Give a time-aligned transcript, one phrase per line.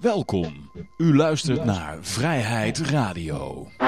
[0.00, 0.70] Welkom.
[0.96, 3.66] U luistert naar Vrijheid Radio.
[3.78, 3.86] Ja,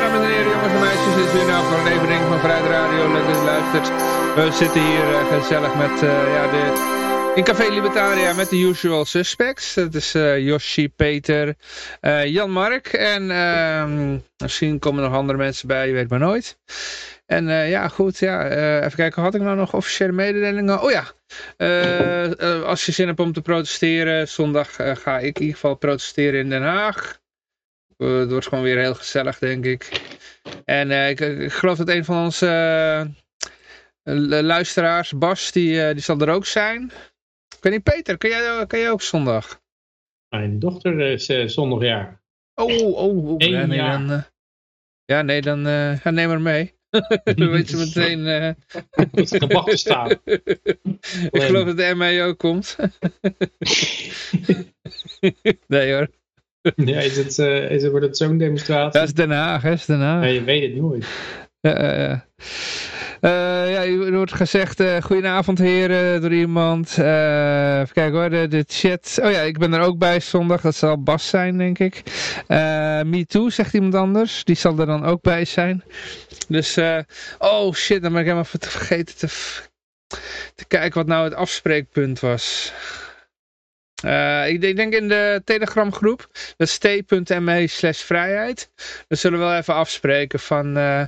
[0.00, 3.12] dames en heren, jongens en meisjes, dit is weer een aflevering van Vrijheid Radio.
[3.12, 3.88] Leuk dat u luistert.
[4.34, 7.00] We zitten hier uh, gezellig met, uh, ja, de,
[7.34, 9.74] in Café Libertaria met de usual suspects.
[9.74, 11.54] Dat is uh, Yoshi, Peter,
[12.24, 16.58] Jan-Mark en ehm, misschien komen er nog andere mensen bij, je weet maar nooit.
[17.26, 18.48] En ja, goed, ja,
[18.78, 20.82] even kijken, had ik nou nog officiële mededelingen?
[20.82, 21.04] Oh ja,
[22.64, 26.50] als je zin hebt om te protesteren, zondag ga ik in ieder geval protesteren in
[26.50, 27.20] Den Haag.
[27.96, 29.88] het wordt gewoon weer heel gezellig, denk ik.
[30.64, 33.10] En ik, ik, geloof dat een van onze
[34.42, 36.92] luisteraars, Bas, die, die zal er ook zijn.
[37.56, 39.60] Ik weet niet, Peter, kan jij, kan jij ook zondag?
[40.28, 42.22] Mijn dochter is uh, zondag jaar.
[42.54, 43.34] Oh, oh, oh.
[43.38, 44.22] Ja, nee, dan, uh,
[45.04, 46.74] ja, nee, dan uh, neem maar mee.
[47.34, 48.18] dan weet ze meteen...
[48.18, 48.50] Uh...
[49.38, 50.10] gebakken staan.
[51.30, 52.76] Ik geloof dat de MI ook komt.
[55.66, 56.08] nee hoor.
[56.76, 57.38] Ja, is het,
[57.70, 59.00] is het, wordt het zo'n demonstratie?
[59.00, 59.72] Dat is Den Haag, hè?
[59.72, 60.24] Is Den Haag.
[60.24, 61.06] Ja, je weet het nooit.
[61.60, 62.26] Ja, ja.
[63.28, 66.96] Ja, er wordt gezegd, uh, goedenavond heren, door iemand.
[66.98, 69.18] Uh, even kijken hoor, de, de, chat.
[69.22, 72.02] Oh ja, ik ben er ook bij zondag, dat zal Bas zijn denk ik.
[73.04, 75.84] Me too, zegt iemand anders, die zal er dan ook bij zijn.
[76.48, 76.78] Dus,
[77.38, 79.28] oh shit, dan ben ik helemaal vergeten te,
[80.54, 82.72] te kijken wat nou het afspreekpunt was.
[84.04, 88.70] Uh, ik denk in de Telegram groep, dat is t.me slash vrijheid.
[89.08, 91.02] We zullen wel even afspreken van uh,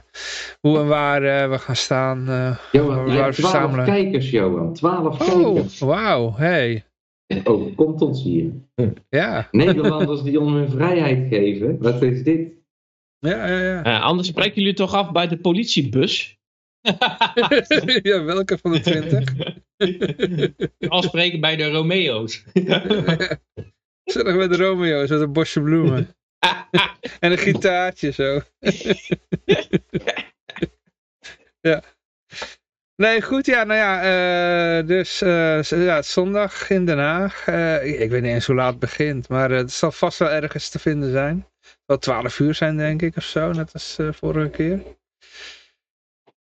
[0.61, 2.25] hoe en waar uh, we gaan staan.
[2.72, 4.75] Johan, je hebt twaalf kijkers, Johan.
[4.75, 5.78] Twaalf oh, kijkers.
[5.78, 6.84] wauw, hey.
[7.45, 8.50] Oh, komt ons hier.
[9.09, 9.48] Ja.
[9.50, 11.78] Nederlanders die ons hun vrijheid geven.
[11.81, 12.53] Wat is dit?
[13.19, 13.98] Ja, ja, ja.
[13.98, 16.39] anders spreken jullie toch af bij de politiebus?
[18.03, 19.34] ja, welke van de twintig?
[20.89, 22.45] Afspreken bij de Romeo's.
[24.05, 26.17] Zullen met de Romeo's met een bosje bloemen.
[27.21, 28.41] en een gitaartje zo.
[31.61, 31.83] ja.
[32.97, 37.47] Nee, goed, ja, nou ja, uh, dus uh, ja, zondag in Den Haag.
[37.49, 40.69] Uh, ik weet niet eens hoe laat het begint, maar het zal vast wel ergens
[40.69, 41.47] te vinden zijn.
[41.61, 44.83] Het zal 12 uur zijn, denk ik, of zo, net als vorige keer.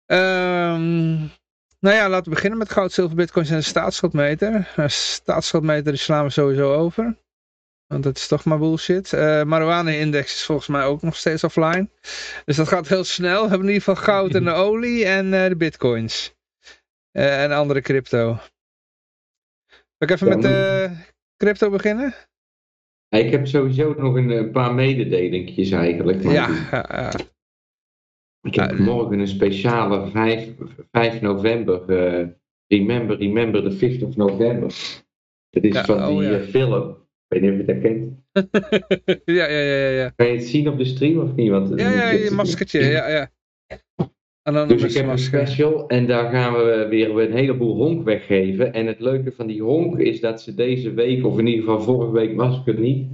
[0.06, 1.32] Um,
[1.84, 4.72] nou ja, laten we beginnen met goud, zilver, bitcoins en de staatsschuldmeter.
[4.76, 7.18] De staatsschuldmeter die slaan we sowieso over.
[7.88, 9.12] Want dat is toch maar bullshit.
[9.12, 11.90] Uh, marijuana-index is volgens mij ook nog steeds offline.
[12.46, 13.44] Dus dat gaat heel snel.
[13.44, 16.36] We hebben in ieder geval goud en de olie en uh, de bitcoins.
[17.12, 18.38] Uh, en andere crypto.
[19.68, 20.92] Zal ik even ja, met de
[21.38, 22.16] crypto beginnen?
[23.10, 26.24] Ik heb sowieso nog een paar mededelingjes eigenlijk.
[26.24, 27.12] Ja, ja, ja.
[28.44, 30.50] Ik heb morgen een speciale 5,
[30.92, 32.28] 5 november, uh,
[32.68, 34.74] Remember, Remember the 5th of November.
[35.50, 36.40] Dat is ja, van die oh, ja.
[36.40, 36.90] uh, film.
[36.90, 36.96] Ik
[37.28, 38.22] weet niet of je dat kent.
[39.38, 40.10] ja, ja, ja, ja.
[40.16, 41.50] Kan je het zien op de stream of niet?
[41.50, 43.32] Want, ja, ja, je maskertje, ja, ja.
[44.42, 48.04] En dan dus ik heb een special en daar gaan we weer een heleboel honk
[48.04, 48.74] weggeven.
[48.74, 51.82] En het leuke van die honk is dat ze deze week, of in ieder geval
[51.82, 53.08] vorige week was ik het niet.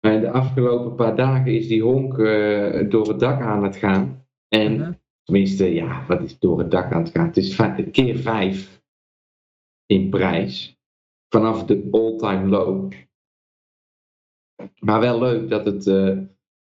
[0.00, 4.25] Maar de afgelopen paar dagen is die honk uh, door het dak aan het gaan.
[4.48, 4.94] En uh -huh.
[5.22, 7.26] tenminste, ja, wat is door het dak aan het gaan?
[7.26, 8.82] Het is keer vijf
[9.86, 10.78] in prijs.
[11.28, 12.92] Vanaf de all-time low.
[14.80, 16.18] Maar wel leuk dat het, uh,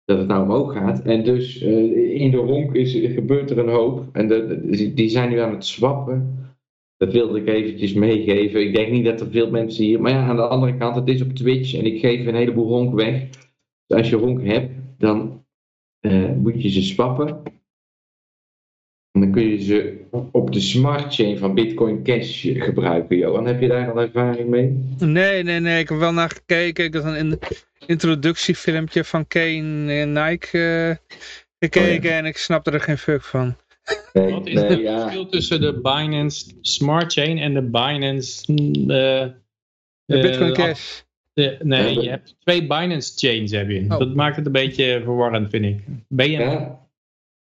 [0.05, 1.03] dat het nou omhoog gaat.
[1.03, 4.17] En dus uh, in de honk is, gebeurt er een hoop.
[4.17, 6.39] En de, de, die zijn nu aan het swappen.
[6.97, 8.61] Dat wilde ik eventjes meegeven.
[8.61, 10.01] Ik denk niet dat er veel mensen hier...
[10.01, 11.75] Maar ja, aan de andere kant, het is op Twitch.
[11.75, 13.29] En ik geef een heleboel honk weg.
[13.87, 15.45] Dus als je honk hebt, dan
[16.01, 17.43] uh, moet je ze swappen.
[19.15, 23.47] En dan kun je ze op de smart chain van Bitcoin Cash gebruiken, Johan.
[23.47, 24.79] Heb je daar al ervaring mee?
[24.99, 25.81] Nee, nee, nee.
[25.81, 26.85] Ik heb wel naar gekeken.
[26.85, 27.39] Ik had een
[27.87, 31.19] introductiefilmpje van Kane en Nike uh,
[31.59, 32.19] gekeken oh, ja.
[32.19, 33.57] en ik snapte er geen fuck van.
[34.13, 35.01] Nee, Wat is nee, het ja.
[35.01, 38.53] verschil tussen de Binance Smart Chain en de Binance...
[38.53, 38.57] Uh,
[40.05, 41.01] de Bitcoin uh, Cash?
[41.33, 43.81] De, nee, je hebt twee Binance chains heb je.
[43.81, 43.99] Oh.
[43.99, 45.85] Dat maakt het een beetje verwarrend, vind ik.
[46.09, 46.87] Ben je ja.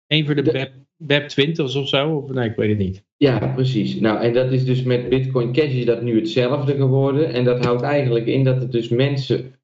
[0.07, 0.71] één voor de, de
[1.07, 2.15] web 20 of zo?
[2.15, 3.05] Of, nee, ik weet het niet.
[3.17, 3.99] Ja, precies.
[3.99, 7.33] Nou, en dat is dus met Bitcoin Cash is dat nu hetzelfde geworden.
[7.33, 9.59] En dat houdt eigenlijk in dat het dus mensen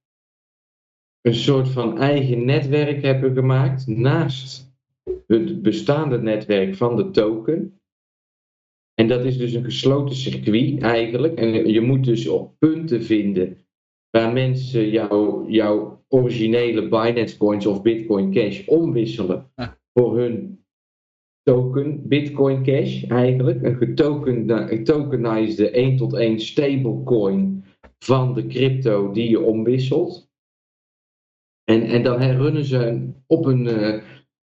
[1.22, 4.74] een soort van eigen netwerk hebben gemaakt naast
[5.28, 7.80] het bestaande netwerk van de token.
[8.94, 11.40] En dat is dus een gesloten circuit eigenlijk.
[11.40, 13.58] En je moet dus op punten vinden
[14.10, 19.72] waar mensen jouw jouw originele Binance Coins of Bitcoin Cash omwisselen Ah.
[19.94, 20.59] voor hun
[21.50, 23.64] token Bitcoin Cash eigenlijk.
[23.64, 23.76] Een
[24.68, 27.64] getokenized 1 tot 1 stablecoin
[28.00, 30.30] van de crypto die je omwisselt.
[31.64, 34.02] En, en dan herrunnen ze op een, eh,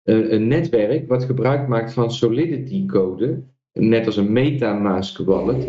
[0.03, 3.43] een, een netwerk wat gebruik maakt van Solidity code.
[3.73, 5.67] Net als een MetaMask wallet.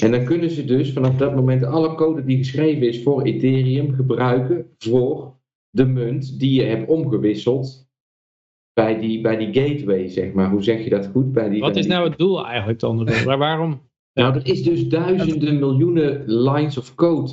[0.00, 3.92] En dan kunnen ze dus vanaf dat moment alle code die geschreven is voor Ethereum
[3.92, 5.34] gebruiken voor
[5.70, 7.83] de munt die je hebt omgewisseld
[8.74, 10.50] bij die, bij die gateway, zeg maar.
[10.50, 11.32] Hoe zeg je dat goed?
[11.32, 13.08] Bij die, Wat bij is die- nou het doel eigenlijk dan?
[13.26, 13.80] Maar waarom?
[14.14, 17.32] nou, er is dus duizenden miljoenen lines of code.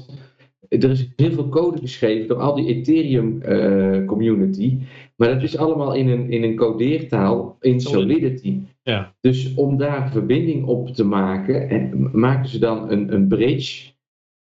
[0.69, 4.77] Er is heel veel code geschreven door al die Ethereum eh, community.
[5.15, 8.57] Maar dat is allemaal in een, in een codeertaal in Solidity.
[8.83, 9.15] Ja.
[9.21, 13.91] Dus om daar verbinding op te maken, en maken ze dan een, een bridge.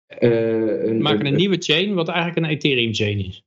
[0.07, 3.43] eh, We maken een nieuwe chain, wat eigenlijk een Ethereum chain is.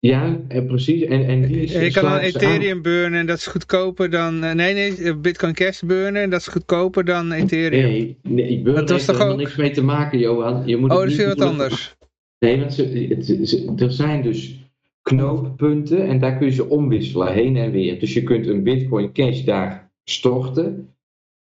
[0.00, 1.02] Ja, en precies.
[1.02, 2.18] En, en die is, Je kan dan aan.
[2.18, 4.44] Ethereum burnen en dat is goedkoper dan...
[4.44, 7.82] eh, Nee, nee, eh, Bitcoin Cash burnen en dat is goedkoper dan Ethereum.
[7.90, 10.62] Nee, nee burn Dat was heeft er ook- niks mee te maken, Johan.
[10.66, 11.96] Je moet oh, dat is weer wat doen- anders.
[12.38, 14.70] Nee, want ze, het- ze- er zijn dus
[15.02, 18.00] knooppunten en daar kun je ze omwisselen, heen en weer.
[18.00, 20.88] Dus je kunt een Bitcoin Cash daar storten.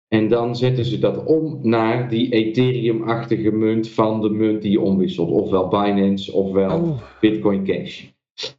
[0.08, 4.80] En dan zetten ze dat om naar die Ethereum-achtige munt van de munt die je
[4.80, 5.30] omwisselt.
[5.30, 8.04] Ofwel Binance, ofwel Oh, Bitcoin Cash.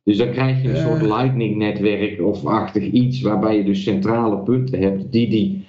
[0.05, 0.87] Dus dan krijg je een Eh.
[0.87, 5.67] soort lightning-netwerk of achtig iets, waarbij je dus centrale punten hebt die die,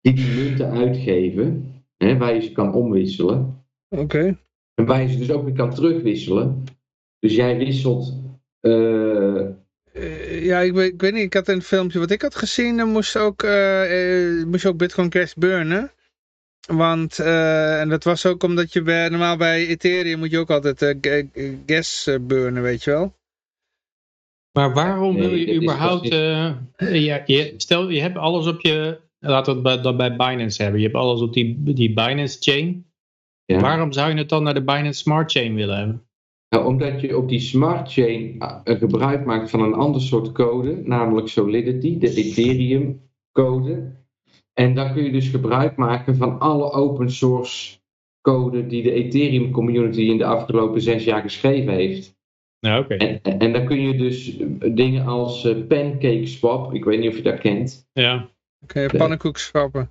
[0.00, 3.64] die, die munten uitgeven, hè, waar je ze kan omwisselen.
[3.88, 4.38] oké.
[4.74, 6.64] En waar je ze dus ook weer kan terugwisselen.
[7.18, 8.14] Dus jij wisselt.
[8.60, 9.46] eh,
[9.92, 12.76] Eh, ja, ik weet, ik weet niet, ik had een filmpje wat ik had gezien,
[12.76, 15.90] dan moest je ook, eh, eh, moest je ook Bitcoin Cash burnen.
[16.66, 20.50] Want, eh, en dat was ook omdat je bij, normaal bij Ethereum moet je ook
[20.50, 23.12] altijd eh, ga- eh, gas eh, burnen, weet je wel.
[24.56, 26.08] Maar waarom Nee, wil je überhaupt...
[26.08, 26.18] pas
[26.76, 29.00] eh, ja, je, stel, je hebt alles op je...
[29.18, 30.80] Laten we het bij, dat bij Binance hebben.
[30.80, 32.86] Je hebt alles op die, die Binance chain.
[33.44, 33.60] ja.
[33.60, 36.02] Waarom zou je het dan naar de Binance Smart Chain willen hebben?
[36.48, 40.82] Nou, omdat je op die smart chain eh, gebruik maakt van een ander soort code,
[40.84, 43.00] namelijk Solidity, de Ethereum
[43.32, 43.92] code.
[44.52, 47.78] En dan kun je dus gebruik maken van alle open source
[48.20, 52.15] code die de Ethereum community in de afgelopen zes jaar geschreven heeft.
[52.60, 52.94] Nou, oké.
[52.94, 57.00] En, en, en dan kun je dus eh, dingen als eh, Pancake Swap, ik weet
[57.00, 57.88] niet of je dat kent.
[57.92, 58.28] Ja.
[58.62, 59.90] Oké, pannenkoek schrappen.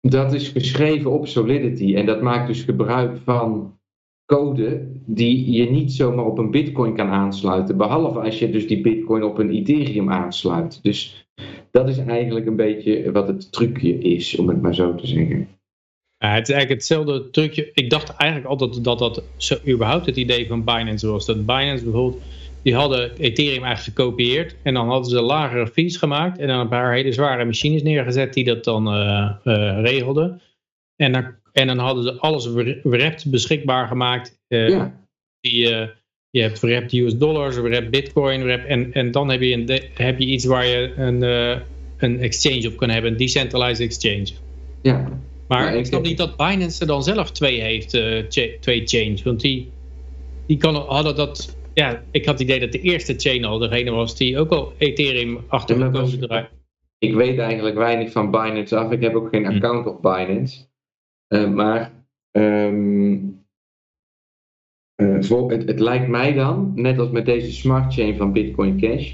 [0.00, 3.78] Dat is geschreven op Solidity en dat maakt dus gebruik van
[4.24, 7.76] code die je niet zomaar op een bitcoin kan aansluiten.
[7.76, 10.82] Behalve als je dus die bitcoin op een Ethereum aansluit.
[10.82, 11.28] Dus
[11.70, 15.48] dat is eigenlijk een beetje wat het trucje is, om het maar zo te zeggen.
[16.18, 17.70] Ja, het is eigenlijk hetzelfde trucje.
[17.74, 21.26] Ik dacht eigenlijk altijd dat dat zo, überhaupt het idee van Binance was.
[21.26, 22.22] Dat Binance bijvoorbeeld,
[22.62, 24.56] die hadden Ethereum eigenlijk gekopieerd.
[24.62, 26.38] En dan hadden ze lagere fees gemaakt.
[26.38, 30.40] En dan een paar hele zware machines neergezet die dat dan eh, eh, regelden.
[30.96, 32.46] En dan, en dan hadden ze alles
[32.82, 34.38] wrapped beschikbaar gemaakt.
[34.48, 35.00] Eh, Ja,
[35.40, 35.68] die,
[36.30, 38.44] je hebt wrapped US dollars, wrapped bitcoin.
[38.44, 41.22] Wrapped, en, en dan heb je, een heb je iets waar je een,
[41.98, 43.10] een exchange op kan hebben.
[43.10, 44.28] Een decentralized exchange.
[44.82, 45.08] ja.
[45.48, 48.86] Maar ik ik- snap niet dat Binance er dan zelf twee heeft, eh, cha- twee
[48.86, 49.22] chains.
[49.22, 49.72] Want die,
[50.46, 51.56] die kan, hadden dat...
[51.74, 54.72] Ja, ik had het idee dat de eerste chain al degene was die ook al
[54.78, 56.48] Ethereum achter Ja, de was- draait.
[56.98, 58.90] Ik weet eigenlijk weinig van Binance af.
[58.92, 59.54] Ik heb ook geen Hm.
[59.54, 60.64] account op Binance.
[61.28, 61.92] Eh, maar
[62.30, 63.18] ehm,
[64.94, 68.78] eh, voor, het, het lijkt mij dan, net als met deze smart chain van Bitcoin
[68.80, 69.12] Cash,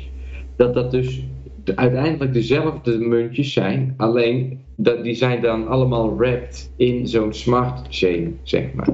[0.57, 1.21] dat dat dus
[1.65, 3.95] de- uiteindelijk dezelfde muntjes zijn.
[3.97, 8.89] Alleen dat, die zijn dan allemaal wrapped in zo'n smart chain, zeg maar.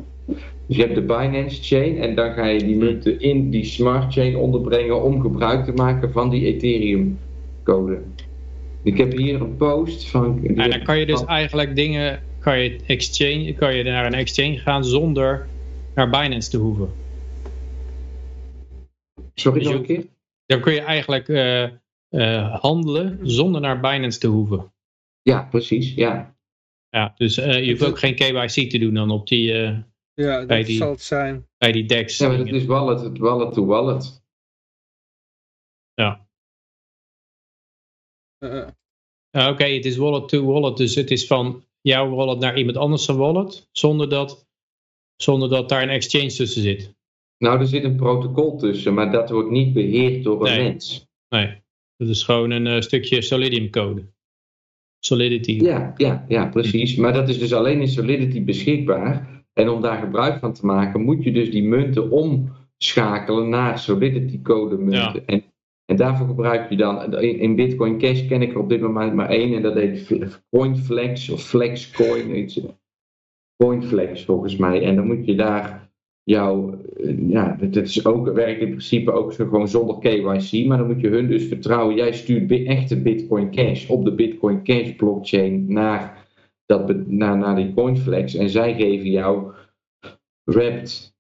[0.67, 4.13] Dus je hebt de Binance chain en dan ga je die munten in die smart
[4.13, 7.19] chain onderbrengen om gebruik te maken van die Ethereum
[7.65, 7.99] code.
[8.83, 10.41] Ik heb hier een post van.
[10.57, 12.21] En dan kan je dus eigenlijk dingen...
[12.39, 15.47] Kan je, exchange, kan je naar een exchange gaan zonder
[15.95, 16.89] naar Binance te hoeven.
[19.35, 20.05] Sorry nog een keer?
[20.47, 21.65] Dan kun je eigenlijk eh,
[22.61, 24.73] handelen zonder naar Binance te hoeven.
[25.23, 25.95] Ja, precies.
[25.95, 26.37] Ja.
[26.89, 29.79] Ja, dus eh, je hoeft ook geen KYC te doen dan op die, eh,
[30.15, 31.47] Ja, Bij dat die- zal het zijn.
[31.59, 32.19] bij die DEX.
[32.19, 32.61] ja, maar het dingen.
[32.61, 34.23] is wallet, het wallet to wallet.
[35.95, 36.29] Ja.
[38.39, 38.69] Eh, eh.
[39.31, 42.77] Ja, Oké, het is wallet to wallet, dus het is van jouw wallet naar iemand
[42.77, 44.47] anders zijn wallet, zonder dat,
[45.17, 46.95] zonder dat daar een exchange tussen zit.
[47.39, 50.69] Nou, er zit een protocol tussen, maar dat wordt niet beheerd door een Nee.
[50.69, 51.07] mens.
[51.29, 51.63] Nee,
[51.99, 54.03] dat is gewoon een eh, stukje Solidium code.
[54.99, 55.53] Solidity.
[55.53, 56.97] Ja, ja, ja, precies.
[56.97, 59.37] Maar dat is dus alleen in Solidity beschikbaar.
[59.53, 64.43] En om daar gebruik van te maken, moet je dus die munten omschakelen naar Solidity
[64.43, 65.13] code munten.
[65.15, 65.23] Ja.
[65.27, 65.45] En,
[65.85, 69.15] en daarvoor gebruik je dan, in, in Bitcoin Cash ken ik er op dit moment
[69.15, 72.39] maar één, en dat heet CoinFlex of FlexCoin.
[72.39, 72.61] Iets,
[73.57, 74.83] CoinFlex volgens mij.
[74.83, 75.88] En dan moet je daar
[76.29, 80.79] jouw, eh, ja, het is ook, werkt in principe ook zo gewoon zonder KYC, maar
[80.79, 81.97] dan moet je hun dus vertrouwen.
[81.97, 86.27] Jij stuurt echte Bitcoin Cash op de Bitcoin Cash blockchain naar,
[86.67, 89.53] dat, naar, naar die CoinFlex en zij geven jou
[90.45, 91.17] wrapped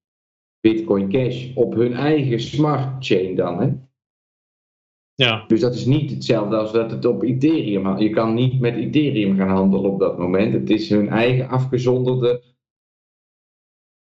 [0.60, 3.60] Bitcoin Cash op hun eigen smart chain dan.
[3.60, 3.68] Hè?
[5.14, 7.98] Ja, Dus dat is niet hetzelfde als dat het op Ethereum.
[7.98, 10.52] Je kan niet met Ethereum gaan handelen op dat moment.
[10.52, 12.42] Het is hun eigen afgezonderde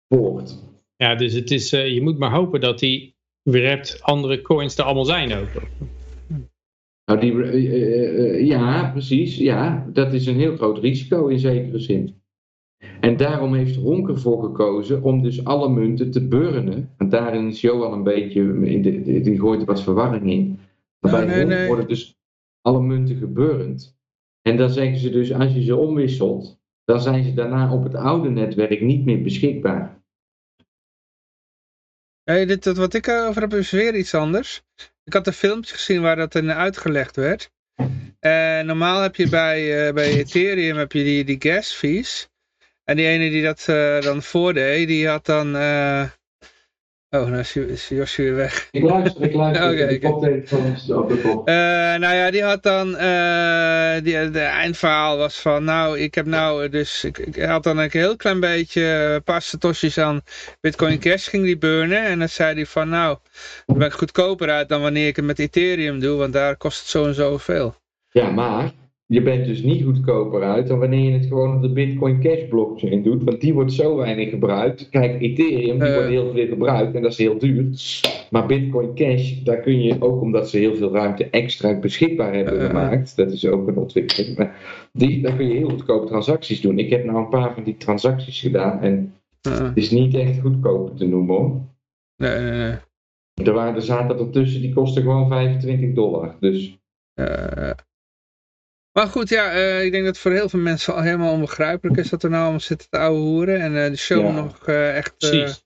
[0.07, 0.64] poort.
[0.95, 4.83] Ja dus het is, eh, je moet maar hopen dat die wrapped andere coins er
[4.83, 5.49] allemaal zijn ook.
[7.05, 9.37] Nou, die, eh, eh, ja, precies.
[9.37, 12.15] Ja, dat is een heel groot risico in zekere zin.
[12.99, 16.89] En daarom heeft Honk ervoor gekozen om dus alle munten te burnen.
[16.97, 20.59] En daarin is Johan een beetje, in de, die- die gooit er wat verwarring in.
[20.99, 22.17] Maar Oh, bij nee, worden dus
[22.61, 23.97] alle munten geburnd.
[24.41, 27.95] En dan zeggen ze dus, als je ze omwisselt, dan zijn ze daarna op het
[27.95, 30.03] oude netwerk niet meer beschikbaar.
[32.25, 34.61] Hey, dit, wat ik over heb is weer iets anders.
[35.03, 37.51] Ik had een filmpje gezien waar dat in uitgelegd werd.
[38.19, 42.29] En normaal heb je bij, eh, bij Ethereum heb je die, die gas fees.
[42.83, 45.55] En die ene die dat eh, dan voordeed, die had dan...
[45.55, 46.09] eh,
[47.09, 48.67] Oh, nou is, Josje weer weg.
[48.71, 49.69] Ik luister, ik luister.
[49.71, 51.41] Oké, op de.
[51.45, 56.25] Eh, nou ja, die had dan, eh, die, de eindverhaal was van, nou, ik heb
[56.25, 60.21] nou, eh, dus, ik, ik had dan een heel klein beetje, eh, paar satoshis aan
[60.61, 62.03] Bitcoin Cash ging die burnen.
[62.03, 63.17] En dan zei hij van, nou,
[63.65, 66.79] daar ben ik goedkoper uit dan wanneer ik het met Ethereum doe, want daar kost
[66.79, 67.75] het zo en zo veel.
[68.09, 68.71] Ja, maar
[69.07, 72.47] je bent dus niet goedkoper uit dan wanneer je het gewoon op de Bitcoin Cash
[72.49, 74.89] blockchain doet, want die wordt zo weinig gebruikt.
[74.89, 75.93] Kijk, Ethereum, die Eh.
[75.93, 77.67] wordt heel veel gebruikt en dat is heel duur.
[78.31, 82.59] Maar Bitcoin Cash, daar kun je ook omdat ze heel veel ruimte extra beschikbaar hebben
[82.59, 82.65] Eh.
[82.67, 86.79] gemaakt, dat is ook een ontwikkeling, maar die, daar kun je heel goedkope transacties doen.
[86.79, 89.13] Ik heb nou een paar van die transacties gedaan en
[89.47, 91.51] Uh, het is niet echt goedkoper te noemen hoor.
[92.17, 92.75] nee, nee, nee.
[93.47, 96.35] Er, waren, er zaten ertussen, die kosten gewoon 25 dollar.
[96.39, 96.77] Dus
[97.13, 97.71] Eh,
[98.97, 101.97] maar goed, ja, eh, ik denk dat het voor heel veel mensen al helemaal onbegrijpelijk
[101.99, 103.61] is dat er nou allemaal zitten te ouwe hoeren.
[103.61, 104.31] En eh, de show Ja.
[104.31, 105.15] nog eh, echt...
[105.19, 105.63] eh, Precies.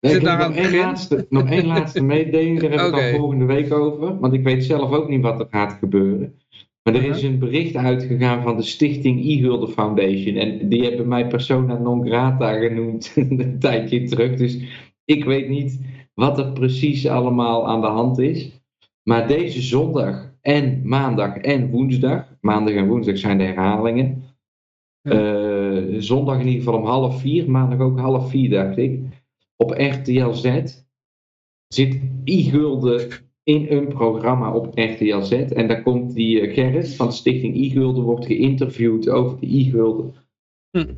[0.00, 2.80] Nee, Zit ik heb aan nog het één laatste, nog één laatste mededeling, daar heb
[2.80, 3.00] ik Oké.
[3.10, 4.18] dan volgende week over.
[4.18, 6.34] Want ik weet zelf ook niet wat er gaat gebeuren.
[6.82, 10.36] Maar er is een bericht uitgegaan van de stichting e-Gulden Foundation.
[10.36, 14.36] En die hebben mij persona non grata genoemd een tijdje terug.
[14.36, 14.58] Dus
[15.04, 15.80] ik weet niet
[16.14, 18.50] wat er precies allemaal aan de hand is.
[19.02, 24.22] Maar deze zondag en maandag en woensdag, maandag en woensdag zijn de herhalingen.
[25.02, 29.00] Eh, zondag in ieder geval om half vier, maandag ook half vier dacht ik.
[29.56, 30.62] Op RTL Z
[31.68, 33.08] zit e-gulden
[33.42, 35.32] in een programma op RTL Z.
[35.32, 40.14] En daar komt die eh, Gerrit van de stichting e-gulden wordt geïnterviewd over de e-gulden.
[40.70, 40.94] Hm.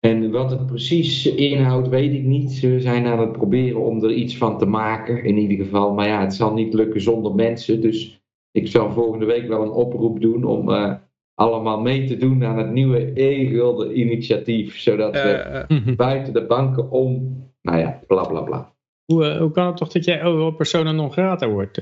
[0.00, 2.52] En wat het precies inhoudt, weet ik niet.
[2.52, 5.94] Ze zijn aan het proberen om er iets van te maken, in ieder geval.
[5.94, 7.80] Maar ja, het zal niet lukken zonder mensen.
[7.80, 8.23] Dus
[8.54, 10.94] ik zal volgende week wel een oproep doen om eh,
[11.34, 14.78] allemaal mee te doen aan het nieuwe e-gulden initiatief.
[14.78, 18.72] Zodat we eh, eh, buiten de banken om, nou ja, bla bla bla.
[19.04, 21.80] Hoe, hoe kan het toch dat jij overal persona non grata wordt?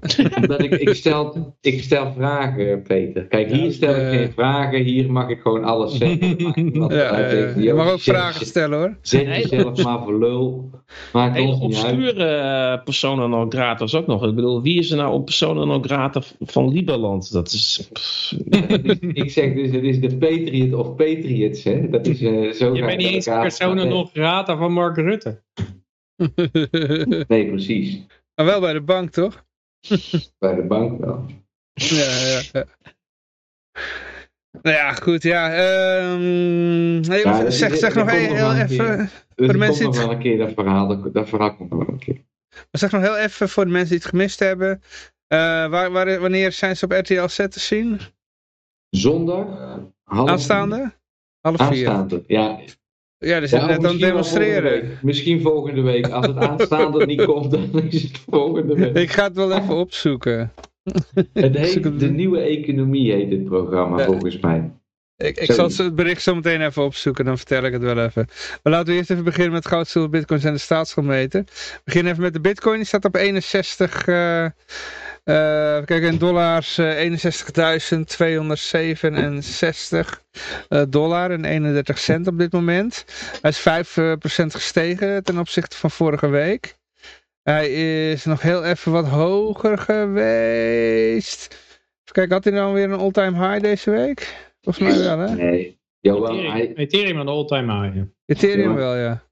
[0.42, 3.26] Omdat ik, ik, stel, ik stel vragen, Peter.
[3.26, 4.08] Kijk, hier stel ik eh.
[4.08, 6.36] geen vragen, hier mag ik gewoon alles zeggen.
[6.88, 8.96] Ja, je mag ook zet vragen stellen hoor.
[9.00, 10.70] Zet jezelf maar voor lul.
[11.12, 11.84] Maakt Hele ons niet uit.
[11.84, 14.24] obscure eh, persona non grata is ook nog.
[14.26, 17.32] Ik bedoel, wie is er nou op persona non grata van Liberland?
[17.32, 17.88] Dat is...
[17.92, 18.32] pff,
[19.22, 21.64] Ik zeg dus, het is de Patriot of Patriots.
[21.64, 21.88] Hè?
[21.88, 24.96] Dat is eh, zo Je gaat bent niet het eens persona non grata van Mark
[24.96, 25.42] Rutte.
[27.28, 28.06] Nee, precies.
[28.34, 29.46] maar wel bij de bank toch?
[30.38, 31.26] Bij de bank wel.
[31.72, 32.64] Ja, ja.
[34.62, 35.50] Nou ja, goed, ja.
[35.52, 39.10] ehm, hey, Ja, zeg, zeg nog heel, even...
[39.34, 40.88] Er de mensen nog wel een keer dat verhaal.
[40.88, 42.24] Dat, dat verhaal komt nog wel een keer.
[42.70, 44.82] Zeg nog heel even voor de mensen die het gemist hebben.
[45.26, 48.00] eh, waar, waar, wanneer zijn ze op RTL Z te zien?
[48.90, 49.46] Zondag.
[50.04, 50.92] Half Aanstaande?
[51.40, 51.88] Half vier.
[51.88, 52.60] Aanstaande, ja.
[53.18, 54.98] Ja, die zijn net aan het demonstreren.
[55.02, 56.08] Misschien volgende week.
[56.08, 58.96] Als het aanstaande niet komt, dan is het volgende week.
[58.96, 60.52] Ik ga het wel even opzoeken.
[61.32, 64.04] Het heet De Nieuwe Economie heet dit programma, Ja.
[64.04, 64.70] volgens mij.
[65.18, 68.28] Ik, ik zal het bericht zo meteen even opzoeken, dan vertel ik het wel even.
[68.62, 71.42] Maar laten we eerst even beginnen met goud, zilver, bitcoins en de staatsschuldmeter.
[71.44, 74.06] We beginnen even met de bitcoin, die staat op 61...
[74.06, 74.50] Uh, uh,
[75.84, 77.10] kijk, in dollars uh, 61.267
[80.68, 83.04] uh, dollar en 31 cent op dit moment.
[83.40, 83.62] Hij is 5%
[84.46, 86.76] gestegen ten opzichte van vorige week.
[87.42, 87.70] Hij
[88.10, 91.44] is nog heel even wat hoger geweest.
[91.44, 94.47] Even kijken, had hij nou weer een all-time high deze week?
[94.60, 95.34] Volgens mij wel, hè?
[95.34, 95.78] Nee.
[96.00, 96.74] Ethereum, hij...
[96.74, 98.02] Ethereum aan de all-time high.
[98.26, 99.22] Ethereum wel, ja.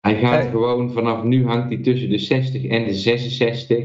[0.00, 3.84] Hij gaat gewoon, vanaf nu hangt hij tussen de 60 en de 66.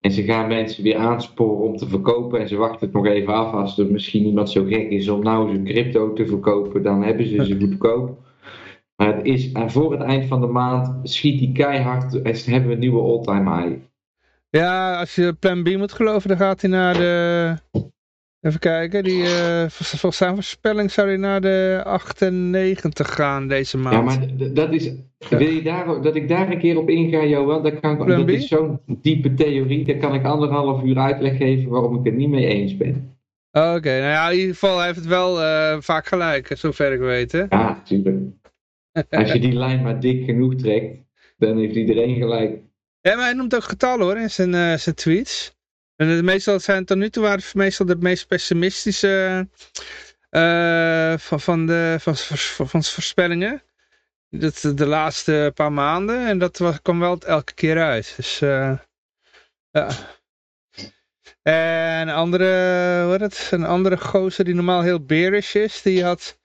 [0.00, 2.40] En ze gaan mensen weer aansporen om te verkopen.
[2.40, 3.52] En ze wachten het nog even af.
[3.52, 7.26] Als er misschien iemand zo gek is om nou zijn crypto te verkopen, dan hebben
[7.26, 8.18] ze ze goedkoop.
[8.96, 12.22] Maar het is, en voor het eind van de maand schiet hij keihard.
[12.22, 13.76] En hebben we een nieuwe all-time high.
[14.50, 17.54] Ja, als je plan B moet geloven, dan gaat hij naar de
[18.40, 23.94] Even kijken, die, uh, volgens zijn voorspelling zou hij naar de 98 gaan deze maand.
[23.94, 24.92] Ja, maar dat is,
[25.28, 27.62] wil je daar, dat ik daar een keer op inga, Johan?
[27.62, 31.98] Dat, kan, dat is zo'n diepe theorie, daar kan ik anderhalf uur uitleg geven waarom
[31.98, 33.18] ik het niet mee eens ben.
[33.52, 37.32] Oké, nou ja, in ieder geval heeft het wel uh, vaak gelijk, zover ik weet.
[37.32, 37.38] Hè?
[37.48, 38.18] Ja, natuurlijk.
[39.10, 40.96] Als je die lijn maar dik genoeg trekt,
[41.36, 42.58] dan heeft iedereen gelijk.
[43.00, 45.58] Ja, maar hij noemt ook getallen hoor, in zijn, uh, zijn tweets.
[46.00, 49.46] En meestal zijn tot nu toe waren het meestal de meest pessimistische
[50.30, 52.16] uh, van, van, de, van,
[52.68, 53.62] van, voorspellingen.
[54.30, 56.26] Dat, de laatste paar maanden.
[56.26, 58.12] En dat was, kwam wel elke keer uit.
[58.16, 58.78] Dus uh,
[59.70, 59.88] ja.
[61.42, 66.38] En een andere, wat het, een andere gozer die normaal heel bearish is, die had,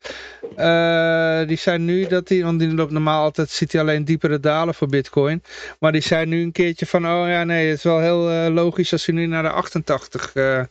[0.58, 4.40] uh, die zei nu dat hij, want die loopt normaal altijd, ziet hij alleen diepere
[4.40, 5.44] dalen voor bitcoin.
[5.80, 8.54] Maar die zei nu een keertje van, oh ja nee, het is wel heel uh,
[8.54, 9.80] logisch als hij nu naar de
[10.30, 10.64] 88.000 uh,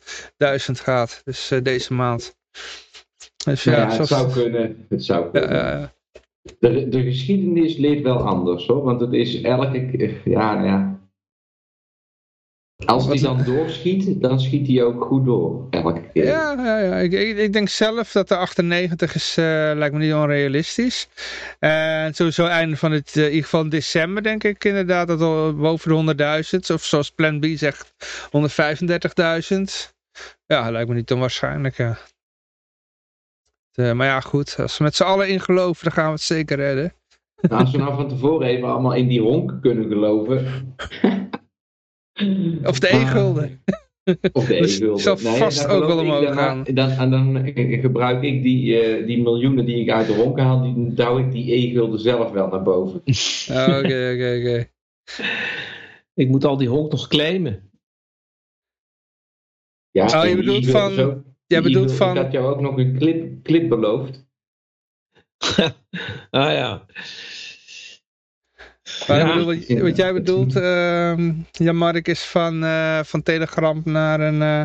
[0.58, 1.20] gaat.
[1.24, 2.36] Dus uh, deze maand.
[3.44, 4.86] Dus, ja, ja het zou kunnen.
[4.88, 5.92] Het zou kunnen.
[6.58, 11.03] de, de geschiedenis leert wel anders hoor, want het is elke, ja, ja,
[12.86, 15.66] als hij dan doorschiet, dan schiet hij ook goed door.
[15.70, 16.24] Elke keer.
[16.24, 16.96] Ja, ja, ja.
[16.96, 21.08] Ik, ik, denk zelf dat de 98 is, uh, lijkt me niet onrealistisch.
[21.58, 25.54] En sowieso einde van het, uh, in ieder geval december denk ik inderdaad, dat al
[25.54, 26.14] boven de
[26.58, 26.74] 100.000.
[26.74, 27.94] Of zoals Plan B zegt,
[28.26, 29.92] 135.000.
[30.46, 31.98] Ja, lijkt me niet onwaarschijnlijk, ja.
[33.74, 34.56] Uh, maar ja, goed.
[34.58, 36.92] Als we met z'n allen in geloven, dan gaan we het zeker redden.
[37.40, 40.46] Nou, als we nou van tevoren even allemaal in die honk kunnen geloven...
[42.64, 43.62] Of de e-gulden.
[44.32, 45.04] Of de e-gulden.
[45.04, 46.64] Dat zal vast ook wel omhoog gaan.
[46.64, 50.62] Dan, en dan gebruik ik die, uh, die miljoenen die ik uit de ronken haal,
[50.62, 53.02] die douw ik die e-gulden zelf wel naar boven.
[53.78, 54.68] Oké, oké, oké.
[56.14, 57.70] Ik moet al die honk nog claimen.
[59.90, 60.92] Ja, oh, je bedoelt van...
[60.92, 62.16] Zo, jij bedoelt van...
[62.16, 64.26] Ik had jou ook nog een clip, clip beloofd.
[66.30, 66.86] ah ja.
[69.06, 71.18] Ja, wat, wat, jij bedoelt, uh,
[71.50, 74.62] Jan-Mark, is van, uh, van Telegram naar een, uh,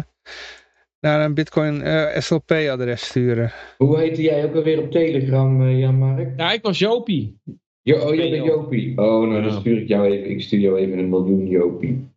[1.00, 3.52] naar een Bitcoin uh, eh, SLP-adres sturen.
[3.78, 6.30] Hoe heette jij ook alweer op Telegram, Jan-Mark?
[6.38, 7.38] Ja, ik was Jopie.
[7.82, 8.98] Jo oh, jij bent Jopie.
[8.98, 12.08] Oh, nou dan stuur ik jou even, ik stuur jou even een miljoen Jopie.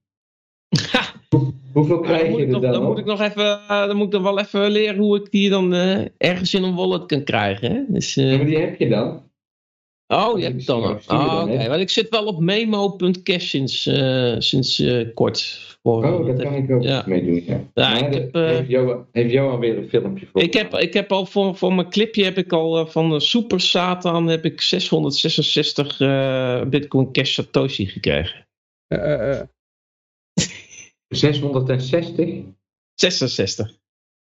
[1.72, 2.72] Hoeveel krijg je er dan?
[2.72, 5.51] Dan moet ik nog even, dan moet ik dan wel even leren hoe ik die
[5.51, 5.72] dan
[6.18, 7.72] ergens in een wallet kan krijgen.
[7.72, 7.83] Hè?
[7.88, 9.22] Dus, ja, maar die heb je dan?
[10.06, 10.82] Oh, je hebt dan.
[10.82, 11.68] Oh, oké.
[11.68, 15.60] Want ik zit wel op memo.cash sinds, uh, sinds uh, kort.
[15.82, 17.02] Voor, oh, dat kan ik ook ja.
[17.06, 17.42] mee doen.
[17.46, 17.60] Ja.
[17.74, 20.42] ja ik heb, uh, heeft, Johan, heeft Johan weer een filmpje voor?
[20.42, 23.60] Ik heb, ik heb al voor, voor mijn clipje heb ik al van de Super
[23.60, 25.98] Satan heb ik 666
[26.68, 28.46] Bitcoin Cash Satoshi gekregen.
[31.08, 32.44] 660?
[32.94, 33.80] 66.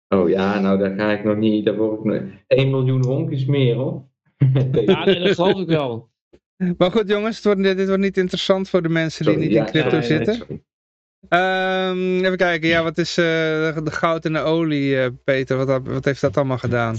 [0.09, 1.65] Oh ja, nou daar ga ik nog niet.
[1.65, 2.23] Daar word ik nog...
[2.47, 4.03] 1 miljoen honk is meer hoor.
[4.87, 6.11] ja, nee, dat geloof ik wel.
[6.79, 10.01] Maar goed jongens, wordt, dit wordt niet interessant voor de mensen die niet in crypto
[10.01, 10.63] zitten.
[11.29, 13.25] Um, even kijken, ja, wat is uh,
[13.85, 15.57] de goud en de olie, uh, Peter?
[15.67, 16.99] Wat, wat heeft dat allemaal gedaan?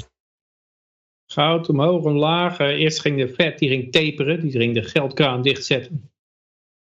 [1.31, 2.59] Goud omhoog, omlaag.
[2.59, 4.41] Uh, eerst ging de vet, die ging taperen.
[4.41, 6.11] Die ging de geldkraan dichtzetten.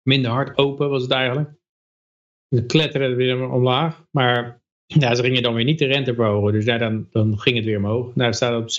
[0.01, 1.49] Minder hard open was het eigenlijk.
[2.55, 4.05] Ze kletterden weer omlaag.
[4.11, 6.53] Maar ja, ze gingen dan weer niet de rente verhogen.
[6.53, 8.15] Dus ja, dan, dan ging het weer omhoog.
[8.15, 8.69] Nou, staat op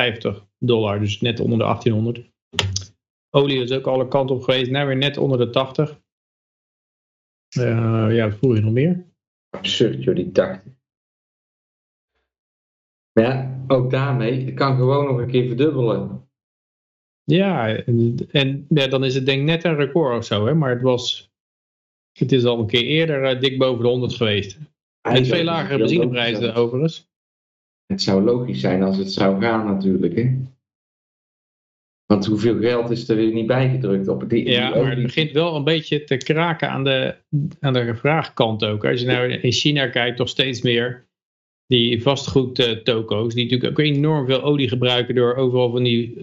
[0.00, 1.00] 1794,50 dollar.
[1.00, 2.32] Dus net onder de 1800.
[3.30, 4.70] Olie is ook alle kanten op geweest.
[4.70, 6.00] Nou, weer net onder de 80.
[7.58, 9.06] Uh, ja, wat voel je nog meer?
[9.50, 10.72] Absurd, joh, die 80.
[13.12, 16.28] Maar ja, ook daarmee, het kan gewoon nog een keer verdubbelen.
[17.24, 20.46] Ja, en, en ja, dan is het denk ik net een record of zo.
[20.46, 20.54] Hè?
[20.54, 21.32] Maar het was
[22.18, 24.58] het is al een keer eerder uh, dik boven de 100 geweest.
[25.02, 27.12] Met veel lagere benzineprijzen overigens.
[27.86, 30.14] Het zou logisch zijn als het zou gaan natuurlijk.
[30.16, 30.36] Hè?
[32.06, 35.30] Want hoeveel geld is er weer niet bijgedrukt op die, Ja, die maar het begint
[35.30, 37.14] wel een beetje te kraken aan de,
[37.60, 38.84] aan de vraagkant ook.
[38.84, 41.06] Als je nou in China kijkt, toch steeds meer
[41.66, 46.16] die vastgoedtoko's, die natuurlijk ook enorm veel olie gebruiken door overal van die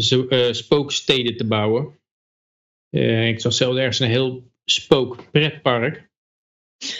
[0.00, 1.98] zo- eh, spooksteden te bouwen.
[3.26, 6.08] Ik zag zelfs ergens een heel spook pretpark,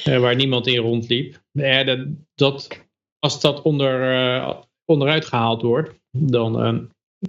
[0.04, 1.42] eh, waar niemand in rondliep.
[1.52, 2.06] Ja, dat,
[2.40, 2.86] dat,
[3.18, 6.78] als dat onder, eh, onderuit gehaald wordt, dan, eh,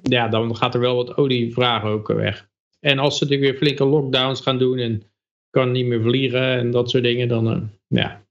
[0.02, 2.50] ja, dan gaat er wel wat olievraag ook weg.
[2.80, 5.04] En als ze natuurlijk weer flinke lockdowns gaan doen en
[5.50, 8.26] kan niet meer vliegen en dat soort dingen, dan eh, ja.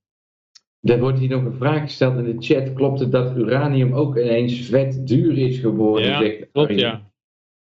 [0.80, 2.72] Er wordt hier nog een vraag gesteld in de chat.
[2.72, 6.08] Klopt het dat uranium ook ineens vet duur is geworden?
[6.08, 7.12] Ja, Klopt, Arjen.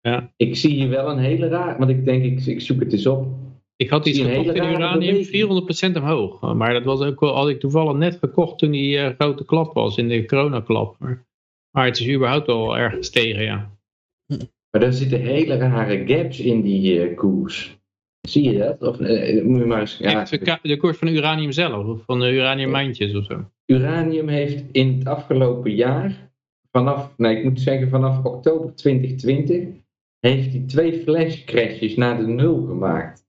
[0.00, 0.32] ja.
[0.36, 3.06] Ik zie hier wel een hele raar, want ik denk, ik, ik zoek het eens
[3.06, 3.26] op.
[3.76, 5.96] Ik had iets gekocht in uranium, beweging.
[5.96, 6.54] 400% omhoog.
[6.54, 9.74] Maar dat was ook wel, had ik toevallig net gekocht toen die eh, grote klap
[9.74, 10.96] was, in de coronaklap.
[10.98, 11.26] Maar,
[11.70, 13.70] maar het is überhaupt wel erg gestegen, ja.
[14.70, 17.78] Maar er zitten hele rare gaps in die eh, koers.
[18.28, 18.82] Zie je dat?
[18.82, 19.96] Of eh, moet je maar eens...
[19.98, 20.24] Ja,
[20.62, 23.50] de, koers van uranium zelf, of van de uraniummijntjes of zo.
[23.66, 26.30] uranium heeft in het afgelopen jaar,
[26.70, 29.68] vanaf, nee, ik moet zeggen vanaf oktober 2020,
[30.20, 33.25] heeft hij twee flash crashes naar de nul gemaakt.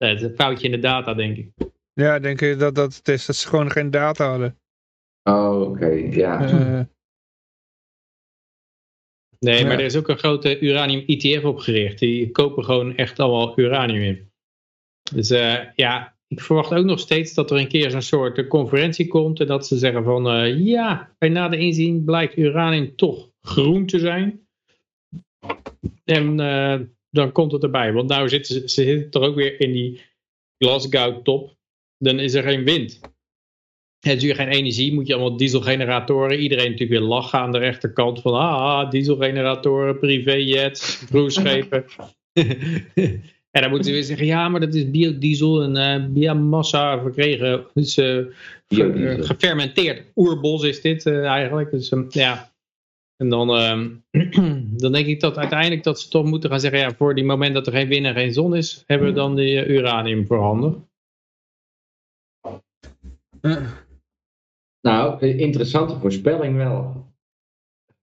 [0.00, 1.50] Ja, het is een foutje in de data, denk ik.
[1.92, 3.26] Ja, denk je dat dat het is?
[3.26, 4.58] Dat ze gewoon geen data hadden.
[5.22, 6.40] Oh, oké, ja.
[6.48, 6.80] Eh,
[9.38, 9.66] Nee, Ja.
[9.66, 11.98] maar er is ook een grote uranium ETF opgericht.
[11.98, 14.30] Die kopen gewoon echt allemaal uranium in.
[15.14, 18.48] Dus eh, ja, ik verwacht ook nog steeds dat er een keer zo'n soort eh,
[18.48, 19.40] conferentie komt.
[19.40, 23.98] En dat ze zeggen van eh, ja, bij nader inzien blijkt uranium toch groen te
[23.98, 24.46] zijn.
[26.04, 26.80] En eh,
[27.10, 27.92] dan komt het erbij.
[27.92, 30.00] Want nou zitten ze, ze zitten er ook weer in die
[30.58, 31.56] Glasgow top.
[31.98, 33.00] Dan is er geen wind.
[34.00, 36.38] En is hier geen energie, moet je allemaal dieselgeneratoren.
[36.38, 41.84] Iedereen natuurlijk weer lachen aan de rechterkant van ah, dieselgeneratoren, privéjets, cruiseschepen.
[43.50, 47.66] en dan moeten ze weer zeggen, ja, maar dat is biodiesel en eh, biomassa verkregen.
[47.74, 47.94] Dus
[49.26, 51.70] gefermenteerd oerbos is dit eh, eigenlijk.
[51.70, 52.49] Dus ehm, ja.
[53.20, 53.90] En dan, ehm,
[54.82, 57.54] dan denk ik dat uiteindelijk dat ze toch moeten gaan zeggen, ja, voor die moment
[57.54, 60.88] dat er geen wind en geen zon is, hebben we dan die eh, uranium voorhanden.
[64.80, 67.06] Nou, eh, interessante voorspelling wel.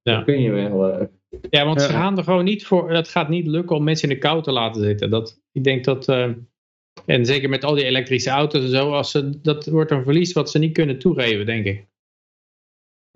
[0.02, 0.16] Ja.
[0.16, 0.88] Dat kun je wel...
[0.88, 1.08] eh,
[1.50, 2.92] Ja, want ze gaan er gewoon niet voor.
[2.92, 5.10] Het gaat niet lukken om mensen in de kou te laten zitten.
[5.10, 6.08] Dat, ik denk dat.
[7.06, 8.92] en zeker met al die elektrische auto's en zo.
[8.92, 11.88] Als ze, dat wordt een verlies wat ze niet kunnen toegeven, denk ik.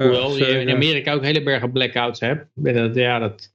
[0.01, 2.45] Hoewel je in Amerika ook hele bergen blackouts hebt.
[2.55, 3.53] Dat, ja, dat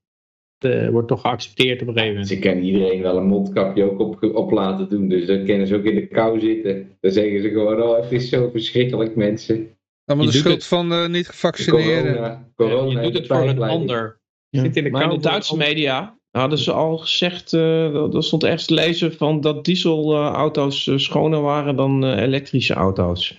[0.58, 2.28] eh, wordt toch geaccepteerd op een gegeven moment.
[2.32, 5.08] Ze kunnen iedereen wel een mondkapje ook op, op laten doen.
[5.08, 6.96] Dus dan kunnen ze ook in de kou zitten.
[7.00, 9.68] Dan zeggen ze gewoon, oh het is zo verschrikkelijk mensen.
[10.04, 12.14] Allemaal Je de doet schuld het- van de niet gevaccineerden.
[12.14, 14.20] Corona, corona je doet het voor een ander.
[14.48, 18.12] Je zit in de maar in de Duitse media hadden ze al gezegd, eh dat
[18.12, 23.36] dat stond ergens te lezen van dat dieselauto's eh, schoner waren dan eh, elektrische auto's.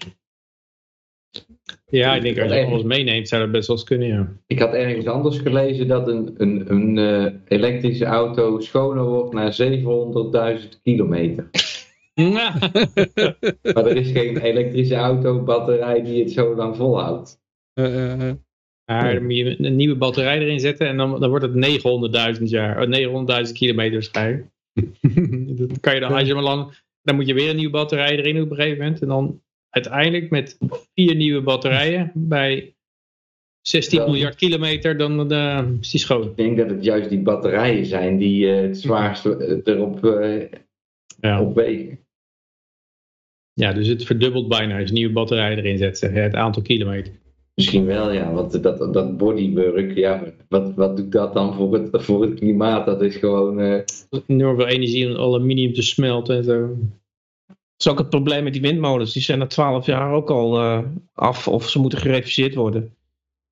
[1.89, 4.34] Ja, ik denk als je alles meeneemt, zou dat best wel eens kunnen, ja.
[4.47, 9.52] Ik had ergens anders gelezen dat een, een, een eh, elektrische auto schoner wordt na
[10.60, 11.50] 700.000 kilometer.
[12.13, 12.58] Ja.
[13.73, 17.39] Maar er is geen elektrische autobatterij die het zo lang volhoudt.
[17.73, 18.36] Eh, eh, eh.
[18.86, 22.43] Maar dan moet je een nieuwe batterij erin zetten en dan, dan wordt het 900.000
[22.43, 24.47] jaar, oh, 900.000 kilometer waarschijnlijk.
[25.67, 28.17] dat kan je dan, als je maar lang, dan moet je weer een nieuwe batterij
[28.17, 29.02] erin op een gegeven moment.
[29.02, 29.41] En dan
[29.84, 30.58] uiteindelijk met
[30.94, 32.76] vier nieuwe batterijen bij
[33.62, 36.24] 16 Dan- miljard kilometer, dan eh, is die schoon.
[36.24, 40.46] Ik denk dat het juist die batterijen zijn die eh, het zwaarste eh, erop eh,
[41.20, 41.42] Ja.
[41.42, 42.00] op wegen.
[43.54, 47.13] ja, dus het verdubbelt bijna als je nieuwe batterij erin zet, zeg, het aantal kilometer.
[47.56, 48.34] Misschien wel, ja.
[48.34, 52.86] Want dat, dat bodywork, ja, wat, wat doet dat dan voor het, voor het klimaat?
[52.86, 53.84] Dat is gewoon...
[54.28, 56.78] Enorm veel energie om aluminium te smelten en zo.
[57.78, 59.13] Dat is ook het probleem met die windmolens.
[59.13, 62.96] Die zijn na 12 jaar ook al eh, af of ze moeten gereviseerd worden.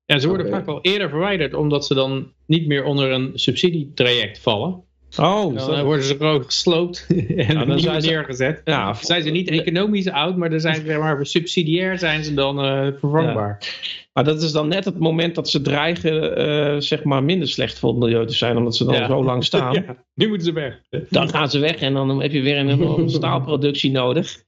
[0.04, 4.38] Ja, ze worden vaak wel eerder verwijderd omdat ze dan niet meer onder een subsidietraject
[4.38, 4.85] vallen.
[5.18, 5.72] Oh, Dan zo.
[5.72, 8.60] eh, worden ze gewoon gesloopt en dan dan zijn ze- neergezet.
[8.64, 12.34] ja, Zijn ze niet economisch oud, maar, dan zijn ze, zeg maar subsidiair zijn ze
[12.34, 13.58] dan eh, vervangbaar.
[14.12, 17.78] Maar dat is dan net het moment dat ze dreigen eh, zeg maar minder slecht
[17.78, 18.56] voor het milieu te zijn.
[18.56, 19.06] Omdat ze dan Ja.
[19.06, 19.72] zo lang staan.
[19.86, 20.80] Ja, nu moeten ze weg.
[21.10, 24.44] Dan gaan ze weg en dan heb je weer een, staalproductie nodig.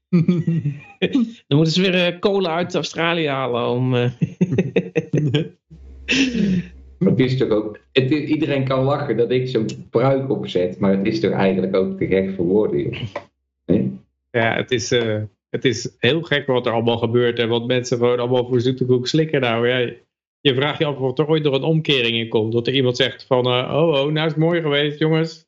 [1.47, 3.69] Dan moeten ze weer kolen uit Australië halen.
[3.69, 3.95] Om,
[6.99, 10.97] eh, Het is toch ook, het iedereen kan lachen dat ik zo'n pruik opzet, maar
[10.97, 12.93] het is toch eigenlijk ook te gek voor woorden?
[14.31, 17.99] Ja, het is, eh, het is heel gek wat er allemaal gebeurt en wat mensen
[17.99, 19.41] gewoon allemaal voor zoete koek slikken.
[19.41, 19.93] Nou, ja,
[20.41, 22.53] je vraagt je af of er ooit nog een omkering in komt.
[22.53, 25.47] Dat er iemand zegt van, eh, oh, oh, nou is het mooi geweest, jongens.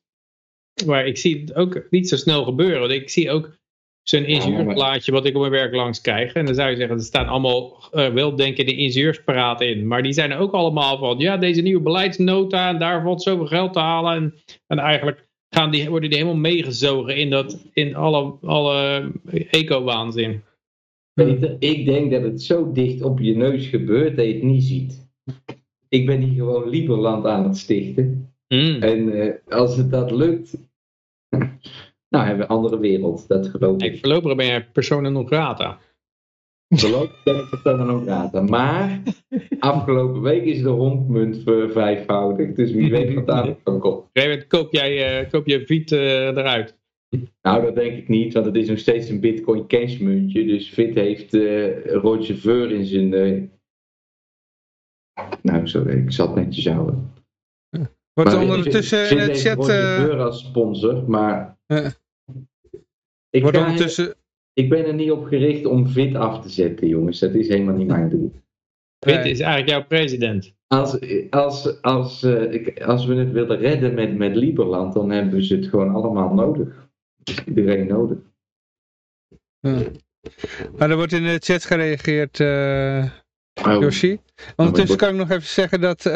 [0.85, 2.79] Maar ik zie het ook niet zo snel gebeuren.
[2.79, 3.57] Want ik zie ook
[4.03, 6.33] zo'n ingenieursplaatje wat ik op mijn werk langs krijg.
[6.33, 9.87] En dan zou je zeggen, er staan allemaal uh, weldenkende ingenieurspraten in.
[9.87, 13.47] Maar die zijn er ook allemaal van, ja, deze nieuwe beleidsnota en daar valt zoveel
[13.47, 14.15] geld te halen.
[14.15, 14.33] En,
[14.67, 19.11] en eigenlijk gaan die, worden die helemaal meegezogen in, dat, in alle, alle
[19.49, 20.43] eco-waanzin.
[21.59, 25.09] Ik denk dat het zo dicht op je neus gebeurt dat je het niet ziet.
[25.89, 28.33] Ik ben hier gewoon Lieberland aan het stichten.
[28.47, 28.81] Mm.
[28.81, 30.57] En uh, als het dat lukt,
[32.11, 33.93] nou hebben we een andere wereld, dat geloof ik.
[33.93, 35.79] Ik voorlopig ben jij persona non grata.
[36.67, 38.41] Voorlopig ben ik persona non grata.
[38.41, 39.01] Maar
[39.59, 44.05] afgelopen week is de rondmunt vervijfvoudigd, dus wie weet wat daar van komt.
[44.47, 46.79] Koop jij, uh, koop jij Viet uh, eruit?
[47.41, 50.45] Nou, dat denk ik niet, want het is nog steeds een Bitcoin Cash muntje.
[50.45, 53.13] Dus Fit heeft uh, Roger Ver in zijn.
[53.13, 53.43] Uh...
[55.41, 57.13] Nou, sorry, ik zal het netjes houden.
[58.13, 59.57] Wordt ondertussen in de chat.
[59.57, 61.59] Roger Ver als sponsor, maar.
[63.31, 64.15] Ik, Wordt ondertussen...
[64.53, 67.19] ik ben er niet op gericht om Fit af te zetten, jongens.
[67.19, 68.31] Dat is helemaal niet mijn doel.
[69.05, 70.53] Fit is eigenlijk jouw president.
[70.67, 75.55] Als, als, als, uh, als we het willen redden met, met Lieberland, dan hebben ze
[75.55, 76.89] het gewoon allemaal nodig
[77.23, 78.17] is iedereen nodig.
[79.59, 79.83] Hm.
[80.77, 83.11] Maar er wordt in de chat gereageerd, uh, oh.
[83.63, 84.19] Yoshi.
[84.55, 86.13] Ondertussen kan ik nog even zeggen dat, uh,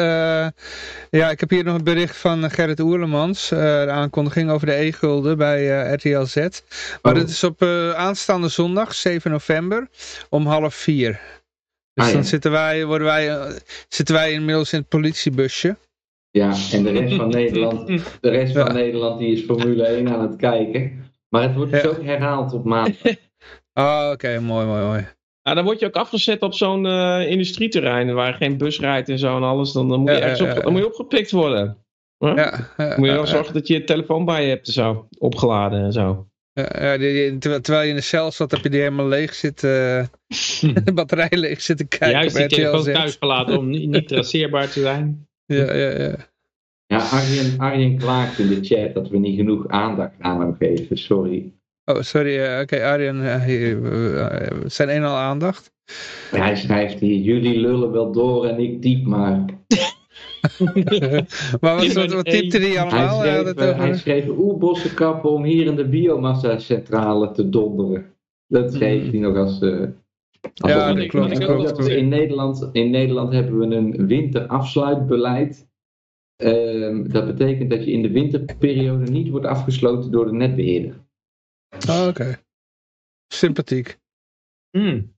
[1.10, 4.74] ja, ik heb hier nog een bericht van Gerrit Oerlemans, uh, de aankondiging over de
[4.74, 6.36] e-gulden bij RTL Z.
[7.02, 7.18] Maar oh.
[7.18, 7.62] dat is op
[7.96, 9.88] aanstaande zondag, 7 november,
[10.28, 11.20] om half vier.
[11.94, 13.52] Dus ah, dan zitten, wij, worden wij,
[13.88, 15.76] zitten wij inmiddels in het politiebusje.
[16.30, 17.86] Ja, en de rest van Nederland,
[18.20, 18.72] de rest van ja.
[18.72, 21.04] Nederland die is Formule 1 aan het kijken.
[21.28, 23.14] Maar het wordt dus ook herhaald op maandag.
[23.74, 24.38] oh, oké, okay.
[24.38, 25.06] mooi, mooi, mooi.
[25.46, 29.18] Nou, dan word je ook afgezet op zo'n uh, industrieterrein waar geen bus rijdt en
[29.18, 29.72] zo en alles.
[29.72, 31.76] Dan, dan, moet, je ja, op, dan moet je opgepikt worden.
[32.18, 32.36] Huh?
[32.36, 35.08] Ja, dan moet je wel zorgen dat je je telefoon bij je hebt en zo,
[35.18, 36.26] opgeladen en zo.
[36.52, 36.96] Ja,
[37.38, 39.68] terwijl je in de cel zat, heb je die helemaal leeg zitten,
[40.84, 42.10] de batterij leeg zitten kijken.
[42.10, 45.26] Juist die telefoon thuis gelaten om niet, niet traceerbaar te zijn.
[45.44, 46.16] Ja, ja, ja.
[46.86, 50.98] Ja, Arjen, Arjen klaagt in de chat dat we niet genoeg aandacht aan hem geven.
[50.98, 51.52] Sorry.
[51.88, 52.36] Oh, sorry.
[52.36, 54.26] Uh, Oké, okay, Arjen, uh, uh,
[54.64, 55.72] zijn een al aandacht?
[56.32, 59.44] Ja, hij schrijft hier, jullie lullen wel door en ik diep maar.
[61.60, 63.20] maar wat, wat, wat typte hij allemaal?
[63.20, 68.06] Hij schreef, uh, hij schreef oerbossen kappen om hier in de biomassa-centrale te donderen.
[68.46, 69.10] Dat schreef mm.
[69.10, 69.60] hij nog als...
[69.60, 69.80] Uh,
[70.56, 71.38] als ja, dat klopt.
[71.38, 71.88] klopt.
[71.88, 75.68] In, Nederland, in Nederland hebben we een winterafsluitbeleid.
[76.42, 81.05] Uh, dat betekent dat je in de winterperiode niet wordt afgesloten door de netbeheerder.
[81.88, 82.08] Oh, oké.
[82.08, 82.36] Okay.
[83.28, 83.98] Sympathiek.
[84.70, 85.14] Hmm.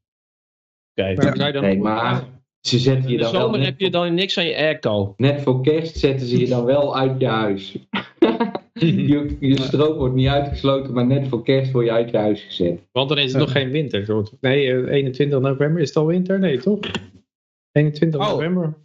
[0.95, 1.51] Kijk, ja.
[1.53, 2.25] dan nee, maar
[2.61, 5.15] ze zetten je in de dan zomer wel heb je dan niks aan je airco.
[5.17, 7.73] Net voor kerst zetten ze je dan wel uit je huis.
[8.73, 12.43] je, je stroom wordt niet uitgesloten, maar net voor kerst word je uit je huis
[12.43, 12.81] gezet.
[12.93, 14.29] Want dan is het nog geen winter.
[14.41, 16.39] Nee, 21 november is het al winter?
[16.39, 16.79] Nee, toch?
[17.73, 18.29] 21 oh.
[18.29, 18.77] november.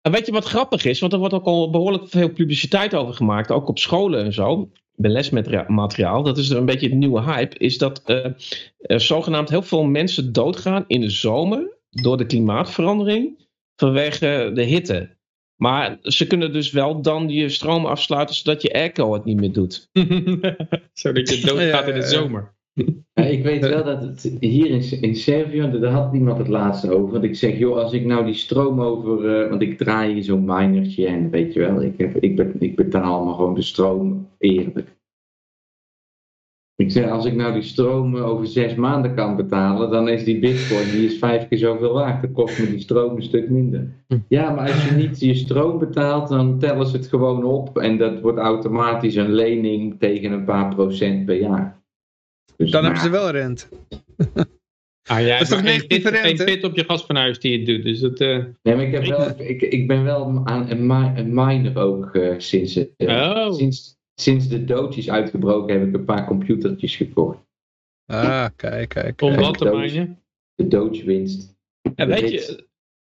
[0.00, 1.00] En weet je wat grappig is?
[1.00, 3.50] Want er wordt ook al behoorlijk veel publiciteit over gemaakt.
[3.50, 4.70] Ook op scholen en zo.
[4.96, 6.22] Bij lesmateriaal.
[6.22, 7.58] Dat is een beetje de nieuwe hype.
[7.58, 8.26] Is dat uh,
[8.80, 11.78] er zogenaamd heel veel mensen doodgaan in de zomer.
[11.90, 13.46] Door de klimaatverandering.
[13.76, 15.16] Vanwege de hitte.
[15.56, 18.34] Maar ze kunnen dus wel dan je stroom afsluiten.
[18.34, 19.88] Zodat je airco het niet meer doet.
[20.92, 22.54] zodat je doodgaat in de zomer.
[23.14, 27.12] Ik weet wel dat het hier in, in Servië, daar had niemand het laatste over.
[27.12, 30.22] Want ik zeg, joh, als ik nou die stroom over, uh, want ik draai hier
[30.22, 33.62] zo'n minertje en weet je wel, ik, heb, ik, ben, ik betaal allemaal gewoon de
[33.62, 34.96] stroom eerlijk.
[36.76, 40.38] Ik zeg, als ik nou die stroom over zes maanden kan betalen, dan is die
[40.38, 42.22] bitcoin, die is vijf keer zoveel waard.
[42.22, 44.04] Dan kost me die stroom een stuk minder.
[44.28, 47.78] Ja, maar als je niet je stroom betaalt, dan tellen ze het gewoon op.
[47.78, 51.83] En dat wordt automatisch een lening tegen een paar procent per jaar.
[52.56, 53.68] Dus dan hebben ze wel rent.
[55.06, 56.44] Ah, jij dat is toch negatieve rente?
[56.44, 57.82] Geen pit op je gasfornuis die je doet.
[57.82, 58.44] Dus dat, uh...
[58.62, 62.34] Nee, maar ik, heb wel, ik, ik ben wel aan een, een miner ook uh,
[62.38, 63.52] sinds, uh, oh.
[63.52, 67.38] sinds, sinds de dood is uitgebroken heb ik een paar computertjes gekocht.
[68.06, 69.20] Ah, kijk, kijk.
[69.20, 70.22] Om wat te minen?
[70.54, 71.56] De doodwinst.
[71.94, 72.66] En weet je,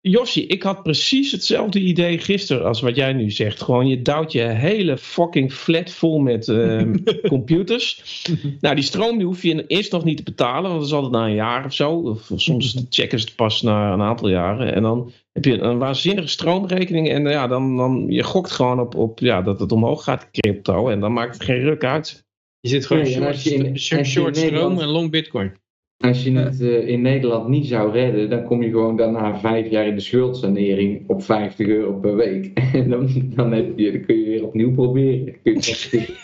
[0.10, 3.62] Josje, ik had precies hetzelfde idee gisteren als wat jij nu zegt.
[3.62, 6.94] Gewoon, je duwt je hele fucking flat vol met uh,
[7.28, 8.02] computers.
[8.62, 11.12] nou, die stroom die hoef je eerst nog niet te betalen, want dat is altijd
[11.12, 11.92] na een jaar of zo.
[11.92, 14.74] Of soms checken ze het pas na een aantal jaren.
[14.74, 17.10] En dan heb je een waanzinnige stroomrekening.
[17.10, 20.90] En ja, dan, dan je gokt gewoon op, op ja, dat het omhoog gaat, crypto.
[20.90, 22.26] En dan maakt het geen ruk uit.
[22.60, 25.52] Je zit gewoon nee, short, je in, short, short stroom en long bitcoin.
[25.98, 29.70] Als je het eh, in Nederland niet zou redden, dan kom je gewoon daarna vijf
[29.70, 32.52] jaar in de schuldsanering op 50 euro per week.
[32.74, 35.42] En dan, dan, heb je, dan kun je weer opnieuw proberen.
[35.42, 36.16] Kun je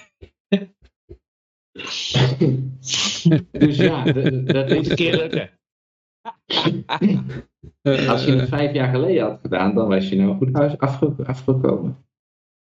[3.52, 4.04] dus ja,
[4.44, 5.50] dat is een keer lukken.
[8.10, 11.16] Als je het vijf jaar geleden had gedaan, dan was je nou goed huis afge-
[11.26, 12.06] afgekomen.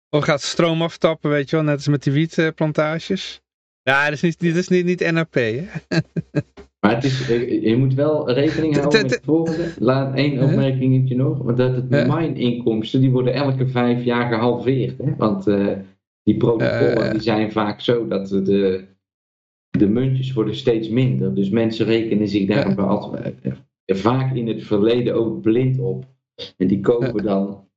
[0.09, 3.41] Of gaat stroom aftappen, weet je wel, net als met die wietplantages.
[3.81, 5.67] Ja, dat is niet, dit is niet, niet NAP, hè?
[6.79, 9.73] Maar het is, eh, je moet wel rekening houden met het volgende.
[9.79, 11.37] Laat één opmerkingetje nog.
[11.37, 12.15] Want dat het Ja.
[12.19, 14.97] mine-inkomsten, die worden elke vijf jaar gehalveerd.
[14.97, 15.15] Hè?
[15.17, 15.67] Want eh,
[16.23, 17.11] die protocollen Eh.
[17.11, 18.85] die zijn vaak zo dat de,
[19.69, 21.35] de muntjes worden steeds minder.
[21.35, 23.35] Dus mensen rekenen zich daar wel altijd,
[23.85, 26.05] vaak in het verleden ook blind op.
[26.57, 27.67] En die kopen dan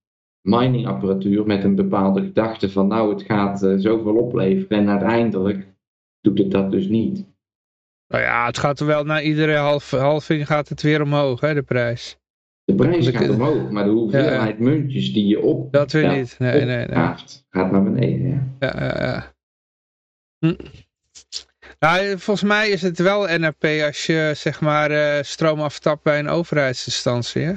[0.49, 4.79] miningapparatuur met een bepaalde gedachte van nou het gaat zoveel opleveren.
[4.79, 5.67] En uiteindelijk
[6.21, 7.31] doet het dat dus niet.
[8.12, 11.55] Nou ja, het gaat er wel na iedere half, halving gaat het weer omhoog, hè,
[11.55, 12.16] de prijs.
[12.64, 16.38] De prijs gaat omhoog, maar de hoeveelheid muntjes die je op Dat weer ja, niet.
[16.38, 17.14] Nee, nee, nee.
[17.51, 18.57] gaat naar beneden.
[18.61, 18.72] Ja.
[18.77, 19.35] Ja, ja, ja.
[20.38, 20.55] Hm.
[21.79, 26.18] Nou, volgens mij is het wel NRP als je zeg maar eh, stroom aftapt bij
[26.18, 27.42] een overheidsinstantie.
[27.42, 27.53] Hè?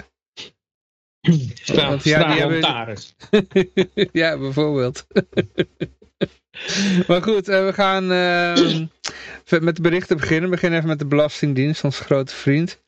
[1.64, 2.98] Ja, die hebben-
[4.22, 5.08] ja, bijvoorbeeld.
[7.08, 8.86] maar goed, eh, we gaan ehm,
[9.66, 10.44] met de berichten beginnen.
[10.50, 12.82] We beginnen even met de Belastingdienst, onze grote vriend.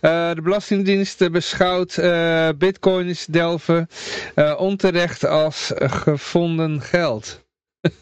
[0.00, 3.88] Eh, de Belastingdienst beschouwt eh, bitcoins delven
[4.34, 7.46] eh, onterecht als gevonden geld.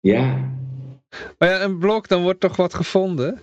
[0.00, 0.50] ja,
[1.38, 3.34] Maar ja, een blok, dan wordt toch wat gevonden?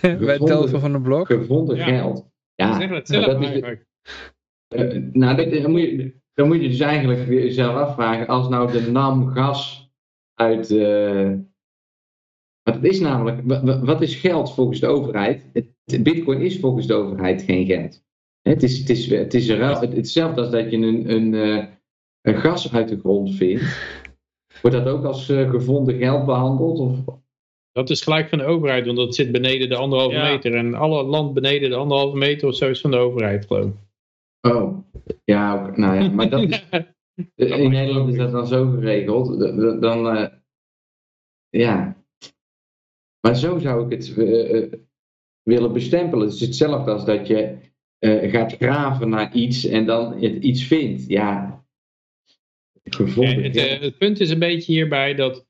[0.00, 0.46] Bij het Gevonden.
[0.46, 1.26] delven van een blok.
[1.26, 1.84] gevonden Ja.
[1.84, 2.26] geld.
[2.54, 3.50] Ja, Zeg het nou, zelf dat is
[5.12, 8.26] nou, dat, dan, moet je, dan moet je dus eigenlijk weer jezelf afvragen.
[8.26, 9.90] Als nou de NAM gas
[10.34, 10.70] uit...
[10.70, 11.32] eh,
[12.62, 15.44] wat het is namelijk, wa- wa- wat is geld volgens de overheid?
[15.52, 18.04] Het, bitcoin is volgens de overheid geen geld.
[18.42, 21.10] Hè, Het is, het is, het is, een ruil- het, hetzelfde als dat je een,
[21.10, 21.64] een, eh,
[22.20, 23.62] een gas uit de grond vindt.
[24.62, 26.78] Wordt dat ook als eh, gevonden geld behandeld?
[26.78, 26.98] Of,
[27.72, 30.30] Dat is gelijk van de overheid, want dat zit beneden de anderhalve Ja.
[30.30, 30.54] meter.
[30.54, 33.74] En alle land beneden de anderhalve meter of zo is van de overheid, geloof ik.
[34.40, 34.78] Oh,
[35.24, 36.64] ja, nou ja, maar dat is,
[37.34, 39.38] in Nederland is dat dan zo geregeld.
[39.80, 40.26] Dan, eh,
[41.48, 41.96] ja.
[43.20, 44.72] Maar zo zou ik het eh, eh,
[45.42, 46.24] willen bestempelen.
[46.26, 47.56] Het is hetzelfde als dat je
[47.98, 51.06] eh, gaat graven naar iets en dan het iets vindt.
[51.06, 51.64] Ja,
[52.82, 53.34] gevonden.
[53.34, 55.46] En het, het punt is een beetje hierbij dat,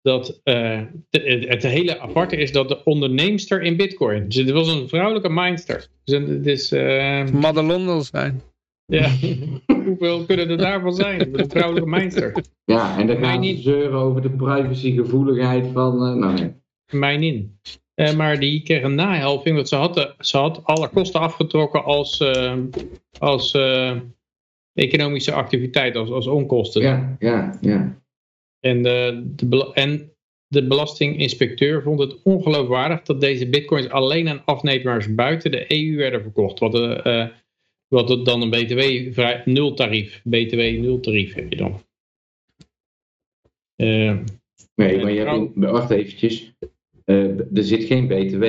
[0.00, 4.68] dat eh, het, het hele aparte is dat de onderneemster in bitcoin, dus het was
[4.68, 5.88] een vrouwelijke mindster.
[6.04, 8.40] Dus een- het is, eh, Madelondel zijn.
[8.86, 9.10] Ja,
[9.84, 11.38] hoeveel kunnen er daarvan zijn?
[11.38, 12.44] Een vrouwelijke mindster.
[12.64, 13.62] ja, en dan gaan ze niet.
[13.62, 15.92] zeuren over de privacygevoeligheid van...
[16.06, 16.52] eh, nou nee.
[17.00, 17.58] Mijn in.
[17.94, 21.84] Eh, maar die kreeg een nahelving, want ze had, de- ze had alle kosten afgetrokken
[21.84, 22.54] als, eh,
[23.18, 23.96] als eh,
[24.72, 26.82] economische activiteit, als, als onkosten.
[26.82, 28.00] Ja, ja, ja.
[28.60, 30.10] En, de, de, en
[30.48, 36.22] de belastinginspecteur vond het ongeloofwaardig dat deze bitcoins alleen aan afnemers buiten de EU werden
[36.22, 36.58] verkocht.
[36.58, 37.28] Wat, eh, eh,
[37.88, 41.80] wat dan een btw vrij nul tarief, btw nul tarief heb je dan.
[43.76, 44.18] Eh,
[44.76, 46.52] Nee, maar je hebt, wacht eventjes.
[47.04, 48.44] Eh, er zit geen btw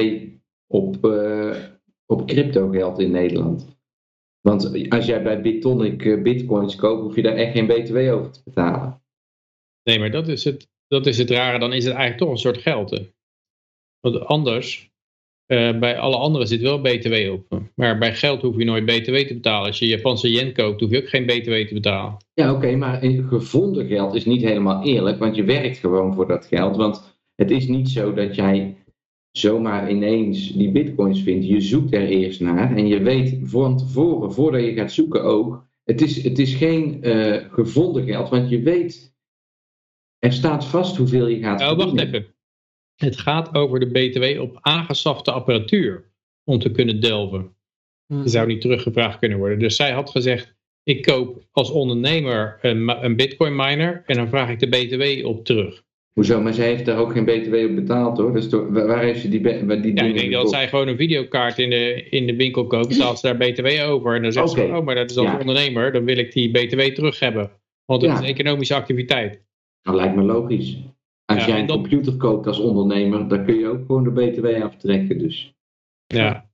[0.67, 1.63] op, eh,
[2.06, 3.76] op crypto geld in Nederland.
[4.41, 8.41] Want als jij bij Bitonic bitcoins koopt, hoef je daar echt geen btw over te
[8.43, 9.02] betalen.
[9.84, 11.60] nee, maar dat is, het, dat is het rare.
[11.60, 12.89] Dan is het eigenlijk toch een soort geld.
[12.89, 13.10] Hè?
[14.00, 14.87] Want anders,
[15.47, 17.62] eh, bij alle anderen zit wel btw op.
[17.75, 19.67] Maar bij geld hoef je nooit btw te betalen.
[19.67, 22.17] Als je Japanse yen koopt, hoef je ook geen btw te betalen.
[22.33, 26.45] Ja, oké, maar gevonden geld is niet helemaal eerlijk, want je werkt gewoon voor dat
[26.45, 26.75] geld.
[26.75, 28.75] Want het is niet zo dat jij
[29.31, 31.47] zomaar ineens die bitcoins vindt.
[31.47, 35.65] Je zoekt er eerst naar en je weet van tevoren, voordat je gaat zoeken ook,
[35.83, 39.15] het is, het is geen eh, gevonden geld, want je weet,
[40.19, 42.25] er staat vast hoeveel je gaat Oh, wacht even.
[42.97, 46.12] Het gaat over de BTW op aangeschafte apparatuur
[46.43, 47.55] om te kunnen delven.
[48.07, 49.60] Die zou niet teruggevraagd kunnen worden.
[49.60, 54.49] Dus zij had gezegd, ik koop als ondernemer een, een bitcoin miner en dan vraag
[54.49, 55.83] ik de BTW op terug.
[56.13, 56.41] Hoezo?
[56.41, 58.33] Maar zij heeft daar ook geen btw op betaald hoor.
[58.33, 60.88] Dus door- waar heeft ze die, be- waar die Ja, ik denk dat zij gewoon
[60.88, 64.15] een videokaart in de, in de winkel koopt, staat ze daar BTW over.
[64.15, 65.39] En dan zegt ze, oh, maar dat is als Ja.
[65.39, 67.52] ondernemer, dan wil ik die BTW terug hebben.
[67.85, 68.21] Want het Ja.
[68.21, 69.41] is economische activiteit.
[69.81, 70.77] Dat lijkt me logisch.
[71.32, 74.04] Als Ja, jij en een dat- computer koopt als ondernemer, dan kun je ook gewoon
[74.04, 75.17] de btw aftrekken.
[75.19, 75.54] Dus.
[76.06, 76.50] Ja.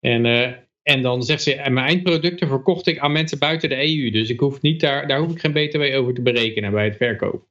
[0.00, 3.82] En, eh, en dan zegt ze, en mijn eindproducten verkocht ik aan mensen buiten de
[3.82, 4.10] EU.
[4.10, 6.96] Dus ik hoef niet daar, daar hoef ik geen BTW over te berekenen bij het
[6.96, 7.48] verkoop.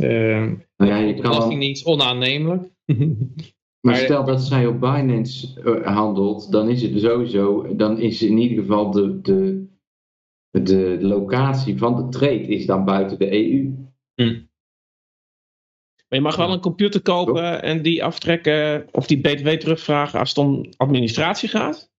[0.00, 2.70] Uh, Nou ja, je kan dan, Belastingdienst onaannemelijk.
[3.86, 8.38] maar stel dat zij op Binance eh, handelt, dan is het sowieso, dan is in
[8.38, 9.66] ieder geval de, de,
[10.50, 13.74] de locatie van de trade is dan buiten de EU.
[16.08, 20.28] Maar je mag wel een computer kopen en die aftrekken of die BTW terugvragen als
[20.28, 21.90] het om administratie gaat.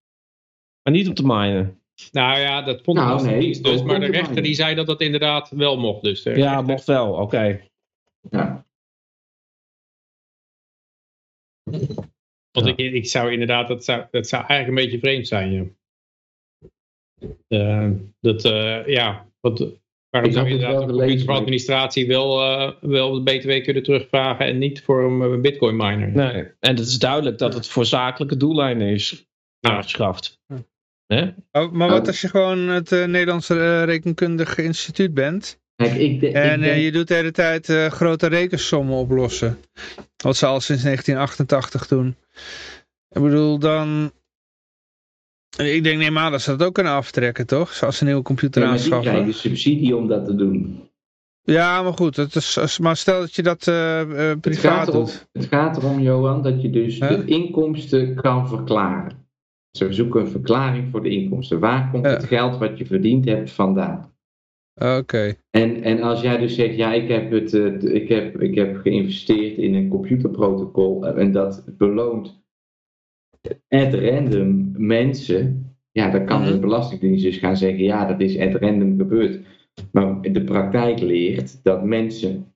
[0.82, 1.80] Maar niet om te minen.
[2.12, 3.80] nou ja, dat vond de Nou, nee, dus.
[3.80, 6.02] ook Maar de te rechter die zei dat dat inderdaad wel mocht.
[6.02, 7.12] Dus de Ja, rechter- mocht wel.
[7.14, 7.60] Oké.
[8.30, 8.66] Ja.
[12.50, 12.72] Want Ja.
[12.76, 15.52] ik, ik zou inderdaad, dat zou, dat zou eigenlijk een beetje vreemd zijn.
[15.52, 15.64] Ja.
[17.48, 17.90] Eh,
[18.20, 19.66] dat, eh, ja, wat,
[20.10, 24.46] waarom zou je inderdaad gelezen, computer voor administratie wel, eh, wel de BTW kunnen terugvragen
[24.46, 26.08] en niet voor een eh, bitcoin miner?
[26.08, 26.42] Nee.
[26.60, 29.26] En het is duidelijk dat het voor zakelijke doeleinden is
[29.60, 30.40] aangeschaft.
[31.06, 31.22] Hè?
[31.52, 32.06] Oh, maar wat Oh.
[32.06, 36.82] als je gewoon het eh, Nederlandse rekenkundige instituut bent Kijk, ik, de- ik en denk-
[36.82, 39.58] je doet de hele tijd eh, grote rekensommen oplossen.
[40.16, 42.16] Wat ze al sinds 1988 doen.
[43.10, 44.12] Ik bedoel, dan...
[45.56, 47.72] Ik denk, neem aan dat ze dat ook kunnen aftrekken, toch?
[47.72, 49.12] Zoals ze een nieuwe computer ja, maar die aanschaffen.
[49.12, 50.82] krijgen subsidie om dat te doen.
[51.42, 52.16] Ja, maar goed.
[52.16, 55.28] Het is, maar stel dat je dat eh, eh, Het privaat gaat, erom, doet.
[55.32, 57.08] het gaat erom, Johan, dat je dus Huh?
[57.08, 59.26] de inkomsten kan verklaren.
[59.70, 61.58] Ze zoeken een verklaring voor de inkomsten.
[61.60, 64.12] Waar komt het geld wat je verdiend hebt vandaan?
[64.74, 65.34] Oké.
[65.50, 68.76] En, en als jij dus zegt, ja, ik heb, het, eh, ik, heb, ik heb
[68.76, 72.42] geïnvesteerd in een computerprotocol en dat beloont
[73.68, 76.60] at random mensen, ja, dan kan de Mhm.
[76.60, 79.40] Belastingdienst dus gaan zeggen, ja, dat is at random gebeurd.
[79.92, 82.52] Maar de praktijk leert dat mensen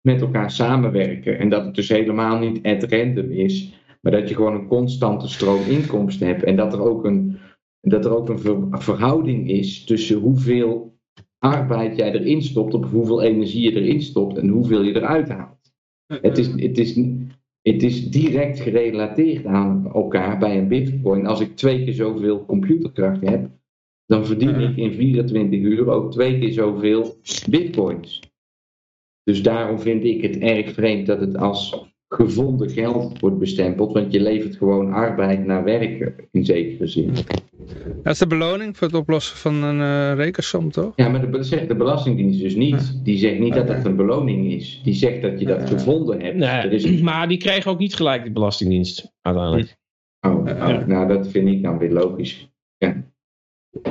[0.00, 4.34] met elkaar samenwerken en dat het dus helemaal niet at random is, maar dat je
[4.34, 7.38] gewoon een constante stroom inkomsten hebt en dat er ook een,
[7.80, 10.96] dat er ook een ver- verhouding is tussen hoeveel
[11.38, 15.72] arbeid jij erin stopt, op hoeveel energie je erin stopt en hoeveel je eruit haalt.
[16.06, 17.00] Het is, het is,
[17.62, 21.26] het is direct gerelateerd aan elkaar bij een bitcoin.
[21.26, 23.50] Als ik twee keer zoveel computerkracht heb,
[24.06, 27.16] dan verdien ik in 24 uur ook twee keer zoveel
[27.50, 28.20] bitcoins.
[29.22, 34.12] Dus daarom vind ik het erg vreemd dat het als gevonden geld wordt bestempeld, want
[34.12, 37.12] je levert gewoon arbeid naar werken in zekere zin.
[38.02, 40.92] Dat is de beloning voor het oplossen van een eh, rekensom, toch?
[40.96, 43.00] Ja, maar dat zegt de Belastingdienst dus niet.
[43.04, 44.80] Die zegt niet dat dat een beloning is.
[44.84, 46.42] Die zegt dat je dat gevonden hebt.
[46.42, 49.76] Er is Nee, maar die kregen ook niet gelijk de Belastingdienst uiteindelijk.
[50.20, 52.50] Oh, oh, nou dat vind ik dan weer logisch.
[52.76, 53.04] Ja.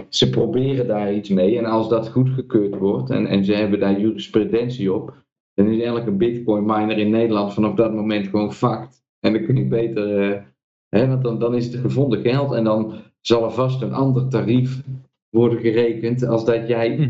[0.10, 4.00] Ze proberen daar iets mee en als dat goedgekeurd wordt en, en ze hebben daar
[4.00, 5.24] jurisprudentie op,
[5.54, 9.04] dan is elke bitcoin miner in Nederland vanaf dat moment gewoon fucked.
[9.20, 10.42] En dan kun je beter, eh,
[10.90, 14.28] hè, want dan, dan is het gevonden geld en dan zal er vast een ander
[14.28, 14.82] tarief
[15.30, 17.10] worden gerekend als dat jij Hm.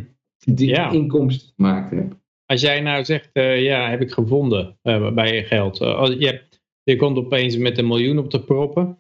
[0.56, 0.92] die Ja.
[0.92, 2.16] inkomsten gemaakt hebt.
[2.46, 5.82] Als jij nou zegt, eh, ja, heb ik gevonden eh, bij je geld.
[5.82, 8.98] Als je, hebt- je komt opeens met een miljoen op te proppen.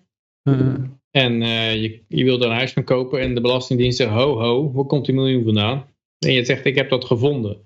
[1.11, 4.39] En eh, je, je wilt er een huis van kopen en de Belastingdienst zegt, ho
[4.39, 5.85] ho, waar komt die miljoen vandaan?
[6.25, 7.57] En je zegt, ik heb dat gevonden.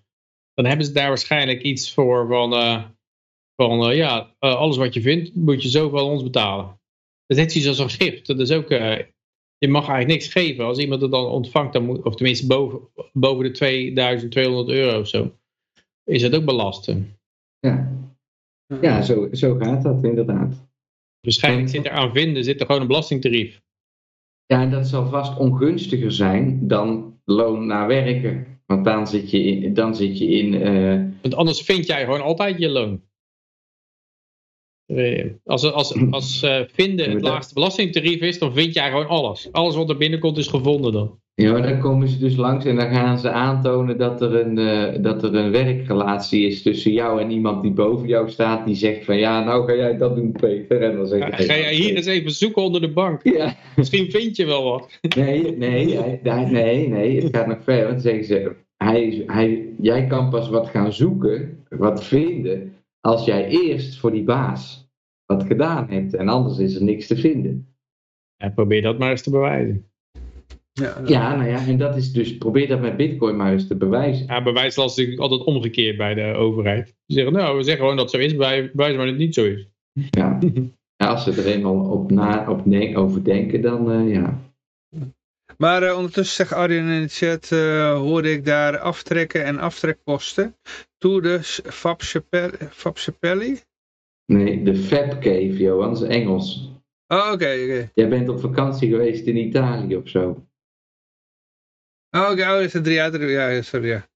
[0.56, 2.84] Dan hebben ze daar waarschijnlijk iets voor van, eh,
[3.56, 6.66] van eh, ja, eh, alles wat je vindt, moet je zoveel aan ons betalen.
[7.26, 8.28] Dat is net zoiets als een gift.
[8.28, 9.00] Dat is ook, eh,
[9.58, 10.66] je mag eigenlijk niks geven.
[10.66, 12.80] Als iemand het dan ontvangt, dan moet, of tenminste boven,
[13.14, 15.36] boven de 2200 euro of zo,
[16.04, 17.18] is dat ook belasten.
[17.60, 17.92] Ja,
[18.82, 20.68] ja zo, zo gaat dat inderdaad.
[21.20, 23.62] Waarschijnlijk zit er aan vinden, zit er gewoon een belastingtarief.
[24.46, 28.55] Ja, en dat zal vast ongunstiger zijn dan loon naar werken.
[28.66, 29.74] Want dan zit je in.
[29.74, 33.02] Dan zit je in eh, Want anders vind jij gewoon altijd je loon.
[35.46, 39.50] Als, als, als eh, vinden het laagste belastingtarief is, dan vind jij gewoon alles.
[39.52, 41.20] Alles wat er binnenkomt is gevonden dan.
[41.36, 44.58] ja, maar dan komen ze dus langs en dan gaan ze aantonen dat er, een,
[44.58, 48.66] eh, dat er een werkrelatie is tussen jou en iemand die boven jou staat.
[48.66, 50.82] Die zegt van ja, nou ga jij dat doen, Peter.
[50.82, 53.20] En dan zeg Ga, ik, ga jij hier eens even zoeken onder de bank?
[53.24, 55.00] Ja, Misschien vind je wel wat.
[55.18, 57.84] nee, nee, hij- nee, nee, het gaat nog verder.
[57.84, 62.74] Want dan zeggen ze, hij, hij, jij kan pas wat gaan zoeken, wat vinden,
[63.06, 64.90] als jij eerst voor die baas
[65.26, 66.14] wat gedaan hebt.
[66.14, 67.76] En anders is er niks te vinden.
[68.38, 69.90] Ja, probeer dat maar eens te bewijzen.
[70.74, 73.76] Ja, Ja, nou ja, en dat is dus, probeer dat met Bitcoin maar eens te
[73.76, 74.26] bewijzen.
[74.26, 76.86] Ja, bewijslast is natuurlijk altijd omgekeerd bij de overheid.
[77.06, 79.24] Die zeggen, nou, we zeggen gewoon dat het zo is, bij- bewijs maar dat het
[79.24, 79.68] niet zo is.
[80.10, 80.40] Ja.
[80.98, 84.40] Ja, als ze er eenmaal op, na, op denk, over denken, dan eh, ja.
[85.58, 90.56] Maar eh, ondertussen zegt Arjen in de chat, eh, hoorde ik daar aftrekken en aftrekposten.
[90.98, 93.60] Toe de S- Fab Chapelle- Fab Chapelli.
[94.26, 96.72] Nee, de Fab Cave, Johan, dat is Engels.
[97.08, 97.34] Oh, oké,
[97.64, 97.92] oké.
[97.94, 100.48] Jij bent op vakantie geweest in Italië of zo.
[102.12, 103.16] Oh, oké, oh, is het drie uit?
[103.16, 104.08] Ja, sorry, ja.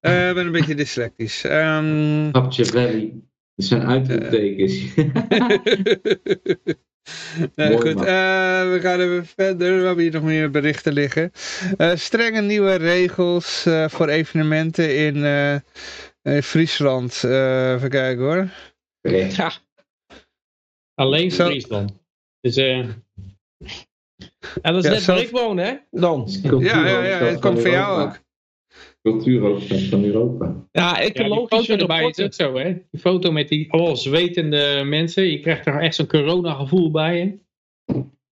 [0.00, 1.44] Eh, Ik ben een beetje dyslectisch.
[1.44, 3.14] Ehm, Capture Valley.
[3.54, 4.94] Dat zijn uitroeptekens.
[7.56, 9.78] nee, Mooi, goed, eh, we gaan even verder.
[9.80, 11.32] We hebben hier nog meer berichten liggen.
[11.76, 15.54] Eh, strenge nieuwe regels eh, voor evenementen in, eh,
[16.34, 17.24] in Friesland.
[17.24, 18.48] Eh, even kijken hoor.
[19.12, 19.52] Ja.
[20.94, 21.44] Alleen Zo.
[21.46, 21.92] Friesland.
[22.40, 25.74] Dus eh, En dat is Ja, net zelf- waar ik woon, hè?
[25.90, 26.28] Dan.
[26.42, 28.18] Ja, ja, ja, het komt voor jou ook.
[29.02, 30.44] Cultuurhoofdstad van Europa.
[30.44, 32.72] Ja, ja, die ecologische foto erbij is ook zo, hè?
[32.90, 35.30] Die foto met die allemaal zwetende mensen.
[35.30, 37.18] Je krijgt er echt zo'n corona gevoel bij.
[37.20, 37.34] Hè?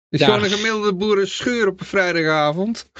[0.09, 0.25] is Ja.
[0.25, 2.91] gewoon een gemiddelde boerenschuur op een vrijdagavond.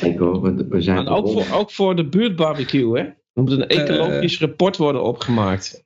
[0.00, 3.04] Kijk hoor, we, we zijn En ook voor, ook voor de buurtbarbecue, hè?
[3.04, 5.84] Er moet een ecologisch rapport worden opgemaakt.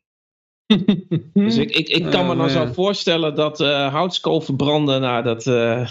[1.33, 5.23] Dus ik, ik, ik kan me Oh, dan zo voorstellen dat eh houtskool verbranden, nou,
[5.23, 5.89] dat, eh,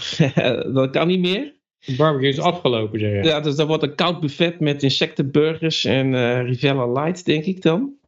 [0.74, 1.54] dat kan niet meer.
[1.86, 3.22] De barbecue is afgelopen, zeg je.
[3.22, 7.62] Ja, dus dat wordt een koud buffet met insectenburgers en eh Rivella Light, denk ik
[7.62, 7.98] dan.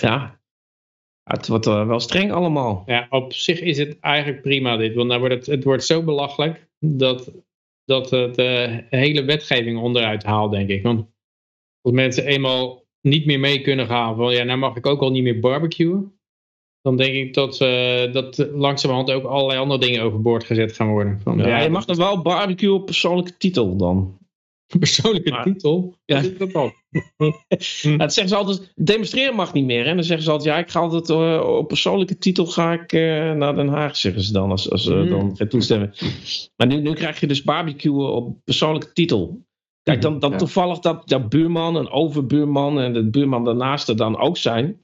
[0.00, 0.40] Ja,
[1.22, 2.82] het wordt eh, wel streng allemaal.
[2.86, 4.94] Ja, op zich is het eigenlijk prima dit.
[4.94, 7.32] Want dan wordt het, het wordt zo belachelijk dat,
[7.84, 10.82] dat het de hele wetgeving onderuit haalt, denk ik.
[10.82, 11.06] Want
[11.80, 15.10] als mensen eenmaal niet meer mee kunnen gaan van ja, nou mag ik ook al
[15.10, 16.17] niet meer barbecuen.
[16.82, 21.20] Dan denk ik dat, eh dat langzamerhand ook allerlei andere dingen overboord gezet gaan worden.
[21.22, 24.16] Van, Ja, je mag dan wel barbecue op persoonlijke titel dan.
[24.78, 25.94] persoonlijke Maar- titel.
[26.04, 26.14] Ja.
[26.14, 26.72] Wat is dat dan?
[27.82, 29.86] Ja, dat zeggen ze altijd, demonstreren mag niet meer.
[29.86, 32.92] En dan zeggen ze altijd, ja, ik ga altijd eh, op persoonlijke titel ga ik
[32.92, 35.08] eh, naar Den Haag, zeggen ze dan, als, als ze Mm.
[35.08, 35.92] dan gaan toestemmen.
[36.56, 39.40] Maar nu, nu krijg je dus barbecuen op persoonlijke titel.
[39.82, 40.36] Kijk, dan, dan Ja.
[40.36, 44.80] toevallig dat, dat buurman, een overbuurman en de buurman daarnaast er dan ook zijn.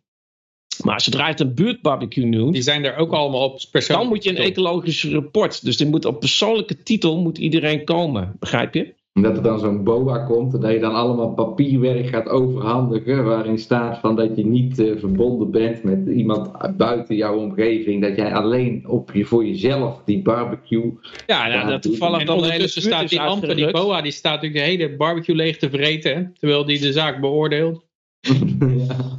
[0.82, 4.24] Maar zodra je het een buurtbarbecue noemt, Die zijn er ook allemaal op dan moet
[4.24, 5.64] je een ecologisch rapport.
[5.64, 8.36] Dus die moet op persoonlijke titel moet iedereen komen.
[8.38, 8.94] Begrijp je?
[9.20, 13.58] Dat er dan zo'n boa komt en dat je dan allemaal papierwerk gaat overhandigen waarin
[13.58, 18.02] staat van dat je niet eh, verbonden bent met iemand buiten jouw omgeving.
[18.02, 20.92] Dat jij alleen op je, voor jezelf die barbecue...
[21.26, 24.02] Ja, Ja, nou, dat toevallig En dan de hele ondertussen staat die Amper, die boa,
[24.02, 26.34] die staat natuurlijk de hele barbecue leeg te vreten.
[26.38, 27.84] Terwijl die de zaak beoordeelt.
[28.88, 29.16] ja,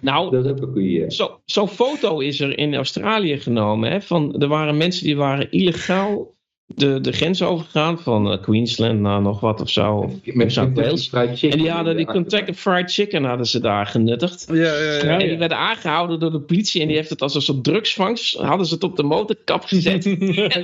[0.00, 1.10] Nou, dat ook een goeie.
[1.10, 3.90] Zo- Zo'n foto is er in Australië genomen.
[3.90, 6.34] Hè, van, er waren mensen die waren illegaal
[6.66, 7.98] de, de grens overgegaan.
[8.00, 10.10] Van eh, Queensland naar nog wat of zo.
[10.24, 11.08] Met South Wales.
[11.08, 11.50] Fried Chicken.
[11.50, 14.46] En die hadden die Kentucky Fried Chicken hadden ze daar genuttigd.
[14.48, 15.00] Ja, ja, ja.
[15.00, 16.80] En die werden aangehouden door de politie.
[16.80, 18.36] En die heeft het als een soort drugsvangst.
[18.36, 20.04] Hadden ze het op de motorkap gezet.
[20.06, 20.20] en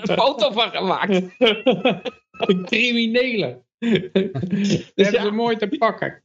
[0.08, 1.22] een foto van gemaakt.
[2.64, 3.62] Criminelen.
[4.48, 6.22] Dus Dat hebben ze mooi te pakken.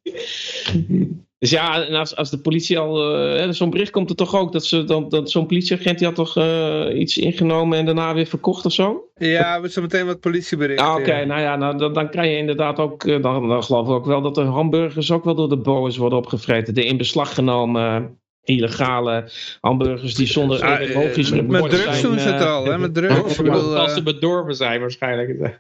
[1.44, 3.16] Dus ja, en als, als de politie al...
[3.16, 4.52] eh, zo'n bericht komt er toch ook.
[4.52, 7.78] Dat, ze, dan, dat zo'n politieagent die had toch eh, iets ingenomen.
[7.78, 9.10] En daarna weer verkocht of zo?
[9.16, 10.86] Ja, we zo meteen wat politieberichten.
[10.86, 11.26] Ah, Oké, ja.
[11.26, 14.06] nou ja, nou, dan, dan kan je inderdaad ook, eh, dan, dan geloof ik ook
[14.06, 16.74] wel dat de hamburgers ook wel door de boa's worden opgevreten.
[16.74, 18.04] De in beslag genomen eh,
[18.44, 19.30] illegale
[19.62, 22.78] hamburgers die zonder Ah, eh, met, drugs zijn, doen ze het eh, al, hè?
[22.78, 23.40] Met drugs.
[23.50, 25.40] Als eh, ze bedorven zijn waarschijnlijk.
[25.40, 25.58] Daar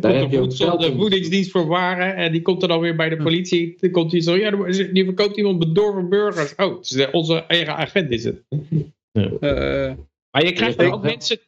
[0.00, 0.96] de, heb je de geld in.
[0.96, 2.14] voedingsdienst voor waren.
[2.16, 3.76] En die komt er dan weer bij de politie.
[3.80, 4.36] Dan komt hij zo.
[4.36, 4.50] Ja,
[4.92, 6.54] die verkoopt iemand bedorven burgers.
[6.56, 8.42] Oh, het is de- onze eigen agent is het.
[9.40, 9.92] eh,
[10.30, 11.38] Maar je krijgt ook mensen,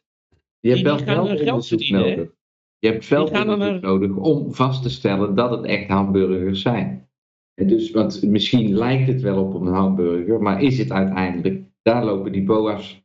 [0.59, 2.27] Je hebt Die wel geld nodig.
[2.79, 7.07] Je hebt veldonderzoek naar- nodig om vast te stellen dat het echt hamburgers zijn.
[7.53, 11.63] En dus, want misschien lijkt het wel op een hamburger, maar is het uiteindelijk?
[11.81, 13.01] Daar lopen die boa's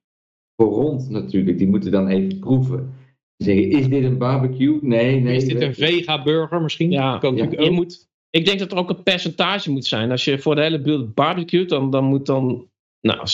[0.57, 1.59] voor rond natuurlijk.
[1.59, 2.94] Die moeten dan even proeven.
[3.36, 4.78] Zeggen, is dit een barbecue?
[4.82, 5.36] Nee, nee.
[5.36, 6.90] is dit een vega-burger misschien?
[6.90, 10.11] ja, kan ja, natuurlijk je moet, ik denk dat er ook een percentage moet zijn.
[10.11, 12.70] Als je voor de hele buurt barbecuet, dan, dan moet dan,
[13.01, 13.28] nou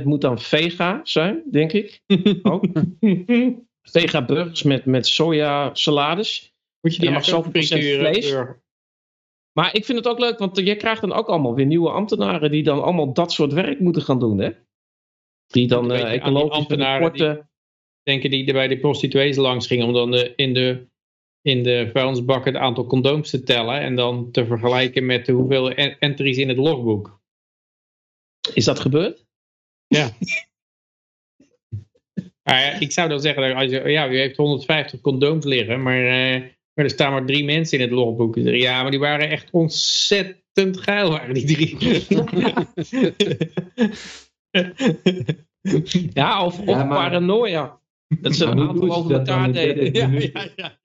[0.00, 2.00] 70% moet dan vega zijn, denk ik.
[2.42, 2.64] Ook.
[3.82, 6.54] Vega burgers met, met soja salades.
[6.80, 8.30] Moet je En die er mag zoveel procent vlees.
[8.30, 8.64] burger?
[9.56, 12.50] Maar ik vind het ook leuk, want je krijgt dan ook allemaal weer nieuwe ambtenaren
[12.50, 14.50] die dan allemaal dat soort werk moeten gaan doen, hè?
[15.46, 17.50] Die dan eh die ecologische ambtenaren rapporten...
[18.02, 20.86] denken die er bij de prostituees langs gingen om dan de, in, de,
[21.42, 25.70] in de vuilnisbak het aantal condooms te tellen en dan te vergelijken met de hoeveel
[25.70, 27.20] en- entries in het logboek.
[28.54, 29.26] Is dat gebeurd?
[29.86, 30.10] Ja,
[32.80, 36.55] ik zou dan zeggen, dat als je, ja, u heeft 150 condooms liggen, maar, eh,
[36.76, 38.36] maar er staan maar drie mensen in het logboek.
[38.36, 41.76] Ja, maar die waren echt ontzettend geil, waren die drie.
[46.12, 47.78] Ja, of, of Ja, maar- paranoia.
[48.20, 49.94] Dat ze een aantal over elkaar deden.
[49.94, 50.10] ja,
[50.56, 50.78] ja,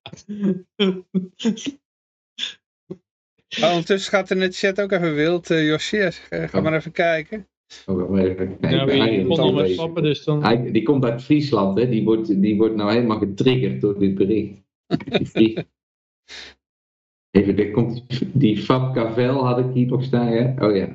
[3.48, 3.70] ja.
[3.70, 5.50] ondertussen gaat er in de chat ook even wild.
[5.50, 7.48] eh Josje, eh, ga maar even kijken.
[7.86, 9.28] Oh, maar even kijken.
[9.28, 10.44] Kon stappen, dus dan...
[10.44, 11.90] Hij- die komt uit Friesland, hè?
[11.90, 14.54] Die, wordt, die wordt nou helemaal getriggerd door dit bericht.
[15.34, 15.66] Die
[17.32, 18.04] Even, er komt
[18.34, 20.66] die Fab Cavel had ik hier nog staan, hè?
[20.68, 20.88] Oh ja.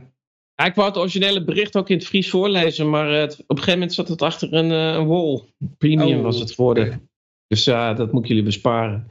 [0.55, 3.45] Ja, ik wou het originele bericht ook in het Fries voorlezen, maar eh, het- op
[3.49, 5.41] een gegeven moment zat het achter een, eh, een wall.
[5.79, 6.81] Premium Oh, was het voor de.
[6.81, 7.01] oké.
[7.47, 9.07] Dus ja, dat moet ik jullie besparen.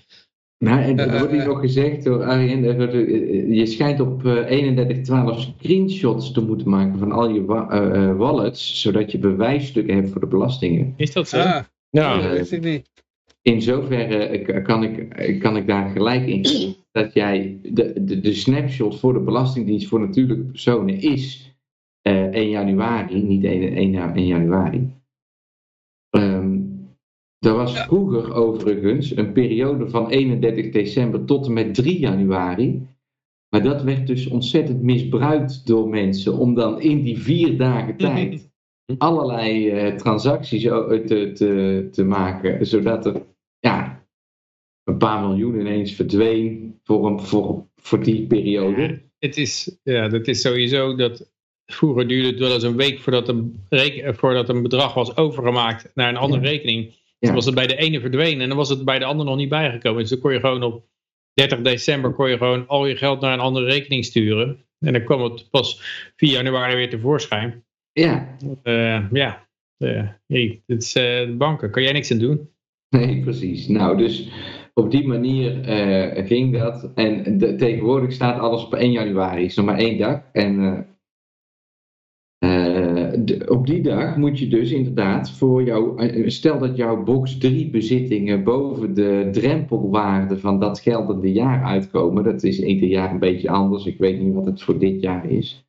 [0.58, 4.26] Nou, en er Eh, wordt eh, hier nog gezegd door Arjen, eh, je schijnt op
[4.26, 9.18] eh 3112 screenshots te moeten maken van al je wa- eh, eh, wallets, zodat je
[9.18, 10.94] bewijsstukken hebt voor de belastingen.
[10.98, 11.38] Is dat zo?
[11.40, 12.90] Ah, Ja, dat wist ik niet.
[13.46, 18.04] In zoverre eh, kan ik, eh, kan ik daar gelijk in geven dat jij de,
[18.04, 21.54] de, de snapshot voor de Belastingdienst voor natuurlijke personen is
[22.02, 24.94] eh 1 januari, niet 1, 1, ja- 1 januari.
[26.10, 26.64] Ehm
[27.40, 32.88] er was vroeger overigens een periode van 31 december tot en met 3 januari.
[33.50, 38.54] Maar dat werd dus ontzettend misbruikt door mensen om dan in die vier dagen tijd
[38.98, 43.35] allerlei eh, transacties eh, te, te, te maken, zodat er
[43.70, 44.06] ja,
[44.84, 48.82] een paar miljoen ineens verdween voor, een, voor, voor die periode.
[48.82, 51.32] Ja, het is, ja, dat is sowieso dat
[51.66, 55.92] vroeger duurde het wel eens een week voordat een, reken- voordat een bedrag was overgemaakt
[55.94, 56.50] naar een andere Ja.
[56.50, 56.86] rekening.
[56.90, 56.96] Ja.
[57.20, 59.36] Dan was het bij de ene verdwenen en dan was het bij de ander nog
[59.36, 60.02] niet bijgekomen.
[60.02, 60.86] Dus dan kon je gewoon op
[61.34, 64.66] 30 december kon je gewoon al je geld naar een andere rekening sturen.
[64.80, 65.82] En dan kwam het pas
[66.16, 67.66] 4 januari weer tevoorschijn.
[67.92, 69.44] Ja, Eh, ja,
[69.78, 71.72] Eh, hey, het is eh, de banken.
[71.72, 72.50] Kan jij niks aan doen?
[72.90, 73.68] Nee, precies.
[73.68, 74.30] Nou, dus
[74.74, 76.92] op die manier eh, ging dat.
[76.96, 79.44] En de- tegenwoordig staat alles op 1 januari.
[79.44, 80.22] Is nog maar één dag.
[80.32, 80.80] En eh,
[83.14, 87.38] eh, op die dag moet je dus inderdaad voor jou, eh, stel dat jouw box
[87.38, 92.24] 3 bezittingen boven de drempelwaarde van dat geldende jaar uitkomen.
[92.24, 93.86] Dat is ieder jaar een beetje anders.
[93.86, 95.65] Ik weet niet wat het voor dit jaar is.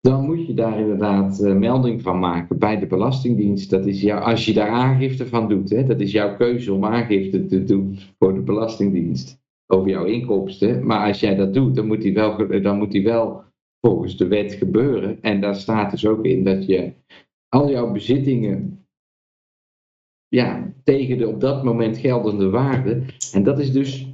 [0.00, 3.70] Dan moet je daar inderdaad eh, melding van maken bij de Belastingdienst.
[3.70, 6.84] Dat is jou, als je daar aangifte van doet, hè, dat is jouw keuze om
[6.84, 10.86] aangifte te doen voor de Belastingdienst over jouw inkomsten.
[10.86, 13.42] Maar als jij dat doet, dan moet die wel, ge- dan moet die wel
[13.86, 15.22] volgens de wet gebeuren.
[15.22, 16.92] En daar staat dus ook in dat je
[17.48, 18.84] al jouw bezittingen
[20.28, 23.02] ja, tegen de op dat moment geldende waarde.
[23.32, 24.09] En dat is dus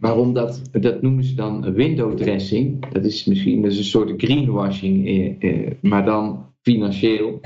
[0.00, 2.92] waarom dat, dat noemen ze dan window dressing.
[2.92, 7.40] Dat is misschien dat is een soort greenwashing, eh, eh, maar dan financieel.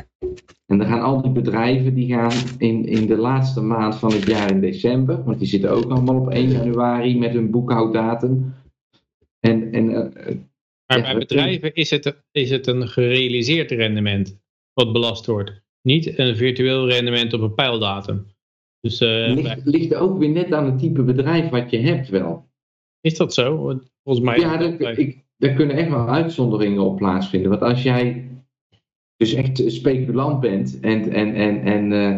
[0.67, 4.27] En dan gaan al die bedrijven die gaan in, in de laatste maand van het
[4.27, 8.55] jaar in december, want die zitten ook allemaal op 1 januari met hun boekhouddatum.
[9.41, 10.35] En, en eh,
[10.87, 14.41] Maar Ja, bij bedrijven is het, is het een gerealiseerd rendement
[14.73, 15.63] wat belast wordt.
[15.83, 18.27] Niet een virtueel rendement op een pijldatum.
[18.83, 22.47] Dus eh, ligt, ligt ook weer net aan het type bedrijf wat je hebt wel.
[23.01, 23.57] is dat zo?
[24.03, 24.39] Volgens mij.
[24.39, 27.51] Ja, daar, ik, daar kunnen echt wel uitzonderingen op plaatsvinden.
[27.51, 28.31] Want als jij
[29.17, 32.15] dus echt speculant bent en, en, en, en, eh,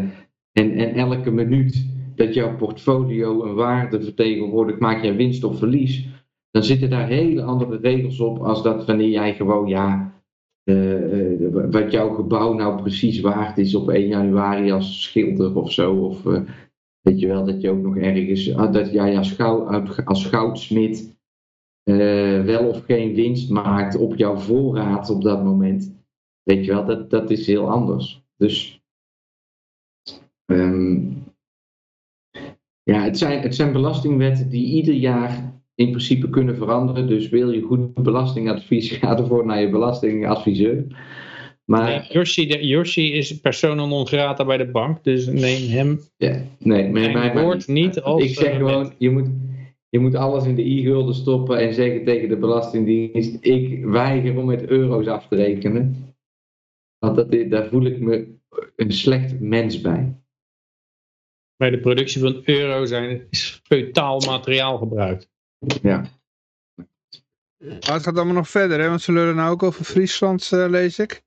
[0.53, 6.09] en, en elke minuut dat jouw portfolio een waarde vertegenwoordigt, maak jij winst of verlies,
[6.51, 10.14] dan zitten daar hele andere regels op als dat wanneer jij gewoon, ja,
[10.65, 15.95] eh, wat jouw gebouw nou precies waard is op 1 januari als schilder of zo.
[15.97, 16.43] Of eh,
[17.01, 21.17] weet je wel, dat je ook nog ergens, ah, dat jij als, gou- als goudsmid
[21.83, 25.95] eh, wel of geen winst maakt op jouw voorraad op dat moment.
[26.43, 28.25] Weet je wel, dat, dat is heel anders.
[28.37, 28.83] Dus
[30.45, 31.13] ehm,
[32.83, 37.07] ja, het zijn, het zijn belastingwetten die ieder jaar in principe kunnen veranderen.
[37.07, 40.87] Dus wil je goed belastingadvies, ga ervoor naar je belastingadviseur.
[41.65, 42.07] Maar
[42.97, 45.05] is persona non grata bij de bank.
[45.05, 48.23] Dus neem hem ja, nee, mij, mij woord niet als.
[48.23, 49.29] ik zeg eh, gewoon, je moet,
[49.89, 54.47] je moet alles in de i-gulden stoppen en zeggen tegen de Belastingdienst, ik weiger om
[54.47, 56.15] met euro's af te rekenen.
[56.99, 58.35] Want dat, daar voel ik me
[58.77, 60.17] een slecht mens bij.
[61.57, 65.33] bij de productie van euro zijn is feutaal materiaal gebruikt.
[65.83, 66.05] Ja.
[67.59, 68.89] Maar het gaat allemaal nog verder, hè?
[68.89, 71.23] want ze lullen nou ook over Friesland, eh, lees ik.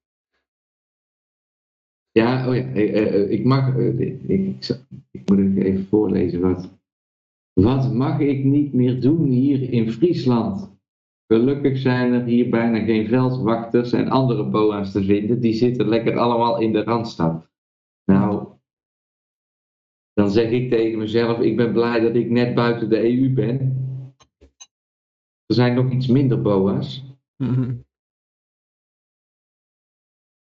[2.12, 4.22] Ja, oh ja, eh, eh, ik mag, ik,
[5.12, 6.42] ik, moet even voorlezen.
[6.42, 6.70] Wat,
[7.54, 10.76] wat mag ik niet meer doen hier in Friesland?
[11.28, 15.40] Gelukkig zijn er hier bijna geen veldwachters en andere boa's te vinden.
[15.40, 17.50] Die zitten lekker allemaal in de Randstad.
[18.06, 18.48] Nou,
[20.14, 23.87] dan zeg ik tegen mezelf, ik ben blij dat ik net buiten de EU ben.
[25.48, 27.04] Er zijn nog iets minder boa's.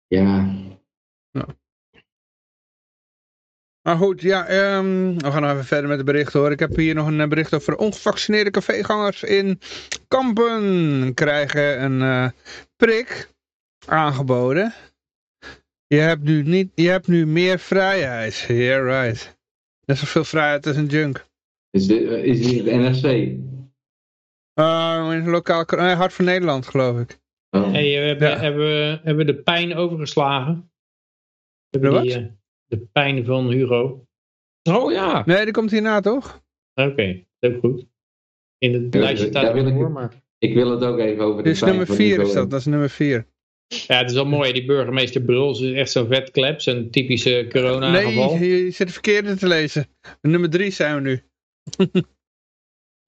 [0.08, 0.64] Ja,
[3.84, 6.52] Maar goed, ja, ehm, we gaan nog even verder met de berichten hoor.
[6.52, 9.60] Ik heb hier nog een eh, bericht over ongevaccineerde cafégangers in
[10.08, 12.30] Kampen krijgen een eh,
[12.76, 13.30] prik
[13.88, 14.74] aangeboden.
[15.88, 18.46] Je hebt nu, niet, je hebt nu meer vrijheid.
[18.48, 19.38] Yeah, right.
[19.86, 21.26] Net zoveel vrijheid als een junk.
[21.70, 23.38] is, dit, is hier het NRC?
[24.60, 27.20] Uh, in lokaal, uh, Hart van Nederland, geloof ik.
[27.50, 27.72] Oh.
[27.72, 28.38] Hey, we hebben, Ja.
[28.38, 30.72] hebben, we- hebben we de pijn overgeslagen?
[31.70, 32.26] We hebben De die, eh,
[32.66, 34.06] de pijn van Hugo.
[34.70, 35.24] Oh ja.
[35.26, 36.42] Nee, die komt hierna, toch?
[36.74, 37.86] Oké, ook goed.
[38.58, 40.22] In het Ja, lijstje staat wil het ik- voor, maar...
[40.38, 42.60] Ik wil het ook even over de pijn nummer van 4 Hugo is dat, dat
[42.60, 43.26] is nummer 4.
[43.88, 44.54] Ja, het is wel mooi.
[44.54, 46.62] Die burgemeester Bruls is echt zo'n vet klep.
[46.62, 48.36] Zo'n typische corona-geval.
[48.38, 49.86] Nee, je zit de verkeerde te lezen.
[50.22, 51.22] Nummer 3 zijn we nu.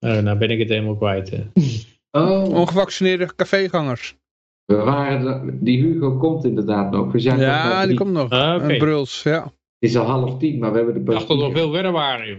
[0.00, 1.30] Oh, nou ben ik het helemaal kwijt.
[1.32, 1.40] eh.
[2.12, 4.16] Oh, Ongevaccineerde cafégangers.
[4.64, 7.12] we waren die Hugo komt inderdaad nog.
[7.12, 8.30] We zijn Ja, die komt nog.
[8.30, 8.68] Ah.
[8.68, 9.42] Een bruls, ja.
[9.42, 11.72] Het is al half tien, maar we hebben de Ik dacht dat er nog veel
[11.72, 12.38] verder waren, joh.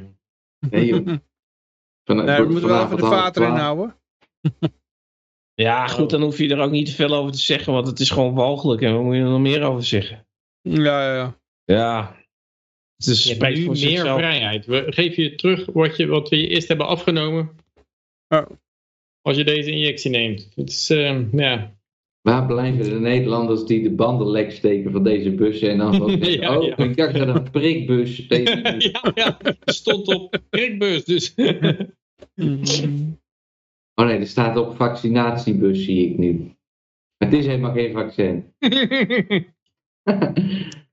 [0.69, 1.07] Nee, joh.
[2.05, 3.95] Van, Nee, we moeten wel even de vater inhouden.
[5.53, 7.99] Ja, goed, dan hoef je er ook niet te veel over te zeggen, want het
[7.99, 8.81] is gewoon walgelijk.
[8.81, 10.27] En waar moet je er nog meer over zeggen?
[10.61, 11.35] Ja, ja, ja.
[11.65, 12.15] Ja.
[13.07, 14.17] Is Je hebt nu meer zichzelf.
[14.17, 14.65] vrijheid.
[14.65, 17.49] We geven je terug wat, je, wat we je eerst hebben afgenomen.
[18.27, 18.47] Ja.
[19.21, 20.51] Als je deze injectie neemt.
[20.55, 21.79] Het is, eh, ja.
[22.21, 26.19] Waar blijven de Nederlanders die de banden lek steken van deze bussen en dan van,
[26.19, 26.77] Ja, oh, ja.
[26.77, 28.17] ik dacht dat een prikbus.
[28.27, 31.33] Ja, ja, het stond op prikbus, dus.
[33.95, 36.55] Oh nee, er staat op vaccinatiebus, zie ik nu.
[37.17, 38.53] Het is helemaal geen vaccin.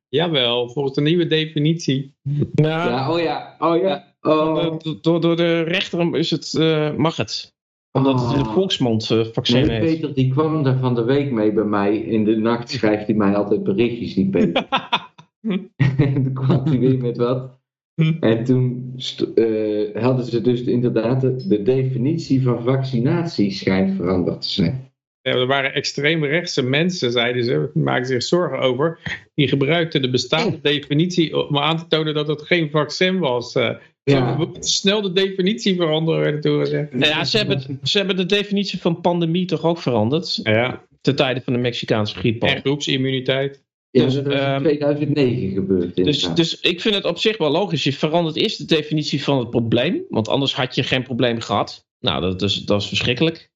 [0.09, 2.15] Jawel, volgens de nieuwe definitie.
[2.55, 4.15] Ja, Ja, oh ja, oh ja.
[4.21, 4.55] Oh.
[4.55, 7.57] door, door, door de rechter is het, eh, mag het.
[7.93, 8.55] Omdat het in de Oh.
[8.55, 9.95] volksmond eh, vaccin Nee, heet.
[9.95, 11.97] Peter die kwam daar van de week mee bij mij.
[11.97, 14.69] In de nacht schrijft hij mij altijd berichtjes, die Peter.
[15.97, 17.57] en toen kwam hij weer met wat.
[18.21, 18.95] En toen
[19.35, 24.88] eh, hadden ze dus inderdaad de, de definitie van vaccinatie schijnt veranderd te zijn.
[25.29, 28.99] Ja, er waren extreemrechtse mensen, zeiden ze, maakten zich zorgen over.
[29.35, 33.55] Die gebruikten de bestaande definitie om aan te tonen dat het geen vaccin was.
[33.55, 33.71] Eh,
[34.05, 34.33] Ja.
[34.33, 36.89] We moeten snel de definitie veranderen, werd er toen gezegd.
[36.99, 40.41] Ja, ze hebben, ze hebben de definitie van pandemie toch ook veranderd.
[40.43, 42.49] Ja, Ten tijde van de Mexicaanse griepbal.
[42.49, 43.63] en groepsimmuniteit.
[43.91, 45.95] Ja, Dus, dat is in ehm, 2009 gebeurd.
[45.97, 47.85] Dus, dus ik vind het op zich wel logisch.
[47.85, 50.03] Je verandert eerst de definitie van het probleem.
[50.09, 51.87] Want anders had je geen probleem gehad.
[52.01, 53.51] Nou, dat is, dat is verschrikkelijk.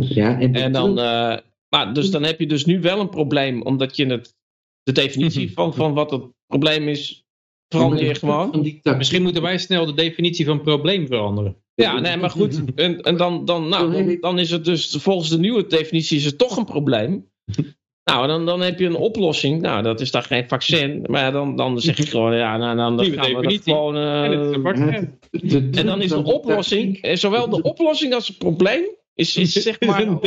[0.00, 1.36] Ja, en, En dan, eh,
[1.68, 3.62] maar dus dan heb je dus nu wel een probleem.
[3.62, 4.34] Omdat je het,
[4.82, 7.26] de definitie van, van wat het probleem is,
[7.68, 8.80] verander je gewoon.
[8.82, 11.56] Misschien moeten wij snel de definitie van probleem veranderen.
[11.74, 12.62] Ja, nee, maar goed.
[12.74, 16.24] En, en dan, dan, nou, dan, dan is het dus volgens de nieuwe definitie is
[16.24, 17.30] het toch een probleem.
[18.08, 19.60] Nou, dan, dan heb je een oplossing.
[19.60, 21.04] Nou, dat is dan geen vaccin.
[21.06, 23.62] Maar ja, dan, dan zeg je gewoon, ja, nou, dan, dan Nieuwe gaan we dat
[23.62, 23.96] gewoon...
[23.96, 28.84] eh, en dan is de oplossing, eh, zowel de oplossing als het probleem,
[29.18, 30.18] is, is zeg maar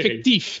[0.00, 0.60] fictief.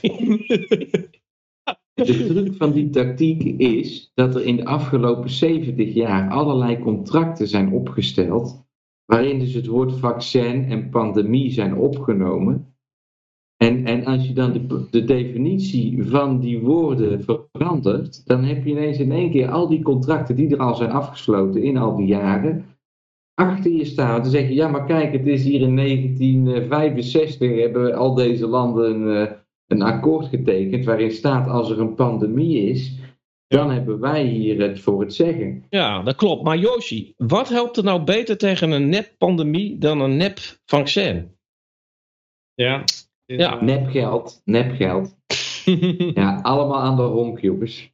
[1.94, 7.48] De truc van die tactiek is dat er in de afgelopen 70 jaar allerlei contracten
[7.48, 8.64] zijn opgesteld.
[9.04, 12.74] Waarin dus het woord vaccin en pandemie zijn opgenomen.
[13.56, 18.70] En, en als je dan de, de definitie van die woorden verandert, dan heb je
[18.70, 22.06] ineens in één keer al die contracten die er al zijn afgesloten in al die
[22.06, 22.75] jaren,
[23.36, 24.22] achter je staan.
[24.22, 29.20] Dan zeg je, ja maar kijk, het is hier in 1965 hebben al deze landen
[29.20, 29.32] eh,
[29.66, 32.94] een akkoord getekend waarin staat als er een pandemie is,
[33.46, 35.64] dan hebben wij hier het voor het zeggen.
[35.70, 36.42] Ja, dat klopt.
[36.42, 41.36] Maar Yoshi, wat helpt er nou beter tegen een nep-pandemie dan een nep-vaccin?
[42.54, 42.84] Ja.
[43.24, 43.62] Ja.
[43.62, 45.14] Nepgeld, nepgeld.
[46.14, 47.90] Ja, allemaal aan de honk, jongens.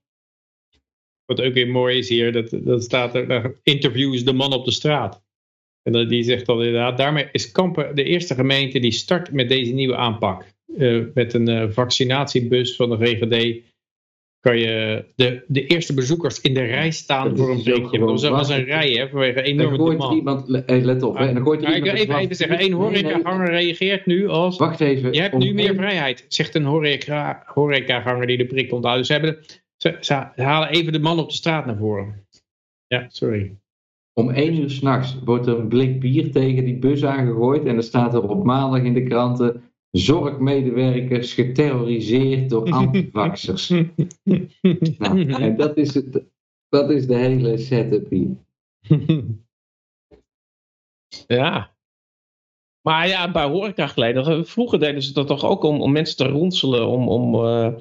[1.24, 4.70] Wat ook weer mooi is hier, dat, dat staat er, interviews de man op de
[4.70, 5.22] straat.
[5.82, 9.72] En die zegt dan inderdaad, daarmee is Kampen de eerste gemeente die start met deze
[9.72, 10.44] nieuwe aanpak.
[10.76, 13.60] Eh, met een eh, vaccinatiebus van de GGD
[14.40, 17.98] kan je de, de eerste bezoekers in de rij staan Dat voor een dus prikje.
[17.98, 20.48] Want dat was een rij hè, vanwege Dan enorme gooit er demand.
[20.48, 22.20] iemand, hey, let op, hè, en dan gooit er Maar ik iemand wil even, een
[22.20, 24.58] even zeggen, één horecaganger reageert nu als...
[24.58, 25.12] Wacht even.
[25.12, 29.06] Je hebt nu meer vrijheid, zegt een horeca, horecaganger die de prik komt houden.
[29.06, 29.44] Dus ze, hebben,
[29.76, 32.26] ze, ze halen even de man op de straat naar voren.
[32.86, 33.56] Ja, sorry.
[34.14, 37.64] Om één uur s'nachts wordt er een blik bier tegen die bus aangegooid.
[37.64, 39.62] En dan staat er op maandag in de kranten.
[39.90, 43.68] Zorgmedewerkers geterroriseerd door antivaxers.
[44.98, 46.24] nou, en dat is, het,
[46.68, 48.36] dat is de hele setup hier.
[51.26, 51.70] Ja.
[52.80, 56.86] Maar ja, bij horecageleider, vroeger deden ze dat toch ook om, om mensen te ronselen,
[56.86, 57.72] om, om eh,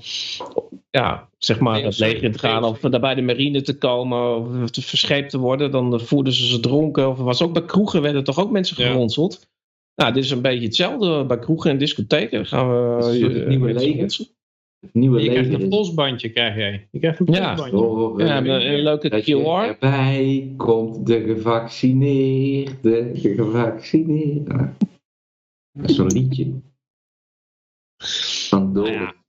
[0.92, 4.36] ja, zeg maar het leger in te gaan of daar bij de marine te komen
[4.64, 5.72] of te verscheept te worden.
[5.72, 7.10] Dan voerden ze ze dronken.
[7.10, 8.90] Of was ook bij kroegen werden toch ook mensen Ja.
[8.90, 9.50] geronseld.
[9.96, 12.46] Nou, dit is een beetje hetzelfde bij kroegen en discotheken.
[12.46, 14.04] Gaan we Het eh, nieuwe leger.
[14.82, 16.88] Het nieuwe Je krijgt leger een polsbandje, krijg jij.
[16.92, 17.56] Je krijgt een Ja.
[17.56, 18.26] polsbandje.
[18.26, 19.70] Ja, een, een leuke QR.
[19.70, 24.74] erbij komt de gevaccineerde, de gevaccineerde.
[25.72, 26.52] Dat is zo'n liedje.
[28.50, 29.20] Van Doris.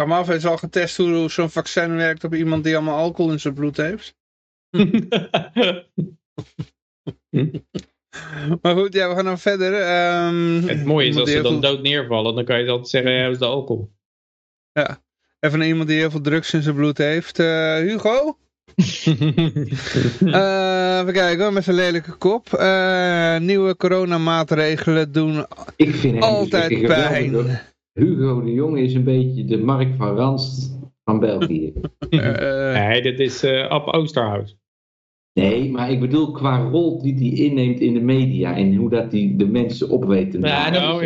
[0.00, 0.06] Ja.
[0.06, 3.32] Maar me af, heeft al getest hoe zo'n vaccin werkt op iemand die allemaal alcohol
[3.32, 4.14] in zijn bloed heeft?
[8.62, 9.80] Maar goed, ja, we gaan dan verder.
[9.80, 13.12] Ehm, Het mooie is als ze dan veel- dood neervallen, dan kan je altijd zeggen,
[13.12, 13.90] ja, dat is de alcohol.
[15.40, 17.38] Even iemand die heel veel drugs in zijn bloed heeft.
[17.38, 18.36] Eh, Hugo?
[20.20, 22.52] Eh, even kijken hoor, met zijn lelijke kop.
[22.52, 25.46] Eh, nieuwe coronamaatregelen doen
[25.76, 27.60] Ik vind altijd geweldig, pijn.
[28.00, 31.72] Hugo de Jonge is een beetje de Mark van Ranst van België.
[32.10, 34.56] Eh, nee, dit is eh Ab Oosterhout.
[35.34, 39.12] Nee, maar ik bedoel qua rol die hij inneemt in de media en hoe dat
[39.12, 41.02] hij de mensen op weet te Ja, dan- Oh,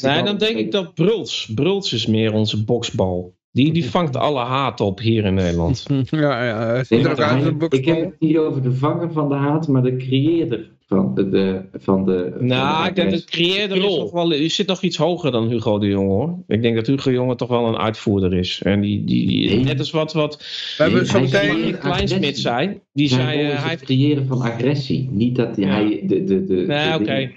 [0.00, 1.52] ja, dan denk ik dat Bruls.
[1.54, 3.34] Bruls is meer onze boksbal.
[3.50, 5.86] Die, die vangt alle haat op hier in Nederland.
[6.10, 9.68] ja, ja, hij Nee, hij- ik heb het niet over de vanger van de haat,
[9.68, 13.76] maar de creëerder van de, de, van de van Nou, de ik denk dat creëerder
[13.76, 13.98] is Rol.
[13.98, 16.38] nog wel, die zit nog iets hoger dan Hugo de Jonge hoor.
[16.46, 18.60] Ik denk dat Hugo de Jonge toch wel een uitvoerder is.
[18.62, 19.64] En die, die, die- Nee.
[19.64, 20.36] net als wat, wat
[20.76, 21.48] We hebben zo meteen...
[21.54, 22.80] creëert Kleinsmit zei.
[22.92, 25.08] Die zei, eh, hij het creëren van agressie.
[25.12, 27.32] Niet dat hij, hij de, de, de, Nee, de oké.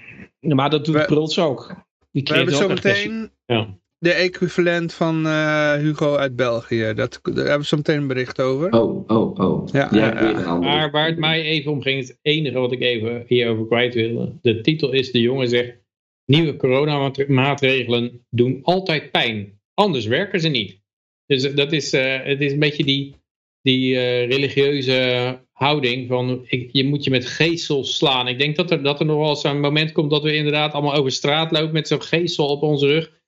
[0.54, 1.74] Maar dat doet We- ook.
[2.12, 3.78] Die We hebben creëert zo meteen Ja.
[4.00, 6.92] De equivalent van eh, Hugo uit België.
[6.94, 8.72] Dat, daar hebben we zo meteen een bericht over.
[8.72, 9.68] Oh, oh, oh.
[9.72, 10.58] Ja, andere.
[10.58, 13.94] Maar waar het mij even om ging, is het enige wat ik even hierover kwijt
[13.94, 14.38] wilde.
[14.42, 15.76] De titel is, de jongen zegt,
[16.24, 19.60] nieuwe coronamaatregelen doen altijd pijn.
[19.74, 20.80] Anders werken ze niet.
[21.26, 23.14] Dus eh, dat is, eh, het is een beetje die,
[23.62, 28.28] die eh, religieuze houding van, ik, je moet je met geesels slaan.
[28.28, 30.72] Ik denk dat er, dat er nog wel eens zo'n moment komt dat we inderdaad
[30.72, 33.18] allemaal over straat lopen met zo'n geesel op onze rug.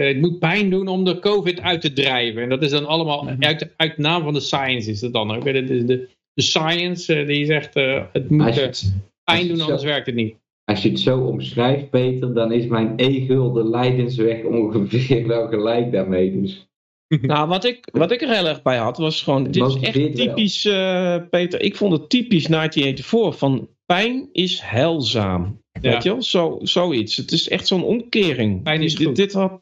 [0.00, 2.42] Eh, het moet pijn doen om de COVID uit te drijven.
[2.42, 5.44] En dat is dan allemaal uit, uit naam van de science is het dan ook.
[5.44, 8.94] De, de, de, de science eh, die zegt het Als moet je eh, het-
[9.24, 10.34] pijn je doen, anders werkt het niet.
[10.64, 16.40] Als je het zo omschrijft, Peter, dan is mijn e-gulden lijdensweg ongeveer wel gelijk daarmee.
[16.40, 16.66] Dus.
[17.22, 19.44] Nou, wat ik, wat ik er heel erg bij had, was gewoon...
[19.44, 21.60] Dit is echt typisch, eh, Peter.
[21.60, 25.60] Ik vond het typisch 1984 van pijn is heilzaam.
[25.80, 25.90] Ja.
[25.90, 26.22] Weet je wel?
[26.22, 27.16] Zo, zoiets.
[27.16, 28.62] Het is echt zo'n omkering.
[28.62, 29.16] Pijn is dit, goed.
[29.16, 29.60] Dit had,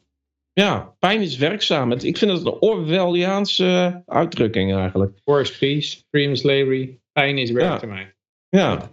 [0.61, 1.91] ja, pijn is werkzaam.
[1.91, 5.19] Ik vind het een Orwelliaanse uitdrukking eigenlijk.
[5.23, 8.15] Force peace, freedom slavery, pijn is werkzaamheid.
[8.49, 8.91] Ja,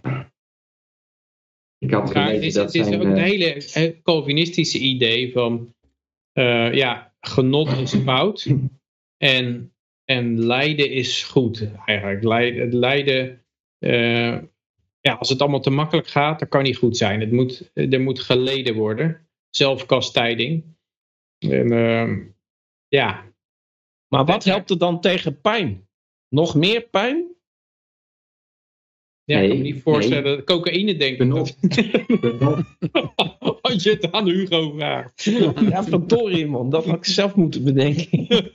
[1.77, 2.99] Ik had het gelezen is, dat het is zijn...
[2.99, 5.75] ook een hele eh, Calvinistische idee van
[6.31, 8.47] eh, ja, genot is fout
[9.17, 12.23] en, en lijden is goed eigenlijk.
[12.23, 13.45] Lijden, het lijden,
[13.79, 14.37] eh,
[14.99, 17.19] ja, als het allemaal te makkelijk gaat, dan kan niet goed zijn.
[17.19, 20.74] Het moet, er moet geleden worden, zelfkastijding.
[21.49, 22.19] En, ehm,
[22.87, 23.23] ja,
[24.07, 25.87] maar wat helpt er dan tegen pijn?
[26.29, 27.35] Nog meer pijn?
[29.25, 31.17] ja ik kan Nee, me niet voorstellen, dat cocaïne denk ik.
[31.17, 31.57] Genot.
[33.61, 35.23] Als je het aan Hugo vraagt.
[35.69, 36.69] Ja, verdorie man.
[36.69, 38.27] Dat had ik zelf moeten bedenken.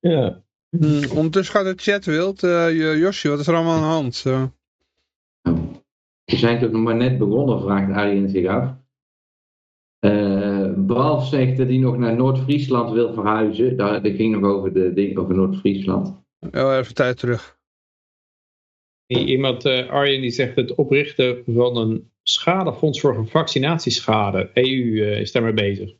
[0.00, 0.44] Ja.
[0.68, 2.42] Hmm, ondertussen gaat de chat wild.
[2.42, 4.22] Eh Josje, wat is er allemaal aan de hand?
[6.24, 8.83] We zijn toch nog maar net begonnen, vraagt Arjen zich af.
[10.04, 13.76] Eh Balf zegt dat hij nog naar Noord-Friesland wil verhuizen.
[13.76, 16.22] Dat, dat ging nog over de ding over Noord-Friesland.
[16.52, 17.58] oh, even tijd terug.
[19.06, 24.50] Iemand, eh, Arjen, die zegt het oprichten van een schadefonds voor vaccinatieschade.
[24.54, 25.90] EU eh, is daarmee bezig.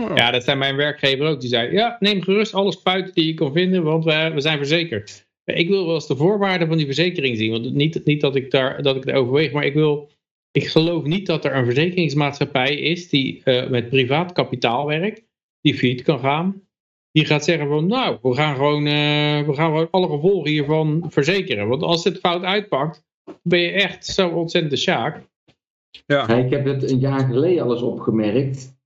[0.00, 0.16] Oh.
[0.16, 1.40] Ja, dat zei mijn werkgever ook.
[1.40, 4.58] Die zei, ja, neem gerust alle spuiten die je kan vinden, want we, we zijn
[4.58, 5.26] verzekerd.
[5.44, 7.50] Ik wil wel eens de voorwaarden van die verzekering zien.
[7.50, 10.10] Want niet, niet dat, ik daar, dat ik het overweeg, maar ik wil...
[10.52, 15.22] Ik geloof niet dat er een verzekeringsmaatschappij is die eh, met privaat kapitaal werkt,
[15.60, 16.62] die failliet kan gaan.
[17.10, 21.04] Die gaat zeggen van, nou, we gaan gewoon, eh, we gaan gewoon alle gevolgen hiervan
[21.08, 21.68] verzekeren.
[21.68, 23.04] Want als dit fout uitpakt,
[23.42, 25.30] ben je echt zo ontzettend de sjaak.
[26.06, 26.24] Ja.
[26.28, 28.76] Ja, ik heb het een jaar geleden al eens opgemerkt.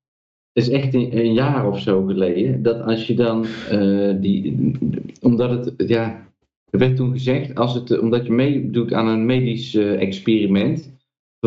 [0.52, 2.62] Het is echt een, een jaar of zo geleden.
[2.62, 4.72] Dat als je dan eh, die.
[5.20, 5.88] Omdat het.
[5.88, 6.24] Ja.
[6.70, 7.54] Er werd toen gezegd.
[7.54, 10.95] Als het, omdat je meedoet aan een medisch experiment.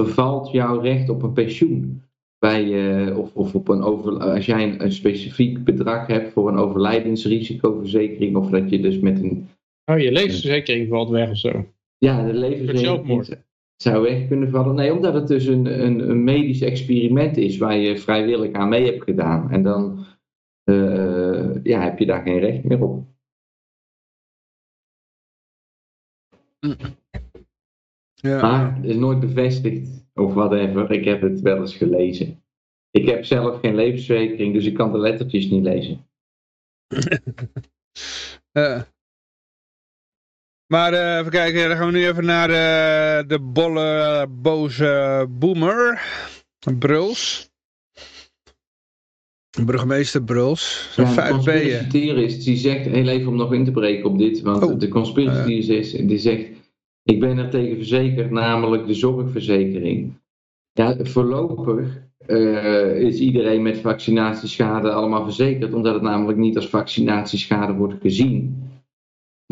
[0.06, 2.04] Vervalt jouw recht op een pensioen.
[2.40, 2.64] Bij,
[3.08, 6.58] eh, of, of op een over, als jij een, een specifiek bedrag hebt voor een
[6.58, 8.36] overlijdensrisicoverzekering.
[8.36, 9.48] Of dat je dus met een.
[9.86, 11.66] Oh, je levensverzekering valt weg of zo.
[11.98, 13.44] Ja, de levensverzekering
[13.84, 14.76] zou weg kunnen vallen.
[14.76, 18.86] Nee, omdat het dus een, een, een medisch experiment is waar je vrijwillig aan mee
[18.86, 19.52] hebt gedaan.
[19.52, 20.06] En dan
[20.64, 23.08] eh, ja, heb je daar geen recht meer op.
[28.22, 28.42] Ja.
[28.42, 30.92] Maar het is nooit bevestigd of whatever.
[30.92, 32.44] Ik heb het wel eens gelezen.
[32.92, 36.06] Ik heb zelf geen levensverzekering, dus ik kan de lettertjes niet lezen.
[38.52, 38.82] Eh.
[40.68, 46.02] Maar uh, even kijken, dan gaan we nu even naar uh, de bolle, boze boomer.
[46.80, 47.50] Bruls.
[49.66, 50.90] Burgemeester Bruls.
[50.96, 54.42] Ja, de conspiracy theorist die zegt, heel even om nog in te breken op dit,
[54.42, 56.59] want oh, de conspiracy uh, die zegt,
[57.10, 60.14] ik ben er tegen verzekerd, namelijk de zorgverzekering.
[60.72, 67.74] Ja, voorlopig uh, is iedereen met vaccinatieschade allemaal verzekerd, omdat het namelijk niet als vaccinatieschade
[67.74, 68.64] wordt gezien.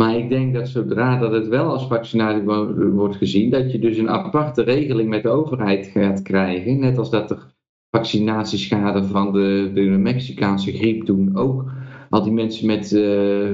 [0.02, 2.44] Maar ik denk dat zodra dat het wel als vaccinatie
[2.92, 6.80] wordt gezien, dat je dus een aparte regeling met de overheid gaat krijgen.
[6.80, 7.56] Net als dat er
[7.90, 11.66] vaccinatieschade van de, de Mexicaanse griep toen ook.
[12.10, 13.50] Al die mensen met uh,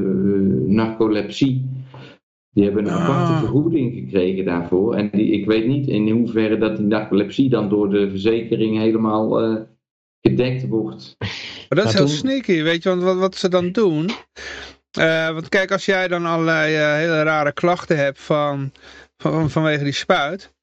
[0.67, 1.72] narcolepsie,
[2.53, 3.39] die hebben een aparte ah.
[3.39, 4.95] vergoeding gekregen daarvoor.
[4.95, 9.51] En die, ik weet niet in hoeverre dat die narcolepsie dan door de verzekering helemaal
[9.51, 9.61] uh,
[10.21, 11.15] gedekt wordt.
[11.69, 14.09] Maar dat is heel sneaky, weet je, want wat, wat ze dan doen...
[14.99, 18.71] Uh, want kijk, als jij dan allerlei uh, hele rare klachten hebt van,
[19.17, 20.53] van, vanwege die spuit,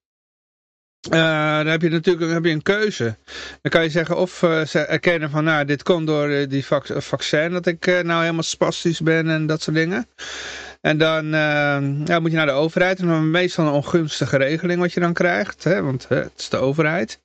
[1.12, 3.16] uh, dan heb je natuurlijk heb je een keuze.
[3.62, 4.30] Dan kan je zeggen of
[4.66, 9.00] ze erkennen van, nou, dit komt door die vac vaccin, dat ik nou helemaal spastisch
[9.00, 10.06] ben en dat soort dingen.
[10.80, 11.26] En dan
[12.04, 12.98] ja, moet je naar de overheid.
[12.98, 15.64] En dan meestal een ongunstige regeling wat je dan krijgt.
[15.64, 17.20] Hè, want het is de overheid.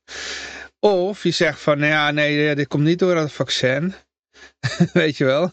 [0.80, 3.94] Of je zegt van, nou ja, nee, dit komt niet door dat vaccin.
[4.94, 5.52] Weet je wel.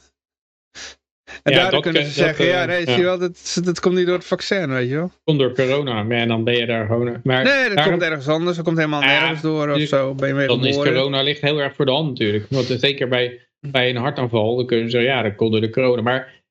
[1.43, 4.07] En ja, daardoor kunnen ze zeggen, ja, nee, zie je wel, dat, dat komt niet
[4.07, 5.11] door het vaccin, weet je wel.
[5.25, 7.21] komt door corona, maar dan ben je daar gewoon...
[7.23, 10.15] Maar nee, dat komt ergens anders, dat komt helemaal nergens door of zo.
[10.15, 12.47] Ben je dan is corona ligt heel erg voor de hand natuurlijk.
[12.49, 15.71] Want zeker bij, bij een hartaanval, dan kunnen ze zeggen, ja, dat komt door de
[15.71, 16.03] corona.
[16.03, 16.42] Maar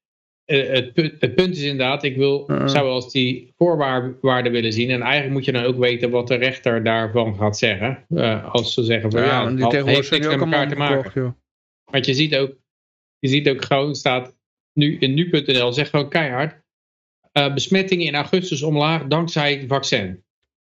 [0.45, 2.67] het, punt, het, punt is inderdaad, ik wil, uh -huh.
[2.67, 4.89] zou als die voorwaarden willen zien.
[4.89, 8.05] En eigenlijk moet je dan ook weten wat de rechter daarvan gaat zeggen.
[8.09, 11.37] Uh, als ze zeggen van ja, ja die heeft niks met elkaar te maken.
[11.91, 12.55] Want je ziet ook,
[13.19, 14.35] je ziet ook gewoon staat
[14.73, 16.61] nu, in nu.nl zegt gewoon keihard,
[17.33, 20.23] uh, besmettingen in augustus omlaag dankzij het vaccin.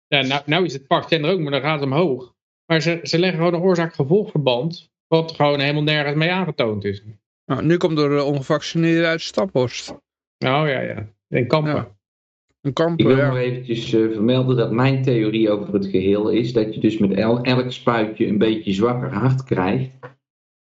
[0.08, 2.34] Ja, nou, nou is het vaccin er ook, maar dan gaat het omhoog.
[2.66, 7.02] Maar ze, ze leggen gewoon een oorzaak-gevolgverband, wat gewoon helemaal nergens mee aangetoond is.
[7.46, 9.90] Nou, nu komt door de ongevaccineerden uit Staphorst.
[9.90, 9.98] Oh
[10.38, 11.08] ja, ja.
[11.28, 11.74] In Kampen.
[11.74, 11.96] Ja.
[12.60, 13.28] In Kampen, Ik wil ja.
[13.28, 17.12] nog eventjes uh, vermelden dat mijn theorie over het geheel is dat je dus met
[17.12, 19.90] el elk spuitje een beetje zwakker hart krijgt.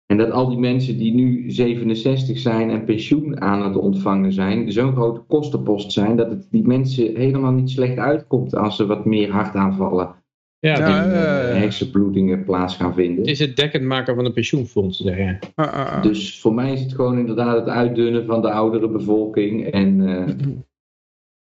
[0.06, 4.72] En dat al die mensen die nu 67 zijn en pensioen aan het ontvangen zijn,
[4.72, 9.06] zo'n grote kostenpost zijn, dat het die mensen helemaal niet slecht uitkomt als ze wat
[9.06, 10.16] meer hartaanvallen.
[10.66, 13.18] Ja, die uh, hersenbloedingen plaats gaan vinden.
[13.18, 15.00] Het is het dekkend maken van een pensioenfonds.
[15.00, 16.02] Zeg ah, ah, ah.
[16.02, 19.72] Dus voor mij is het gewoon inderdaad het uitdunnen van de oudere bevolking.
[19.72, 20.28] En uh,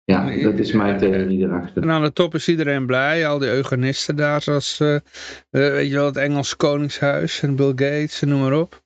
[0.14, 1.82] ja, dat is mijn theorie erachter.
[1.82, 3.28] En aan de top is iedereen blij.
[3.28, 4.98] Al die eugenisten daar, zoals uh,
[5.50, 8.84] weet je wel, het Engels Koningshuis en Bill Gates en noem maar op.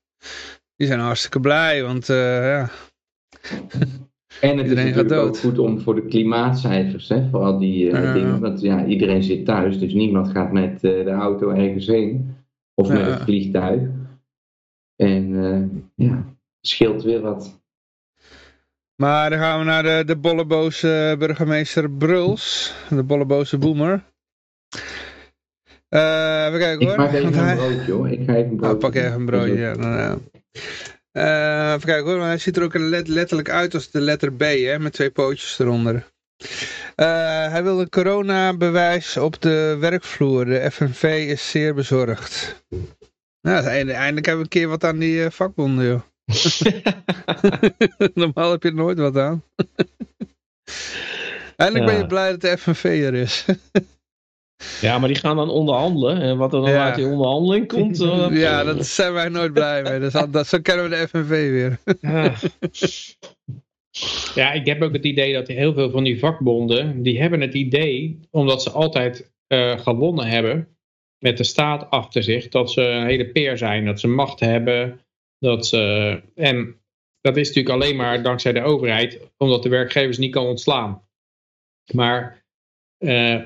[0.76, 2.70] Die zijn hartstikke blij, want uh, ja...
[4.42, 7.86] En het iedereen is natuurlijk ook goed om voor de klimaatcijfers, hè, voor al die
[7.86, 8.40] uh, ja, dingen.
[8.40, 12.38] Want ja, iedereen zit thuis, dus niemand gaat met de auto ergens heen.
[12.74, 13.82] Of met het vliegtuig.
[14.96, 15.32] En
[15.96, 17.62] ja, het scheelt weer wat.
[18.96, 22.74] Maar dan gaan we naar de, de bolleboze burgemeester Bruls.
[22.90, 24.04] De bolleboze boomer.
[25.90, 26.92] Uh, even kijken hoor.
[26.92, 28.10] Ik maak even een broodje hoor.
[28.10, 28.76] Ik ga even een broodje.
[28.76, 29.76] Oh, pak even een broodje, ja.
[29.76, 30.18] Nou, ja.
[31.20, 32.74] Uh, even kijken hoor, hij ziet er ook
[33.08, 36.08] letterlijk uit als de letter B, hè, met twee pootjes eronder.
[36.96, 40.46] Uh, hij wil een coronabewijs op de werkvloer.
[40.46, 42.64] De FNV is zeer bezorgd.
[43.42, 46.02] Nou, eindelijk hebben we een keer wat aan die vakbonden, joh.
[48.14, 49.44] Normaal heb je er nooit wat aan.
[51.56, 53.46] Eindelijk ben je blij dat de FNV er is.
[54.82, 56.22] ja, maar die gaan dan onderhandelen.
[56.22, 56.86] En wat er dan ja.
[56.86, 58.02] uit die onderhandeling komt...
[58.02, 60.10] Uh, ja, dat zijn wij nooit blij mee.
[60.10, 61.80] Dat, dat, zo kennen we de FNV weer.
[62.02, 62.34] ja.
[64.36, 67.04] ja, ik heb ook het idee dat heel veel van die vakbonden...
[67.04, 70.78] die hebben het idee, omdat ze altijd uh, gewonnen hebben...
[71.18, 73.86] met de staat achter zich, dat ze een hele peer zijn.
[73.86, 75.00] Dat ze macht hebben
[75.40, 76.82] dat, uh, en
[77.22, 81.08] dat is natuurlijk alleen maar dankzij de overheid, omdat de werkgevers niet kan ontslaan.
[81.94, 82.44] Maar
[83.00, 83.46] uh,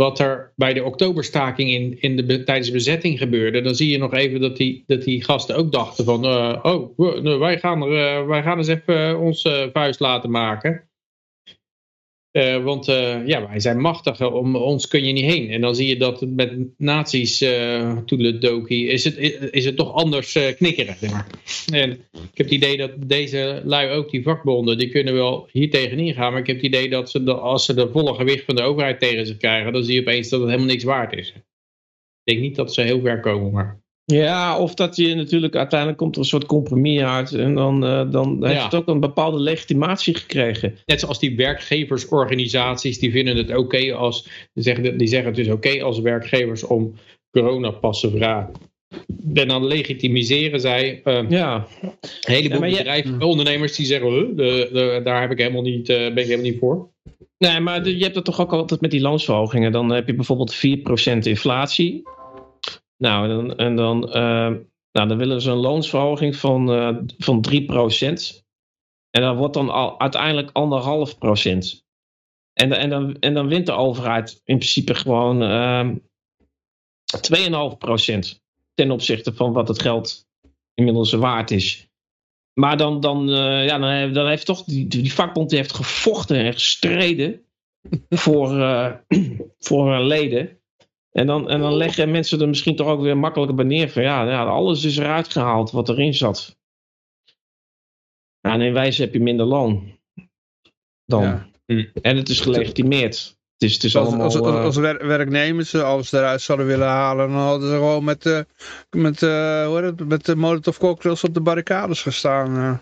[0.00, 3.98] wat er bij de oktoberstaking in, in de, tijdens de bezetting gebeurde, dan zie je
[3.98, 6.98] nog even dat die, dat die gasten ook dachten van, uh, oh,
[7.38, 10.89] wij gaan, er, wij gaan eens even onze vuist laten maken.
[12.32, 15.50] Uh, want uh, ja, wij zijn machtig, om ons kun je niet heen.
[15.50, 19.16] En dan zie je dat met nazi's uh, toedeledokie is het,
[19.50, 20.96] is het toch anders uh, knikkeren.
[20.96, 21.26] Zeg maar.
[21.72, 21.98] En ik
[22.34, 26.32] heb het idee dat deze lui ook, die vakbonden, die kunnen wel hier tegenin gaan.
[26.32, 29.00] Maar ik heb het idee dat ze als ze de volle gewicht van de overheid
[29.00, 31.28] tegen zich krijgen, dan zie je opeens dat het helemaal niks waard is.
[31.28, 31.42] Ik
[32.24, 36.14] denk niet dat ze heel ver komen, maar Ja, of dat je natuurlijk uiteindelijk komt
[36.14, 37.32] er een soort compromis uit.
[37.32, 40.74] En dan, eh, dan heeft het ook een bepaalde legitimatie gekregen.
[40.86, 45.48] Net zoals die werkgeversorganisaties, die vinden het oké als, die zeggen, die zeggen het is
[45.50, 46.94] oké als werkgevers om
[47.30, 48.52] coronapassen vragen.
[49.34, 51.90] En dan legitimiseren zij eh, Ja, een
[52.20, 55.62] heleboel Ja, maar je- bedrijven, ondernemers die zeggen, huh, de, de, daar heb ik helemaal
[55.62, 56.88] niet, eh, ben ik helemaal niet voor.
[57.38, 59.72] nee, maar je hebt het toch ook altijd met die loonsverhogingen.
[59.72, 62.02] Dan heb je bijvoorbeeld 4% inflatie.
[63.00, 64.50] Nou, en dan, en dan, eh,
[64.92, 68.44] nou, dan willen ze een loonsverhoging van, eh van 3%.
[69.10, 71.84] En dat wordt dan al, uiteindelijk anderhalf procent.
[72.52, 75.96] En, en, dan, en dan wint de overheid in principe gewoon ehm
[77.72, 78.42] 2,5 procent
[78.74, 80.28] ten opzichte van wat het geld
[80.74, 81.88] inmiddels waard is.
[82.60, 86.36] Maar dan, dan, eh, ja, dan, dan heeft toch die, die vakbond die heeft gevochten
[86.36, 87.44] en gestreden
[88.08, 88.92] voor, eh,
[89.68, 90.59] voor leden.
[91.10, 94.02] En dan, en dan leggen mensen er misschien toch ook weer makkelijker bij neer van
[94.02, 96.58] ja, ja alles is eruit gehaald wat erin zat.
[98.40, 99.98] Ja, en in wijze heb je minder loon.
[101.04, 101.22] Dan.
[101.22, 101.48] Ja.
[102.02, 103.38] En het is gelegitimeerd.
[103.52, 104.24] Het is, het is Als, allemaal...
[104.24, 107.74] als, als, eh, als wer- werknemers eh, alles eruit zouden willen halen, dan hadden ze
[107.74, 108.40] gewoon met, eh,
[108.90, 112.56] met, eh, hoe heet het, met de molotov cocktails op de barricades gestaan.
[112.56, 112.78] eh.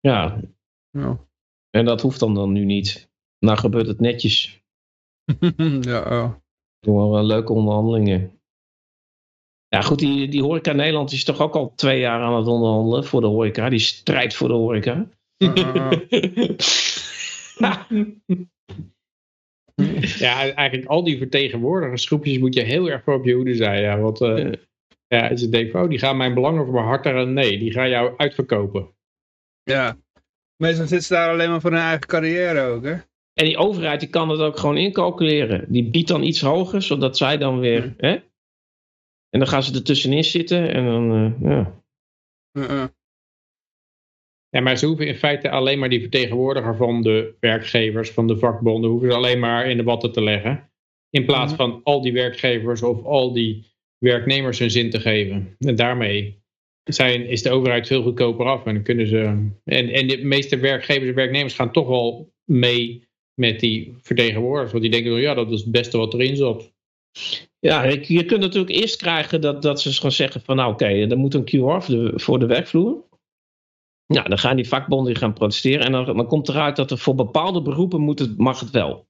[0.00, 0.40] ja,
[0.90, 1.26] Ja.
[1.70, 3.10] en dat hoeft dan, dan nu niet.
[3.44, 4.62] Nou gebeurt het netjes.
[5.80, 6.32] ja, oh.
[6.80, 8.40] Door eh, leuke onderhandelingen.
[9.68, 13.04] Ja goed, die, die horeca Nederland is toch ook al twee jaar aan het onderhandelen
[13.04, 13.68] voor de horeca.
[13.68, 15.08] Die strijd voor de horeca.
[20.18, 23.82] Ja, eigenlijk al die vertegenwoordigersgroepjes moet je heel erg voor op je hoede zijn.
[23.82, 24.52] Ja, want eh,
[25.06, 27.88] ja, ze denken, oh, die gaan mijn belangen voor mijn hart en nee, die gaan
[27.88, 28.94] jou uitverkopen.
[29.62, 29.96] ja.
[30.56, 32.96] Meestal zitten ze daar alleen maar voor hun eigen carrière ook, hè?
[33.32, 35.64] En die overheid die kan het ook gewoon incalculeren.
[35.68, 37.94] Die biedt dan iets hoger, zodat zij dan weer...
[37.96, 38.12] Hè?
[39.28, 41.12] En dan gaan ze er tussenin zitten en dan...
[41.12, 41.82] eh, ja.
[44.48, 48.38] Ja, maar ze hoeven in feite alleen maar die vertegenwoordiger van de werkgevers, van de
[48.38, 50.70] vakbonden, hoeven ze alleen maar in de watten te leggen.
[51.10, 53.66] In plaats van al die werkgevers of al die
[53.98, 55.56] werknemers hun zin te geven.
[55.58, 56.42] En daarmee
[56.82, 58.64] zijn, is de overheid veel goedkoper af.
[58.66, 59.18] En dan kunnen ze.
[59.64, 64.70] En, en de meeste werkgevers en werknemers gaan toch wel mee met die vertegenwoordigers.
[64.70, 66.72] Want die denken, ja, dat is het beste wat erin zat.
[67.58, 71.18] Ja, je, kunt natuurlijk eerst krijgen dat, dat ze gaan zeggen van nou oké, er
[71.18, 73.04] moet een QR voor de, werkvloer.
[74.06, 77.14] Nou, dan gaan die vakbonden gaan protesteren en dan, dan komt eruit dat er voor
[77.14, 79.06] bepaalde beroepen moet het, mag het wel.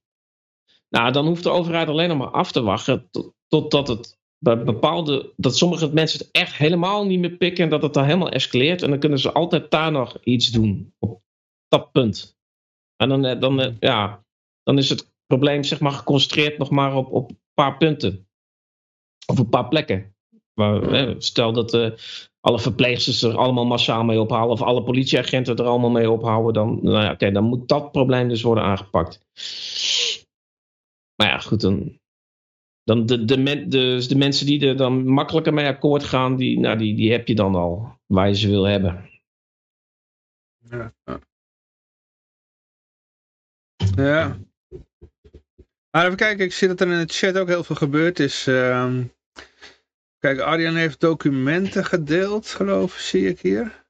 [0.89, 4.63] Nou, dan hoeft de overheid alleen nog maar af te wachten tot- totdat het bij
[4.63, 8.31] bepaalde, dat sommige mensen het echt helemaal niet meer pikken en dat het dan helemaal
[8.31, 11.21] escaleert en dan kunnen ze altijd daar nog iets doen op
[11.67, 12.32] dat punt.
[12.95, 14.23] En dan, eh, dan, eh, ja,
[14.63, 18.27] dan is het probleem zeg maar geconcentreerd nog maar op, op een paar punten.
[19.25, 20.15] Of een paar plekken.
[20.53, 21.91] Waar, stel dat eh,
[22.39, 24.51] alle verpleegsters er allemaal massaal mee ophouden.
[24.51, 26.53] Of alle politieagenten er allemaal mee ophouden.
[26.53, 29.19] Dan, nou ja, oké, dan moet dat probleem dus worden aangepakt.
[31.15, 31.61] Maar ja, goed.
[31.61, 31.99] Dan,
[32.83, 36.35] dan de, de, men, de, de mensen die er dan makkelijker mee akkoord gaan.
[36.35, 37.97] Die, nou, die, die heb je dan al.
[38.05, 39.09] Waar je ze wil hebben.
[40.69, 40.93] Ja.
[43.95, 44.37] Ja.
[45.91, 48.47] Maar even kijken, ik zie dat er in de chat ook heel veel gebeurd is.
[48.47, 49.03] Ehm,
[50.19, 53.85] kijk, Arjan heeft documenten gedeeld, geloof ik, zie ik hier.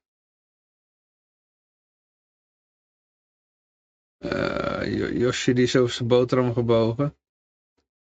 [4.18, 7.16] Eh, Jo- Josje die is over zijn boterham gebogen.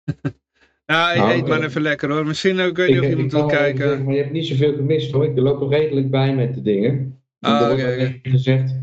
[0.85, 2.25] ja, hij Nou, eet maar eh, even lekker hoor.
[2.25, 3.87] Misschien ook, ik weet niet of Ik- iemand ik wil kijken.
[3.87, 5.25] zeggen, maar je hebt niet zoveel gemist hoor.
[5.25, 7.21] Ik loop er redelijk bij met de dingen.
[7.39, 8.73] Ah, oké, even gezegd.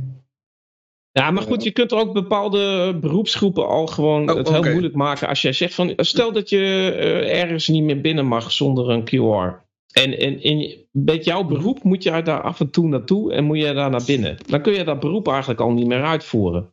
[1.19, 4.95] Ja, maar goed, je kunt er ook bepaalde beroepsgroepen al gewoon Oh, het heel moeilijk
[4.95, 5.29] maken.
[5.29, 6.59] Als jij zegt van, stel dat je
[6.99, 9.67] eh, ergens niet meer binnen mag zonder een QR.
[9.93, 13.59] En, en, en met jouw beroep moet je daar af en toe naartoe en moet
[13.59, 14.37] je daar naar binnen.
[14.47, 16.73] Dan kun je dat beroep eigenlijk al niet meer uitvoeren.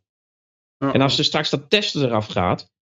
[0.78, 2.74] En als er straks dat testen eraf gaat,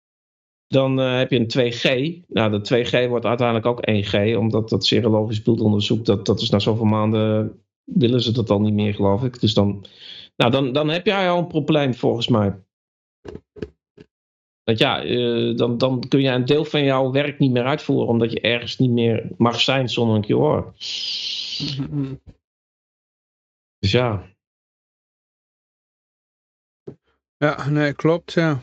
[0.68, 2.20] dan eh, heb je een 2G.
[2.28, 6.58] Nou, de 2G wordt uiteindelijk ook 1G, omdat dat serologisch bloedonderzoek, dat, dat is na
[6.58, 7.52] zoveel maanden,
[7.84, 9.40] willen ze dat al niet meer, geloof ik.
[9.40, 9.84] Dus dan,
[10.42, 12.62] nou, dan, dan heb jij al een probleem, volgens mij.
[14.64, 18.08] Want ja, eh, dan, dan kun je een deel van jouw werk niet meer uitvoeren,
[18.08, 20.72] omdat je ergens niet meer mag zijn zonder een QR.
[23.78, 24.30] Dus ja.
[27.36, 28.60] Ja, nee, klopt, ja.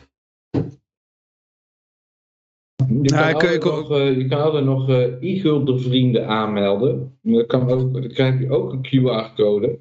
[2.88, 6.26] Je, Ja, kan ik- ik- altijd nog, eh, je kan altijd nog eh e-gulden vrienden
[6.28, 7.18] aanmelden.
[7.22, 9.78] Dat kan ook, dan krijg je ook een QR-code.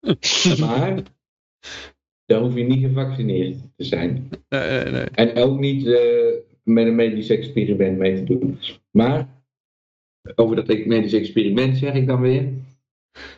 [0.60, 1.02] maar
[2.24, 4.30] dan hoef je niet gevaccineerd te zijn.
[4.48, 5.04] Nee, nee, nee.
[5.04, 8.58] En ook niet eh, met een medisch experiment mee te doen.
[8.90, 9.28] Maar,
[10.34, 12.52] over dat medisch experiment zeg ik dan weer.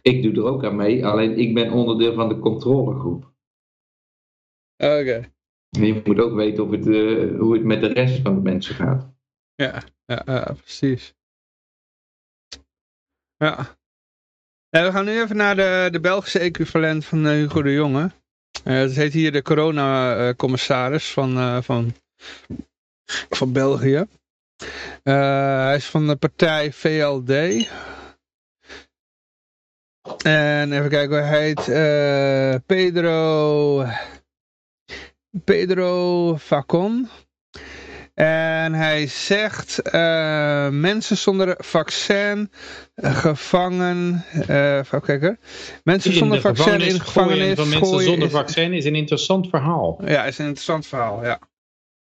[0.03, 3.33] Ik doe er ook aan mee, alleen ik ben onderdeel van de controlegroep.
[4.77, 5.33] Oké.
[5.69, 8.75] Je moet ook weten of het, eh, hoe het met de rest van de mensen
[8.75, 9.13] gaat.
[9.55, 11.15] Ja, ja, ja, precies.
[13.37, 13.77] Ja.
[14.75, 18.11] En we gaan nu even naar de, de Belgische equivalent van uh, Hugo de Jonge.
[18.65, 21.95] Uh, dat heet hier de corona-commissaris van, van,
[23.31, 24.05] van België.
[25.03, 27.31] hij is van de partij VLD.
[30.25, 31.65] En even kijken, hij heet
[32.67, 33.85] Pedro...
[35.45, 37.09] Pedro Facon.
[38.15, 42.51] En hij zegt, uh, mensen zonder vaccin,
[42.95, 45.39] uh, gevangen, uh, even kijken.
[45.85, 50.01] Mensen in zonder vaccin in gevangenis van mensen zonder vaccin is een interessant verhaal.
[50.05, 51.39] Ja, is een interessant verhaal, ja.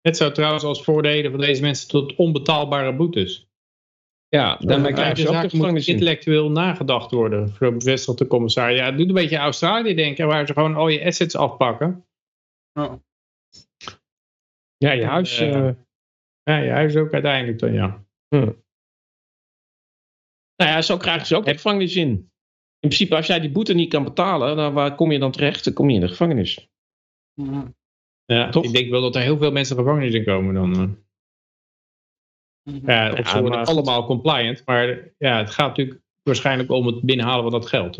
[0.01, 3.47] Het zou trouwens als voordelen van deze mensen tot onbetaalbare boetes.
[4.27, 8.77] Ja, daarmee krijg je ook moet intellectueel nagedacht worden, bevestigt de commissaris.
[8.77, 12.05] Ja, het doet een beetje Australië denken, waar ze gewoon al je assets afpakken.
[12.73, 12.93] Oh.
[14.77, 15.41] Ja, je huis...
[15.41, 15.69] Uh,
[16.43, 18.05] ja, je huis ook uiteindelijk dan, ja.
[18.27, 18.51] Hm.
[20.55, 22.09] Nou ja, zo krijgen ze ook de gevangenis in.
[22.09, 25.63] In principe, als jij die boete niet kan betalen, dan waar kom je dan terecht?
[25.63, 26.69] Dan kom je in de gevangenis.
[28.25, 28.63] Ja, Toch?
[28.63, 30.81] ik denk wel dat er heel veel mensen de gevangenis in komen dan.
[30.81, 30.89] Uh.
[32.85, 37.43] Ja, of ze worden allemaal compliant, maar ja, het gaat natuurlijk waarschijnlijk om het binnenhalen
[37.43, 37.97] van dat geld.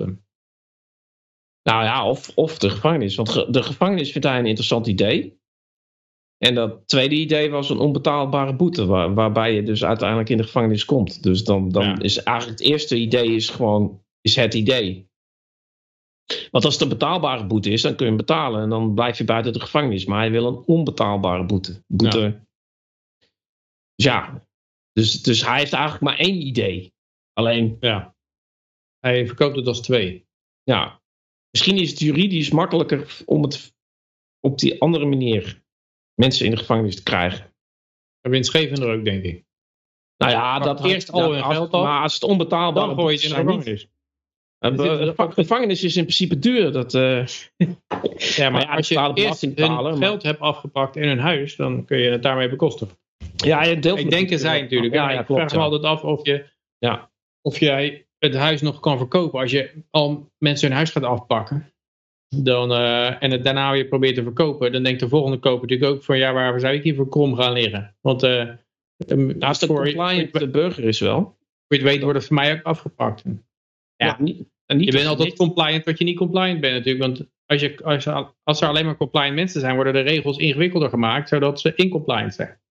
[1.64, 3.16] Nou ja, of, of de gevangenis.
[3.16, 5.42] Want de gevangenis vindt hij een interessant idee.
[6.44, 10.44] En dat tweede idee was een onbetaalbare boete, waar, waarbij je dus uiteindelijk in de
[10.44, 11.24] gevangenis komt.
[11.24, 15.10] Dus dan, dan is eigenlijk het eerste idee is gewoon is het idee.
[16.52, 19.18] Want als het een betaalbare boete is, dan kun je hem betalen en dan blijf
[19.18, 20.06] je buiten de gevangenis.
[20.06, 21.84] Maar hij wil een onbetaalbare boete.
[21.88, 22.20] boete.
[22.20, 22.46] Ja.
[23.96, 24.48] Dus ja,
[24.92, 26.94] dus, dus hij heeft eigenlijk maar één idee.
[27.34, 27.78] Alleen.
[27.80, 28.16] Ja.
[29.00, 30.26] Hij verkoopt het als twee.
[30.64, 31.02] Ja.
[31.50, 33.76] Misschien is het juridisch makkelijker om het
[34.40, 35.63] op die andere manier
[36.16, 37.54] mensen in de gevangenis te krijgen.
[38.22, 39.44] En winstgevender ook, denk ik.
[40.18, 43.38] Nou ja, dat eerst al hun geld Maar als het onbetaalbaar dan gooi je het
[43.38, 43.88] in de gevangenis.
[44.60, 46.72] De gevangenis is in principe duur.
[46.72, 47.26] Dat, uh...
[48.36, 52.10] ja, maar als je eerst hun geld hebt afgepakt in hun huis, dan kun je
[52.10, 52.98] het daarmee bekostigen.
[53.36, 54.94] Ja, je deelt ik denken zij natuurlijk.
[54.94, 56.46] Ja, ja, ik vraag me altijd af of, je,
[56.78, 57.12] ja.
[57.42, 59.40] of jij het huis nog kan verkopen.
[59.40, 61.73] Als je al mensen hun huis gaat afpakken
[62.36, 65.92] dan, uh, en het daarna weer probeert te verkopen, dan denkt de volgende koper natuurlijk
[65.92, 67.96] ook van ja, waar zou ik hier voor krom gaan liggen?
[68.02, 68.50] Want uh,
[69.16, 71.22] naast de compliant de burger is wel.
[71.22, 73.24] Voor je het weet wordt het voor mij ook afgepakt.
[73.96, 75.38] Ja, niet, niet je bent altijd niet.
[75.38, 77.06] compliant wat je niet compliant bent natuurlijk.
[77.06, 78.08] Want als, je, als,
[78.44, 82.34] als er alleen maar compliant mensen zijn, worden de regels ingewikkelder gemaakt, zodat ze incompliant
[82.34, 82.62] zijn.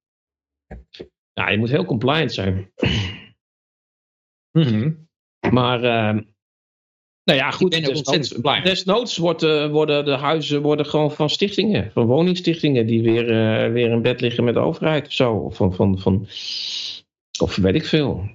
[1.32, 2.72] Ja, je moet heel compliant zijn.
[4.52, 5.08] Mm -hmm.
[5.50, 6.22] Maar uh,
[7.24, 7.70] nou ja, goed.
[7.70, 8.28] Desnoods,
[8.62, 13.72] desnoods wordt, uh, worden de huizen worden gewoon van stichtingen, van woningstichtingen, die weer, uh,
[13.72, 15.34] weer in bed liggen met de overheid of zo.
[15.34, 16.26] Of, van, van, van,
[17.40, 18.28] of weet ik veel.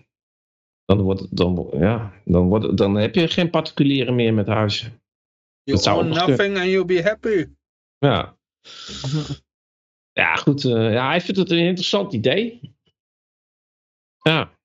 [0.85, 5.01] Dan, wordt, dan, ja, dan, wordt, dan heb je geen particulieren meer met huizen.
[5.63, 7.45] You own nothing and you'll be happy.
[7.97, 8.35] Ja.
[10.17, 10.63] Ja, goed.
[10.63, 12.75] Uh, ja, hij vindt het een interessant idee.
[14.21, 14.56] Ja.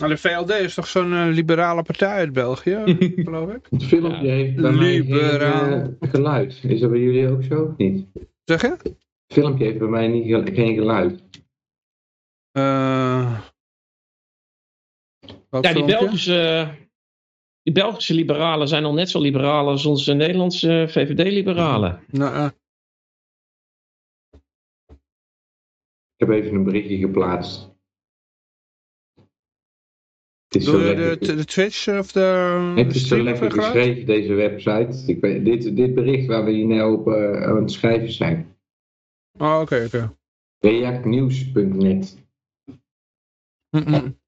[0.00, 2.82] Maar de VLD is toch zo'n uh, liberale partij uit België,
[3.24, 3.66] geloof ik?
[3.70, 4.32] Het filmpje ja.
[4.32, 5.68] heeft bij Liberaal.
[5.68, 6.64] mij geen uh, geluid.
[6.64, 8.06] Is dat bij jullie ook zo of niet?
[8.44, 8.68] Zeg je?
[8.68, 11.22] Het filmpje heeft bij mij niet, geen geluid.
[12.52, 13.40] Uh,
[15.50, 16.74] ja, die Belgische,
[17.62, 22.04] die Belgische liberalen zijn al net zo liberaal als onze Nederlandse VVD-liberalen.
[22.10, 22.50] Nou,
[26.16, 27.67] Ik heb even een berichtje geplaatst.
[30.48, 32.20] Het is de, de, de, Twitch of de...
[32.76, 35.02] Het is zo lekker geschreven, deze website.
[35.06, 38.56] Ik weet, dit, dit bericht waar we hier nou op uh, aan het schrijven zijn.
[39.38, 39.84] Oh, oké, oké.
[39.84, 40.16] Okay.
[40.58, 42.16] Reactnieuws.net
[43.70, 44.18] mm -mm.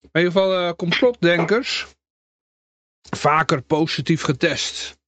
[0.00, 1.86] In ieder geval uh, complotdenkers.
[3.16, 4.98] Vaker positief getest.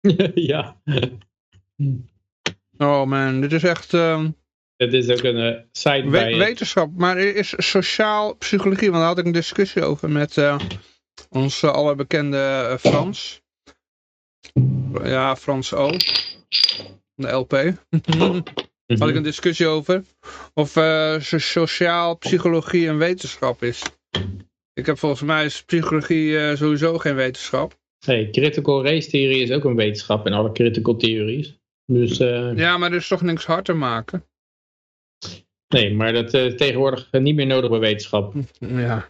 [0.34, 0.80] ja.
[2.76, 3.92] Oh man, dit is echt...
[3.92, 4.24] Uh,
[4.76, 6.36] het is ook een uh, site bij...
[6.36, 10.58] Wetenschap, maar is sociaal psychologie, want daar had ik een discussie over met uh,
[11.30, 13.42] ons uh, allerbekende Frans.
[15.02, 15.90] Ja, Frans O.
[17.14, 17.52] De LP.
[18.98, 20.02] had ik een discussie over.
[20.54, 20.70] Of
[21.18, 23.82] sociaal psychologie een wetenschap is.
[24.72, 27.74] Ik heb volgens mij is psychologie sowieso geen wetenschap.
[28.04, 31.58] Hey, critical race theorie is ook een wetenschap en alle critical theories.
[31.86, 34.24] Dus uh, Ja, maar er is toch niks hard te maken.
[35.68, 38.34] Nee, maar dat is tegenwoordig niet meer nodig bij wetenschap.
[38.58, 39.08] Ja.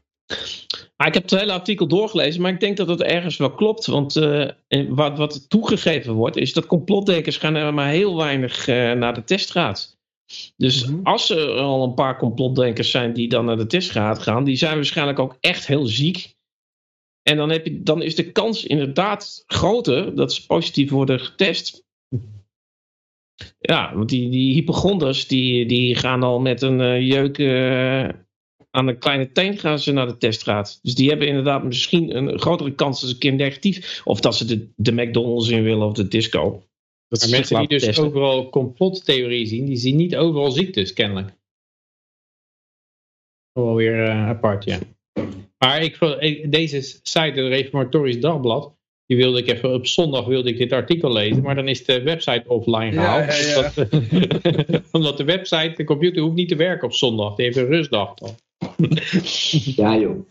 [0.96, 3.86] Maar ik heb het hele artikel doorgelezen, maar ik denk dat het ergens wel klopt.
[3.86, 4.50] Want eh,
[4.88, 9.24] wat, wat toegegeven wordt, is dat complotdenkers gaan er maar heel weinig eh, naar de
[9.24, 9.98] teststraat.
[10.56, 11.00] Dus Mhm.
[11.02, 14.74] als er al een paar complotdenkers zijn die dan naar de teststraat gaan, die zijn
[14.74, 16.34] waarschijnlijk ook echt heel ziek.
[17.22, 21.84] En dan, heb je, dan is de kans inderdaad groter dat ze positief worden getest.
[23.58, 28.08] Ja, want die, die hypochonders die, die gaan al met een eh, jeuk eh,
[28.70, 30.78] aan een kleine teen gaan ze naar de teststraat.
[30.82, 34.00] Dus die hebben inderdaad misschien een grotere kans dat ze een keer negatief.
[34.04, 36.62] Of dat ze de, de McDonald's in willen of de disco.
[37.08, 38.04] Dat Maar mensen die dus testen.
[38.04, 41.34] overal complottheorie zien, die zien niet overal ziektes kennelijk.
[43.52, 44.78] Wel weer eh, apart, ja.
[45.58, 48.75] Maar ik- deze site, het Reformatorisch Dagblad,
[49.06, 52.02] die wilde ik even op zondag wilde ik dit artikel lezen, maar dan is de
[52.02, 53.36] website offline gehaald.
[53.38, 53.72] ja, ja.
[53.76, 57.34] Omdat, omdat de website, de computer hoeft niet te werken op zondag.
[57.34, 58.14] Die heeft een rustdag.
[58.14, 58.34] Dan.
[59.76, 60.26] Ja joh.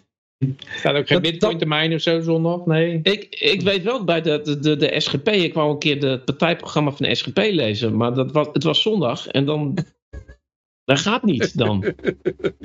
[0.75, 2.65] Staat ook geen Dat- bitcoin te mijnen of zo zondag?
[2.65, 2.99] Nee.
[3.03, 6.07] Ik, ik weet wel bij de, de, de, de SGP, ik wou een keer de-
[6.07, 9.73] het partijprogramma van de SGP lezen, maar dat was, het was zondag en dan.
[10.83, 11.95] Dat gaat niet dan.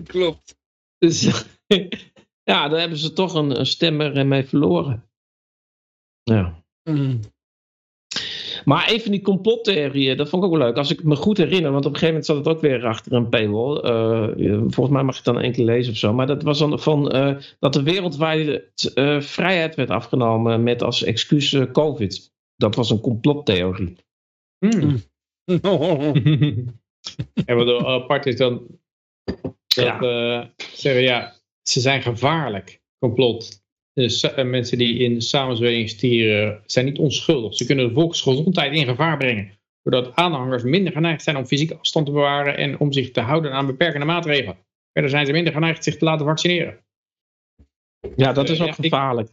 [0.06, 0.56] Klopt.
[0.98, 1.44] Dus
[2.44, 5.09] ja, daar hebben ze toch een, een stemmer mee verloren.
[6.22, 6.62] Ja.
[6.90, 7.20] Mm.
[8.64, 10.76] Maar even die complottheorieën, dat vond ik ook wel leuk.
[10.76, 13.12] Als ik me goed herinner, want op een gegeven moment zat het ook weer achter
[13.12, 13.76] een paywall.
[13.76, 16.12] Eh, volgens mij mag je het dan één keer lezen of zo.
[16.12, 21.02] Maar dat was dan van eh, dat de wereldwijde eh, vrijheid werd afgenomen met als
[21.02, 22.32] excuus eh, COVID.
[22.56, 23.96] Dat was een complottheorie.
[24.58, 24.96] Hmm.
[27.44, 28.66] En wat apart is dan
[29.66, 30.00] dat Ja.
[30.00, 33.59] eh, zeggen ja, ze zijn gevaarlijk, complot.
[34.00, 37.54] Dus eh, mensen die in samenzwering stieren zijn niet onschuldig.
[37.56, 39.58] Ze kunnen de volksgezondheid in gevaar brengen.
[39.82, 43.52] Doordat aanhangers minder geneigd zijn om fysieke afstand te bewaren en om zich te houden
[43.52, 44.56] aan beperkende maatregelen.
[44.92, 46.78] Verder zijn ze minder geneigd zich te laten vaccineren.
[48.16, 49.28] Ja, dat is Ja, ook gevaarlijk.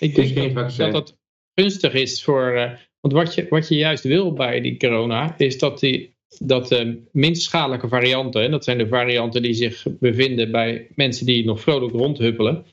[0.00, 0.84] Ik denk geen dat vaccin.
[0.92, 1.16] dat dat
[1.54, 2.50] gunstig is voor.
[2.52, 2.70] eh,
[3.00, 7.02] want wat je, wat je juist wil bij die corona, is dat, die, dat de
[7.12, 11.60] minst schadelijke varianten, en dat zijn de varianten die zich bevinden bij mensen die nog
[11.60, 12.64] vrolijk rondhuppelen,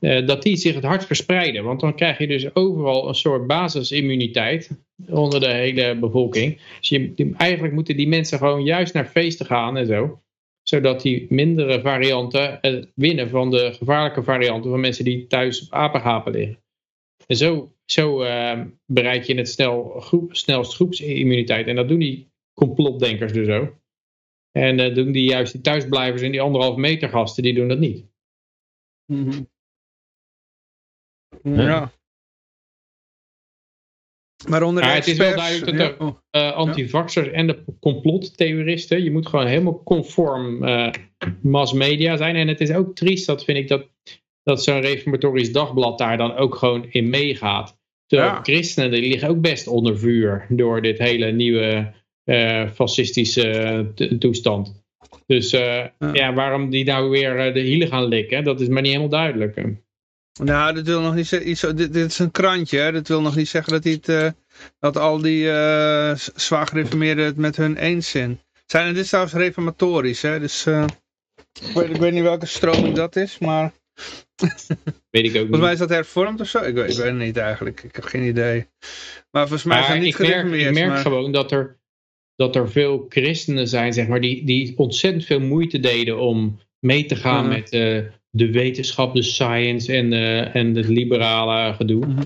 [0.00, 1.64] eh, dat die zich het hardst verspreiden.
[1.64, 4.70] Want dan krijg je dus overal een soort basisimmuniteit
[5.08, 6.60] onder de hele bevolking.
[6.80, 10.22] Dus je, eigenlijk moeten die mensen gewoon juist naar feesten gaan en zo
[10.64, 15.72] zodat die mindere varianten eh, winnen van de gevaarlijke varianten van mensen die thuis op
[15.72, 16.62] apengapen liggen.
[17.26, 21.66] En zo, zo eh, bereik je het snel groep, snelst groepsimmuniteit.
[21.66, 23.74] En dat doen die complotdenkers dus ook.
[24.52, 27.78] En eh, doen die juist die thuisblijvers en die anderhalf meter gasten, die doen dat
[27.78, 28.06] niet.
[29.12, 29.42] Mhm.
[31.44, 31.92] Ja.
[34.48, 36.18] Waaronder de Maar het is wel experts- duidelijk dat ja, oh.
[36.30, 39.02] eh antivaxers en de complottheoristen.
[39.04, 40.92] Je moet gewoon helemaal conform eh
[41.42, 42.36] mass media zijn.
[42.36, 43.88] En het is ook triest, dat vind ik, dat,
[44.42, 47.78] dat zo'n reformatorisch dagblad daar dan ook gewoon in meegaat.
[48.06, 48.42] Terwijl Ja.
[48.42, 51.92] christenen die liggen ook best onder vuur door dit hele nieuwe
[52.24, 54.82] eh, fascistische toestand.
[55.26, 56.32] Dus eh, ja.
[56.34, 59.56] waarom die nou weer de hielen gaan likken, dat is maar niet helemaal duidelijk.
[60.42, 62.92] Nou, dit wil nog niet zeggen, dit, dit is een krantje, hè.
[62.92, 64.28] dit wil nog niet zeggen dat, het, eh,
[64.78, 65.44] dat al die
[66.14, 68.40] z- zwaar gereformeerden het met hun eens zijn.
[68.66, 70.84] zijn dit is trouwens reformatorisch, hè, dus eh,
[71.68, 73.72] ik, weet, ik weet niet welke stroming dat is, maar
[75.10, 75.60] Weet ik ook volgens niet.
[75.60, 78.04] mij is dat hervormd of zo, ik weet, ik weet het niet eigenlijk, ik heb
[78.04, 78.66] geen idee.
[79.30, 80.68] Maar volgens mij Maar zijn het niet ik merk, gereformeerd.
[80.68, 80.98] ik merk maar...
[81.02, 81.78] gewoon dat er,
[82.36, 87.04] dat er veel christenen zijn, zeg maar, die, die ontzettend veel moeite deden om mee
[87.06, 87.72] te gaan met
[88.36, 92.06] de wetenschap, de science en, eh, en het liberale gedoe.
[92.06, 92.22] Mhm.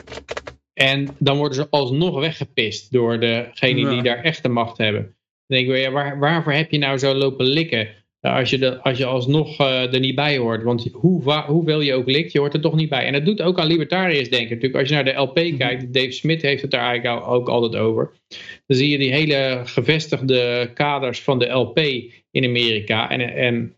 [0.74, 3.90] En dan worden ze alsnog weggepist door degenen Ja.
[3.90, 5.02] die daar echt de macht hebben.
[5.46, 7.88] Dan denk ik, ja, waar, waarvoor heb je nou zo lopen likken?
[8.20, 10.62] eh, Als je, de, als je alsnog eh, er niet bij hoort.
[10.62, 13.04] Want hoe, hoeveel je ook likt, je hoort er toch niet bij.
[13.04, 14.48] En dat doet ook aan libertariërs denken.
[14.54, 15.56] Natuurlijk, als je naar de LP Mhm.
[15.56, 18.12] kijkt, Dave Smith heeft het daar eigenlijk ook altijd over.
[18.66, 21.78] Dan zie je die hele gevestigde kaders van de LP
[22.30, 23.10] in Amerika.
[23.10, 23.76] En, en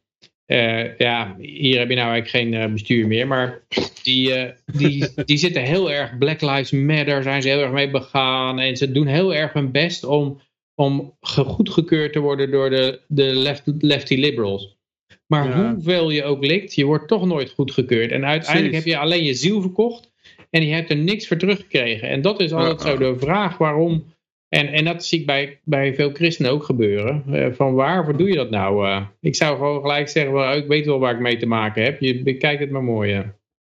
[0.51, 3.27] eh, ja, hier heb je nou eigenlijk geen eh, bestuur meer.
[3.27, 3.62] Maar
[4.02, 7.90] die, eh, die, die zitten heel erg, Black Lives Matter zijn ze heel erg mee
[7.90, 8.59] begaan.
[8.59, 10.40] En ze doen heel erg hun best om,
[10.74, 14.78] om ge- goedgekeurd te worden door de, de left, lefty liberals.
[15.27, 15.72] Maar Ja.
[15.72, 18.10] hoeveel je ook likt, je wordt toch nooit goedgekeurd.
[18.10, 18.93] En uiteindelijk Precies.
[18.93, 20.12] heb je alleen je ziel verkocht.
[20.51, 22.09] En je hebt er niks voor teruggekregen.
[22.09, 22.90] En dat is altijd Ja.
[22.90, 24.05] zo de vraag waarom.
[24.51, 27.24] En, en dat zie ik bij, bij veel christenen ook gebeuren.
[27.32, 28.86] Eh, van waarvoor doe je dat nou?
[28.86, 29.06] eh?
[29.20, 32.01] ik zou gewoon gelijk zeggen, ik weet wel waar ik mee te maken heb.
[32.01, 33.10] Je bekijkt het maar mooi.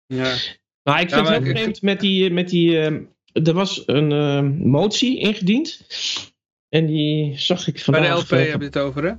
[0.06, 0.34] Ja.
[0.82, 2.30] Maar ik Ja, vind maar het heel ik- vreemd met die...
[2.30, 2.92] Met die eh,
[3.46, 5.86] er was een eh, motie ingediend.
[6.68, 8.26] En die zag ik Bij vandaag...
[8.26, 9.12] de LP heb je het over, hè?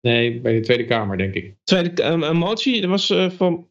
[0.00, 1.54] Nee, bij de Tweede Kamer, denk ik.
[1.64, 3.69] Tweede, een, een motie, er was eh, van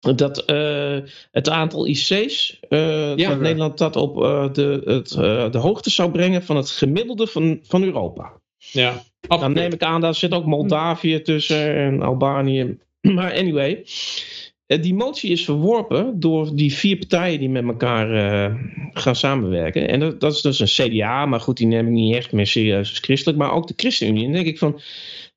[0.00, 0.98] dat eh,
[1.30, 3.28] het aantal IC's eh, Ja.
[3.28, 7.26] dat Nederland dat op eh, de, het, eh, de hoogte zou brengen van het gemiddelde
[7.26, 8.32] van, van Europa.
[8.58, 12.78] Ja, Dan neem ik aan, daar zit ook Moldavië tussen en Albanië.
[13.00, 13.84] Maar anyway,
[14.66, 18.54] eh, die motie is verworpen door die vier partijen die met elkaar eh,
[18.92, 19.88] gaan samenwerken.
[19.88, 22.46] En dat, dat is dus een CDA, maar goed, die neem ik niet echt meer
[22.46, 23.38] serieus als christelijk.
[23.38, 24.24] Maar ook de ChristenUnie.
[24.26, 24.80] En dan denk ik van,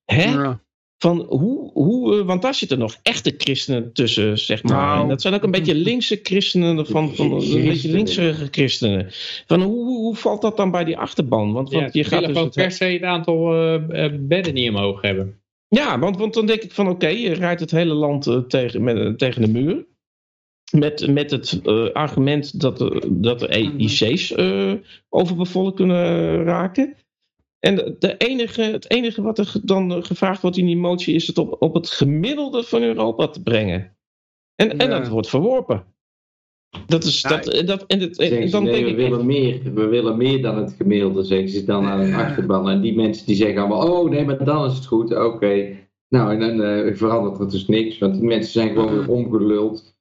[0.05, 0.23] hè?
[0.23, 0.61] Ja.
[1.03, 4.77] Van hoe, hoe, eh, want daar zitten nog echte christenen tussen, zeg maar.
[4.77, 5.01] Nou.
[5.01, 9.07] En dat zijn ook een beetje linkse christenen, van, van, een beetje linkse christenen.
[9.47, 11.53] Van hoe, hoe, valt dat dan bij die achterban?
[11.53, 14.69] Want, want je je gaat dus het- per se het aantal eh, eh, bedden niet
[14.69, 15.41] omhoog hebben.
[15.67, 19.17] Ja, want, want dan denk ik van oké, je rijdt het hele land tegen, met,
[19.19, 19.85] tegen de muur.
[20.71, 21.61] Met, met het
[21.93, 22.77] argument dat,
[23.09, 23.79] dat de Mhm.
[23.79, 24.33] IC's
[25.09, 26.95] overbevolkt kunnen raken.
[27.65, 31.27] En de, enige, het enige wat er dan eh, gevraagd wordt in die motie is
[31.27, 33.95] het op, op het gemiddelde van Europa te brengen.
[34.55, 35.85] En, en dat wordt verworpen.
[36.85, 38.97] Dat is, dat, en dat, en het- en Zeggen ze, dan nee, denk we ik,
[39.09, 39.73] willen meer.
[39.73, 42.69] We willen meer dan het gemiddelde, zeggen ze dan aan de achterban.
[42.69, 45.15] En die mensen die zeggen allemaal, oh nee, maar dan is het goed.
[45.15, 45.77] Oké.
[46.09, 47.97] Nou, en dan eh, verandert er dus niks.
[47.97, 49.95] Want die mensen zijn gewoon weer omgeluld.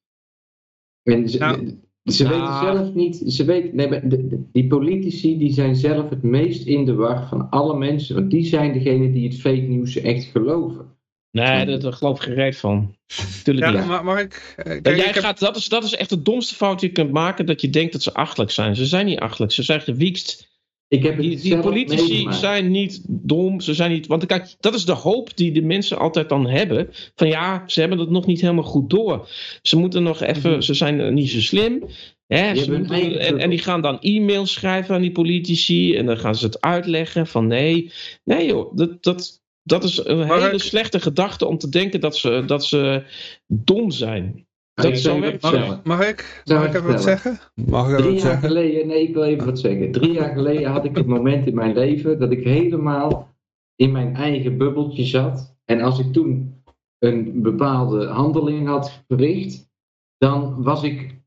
[1.03, 1.79] En ze, Nou.
[2.05, 2.35] Ze Nou.
[2.41, 6.23] weten zelf niet, ze weten, nee, maar de- de- die politici die zijn zelf het
[6.23, 8.15] meest in de war van alle mensen.
[8.15, 10.91] Want die zijn degene die het fake nieuws echt geloven.
[11.31, 12.97] nee, daar daar geloof ik geen reet van.
[13.45, 13.89] Tuurlijk Ja, niet.
[13.89, 14.55] maar mag ik...
[14.57, 16.81] eh, Kijk, Dat, jij ik heb- gaat, dat, is, dat is echt de domste fout
[16.81, 17.47] die je kunt maken.
[17.47, 18.77] Dat je denkt dat ze achterlijk zijn.
[18.77, 19.53] Ze zijn niet achterlijk.
[19.53, 20.51] Ze zijn gewiekst.
[20.93, 22.37] Ik heb het Die, politici meegemaakt.
[22.37, 23.61] zijn niet dom.
[23.61, 24.07] Ze zijn niet.
[24.07, 26.89] Want kijk, dat is de hoop die de mensen altijd dan hebben.
[27.15, 29.29] Van ja, ze hebben het nog niet helemaal goed door.
[29.63, 30.63] Ze moeten nog even.
[30.63, 31.85] Ze zijn niet zo slim.
[32.27, 35.97] Hè, ze moeten- eigen en, en die gaan dan e-mails schrijven aan die politici.
[35.97, 37.91] En dan gaan ze het uitleggen van nee.
[38.25, 42.01] Nee joh, dat, dat, dat is een Maar hele ik- slechte gedachte om te denken
[42.01, 43.03] dat ze, dat ze
[43.47, 44.47] dom zijn.
[44.75, 45.81] Dat zo werkt vertellen.
[45.85, 46.43] Mag ik?
[46.45, 47.39] Zou Mag ik even wat zeggen?
[47.55, 48.49] Mag ik even Drie wat jaar zeggen?
[48.49, 49.93] geleden, nee, ik wil even wat zeggen.
[49.93, 53.29] Drie jaar geleden had ik het moment in mijn leven dat ik helemaal
[53.77, 55.57] in mijn eigen bubbeltje zat.
[55.65, 56.63] En als ik toen
[56.99, 59.71] een bepaalde handeling had verricht,
[60.19, 61.21] dan was ik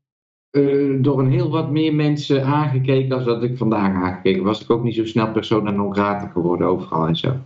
[0.50, 4.62] eh, door een heel wat meer mensen aangekeken als dat ik vandaag aangekeken was.
[4.62, 7.36] ik ook niet zo snel persona non grata geworden overal en zo.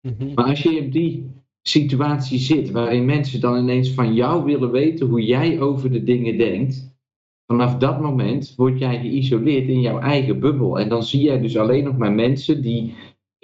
[0.00, 0.34] Mhm.
[0.34, 1.39] Maar als je op die
[1.70, 6.38] situatie zit, waarin mensen dan ineens van jou willen weten hoe jij over de dingen
[6.38, 6.98] denkt,
[7.46, 10.78] vanaf dat moment word jij geïsoleerd in jouw eigen bubbel.
[10.78, 12.94] En dan zie jij dus alleen nog maar mensen die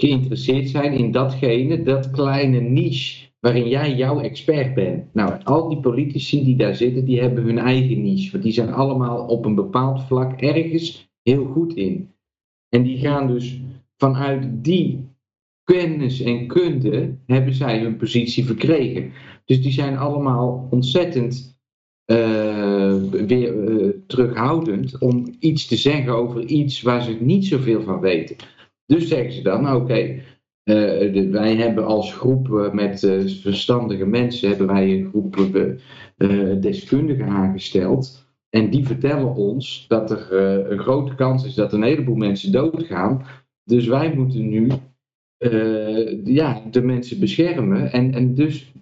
[0.01, 5.15] geïnteresseerd zijn in datgene, dat kleine niche waarin jij jouw expert bent.
[5.15, 8.31] Nou, al die politici die daar zitten, die hebben hun eigen niche.
[8.31, 12.15] Want die zijn allemaal op een bepaald vlak ergens heel goed in.
[12.69, 13.61] En die gaan dus
[13.97, 15.09] vanuit die
[15.67, 19.13] kennis en kunde hebben zij hun positie verkregen.
[19.45, 21.59] Dus die zijn allemaal ontzettend
[22.05, 22.95] eh,
[23.27, 28.37] weer eh, terughoudend om iets te zeggen over iets waar ze niet zoveel van weten.
[28.87, 30.23] Dus zeggen ze dan, oké,
[30.63, 33.01] eh, wij hebben als groep met
[33.43, 35.57] verstandige mensen hebben wij een groep
[36.61, 38.25] deskundigen aangesteld.
[38.51, 40.33] En die vertellen ons dat er
[40.71, 43.25] een grote kans is dat een heleboel mensen doodgaan.
[43.65, 44.69] Dus wij moeten nu
[46.25, 47.93] ja, de mensen beschermen.
[47.93, 48.73] En, en dus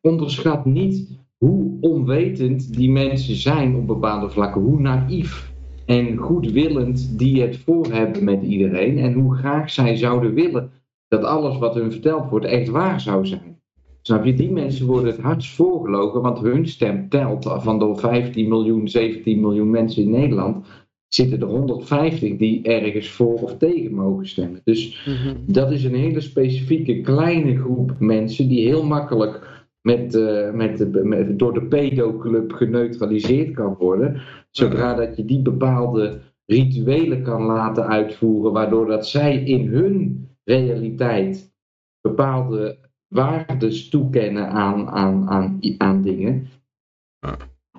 [0.00, 4.62] onderschat niet hoe onwetend die mensen zijn op bepaalde vlakken.
[4.62, 5.52] Hoe naïef
[5.86, 8.98] en goedwillend die het voor hebben met iedereen.
[8.98, 10.70] En hoe graag zij zouden willen
[11.08, 13.58] dat alles wat hun verteld wordt echt waar zou zijn.
[14.02, 14.34] Snap je?
[14.34, 17.44] Die mensen worden het hardst voorgelogen, want hun stem telt.
[17.58, 20.66] Van de 15 miljoen, 17 miljoen mensen in Nederland
[21.14, 24.60] zitten er 150 die ergens voor of tegen mogen stemmen.
[24.64, 25.34] Dus Mhm.
[25.46, 31.00] dat is een hele specifieke kleine groep mensen die heel makkelijk met, eh, met de,
[31.04, 34.20] met- door de pedoclub geneutraliseerd kan worden.
[34.50, 41.54] Zodra dat je die bepaalde rituelen kan laten uitvoeren, waardoor dat zij in hun realiteit
[42.00, 42.78] bepaalde
[43.08, 46.46] waardes toekennen aan, aan, aan, aan dingen.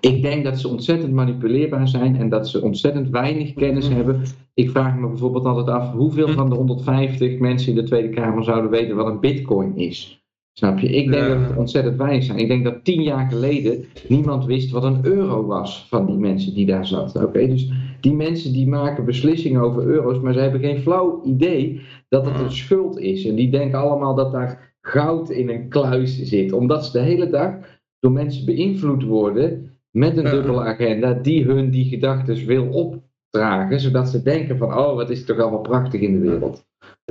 [0.02, 3.96] Ik denk dat ze ontzettend manipuleerbaar zijn en dat ze ontzettend weinig kennis Mhm.
[3.96, 4.22] hebben.
[4.54, 6.36] Ik vraag me bijvoorbeeld altijd af hoeveel Mhm.
[6.36, 10.26] van de 150 mensen in de Tweede Kamer zouden weten wat een bitcoin is.
[10.54, 10.88] Snap je?
[10.90, 11.36] Ik denk Ja.
[11.36, 12.38] dat het ontzettend weinig zijn.
[12.38, 16.54] Ik denk dat tien jaar geleden niemand wist wat een euro was van die mensen
[16.54, 17.24] die daar zaten.
[17.26, 17.72] Oké, dus
[18.02, 22.40] die mensen die maken beslissingen over euro's, maar ze hebben geen flauw idee dat het
[22.40, 23.26] een schuld is.
[23.26, 26.52] En die denken allemaal dat daar goud in een kluis zit.
[26.54, 27.54] Omdat ze de hele dag
[28.00, 34.10] door mensen beïnvloed worden met een dubbele agenda die hun die gedachten wil opdragen, zodat
[34.10, 36.70] ze denken van, oh, wat is het toch allemaal prachtig in de wereld.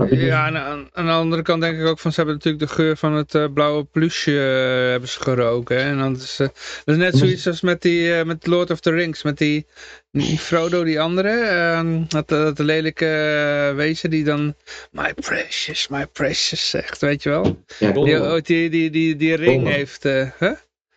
[0.09, 2.75] Ja, en aan, aan de andere kant denk ik ook van, ze hebben natuurlijk de
[2.75, 5.77] geur van het eh, blauwe plusje eh, hebben ze geroken.
[5.77, 5.91] Hè?
[5.91, 6.47] En dan is, eh,
[6.85, 9.67] dat is net zoiets als met die, met Lord of the Rings, met die,
[10.11, 14.55] die Frodo, die andere, eh, dat, dat lelijke wezen die dan,
[14.91, 17.57] my precious, my precious zegt, weet je wel.
[17.79, 19.73] ja, Die ooit die, die, die, die ring Gollum.
[19.73, 20.09] heeft?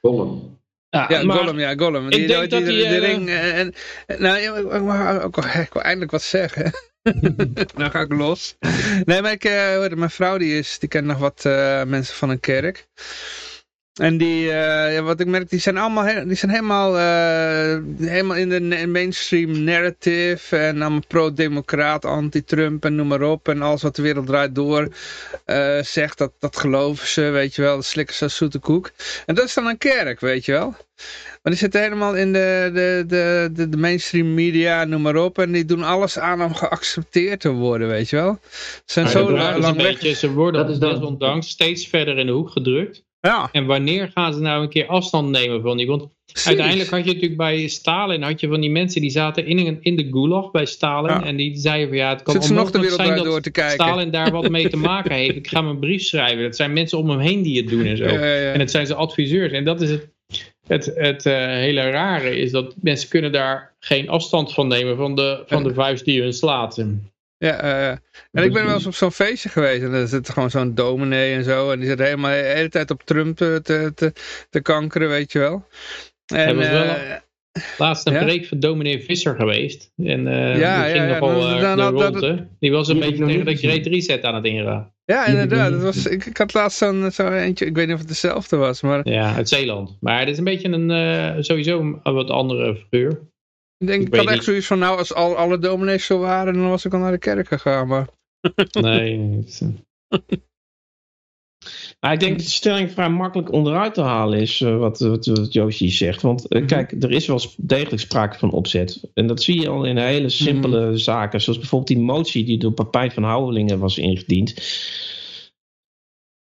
[0.02, 0.62] Gollum.
[0.94, 2.10] Ja, maar- Gollum, ja, Gollum.
[2.10, 3.74] Die, ik denk die, dat die, die, eh, ring, eh, en,
[4.18, 4.66] nou, ja, ik,
[5.26, 6.72] ik, ik, ik wil eindelijk wat zeggen.
[7.78, 8.56] nou ga ik los.
[9.04, 9.44] Nee, maar ik,
[9.76, 12.88] hoorde, mijn vrouw die is, die kent nog wat eh, mensen van een kerk.
[13.94, 18.08] En die, eh, ja, wat ik merk, die zijn allemaal, he- die zijn helemaal, eh,
[18.08, 23.48] helemaal in de mainstream narrative en allemaal pro-democraat, anti-Trump en noem maar op.
[23.48, 24.88] En alles wat de wereld draait door
[25.46, 27.76] eh, zegt, dat, dat geloven ze, weet je wel.
[27.76, 28.92] Dat slikken ze als zoete koek.
[29.26, 30.70] En dat is dan een kerk, weet je wel.
[31.42, 35.40] Maar die zitten helemaal in de, de, de, de, de mainstream media, noem maar op.
[35.40, 38.40] En die doen alles aan om geaccepteerd te worden, weet je wel.
[38.52, 39.86] Ze zijn Maar zo lang weg.
[39.92, 43.04] beetje, ze worden Dat is dan- desondanks steeds verder in de hoek gedrukt.
[43.28, 45.88] Ja, En wanneer gaan ze nou een keer afstand nemen van die?
[45.88, 46.48] Want precies.
[46.48, 49.78] uiteindelijk had je natuurlijk bij Stalin had je van die mensen die zaten in, een-
[49.82, 51.12] in de gulag bij Stalin.
[51.12, 51.24] Ja.
[51.24, 53.42] En die zeiden van ja, het kan ze nog de onmogelijk wereld zijn dat door
[53.42, 53.74] te kijken.
[53.86, 55.36] Stalin daar wat mee te maken heeft.
[55.36, 56.44] Ik ga hem een brief schrijven.
[56.44, 58.04] Dat zijn mensen om hem heen die het doen en zo.
[58.06, 58.52] Ja.
[58.54, 59.52] En het zijn zijn adviseurs.
[59.52, 60.08] En dat is het,
[60.68, 65.16] het, het eh, hele rare, is dat mensen kunnen daar geen afstand van nemen van
[65.16, 66.84] de, van de vuist die hun slaat.
[67.38, 67.90] Ja, eh,
[68.32, 71.34] en ik ben wel eens op zo'n feestje geweest en er zit gewoon zo'n dominee
[71.34, 71.72] en zo.
[71.72, 74.14] En die zit helemaal de hele tijd op Trump te, te, te,
[74.50, 75.66] te kankeren, weet je wel.
[76.26, 77.02] En, Hij was wel- eh,
[77.78, 78.24] Laatst een Ja?
[78.24, 79.92] preek van dominee Visser geweest.
[79.98, 82.44] En eh Ja, die ging ja, ja, nogal dan- eh, dan- de dan- rond.
[82.60, 83.56] Die was een Die beetje tegen de.
[83.56, 84.94] Great Reset aan het ingaan.
[85.06, 85.72] ja, inderdaad.
[85.72, 88.56] Dat was, ik, ik had laatst zo'n zo eentje, ik weet niet of het dezelfde
[88.58, 89.98] was, maar Ja, uit Zeeland.
[90.00, 93.20] Maar het is een beetje een, eh, sowieso een wat andere figuur.
[93.78, 94.44] Ik denk, Ik ik, had echt niet.
[94.44, 97.18] zoiets van, nou, als al, alle dominees zo waren, dan was ik al naar de
[97.18, 97.88] kerk gegaan.
[97.88, 98.08] Maar
[98.82, 100.38] Nee, het, eh,
[102.00, 105.26] Maar ik denk dat de stelling vrij makkelijk onderuit te halen is, eh, wat, wat,
[105.26, 106.22] wat Yoshi zegt.
[106.22, 106.68] Want eh, Mhm.
[106.68, 109.10] kijk, er is wel degelijk sprake van opzet.
[109.14, 111.42] En dat zie je al in hele simpele zaken.
[111.42, 114.54] Zoals bijvoorbeeld die motie die door Papijn van Houwelingen was ingediend.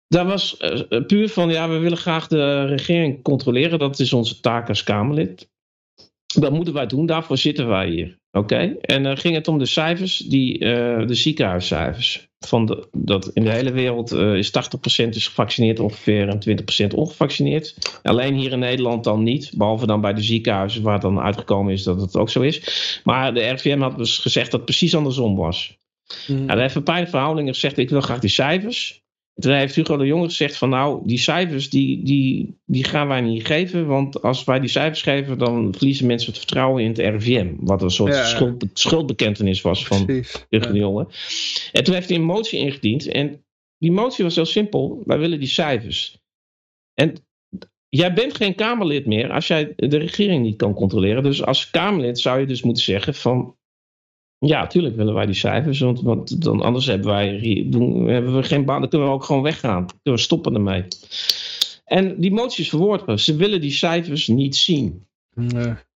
[0.08, 0.56] Daar was
[1.06, 3.78] puur van, ja, we willen graag de regering controleren.
[3.78, 5.49] Dat is onze taak als Kamerlid.
[6.34, 8.18] Dat moeten wij doen, daarvoor zitten wij hier.
[8.32, 8.76] Oké?
[8.80, 12.28] En dan ging het om de cijfers, die, eh, de ziekenhuiscijfers.
[12.38, 16.94] Van de, dat in de hele wereld eh, is 80% is gevaccineerd ongeveer en 20%
[16.94, 17.98] ongevaccineerd.
[18.02, 19.52] Alleen hier in Nederland dan niet.
[19.56, 23.00] Behalve dan bij de ziekenhuizen waar dan uitgekomen is dat het ook zo is.
[23.04, 25.78] Maar de RVM had dus gezegd dat het precies andersom was.
[26.26, 29.02] Nou, daar heeft Pijn Verhoudingen gezegd, ik wil graag die cijfers.
[29.34, 33.20] Toen heeft Hugo de Jonge gezegd van nou, die cijfers die, die, die gaan wij
[33.20, 33.86] niet geven.
[33.86, 37.54] Want als wij die cijfers geven, dan verliezen mensen het vertrouwen in het RIVM.
[37.58, 40.46] Wat een soort Ja, schuld, schuldbekentenis was van precies.
[40.48, 40.72] Hugo Ja.
[40.72, 41.08] de Jonge.
[41.72, 43.06] En toen heeft hij een motie ingediend.
[43.06, 43.44] En
[43.78, 45.02] die motie was heel simpel.
[45.04, 46.18] Wij willen die cijfers.
[46.94, 47.14] En
[47.88, 51.22] jij bent geen Kamerlid meer als jij de regering niet kan controleren.
[51.22, 53.58] Dus als Kamerlid zou je dus moeten zeggen van...
[54.46, 55.80] Ja, tuurlijk willen wij die cijfers.
[55.80, 58.80] Want, want dan, anders hebben wij hier- doen, hebben we geen baan.
[58.80, 59.78] Dan kunnen we ook gewoon weggaan.
[59.78, 60.84] Dan kunnen we stoppen ermee.
[61.84, 63.20] En die motie is verwoord.
[63.20, 65.06] Ze willen die cijfers niet zien.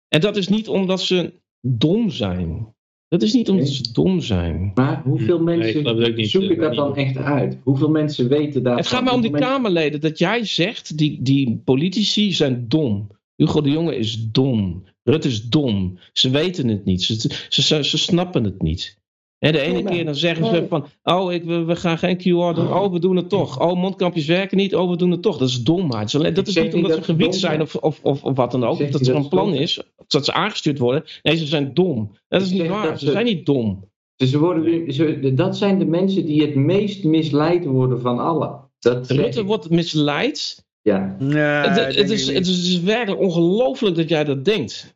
[0.08, 2.74] En dat is niet omdat ze dom zijn.
[3.08, 4.72] Dat is niet omdat ze dom zijn.
[4.74, 6.78] Maar hoeveel Nee, ik mensen niet, zoeken eh, dat niet.
[6.78, 7.58] dan echt uit?
[7.62, 8.76] Hoeveel mensen weten dat?
[8.76, 10.00] Het gaat maar om die Kamerleden.
[10.00, 13.06] Dat jij zegt, die, die politici zijn dom.
[13.36, 14.84] Hugo de Jonge is dom.
[15.02, 15.98] Rutte is dom.
[16.12, 17.02] Ze weten het niet.
[17.02, 17.14] Ze,
[17.48, 19.00] ze, ze, ze snappen het niet.
[19.38, 20.66] Hè, de ene Nee, keer dan zeggen ze nee.
[20.68, 20.86] van...
[21.02, 22.22] Oh, ik, we, we gaan geen QR
[22.54, 22.72] doen.
[22.72, 23.60] Oh, we doen het toch.
[23.60, 24.74] Oh, mondkapjes werken niet.
[24.74, 25.38] Oh, we doen het toch.
[25.38, 25.92] Dat is domheid.
[25.92, 27.98] Dat is alleen- Dat is zeg niet omdat dat ze gewiet dom zijn of, of,
[28.02, 28.78] of, of wat dan ook.
[28.78, 29.82] Dat er een dom plan is.
[30.06, 31.04] Dat ze aangestuurd worden.
[31.22, 32.16] Nee, ze zijn dom.
[32.28, 32.98] Dat is niet waar.
[32.98, 33.90] Ze zijn niet dom.
[34.16, 38.60] Dus ze worden ze- dat zijn de mensen die het meest misleid worden van allen.
[38.78, 40.64] Dat Rutte wordt misleid.
[40.82, 44.91] Ja, Ja, het, ik het is, het is werkelijk ongelooflijk dat jij dat denkt.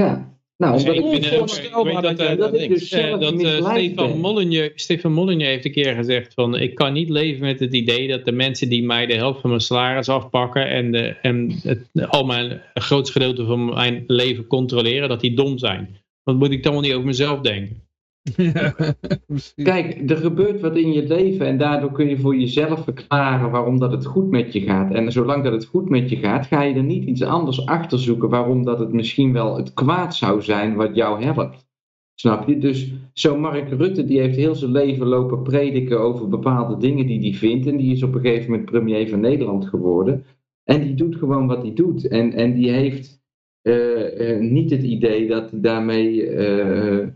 [0.00, 0.28] Ja.
[0.56, 4.18] Nou, omdat ik vind het ook- onvoorstelbaar ik weet dat dat, dus Stefan.
[4.18, 8.08] Molyneux, Stefan Molyneux heeft een keer gezegd van ik kan niet leven met het idee
[8.08, 12.08] dat de mensen die mij de helft van mijn salaris afpakken en, de, en het,
[12.08, 15.96] al mijn een groot gedeelte van mijn leven controleren, dat die dom zijn.
[16.22, 17.82] Want moet ik dan wel niet over mezelf denken?
[19.62, 23.78] Kijk, er gebeurt wat in je leven en daardoor kun je voor jezelf verklaren waarom
[23.78, 24.92] dat het goed met je gaat.
[24.92, 27.98] En zolang dat het goed met je gaat, ga je er niet iets anders achter
[27.98, 31.68] zoeken waarom dat het misschien wel het kwaad zou zijn wat jou helpt.
[32.14, 32.58] Snap je?
[32.58, 37.20] Dus zo'n Mark Rutte die heeft heel zijn leven lopen prediken over bepaalde dingen die
[37.20, 37.66] hij vindt.
[37.66, 40.24] En die is op een gegeven moment premier van Nederland geworden.
[40.64, 42.08] En die doet gewoon wat hij doet.
[42.08, 43.22] En, en die heeft
[43.62, 46.26] eh, eh, niet het idee dat hij daarmee.
[46.26, 47.08] eh,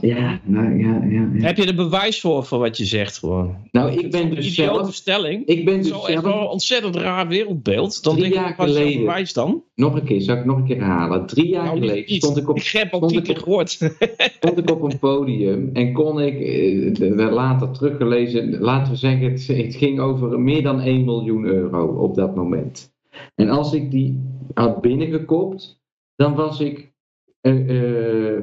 [0.00, 1.42] ja, nou ja, ja, ja.
[1.46, 3.56] Heb je er bewijs voor, voor wat je zegt gewoon?
[3.70, 4.94] Nou, ik ben dus zelf.
[4.94, 5.46] stelling.
[5.46, 6.20] Ik ben dus Zo zelf.
[6.22, 8.02] wel een ontzettend raar wereldbeeld.
[8.02, 9.04] Dan Drie denk ik, jaar wat is jouw geleden.
[9.06, 9.62] bewijs dan?
[9.74, 11.26] Nog een keer, zal ik nog een keer herhalen.
[11.26, 13.70] Drie jaar Nou, geleden stond ik op Ik heb al stond ik keer op- gehoord.
[14.38, 19.46] stond ik op een podium en kon ik, eh, later teruggelezen, laten we zeggen, het,
[19.46, 22.94] het ging over meer dan 1 miljoen euro op dat moment.
[23.34, 24.20] En als ik die
[24.54, 25.80] had binnengekopt,
[26.16, 26.94] dan was ik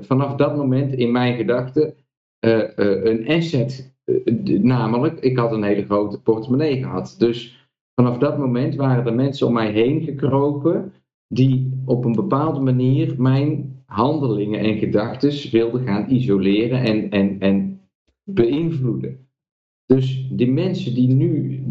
[0.01, 1.93] vanaf dat moment in mijn gedachten
[2.43, 3.95] eh, eh, een asset.
[4.03, 7.15] Eh, namelijk, ik had een hele grote portemonnee gehad.
[7.17, 10.93] Dus vanaf dat moment waren er mensen om mij heen gekropen
[11.27, 17.81] die op een bepaalde manier mijn handelingen en gedachten wilden gaan isoleren en, en, en
[18.23, 19.27] beïnvloeden.
[19.85, 21.61] Dus die mensen die nu,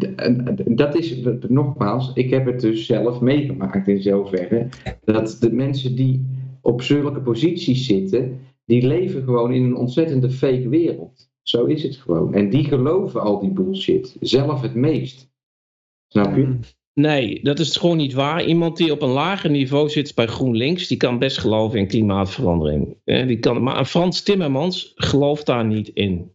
[0.64, 4.68] dat is nogmaals, ik heb het dus zelf meegemaakt in zoverre,
[5.04, 6.26] dat de mensen die
[6.62, 11.30] op zulke posities zitten, die leven gewoon in een ontzettende fake wereld.
[11.42, 12.34] Zo is het gewoon.
[12.34, 15.30] En die geloven al die bullshit, zelf het meest.
[16.08, 16.58] Snap je?
[16.94, 18.44] Nee, dat is gewoon niet waar.
[18.44, 22.96] Iemand die op een lager niveau zit bij GroenLinks, die kan best geloven in klimaatverandering.
[23.04, 26.32] Eh, Die kan, maar een Frans Timmermans gelooft daar niet in.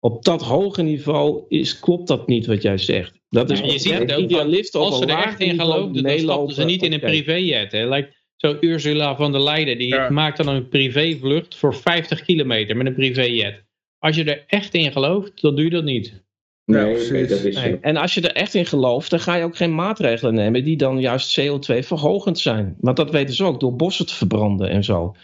[0.00, 3.20] Op dat hoge niveau is, klopt dat niet wat jij zegt.
[3.28, 4.30] Dat is je ziet ook,
[4.74, 7.72] op Als ze er echt in geloofden, dan stapten ze niet in een privéjet.
[7.72, 7.84] hè.
[7.84, 10.10] Lijkt zo Ursula van der Leyen, die Ja.
[10.10, 13.64] maakt dan een privévlucht voor 50 kilometer met een privéjet.
[13.98, 16.20] Als je er echt in gelooft, dan doe je dat niet.
[16.64, 17.10] Nee, precies.
[17.10, 17.78] nee, dat is Nee.
[17.80, 20.76] En als je er echt in gelooft, dan ga je ook geen maatregelen nemen die
[20.76, 22.76] dan juist CO2 verhogend zijn.
[22.80, 25.14] Want dat weten ze ook door bossen te verbranden en zo.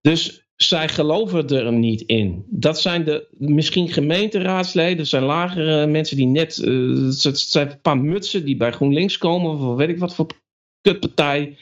[0.00, 2.44] Dus zij geloven er niet in.
[2.50, 6.58] Dat zijn de misschien gemeenteraadsleden, dat zijn lagere mensen die net.
[6.58, 6.72] eh,
[7.22, 10.26] het zijn een paar mutsen die bij GroenLinks komen, of weet ik wat voor
[10.80, 11.56] kutpartij.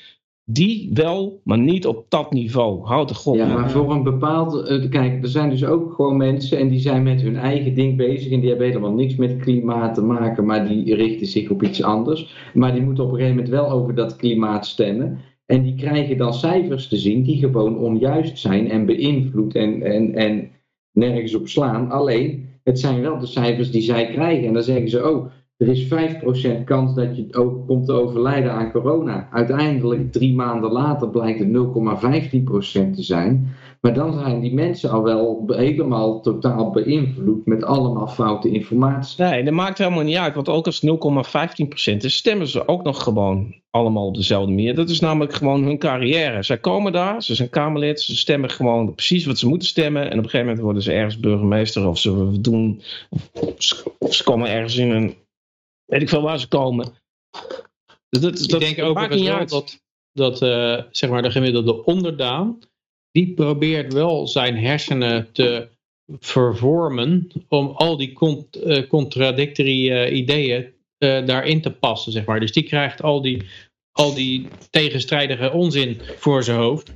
[0.47, 2.87] Die wel, maar niet op dat niveau.
[2.87, 3.37] Houd de god.
[3.37, 4.69] Ja, maar voor een bepaald.
[4.69, 7.97] eh, kijk, er zijn dus ook gewoon mensen en die zijn met hun eigen ding
[7.97, 11.63] bezig en die hebben helemaal niks met klimaat te maken, maar die richten zich op
[11.63, 12.51] iets anders.
[12.55, 15.19] Maar die moeten op een gegeven moment wel over dat klimaat stemmen.
[15.47, 20.15] En die krijgen dan cijfers te zien die gewoon onjuist zijn en beïnvloed en, en,
[20.15, 20.51] en
[20.93, 21.91] nergens op slaan.
[21.91, 24.47] Alleen, het zijn wel de cijfers die zij krijgen.
[24.47, 25.27] En dan zeggen ze, oh,
[25.65, 25.85] er is
[26.61, 29.29] 5% kans dat je ook komt te overlijden aan corona.
[29.31, 33.55] Uiteindelijk, drie maanden later, blijkt het 0,15% te zijn.
[33.81, 39.25] Maar dan zijn die mensen al wel helemaal totaal beïnvloed met allemaal foute informatie.
[39.25, 40.35] Nee, dat maakt helemaal niet uit.
[40.35, 40.91] Want ook als het
[41.93, 44.75] 0,15% is, stemmen ze ook nog gewoon allemaal op dezelfde manier.
[44.75, 46.43] Dat is namelijk gewoon hun carrière.
[46.43, 50.03] Zij komen daar, ze zijn Kamerlid, ze stemmen gewoon precies wat ze moeten stemmen.
[50.03, 52.83] En op een gegeven moment worden ze ergens burgemeester of ze doen.
[53.99, 55.15] Of ze komen ergens in een.
[55.85, 56.93] Weet ik veel waar ze komen.
[58.09, 59.49] Dus dat, Ik dat denk maakt overigens niet uit.
[59.49, 59.83] dat,
[60.13, 62.59] dat eh, zeg maar de gemiddelde onderdaan,
[63.11, 65.69] die probeert wel zijn hersenen te
[66.19, 72.41] vervormen om al die cont eh, contradictory eh, ideeën daarin te passen, zeg maar.
[72.41, 73.43] Dus die krijgt al die,
[73.93, 76.93] al die tegenstrijdige onzin voor zijn hoofd.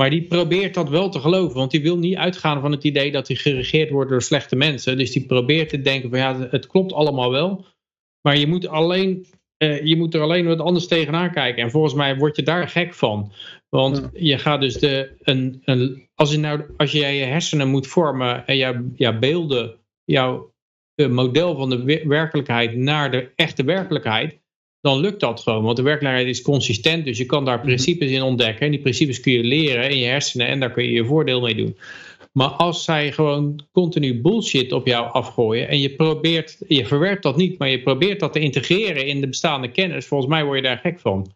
[0.00, 3.12] Maar die probeert dat wel te geloven, want die wil niet uitgaan van het idee
[3.12, 4.98] dat hij geregeerd wordt door slechte mensen.
[4.98, 7.64] Dus die probeert te denken van ja, het klopt allemaal wel.
[8.22, 9.26] Maar je moet, alleen,
[9.56, 11.62] eh, je moet er alleen wat anders tegenaan kijken.
[11.62, 13.32] En volgens mij word je daar gek van.
[13.68, 17.86] Want je gaat dus de, een, een, als, je nou, als jij je hersenen moet
[17.86, 20.52] vormen en jouw, jouw beelden, jouw
[20.94, 24.38] eh, model van de we- werkelijkheid naar de echte werkelijkheid,
[24.80, 25.62] dan lukt dat gewoon.
[25.62, 28.66] Want de werkelijkheid is consistent, dus je kan daar principes in ontdekken.
[28.66, 31.40] En die principes kun je leren in je hersenen en daar kun je je voordeel
[31.40, 31.76] mee doen.
[32.32, 37.36] Maar als zij gewoon continu bullshit op jou afgooien en je probeert, je verwerpt dat
[37.36, 40.62] niet, maar je probeert dat te integreren in de bestaande kennis, volgens mij word je
[40.62, 41.26] daar gek van.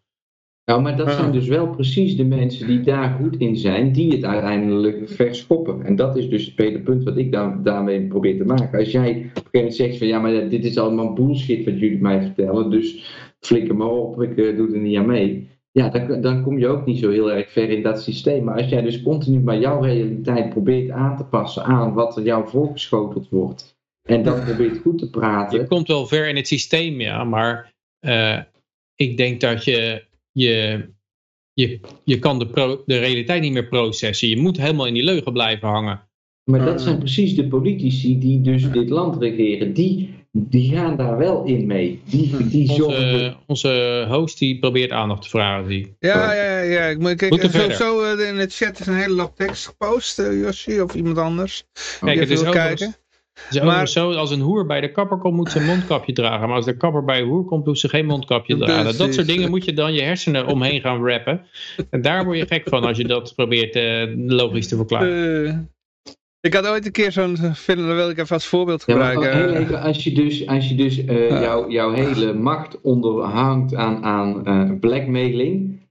[0.65, 4.11] Nou, maar dat zijn dus wel precies de mensen die daar goed in zijn, die
[4.11, 5.83] het uiteindelijk verschoppen.
[5.83, 8.79] En dat is dus het tweede punt wat ik daar, daarmee probeer te maken.
[8.79, 11.79] Als jij op een gegeven moment zegt van ja, maar dit is allemaal bullshit wat
[11.79, 13.05] jullie mij vertellen, dus
[13.39, 15.47] flikker maar op, ik eh, doe er niet aan mee.
[15.75, 18.43] Ja, dan, dan kom je ook niet zo heel erg ver in dat systeem.
[18.43, 22.23] Maar als jij dus continu maar jouw realiteit probeert aan te passen aan wat er
[22.23, 25.59] jou voorgeschoteld wordt, en dat probeert goed te praten.
[25.59, 28.39] Je komt wel ver in het systeem, ja, maar eh,
[28.95, 30.85] ik denk dat je, je,
[31.53, 34.29] je, je kan de, pro, de realiteit niet meer processen.
[34.29, 36.07] Je moet helemaal in die leugen blijven hangen.
[36.51, 39.73] Maar dat zijn precies de politici die dus dit land regeren.
[39.73, 42.01] Die, die gaan daar wel in mee.
[42.05, 43.13] Die, die zorgen.
[43.13, 45.67] Onze, onze host die probeert aandacht te vragen.
[45.67, 45.95] Die.
[45.99, 46.85] Ja, ja, ja.
[46.85, 50.41] Ik, moet- kijk, sowieso eh, in de chat is een hele lap tekst gepost, eh,
[50.41, 51.63] Yoshi of iemand anders.
[51.73, 52.95] Kijk, die het even is overigens, kijken.
[53.45, 56.13] Het is Maar- zo, als een hoer bij de kapper komt, moet ze een mondkapje
[56.13, 56.47] dragen.
[56.47, 58.97] Maar als de kapper bij een hoer komt, hoeft ze geen mondkapje dragen.
[58.97, 61.45] Dat soort dingen moet je dan je hersenen omheen gaan wrappen.
[61.89, 65.69] En daar word je gek van als je dat probeert eh, logisch te verklaren.
[66.45, 69.11] Ik had ooit een keer zo'n film, dat wil ik even als voorbeeld Ja, maar
[69.13, 69.49] gebruiken.
[69.49, 71.41] heel even, als je dus, als je dus Ja.
[71.41, 75.83] jouw, jouw hele macht onderhangt aan, aan eh, blackmailing.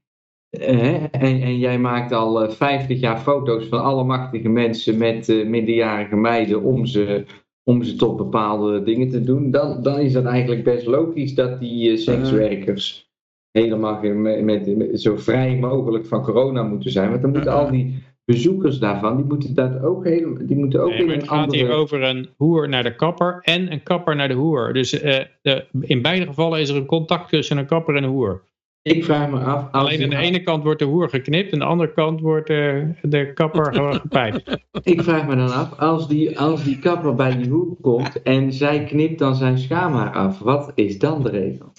[0.49, 5.27] eh, en, en jij maakt al eh, 50 jaar foto's van alle machtige mensen met
[5.47, 7.25] minderjarige meiden om ze,
[7.63, 9.51] om ze tot bepaalde dingen te doen.
[9.51, 13.09] Dan, dan is dat eigenlijk best logisch dat die sekswerkers
[13.51, 17.09] helemaal ge- met, met, met- zo vrij mogelijk van corona moeten zijn.
[17.09, 20.89] Want dan moeten al die bezoekers daarvan, die moeten dat ook helemaal, die moeten ook
[20.89, 21.63] Nee, in een het gaat andere...
[21.63, 24.73] hier over een hoer naar de kapper en een kapper naar de hoer.
[24.73, 28.09] Dus eh, de, in beide gevallen is er een contact tussen een kapper en een
[28.09, 28.43] hoer.
[28.81, 29.71] Ik vraag me af.
[29.71, 32.49] Alleen aan de ene kant wordt de hoer geknipt en aan de andere kant wordt
[32.49, 34.57] eh, de kapper gewoon gepijpt.
[34.83, 38.53] Ik vraag me dan af, als die, als die kapper bij die hoek komt en
[38.53, 41.71] zij knipt dan zijn schaamhaar af, wat is dan de regel?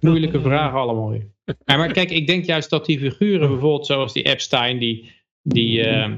[0.00, 1.14] Moeilijke vragen allemaal.
[1.64, 5.12] Ja, maar kijk, ik denk juist dat die figuren bijvoorbeeld zoals die Epstein, die,
[5.42, 6.12] die, eh,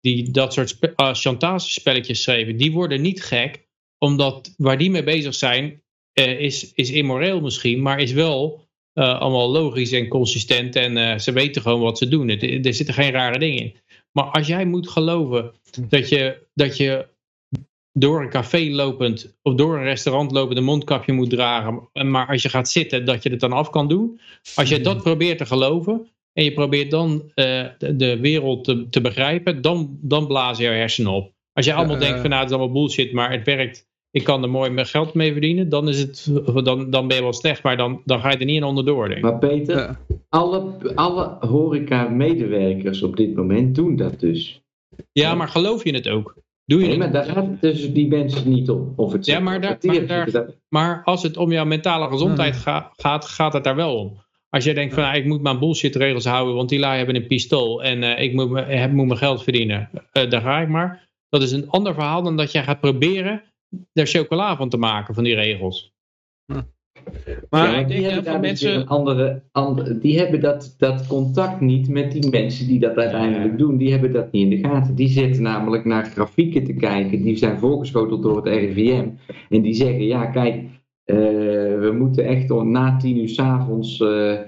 [0.00, 3.68] die dat soort spe- uh, chantagespelletjes schreven, die worden niet gek,
[3.98, 5.82] omdat waar die mee bezig zijn,
[6.12, 11.32] eh, is, is immoreel misschien, maar is wel eh, allemaal logisch en consistent en ze
[11.32, 12.28] weten gewoon wat ze doen.
[12.28, 13.76] Er zitten geen rare dingen in.
[14.12, 15.52] Maar als jij moet geloven
[15.88, 17.08] dat je, dat je
[17.92, 22.42] door een café lopend of door een restaurant lopend een mondkapje moet dragen, maar als
[22.42, 24.20] je gaat zitten dat je het dan af kan doen.
[24.54, 28.88] Als je dat probeert te geloven en je probeert dan eh, de, de wereld te,
[28.88, 31.32] te begrijpen, dan, dan blazen jouw hersenen op.
[31.52, 32.20] Als je allemaal Ja, denkt ja.
[32.20, 35.14] van nou het is allemaal bullshit, maar het werkt, ik kan er mooi mijn geld
[35.14, 36.30] mee verdienen, dan, is het,
[36.64, 39.04] dan, dan ben je wel slecht, maar dan, dan ga je er niet in onderdoor.
[39.06, 39.22] Denk ik.
[39.24, 40.00] Maar Peter, Ja.
[40.28, 44.60] alle, alle horeca-medewerkers op dit moment doen dat dus.
[45.12, 46.34] Ja, maar geloof je het ook?
[46.64, 48.92] Doe je Nee, maar daar gaat het dus die mensen niet om.
[48.96, 52.92] Of het Ja, maar daar- maar daar- Maar als het om jouw mentale gezondheid ga-
[52.96, 54.16] gaat, gaat het daar wel om.
[54.50, 57.16] Als je denkt van nou, ik moet mijn bullshit regels houden, want die lui hebben
[57.16, 60.60] een pistool en eh, ik moet, me- heb, moet mijn geld verdienen, eh, daar ga
[60.60, 61.08] ik maar.
[61.28, 63.42] Dat is een ander verhaal dan dat jij gaat proberen
[63.92, 65.92] er chocola van te maken van die regels.
[67.50, 70.18] Maar Ja, ik die denk hebben dat daar veel dus mensen- een andere, andere, die
[70.18, 73.76] hebben dat, dat contact niet met die mensen die dat uiteindelijk doen.
[73.76, 74.94] Die hebben dat niet in de gaten.
[74.94, 77.22] Die zitten namelijk naar grafieken te kijken.
[77.22, 79.08] Die zijn voorgeschoteld door het RIVM.
[79.48, 80.62] En die zeggen, ja kijk, eh,
[81.80, 84.38] we moeten echt om- na tien uur s'avonds, eh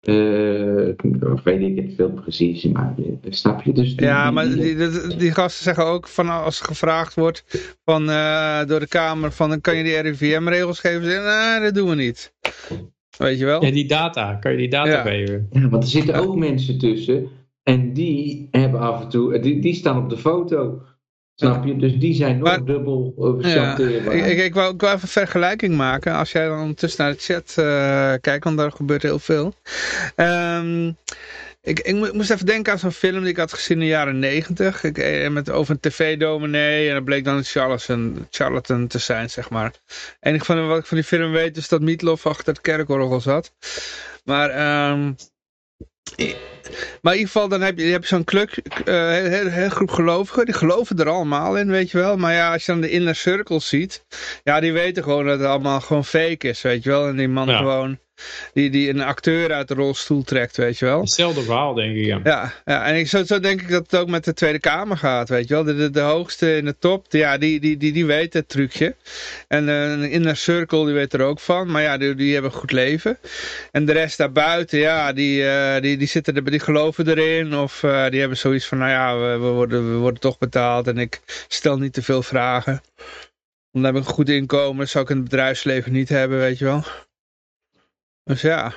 [0.00, 0.88] eh,
[1.32, 3.72] of weet ik het veel precies, maar eh, snap je?
[3.72, 6.66] Dus die- Ja, die- maar die- die, die, die gasten zeggen ook van als er
[6.66, 7.44] gevraagd wordt
[7.84, 11.04] van, eh, door de Kamer van dan kan je die RIVM-regels geven.
[11.04, 12.32] Ze zeggen, nee, dat doen we niet.
[13.18, 13.64] Weet je wel?
[13.64, 15.02] Ja, die data, kan je die data Ja.
[15.02, 15.46] geven?
[15.50, 17.28] Ja, want er zitten ook mensen tussen.
[17.62, 20.82] En die hebben af en toe, die, die staan op de foto.
[21.40, 21.76] Snap je?
[21.76, 25.02] Dus die zijn nog Maar- dubbel uh, Ja, ik, ik, ik, wou, ik wou even
[25.02, 26.12] een vergelijking maken.
[26.14, 29.54] Als jij dan ondertussen naar de chat eh, kijkt, want daar gebeurt heel veel.
[30.14, 30.86] Ehm,
[31.62, 33.88] ik, ik mo- moest even denken aan zo'n film die ik had gezien in de
[33.90, 34.84] jaren negentig.
[34.84, 39.30] Ik, eh, met over een tv-dominee en dat bleek dan een charlatan, charlatan te zijn,
[39.30, 39.72] zeg maar.
[40.20, 43.20] En ik van, wat ik van die film weet is dat Meatloaf achter het kerkorgel
[43.20, 43.52] zat.
[44.24, 44.50] Maar...
[44.50, 45.12] ehm,
[47.02, 48.50] maar in ieder geval, dan heb je, je zo'n kluk,
[48.84, 50.44] eh, heel, heel, heel groep gelovigen.
[50.44, 52.16] Die geloven er allemaal in, weet je wel.
[52.16, 54.04] Maar ja, als je dan de inner circle ziet.
[54.44, 57.06] Ja, die weten gewoon dat het allemaal gewoon fake is, weet je wel.
[57.08, 57.56] En die man Ja.
[57.56, 57.98] gewoon,
[58.52, 61.00] die, die een acteur uit de rolstoel trekt, weet je wel.
[61.00, 62.04] Hetzelfde verhaal, denk ik.
[62.04, 62.20] Ja.
[62.24, 64.96] Ja, ja en ik, zo, zo denk ik dat het ook met de Tweede Kamer
[64.96, 65.64] gaat, weet je wel.
[65.64, 68.48] De, de, de hoogste in de top, die- ja, die, die, die, die weet het
[68.48, 68.94] trucje.
[69.48, 71.70] En eh, een inner circle, die weet er ook van.
[71.70, 73.18] Maar ja, die, die hebben een goed leven.
[73.72, 77.54] En de rest daarbuiten, ja, die, eh, die, die, zitten er, die geloven erin.
[77.56, 80.86] Of eh, die hebben zoiets van, nou ja, we, we, worden, we worden toch betaald.
[80.86, 82.80] En ik stel niet te veel vragen.
[83.72, 86.64] Dan heb ik een goed inkomen, zou ik in het bedrijfsleven niet hebben, weet je
[86.64, 86.82] wel.
[88.24, 88.72] Dus ja.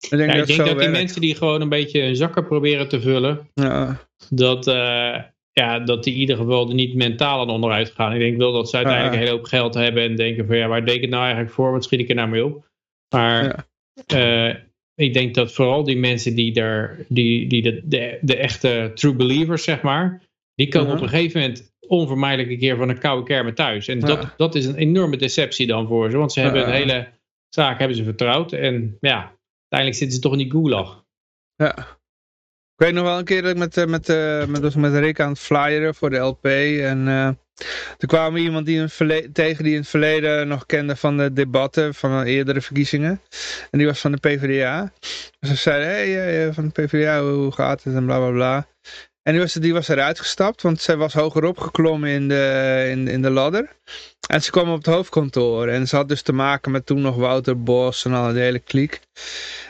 [0.00, 0.92] Ik denk Ja, dat ik denk zo dat die werkt.
[0.92, 3.96] mensen die gewoon een beetje hun zakken proberen te vullen, Ja.
[4.30, 5.22] dat, eh,
[5.52, 8.12] ja, dat die in ieder geval er niet mentaal aan onderuit gaan.
[8.12, 9.20] Ik denk wel dat ze uiteindelijk Ja.
[9.20, 11.52] een hele hoop geld hebben en denken van ja, waar deed ik het nou eigenlijk
[11.54, 11.72] voor?
[11.72, 12.68] Wat schiet ik er nou mee op?
[13.14, 13.66] Maar
[14.06, 14.66] Ja.
[14.98, 19.14] Ik denk dat vooral die mensen die daar, die, die de, de, de echte true
[19.14, 20.22] believers, zeg maar,
[20.54, 20.96] die komen Mhm.
[20.96, 23.88] op een gegeven moment onvermijdelijk een keer van een koude kermen thuis.
[23.88, 27.08] En dat, dat is een enorme deceptie dan voor ze, want ze hebben een hele
[27.48, 29.18] zaak hebben ze vertrouwd en ja,
[29.68, 31.04] uiteindelijk zitten ze toch in die gulag.
[31.54, 31.78] Ja.
[32.74, 34.94] Ik weet nog wel een keer dat ik met, eh, met, eh, met, was met
[34.94, 36.44] Rick aan het flyeren voor de LP.
[36.44, 37.30] En eh,
[37.96, 41.32] toen kwam er iemand die verle- tegen die in het verleden nog kende van de
[41.32, 43.20] debatten van de eerdere verkiezingen.
[43.70, 44.92] En die was van de PvdA.
[45.40, 47.94] Dus ze zeiden, hé, hey, eh, van de PvdA, hoe gaat het?
[47.94, 48.66] En bla bla bla.
[49.28, 53.08] En die was, die was eruit gestapt, want zij was hogerop geklommen in de, in,
[53.08, 53.68] in de ladder.
[54.28, 55.68] En ze kwam op het hoofdkantoor.
[55.68, 58.58] En ze had dus te maken met toen nog Wouter Bos en al de hele
[58.58, 59.00] kliek.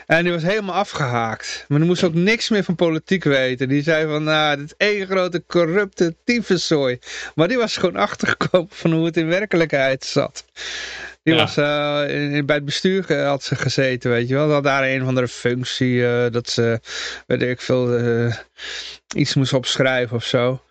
[0.05, 1.65] En die was helemaal afgehaakt.
[1.67, 3.69] Maar die moest ook niks meer van politiek weten.
[3.69, 6.99] Die zei van, nou, dit is één grote corrupte tyfuszooi.
[7.35, 10.45] Maar die was gewoon achtergekomen van hoe het in werkelijkheid zat.
[11.29, 11.43] Die Ja.
[11.43, 14.47] was eh, in, in- bij het bestuur ge- had ze gezeten, weet je wel.
[14.47, 16.79] Ze had daar een of andere functie, eh, dat ze,
[17.27, 18.35] weet ik veel, eh,
[19.15, 20.61] iets moest opschrijven of zo.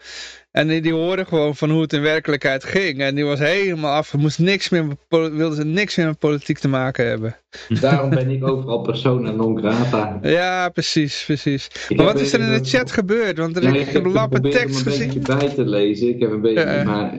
[0.51, 3.01] En die, die hoorde gewoon van hoe het in werkelijkheid ging.
[3.01, 6.69] En die was helemaal af, moest niks meer, wilde ze niks meer met politiek te
[6.69, 7.37] maken hebben.
[7.81, 10.19] Daarom ben ik overal persona non grata.
[10.23, 11.69] Ja, precies, precies.
[11.89, 13.39] Ik Maar wat is er in de chat gebeurd?
[13.39, 15.07] Want er Ja, ik ik heb een tekst gezien.
[15.07, 16.09] beetje bij te lezen.
[16.09, 16.83] Ik heb een beetje, Ja.
[16.85, 17.19] maar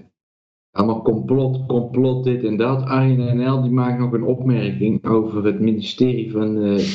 [0.79, 2.83] allemaal complot, complot, dit en dat.
[2.83, 6.85] Arjen NL die maakt nog een opmerking over het ministerie van eh,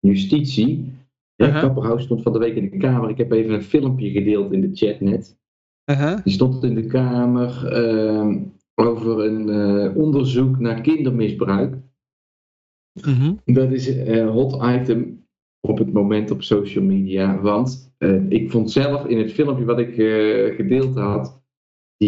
[0.00, 0.92] Justitie.
[1.36, 1.60] Uh-huh.
[1.60, 3.10] Kapperhaus stond van de week in de Kamer.
[3.10, 5.38] Ik heb even een filmpje gedeeld in de chat net.
[5.90, 6.18] Uh-huh.
[6.24, 8.38] Die stond in de Kamer ehm,
[8.74, 11.76] over een eh, onderzoek naar kindermisbruik.
[13.00, 13.34] Mhm.
[13.44, 15.26] Dat is een hot item
[15.60, 17.40] op het moment op social media.
[17.40, 21.41] Want eh, ik vond zelf in het filmpje wat ik eh, gedeeld had,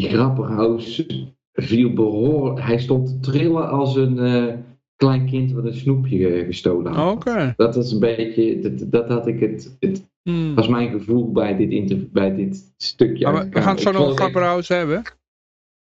[0.00, 1.06] die Grapperhaus
[1.52, 2.60] viel behoorlijk.
[2.60, 4.54] Hij stond te trillen als een eh,
[4.96, 7.14] klein kind wat een snoepje eh, gestolen had.
[7.14, 7.54] Oké.
[7.56, 10.54] Dat was een beetje, dat, dat had ik het, het Hmm.
[10.54, 13.24] was mijn gevoel bij dit, interview, bij dit stukje.
[13.32, 15.02] Maar we, gaan het zo nog echt- grapperhaus hebben.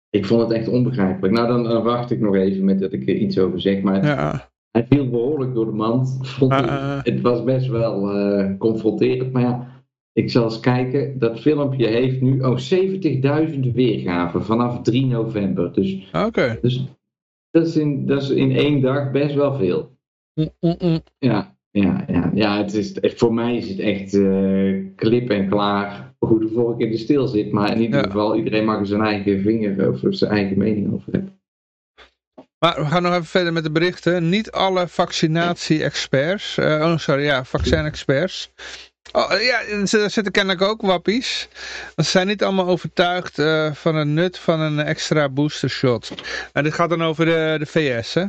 [0.09, 1.33] Ik vond het echt onbegrijpelijk.
[1.33, 3.81] Nou, dan, dan wacht ik nog even met dat ik er iets over zeg.
[3.81, 4.49] Maar Ja.
[4.71, 6.19] hij viel behoorlijk door de mand.
[6.21, 7.03] Vond ik- ah, ah.
[7.03, 9.31] het was best wel eh, confronterend.
[9.31, 9.78] Maar ja,
[10.13, 11.19] ik zal eens kijken.
[11.19, 12.57] Dat filmpje heeft nu oh,
[13.53, 15.73] 70.000 weergaven vanaf 3 november.
[15.73, 16.57] Dus, Oké.
[16.61, 16.85] dus
[17.51, 19.97] dat, is in, dat is in één dag best wel veel.
[20.33, 21.01] Mm, mm, mm.
[21.17, 26.13] Ja, ja, ja, ja het is, voor mij is het echt eh, klip en klaar
[26.19, 27.51] hoe de vork in de stil zit.
[27.51, 28.05] Maar in ieder Ja.
[28.05, 31.37] geval, iedereen mag er zijn eigen vinger of zijn eigen mening over hebben.
[32.59, 34.29] Maar we gaan nog even verder met de berichten.
[34.29, 38.51] Niet alle vaccinatie-experts, eh, oh sorry, ja, vaccin-experts.
[39.11, 41.47] Oh, eh, ja, er zitten kennelijk ook wappies.
[41.95, 46.13] Want ze zijn niet allemaal overtuigd eh, van het nut van een extra boostershot.
[46.53, 48.25] En dit gaat dan over de, de VS, hè?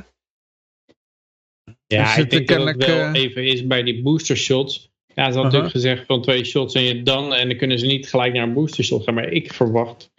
[1.87, 4.91] Ja, Er ik denk dat het wel eh, even is bij die booster shots.
[5.07, 5.43] Ja, ze hadden Aha.
[5.43, 7.35] natuurlijk gezegd van twee shots en je dan.
[7.35, 9.15] En dan kunnen ze niet gelijk naar een booster shot gaan.
[9.15, 10.11] Maar ik verwacht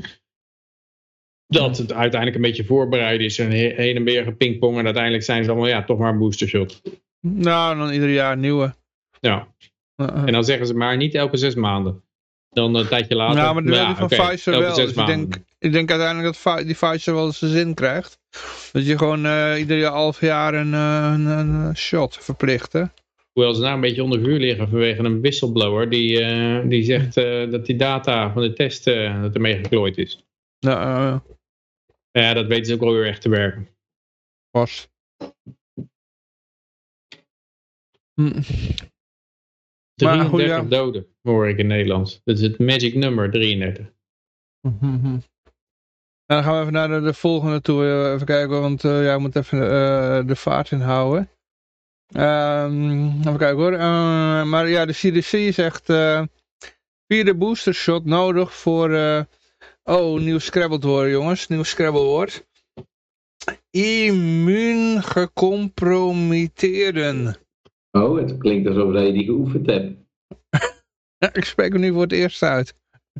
[1.47, 3.39] dat het uiteindelijk een beetje voorbereid is.
[3.39, 4.77] En he- heen en weer gepingpong.
[4.77, 6.81] En uiteindelijk zijn ze allemaal, ja, toch maar een booster shot.
[7.19, 8.73] Nou, dan ieder jaar een nieuwe.
[9.19, 9.47] Ja.
[10.01, 10.23] Uh, uh.
[10.25, 12.03] En dan zeggen ze maar niet elke zes maanden.
[12.49, 13.35] Dan een tijdje later.
[13.41, 14.75] Nou, maar de ja, van Pfizer wel.
[14.75, 18.19] Dus ik denk, ik denk uiteindelijk dat die Pfizer wel zijn zin krijgt.
[18.71, 22.83] Dat je gewoon eh ieder half jaar een, eh, een, een eh, shot verplicht, hè?
[23.31, 25.89] Hoewel ze nou een beetje onder vuur liggen vanwege een whistleblower.
[25.89, 29.97] Die, eh, die zegt eh, dat die data van de test eh, dat ermee geklooid
[29.97, 30.25] is.
[30.59, 31.19] Nou, eh,
[32.11, 33.69] Ja, dat weten ze ook wel weer echt te werken.
[38.13, 38.41] Hm.
[40.07, 40.61] 33 goed, ja.
[40.77, 42.21] doden, hoor ik in Nederlands.
[42.23, 43.85] Dat is het magic number, 33.
[44.67, 45.17] Mhm.
[46.25, 47.83] Nou, dan gaan we even naar de, de volgende toe.
[47.85, 51.29] eh, Even kijken, want eh ja, we moeten even eh, de vaart inhouden.
[52.13, 53.73] Ehm even kijken hoor.
[53.73, 56.23] Eh, maar ja, de CDC zegt eh
[57.07, 58.91] vierde booster shot nodig voor...
[58.93, 59.21] eh,
[59.83, 61.47] oh, nieuw Scrabble-woord jongens.
[61.47, 62.47] Nieuw Scrabble-woord.
[63.71, 67.35] Immuun gecompromitteren.
[67.91, 69.95] Oh, het klinkt alsof je die geoefend hebt.
[71.17, 72.73] Ja, ik spreek hem nu voor het eerst uit.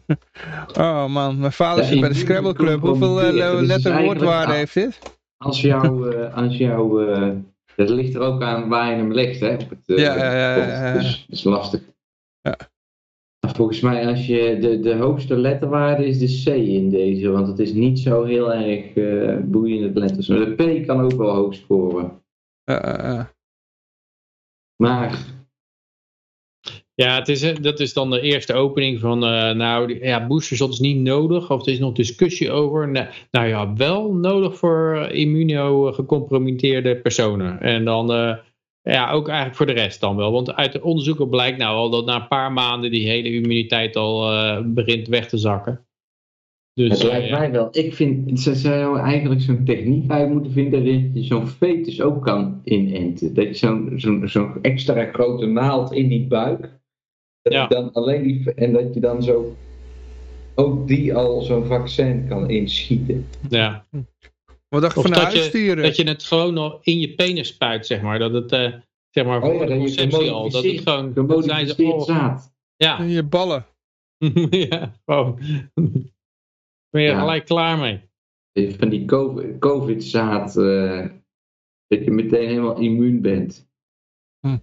[0.78, 2.80] Oh man, mijn vader Ja, zit bij de Scrabble Club.
[2.80, 3.52] Hoeveel eh, gecompromitteerd.
[3.52, 4.58] Dat is letter eigenlijk- woordwaarde ah.
[4.58, 5.00] heeft dit?
[5.38, 7.32] Als jou, eh, als jou eh,
[7.76, 9.54] dat ligt er ook aan waar je hem legt, hè?
[9.54, 10.94] Op het, eh, Ja, ja, ja, ja, ja.
[10.94, 11.82] Dus dat is lastig.
[12.42, 12.58] Ja.
[13.48, 17.60] Volgens mij, als je de, de hoogste letterwaarde is de C in deze, want het
[17.60, 20.28] is niet zo heel erg eh boeiend letters.
[20.28, 22.22] Maar de P kan ook wel hoog scoren.
[22.64, 23.26] Eh, eh, eh.
[24.82, 25.30] Maar
[26.94, 30.58] Ja, het is, eh, dat is dan de eerste opening van, eh, nou, ja, booster
[30.58, 31.52] shot is niet nodig.
[31.52, 32.90] Of er is nog discussie over.
[33.32, 37.62] Nou, ja, wel nodig voor eh, immunogecompromitteerde personen.
[37.62, 38.08] En dan,
[38.82, 40.32] ja, ook eigenlijk voor de rest dan wel.
[40.32, 43.96] Want uit de onderzoeken blijkt nou al dat na een paar maanden die hele immuniteit
[43.96, 44.32] al
[44.64, 45.86] begint weg te zakken.
[46.74, 47.38] Dus, het eh, lijkt ja.
[47.40, 47.68] mij wel.
[47.72, 52.24] Ik vind, ze zou eigenlijk zo'n techniek uit moeten vinden dat je zo'n fetus ook
[52.24, 53.34] kan inenten.
[53.34, 56.80] Dat je zo'n zo'n zo'n extra grote naald in die buik.
[57.42, 57.68] Dat Ja.
[57.68, 59.56] dan alleen die, en dat je dan zo
[60.56, 63.28] ook die al zo'n vaccin kan inschieten.
[63.50, 63.86] ja.
[64.70, 67.48] Wat dacht je van de dat je, dat je het gewoon al in je penis
[67.48, 68.20] spuit, zeg maar.
[68.20, 68.74] Dat het, eh,
[69.10, 70.50] zeg maar, Oh ja, voor de conceptie al.
[70.50, 72.54] Dat het gewoon, dat zijn ze, oh, zaad.
[72.76, 73.66] ja, Je ballen.
[74.70, 75.40] ja, gewoon.
[76.92, 77.20] Ben je Ja.
[77.20, 78.10] gelijk klaar mee.
[78.78, 81.08] Van die COVID- COVID-zaad, eh,
[81.88, 83.70] dat je meteen helemaal immuun bent.
[84.40, 84.58] Hm.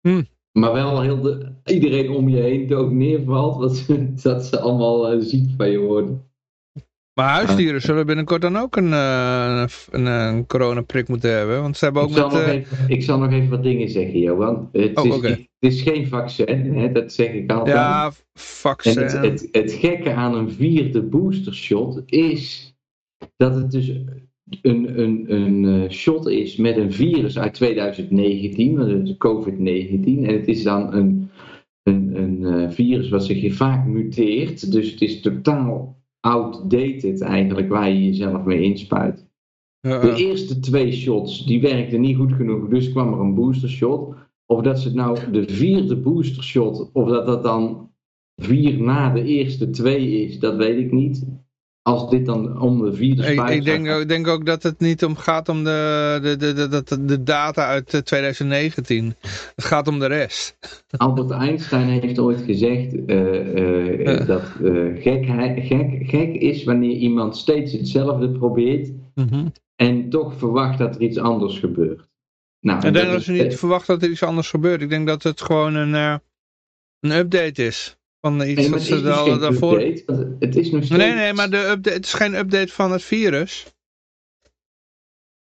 [0.00, 0.22] Hm.
[0.52, 5.10] Maar wel heel de, iedereen om je heen dood neervalt, dat ze, dat ze allemaal
[5.10, 6.30] eh, ziek van je worden.
[7.18, 11.62] Maar huisdieren zullen binnenkort dan ook een, eh, een, een coronaprik moeten hebben.
[11.62, 12.38] Want ze hebben ook Ik zal, met...
[12.38, 14.68] nog eh, even, ik zal nog even wat dingen zeggen, Johan.
[14.72, 17.76] Het, Oh, is, het is geen vaccin, hè, dat zeg ik altijd.
[17.76, 18.98] ja, vaccin.
[18.98, 22.74] het, het, het gekke aan een vierde boostershot is
[23.36, 23.88] dat het dus
[24.62, 30.04] een, een, een eh, shot is met een virus uit 2019, want het is COVID-19.
[30.04, 31.30] En het is dan een,
[31.82, 34.72] een, een eh, virus wat zich vaak muteert.
[34.72, 39.26] Dus het is totaal outdated eigenlijk waar je jezelf mee inspuit.
[39.80, 43.68] Ja, De eerste twee shots die werkten niet goed genoeg, dus kwam er een booster
[43.68, 44.14] shot.
[44.46, 47.90] Of dat ze het nou de vierde booster shot, of dat dat dan
[48.42, 51.26] vier na de eerste twee is, dat weet ik niet.
[51.86, 54.62] Als dit dan om de vierde ik, spuit ik, denk, ook- ik denk ook dat
[54.62, 59.14] het niet om gaat om de, de, de, de, data uit eh, 2019.
[59.56, 60.56] Het gaat om de rest.
[60.96, 67.36] Albert Einstein heeft ooit gezegd eh, eh, dat eh, gekheid- gek, gek is wanneer iemand
[67.36, 69.46] steeds hetzelfde probeert Mhm.
[69.76, 72.08] en toch verwacht dat er iets anders gebeurt.
[72.60, 74.82] Nou, Ik dat dat is- ze niet verwachten dat er iets anders gebeurt.
[74.82, 76.14] Ik denk dat het gewoon een, eh,
[77.00, 77.95] een update is.
[78.26, 79.80] Van iets Nee, is ze al geen daarvoor...
[79.80, 81.02] update, Het is nog steeds...
[81.02, 83.66] Nee, nee, maar de update, het is geen update van het virus.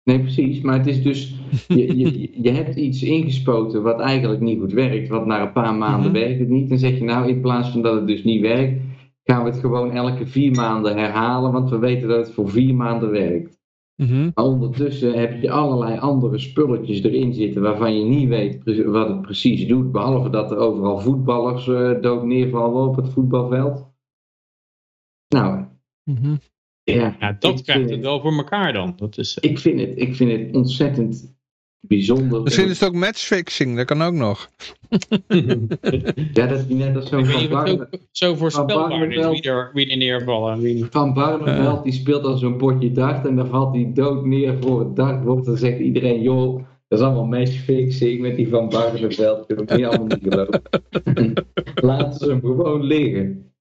[0.04, 0.60] Nee, precies.
[0.60, 1.34] Maar het is dus,
[1.68, 5.08] je, je, je hebt iets ingespoten wat eigenlijk niet goed werkt.
[5.08, 6.20] Want na een paar maanden Mhm.
[6.20, 6.68] werkt het niet.
[6.68, 8.80] Dan zeg je nou, in plaats van dat het dus niet werkt,
[9.24, 11.52] gaan we het gewoon elke vier maanden herhalen.
[11.52, 13.55] Want we weten dat het voor vier maanden werkt.
[13.96, 14.30] Mhm.
[14.34, 19.22] Maar ondertussen heb je allerlei andere spulletjes erin zitten waarvan je niet weet wat het
[19.22, 19.92] precies doet.
[19.92, 23.94] Behalve dat er overal voetballers eh, dood neervallen op het voetbalveld.
[25.28, 25.64] Nou,
[26.04, 26.36] Mhm.
[26.82, 27.16] ja.
[27.20, 28.92] Ja, dat krijgt het wel voor elkaar dan.
[28.96, 31.35] Dat is, Ik vind het, ik vind het ontzettend
[31.80, 32.42] bijzonder.
[32.42, 34.48] Misschien is het ook matchfixing, dat kan ook nog.
[36.32, 39.32] Ja, dat is net als zo'n Van niet wat Barne- ook zo voorspelbaar is Barneveld.
[39.40, 40.86] wie er, wie er neervallen wie niet.
[40.90, 44.80] Van Barneveld, die speelt al zo'n potje dart en dan valt hij dood neer voor
[44.80, 45.44] het dartbord.
[45.44, 49.48] Dan zegt iedereen, joh, dat is allemaal matchfixing met die Van Barneveld.
[49.48, 50.62] Dat heb ik allemaal niet geloven.
[51.74, 53.52] Laten ze hem gewoon liggen.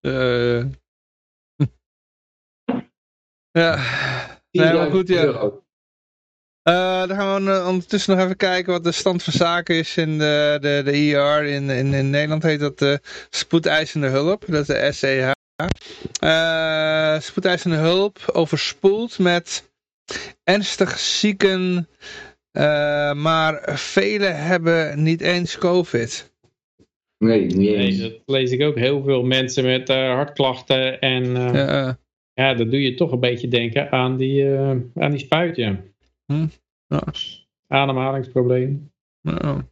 [0.00, 0.64] Eh.
[3.50, 3.78] ja.
[4.50, 5.22] Nee, maar goed, ja.
[5.24, 5.64] 10.000 euro.
[6.66, 9.96] Eh, dan gaan we eh, ondertussen nog even kijken wat de stand van zaken is
[9.96, 11.44] in de, de, de IR.
[11.44, 15.30] In, in, in Nederland heet dat de spoedeisende hulp, dat is de SEH.
[16.20, 19.70] Eh spoedeisende hulp overspoeld met
[20.44, 21.88] ernstig zieken,
[22.50, 26.34] eh, maar velen hebben niet eens COVID.
[27.18, 27.98] Nee, niet Nee, eens.
[28.00, 28.76] dat lees ik ook.
[28.76, 31.00] Heel veel mensen met eh, hartklachten.
[31.00, 31.98] En eh, Ja,
[32.34, 35.80] ja, dat doe je toch een beetje denken aan die, eh, aan die spuit, ja.
[36.26, 36.46] Hm,
[36.86, 37.02] ja.
[37.66, 38.92] Ademhalingsprobleem.
[39.20, 39.62] nou,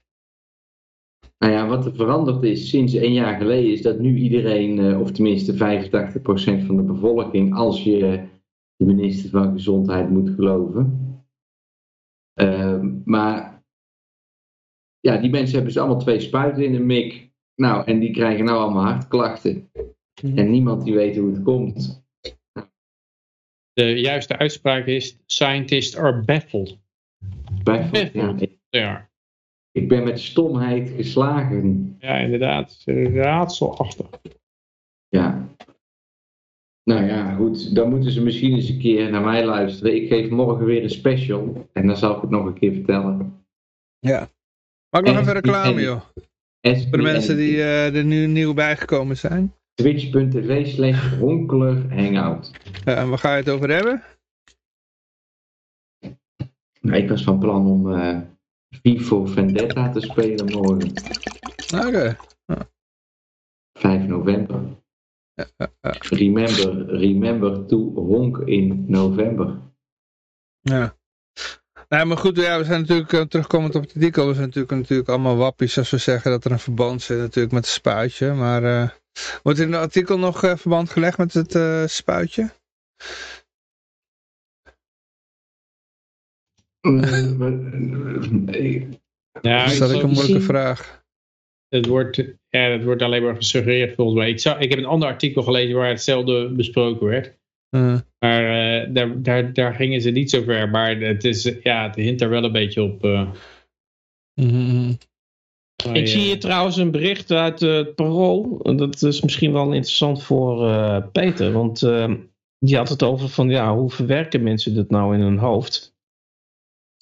[1.38, 5.00] Nou ja, wat er veranderd is sinds een jaar geleden is dat nu iedereen, eh,
[5.00, 8.28] of tenminste 85% van de bevolking, als je
[8.76, 11.14] de minister van Gezondheid moet geloven.
[12.34, 13.64] Ehm, maar
[15.00, 17.32] ja, die mensen hebben dus allemaal twee spuiten in de mik.
[17.54, 19.70] Nou, en die krijgen nou allemaal hartklachten.
[20.22, 20.38] Mhm.
[20.38, 22.03] En niemand die weet hoe het komt.
[23.74, 26.78] De juiste uitspraak is: Scientists are baffled.
[27.62, 28.40] Baffled.
[28.42, 29.10] ik, Ja,
[29.72, 31.96] ik ben met stomheid geslagen.
[31.98, 32.82] ja inderdaad.
[33.14, 34.06] Raadselachtig.
[35.08, 35.48] Ja.
[36.82, 37.74] Nou ja, goed.
[37.74, 39.94] Dan moeten ze misschien eens een keer naar mij luisteren.
[39.96, 41.68] Ik geef morgen weer een special.
[41.72, 43.44] En dan zal ik het nog een keer vertellen.
[43.98, 44.28] ja.
[44.90, 46.00] Mag ik nog En- even reclame, en- joh?
[46.60, 49.54] Voor de mensen die eh, er nu nieuw bijgekomen zijn.
[49.74, 52.50] Twitch.tv slash ronkeler hangout.
[52.84, 54.02] Ja, en waar ga je het over hebben?
[56.80, 58.20] Nou, ik was van plan om eh
[58.82, 60.92] Vivo Vendetta te spelen morgen.
[61.86, 62.16] Oké.
[63.78, 64.60] 5 november.
[66.10, 69.60] Remember, remember to honk in november.
[70.60, 70.96] Ja.
[71.88, 74.26] Nee, maar goed, ja, we zijn natuurlijk eh, terugkomend op het artikel.
[74.26, 77.54] We zijn natuurlijk, natuurlijk allemaal wappies als we zeggen dat er een verband zit natuurlijk
[77.54, 78.32] met het spuitje.
[78.32, 78.88] Maar eh,
[79.42, 82.50] wordt in het artikel nog eh, verband gelegd met het spuitje?
[89.42, 91.04] Ja, dat is dat ik een moeilijke vraag.
[91.68, 92.16] het, wordt,
[92.48, 94.30] ja, het wordt alleen maar gesuggereerd volgens mij.
[94.30, 97.38] Ik, zou, ik heb een ander artikel gelezen waar hetzelfde besproken werd.
[97.74, 98.44] Eh, Maar
[98.82, 100.68] eh, daar, daar, daar gingen ze niet zo ver.
[100.70, 103.04] Maar het, is, ja, het hint er wel een beetje op.
[103.04, 103.30] eh.
[104.40, 104.92] mhm.
[105.86, 108.62] Maar, Ik zie eh, hier trouwens een bericht uit het Parool.
[108.76, 111.52] Dat is misschien wel interessant voor eh, Peter.
[111.52, 112.14] Want eh,
[112.58, 115.92] die had het over van ja, hoe verwerken mensen dit nou in hun hoofd?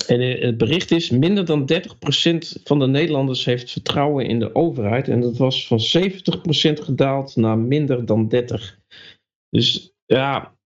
[0.06, 5.08] En het bericht is, minder dan 30% van de Nederlanders heeft vertrouwen in de overheid.
[5.08, 8.38] En dat was van 70% gedaald naar minder dan 30%.
[9.50, 10.56] Dus ja,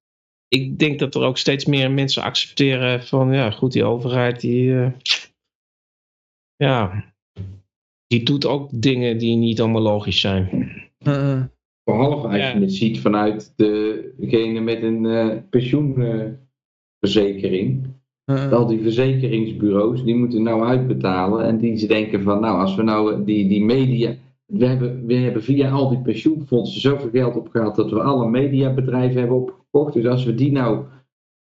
[0.49, 4.79] ik denk dat er ook steeds meer mensen accepteren van ja, goed, die overheid die...
[4.81, 4.91] eh,
[6.57, 7.05] ja,
[8.07, 10.73] die doet ook dingen die niet allemaal logisch zijn.
[11.07, 11.43] Uh,
[11.85, 12.49] Behalve als Ja.
[12.53, 17.87] je het ziet vanuit degene met een eh, pensioenverzekering.
[18.31, 21.45] uh, Al die verzekeringsbureaus, die moeten nou uitbetalen.
[21.45, 24.15] En die ze denken van, nou, als we nou die, die media...
[24.47, 29.19] We hebben, we hebben via al die pensioenfondsen zoveel geld opgehaald dat we alle mediabedrijven
[29.19, 29.93] hebben opgekocht.
[29.93, 30.85] Dus als we die nou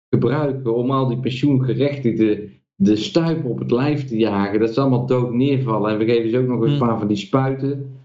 [0.09, 5.05] gebruiken om al die pensioengerechtigden de stuip op het lijf te jagen, dat ze allemaal
[5.05, 5.91] dood neervallen.
[5.91, 6.79] En we geven ze ook nog een Hmm.
[6.79, 7.99] paar van die spuiten.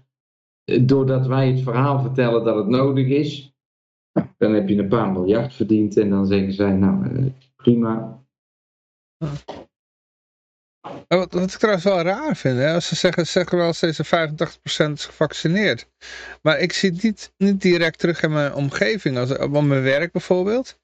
[0.63, 3.55] Eh, Doordat wij het verhaal vertellen dat het nodig is,
[4.37, 5.97] dan heb je een paar miljard verdiend.
[5.97, 7.25] En dan zeggen zij, nou, eh,
[7.55, 8.23] prima.
[10.87, 12.73] Oh, Wat, wat ik trouwens wel raar vind, hè?
[12.73, 15.87] Als ze zeggen, ze zeggen wel steeds dat 85% is gevaccineerd.
[16.41, 20.11] Maar ik zie het niet, niet direct terug in mijn omgeving, als, op mijn werk
[20.11, 20.79] bijvoorbeeld.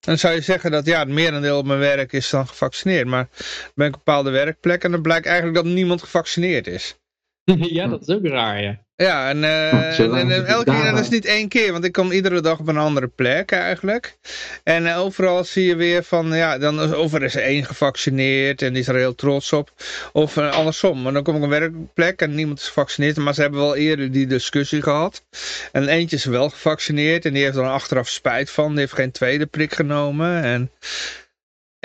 [0.00, 3.06] Dan zou je zeggen dat ja, het merendeel op mijn werk is dan gevaccineerd.
[3.06, 3.28] Maar
[3.74, 6.96] bij een bepaalde werkplek en dan blijkt eigenlijk dat niemand gevaccineerd is.
[7.78, 8.81] ja, dat is ook raar, ja.
[8.96, 12.12] Ja, en, eh, Zolang en, elke keer, dat is niet één keer, want ik kom
[12.12, 14.16] iedere dag op een andere plek eigenlijk.
[14.64, 17.64] En eh, overal zie je weer van, ja, dan is, of er is er één
[17.64, 19.72] gevaccineerd en die is er heel trots op.
[20.12, 23.34] Of eh, andersom, maar dan kom ik op een werkplek en niemand is gevaccineerd, maar
[23.34, 25.24] ze hebben wel eerder die discussie gehad.
[25.72, 29.12] En eentje is wel gevaccineerd en die heeft dan achteraf spijt van, die heeft geen
[29.12, 30.42] tweede prik genomen.
[30.42, 30.70] En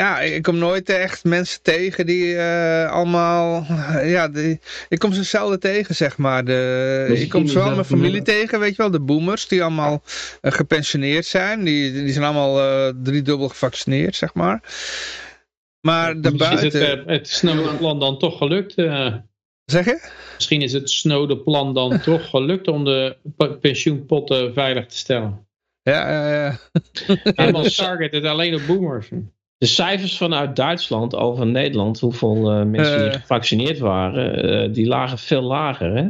[0.01, 3.65] ja, ik kom nooit echt mensen tegen die eh, allemaal,
[4.15, 4.59] ja, die,
[4.89, 6.45] ik kom ze zelden tegen, zeg maar.
[6.45, 10.03] De, ik kom is zowel mijn familie tegen, weet je wel, de boomers die allemaal
[10.41, 11.63] eh, gepensioneerd zijn.
[11.63, 14.61] Die, die zijn allemaal eh, driedubbel gevaccineerd, zeg maar.
[15.81, 18.73] Maar Misschien is het, daarbuiten, eh, het Snowden-plan dan toch gelukt.
[19.65, 20.09] zeg je?
[20.35, 25.47] misschien is het Snowden-plan dan toch gelukt om de pe- pensioenpotten veilig te stellen.
[25.81, 26.57] Ja, ja, ja.
[27.23, 29.07] Helemaal targeted alleen op boomers.
[29.57, 33.19] De cijfers vanuit Duitsland over Nederland, hoeveel eh, mensen die Eh.
[33.19, 36.09] gevaccineerd waren, eh, die lagen veel lager hè,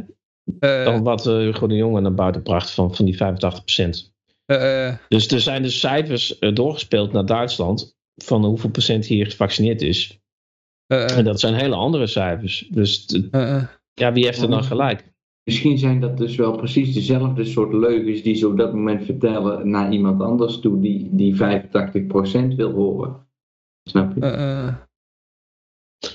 [0.58, 4.12] Eh, dan wat eh, Hugo de Jonge naar buiten bracht van, van die 85%.
[4.46, 9.82] eh, eh, Dus er zijn dus cijfers doorgespeeld naar Duitsland van hoeveel procent hier gevaccineerd
[9.82, 10.20] is.
[10.86, 12.68] eh, En dat zijn hele andere cijfers.
[12.70, 13.06] Dus
[13.94, 15.12] ja, wie heeft er dan gelijk?
[15.44, 19.70] Misschien zijn dat dus wel precies dezelfde soort leugens die ze op dat moment vertellen
[19.70, 23.26] naar iemand anders toe die, die 85% wil horen.
[23.88, 24.20] Snap je?
[24.20, 24.32] eh,
[24.66, 24.74] eh.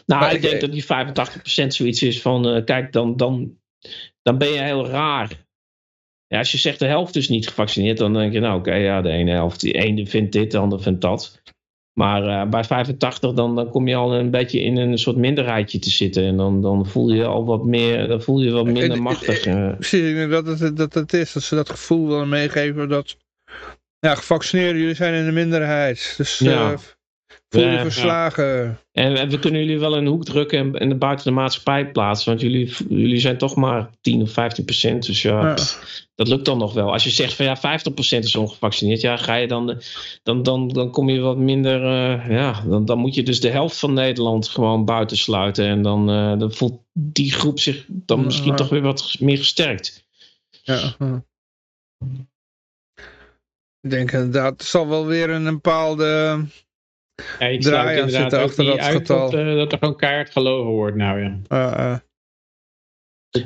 [0.06, 3.58] Nou, Maar ik ik- denk dat die 85% zoiets is van, eh, kijk, dan, dan,
[4.22, 5.46] dan ben je heel raar.
[6.28, 9.02] Ja, als je zegt de helft is niet gevaccineerd, dan denk je, nou oké, ja,
[9.02, 11.42] de ene helft, de ene vindt dit, de ander vindt dat.
[12.00, 15.80] Maar eh, bij 85 dan, dan kom je al een beetje in een soort minderheidje
[15.80, 16.24] te zitten.
[16.24, 19.42] En dan, dan voel je al wat meer, dan voel je wat minder machtig.
[19.76, 21.34] Precies, ik denk dat het, dat het is.
[21.34, 23.18] Dat ze dat gevoel willen meegeven dat
[24.00, 26.14] ja, gevaccineerden, jullie zijn in de minderheid.
[26.18, 26.72] Dus Ja.
[26.72, 26.78] eh,
[27.54, 28.80] voel je Ja, verslagen.
[28.92, 31.92] En, en we kunnen jullie wel in een hoek drukken en, en buiten de maatschappij
[31.92, 32.30] plaatsen.
[32.30, 35.06] Want jullie, jullie zijn toch maar 10 of 15 procent.
[35.06, 36.92] Dus ja, pff, dat lukt dan nog wel.
[36.92, 39.02] Als je zegt van ja, 50 procent is ongevaccineerd.
[39.02, 39.82] Ja, ga je dan,
[40.24, 41.84] dan, dan, dan kom je wat minder...
[41.84, 45.66] eh, ja, dan, dan moet je dus de helft van Nederland gewoon buitensluiten.
[45.66, 48.26] En dan, eh, dan voelt die groep zich dan Ja.
[48.26, 50.06] misschien toch weer wat meer gesterkt.
[50.64, 50.96] Ja.
[53.82, 56.40] Ik denk inderdaad, er zal wel weer een bepaalde...
[57.40, 59.30] Ja, ik Draai sluit aan inderdaad zitten ook achter niet dat uit getal.
[59.32, 61.40] dat, eh, dat er gewoon keihard gelogen wordt nou ja.
[61.48, 61.98] eh, eh,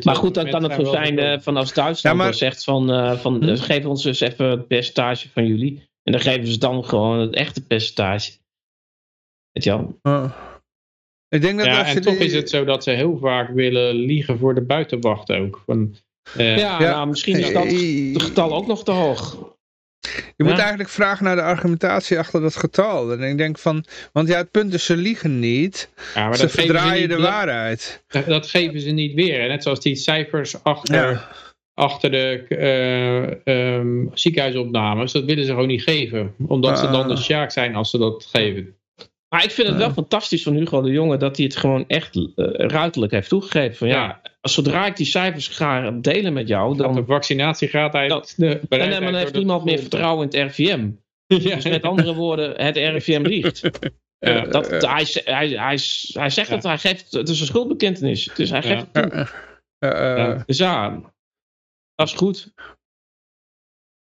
[0.04, 2.64] Maar goed, dan kan het zo zijn eh, van als Duitsland Ja, maar- dan zegt
[2.64, 3.56] van, eh, van Hm?
[3.56, 5.84] geef ons dus even het percentage van jullie.
[6.04, 8.32] En dan geven ze dan gewoon het echte percentage.
[9.52, 10.00] Weet je wel?
[10.02, 10.32] eh.
[11.30, 13.96] Ik denk dat Ja, en toch die- is het zo dat ze heel vaak willen
[13.96, 15.62] liegen voor de buitenwacht ook.
[15.66, 15.96] Van,
[16.38, 16.92] eh, Ja, Ja.
[16.92, 19.38] Nou, misschien is dat het getal ook nog te hoog.
[20.36, 20.60] Je moet Ja.
[20.60, 23.12] eigenlijk vragen naar de argumentatie achter dat getal.
[23.12, 25.90] En ik denk van, want ja, het punt is, ze liegen niet.
[26.16, 28.04] ja, maar ze verdraaien niet- de waarheid.
[28.08, 29.48] Dat, dat geven ze niet weer.
[29.48, 31.28] Net zoals die cijfers achter, Ja.
[31.74, 32.44] achter de
[33.44, 35.12] ehm, ziekenhuisopnames.
[35.12, 36.34] Dat willen ze gewoon niet geven.
[36.48, 37.08] Omdat ze dan Ah.
[37.10, 38.76] de sjaak zijn als ze dat geven.
[39.30, 39.94] Maar ik vind het wel Ja.
[39.94, 43.76] fantastisch van Hugo de Jonge dat hij het gewoon echt eh, ruiterlijk heeft toegegeven.
[43.78, 47.04] Van ja, zodra ik die cijfers ga delen met jou, Dan de
[47.94, 48.10] uit.
[48.10, 50.90] Dat- de En dan heeft niemand meer vertrouwen in het RVM.
[51.28, 51.56] Ja.
[51.56, 53.62] Dus met andere woorden, het RIVM liegt.
[54.20, 54.46] Ja.
[54.46, 55.80] Dat, hij, hij, hij,
[56.14, 58.30] hij zegt het, hij geeft, het is een schuldbekentenis.
[58.36, 59.28] Dus hij geeft het toe.
[59.78, 60.42] Eh, eh.
[60.46, 61.02] Dus ja,
[61.96, 62.54] dat is goed.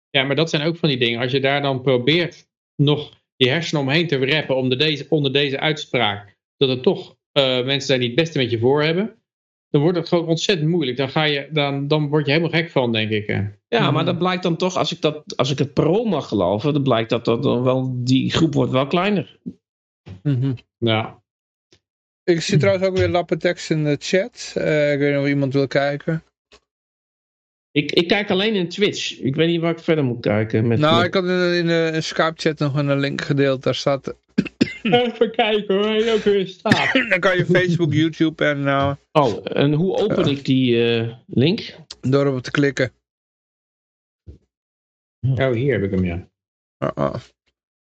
[0.10, 1.22] Ja, maar dat zijn ook van die dingen.
[1.22, 5.60] Als je daar dan probeert nog je hersenen omheen te reppen onder deze, onder deze
[5.60, 9.16] uitspraak, dat er toch eh, mensen zijn die het beste met je voor hebben,
[9.70, 10.98] dan wordt het gewoon ontzettend moeilijk.
[10.98, 13.28] Dan, ga je, dan, dan word je helemaal gek van, denk ik.
[13.28, 13.94] Ja, Mhm.
[13.94, 16.84] maar dat blijkt dan toch, als ik, dat, als ik het parool mag geloven, dan
[16.84, 19.40] blijkt dat, dat dan wel, die groep wordt wel kleiner.
[20.24, 20.54] mhm.
[20.78, 21.24] Ja.
[22.24, 24.54] Ik zie trouwens ook weer lappentekst in de chat.
[24.56, 26.24] Eh, ik weet niet of iemand wil kijken.
[27.76, 29.20] Ik, ik kijk alleen in Twitch.
[29.20, 30.68] Ik weet niet waar ik verder moet kijken.
[30.68, 33.64] Met Nou, ik had in de, de Skype-chat nog een link gedeeld.
[33.64, 34.16] Daar staat...
[34.84, 36.94] Even kijken hoor, je ook weer staat.
[37.10, 41.76] Dan kan je Facebook, YouTube en eh, Oh, en hoe open ik die eh, link?
[42.02, 42.92] door op te klikken.
[45.22, 46.28] Oh, hier heb ik hem, ja.
[46.80, 46.90] Uh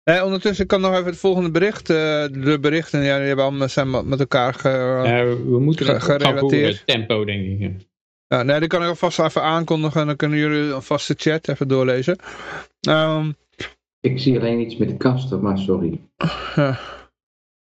[0.05, 0.25] -uh.
[0.25, 1.91] Ondertussen kan nog even het volgende bericht.
[1.91, 1.97] eh,
[2.31, 6.87] de berichten ja, die hebben allemaal, zijn met elkaar ge, Eh, we moeten gerelateerd.
[6.87, 7.59] tempo denk ik.
[7.61, 7.71] ja.
[8.29, 11.49] Ja, nee, die kan ik alvast even aankondigen en dan kunnen jullie alvast de chat
[11.49, 12.19] even doorlezen.
[12.81, 13.33] Ehm,
[14.01, 16.01] Ik zie alleen iets met Kaster, maar sorry.
[16.55, 16.79] ja,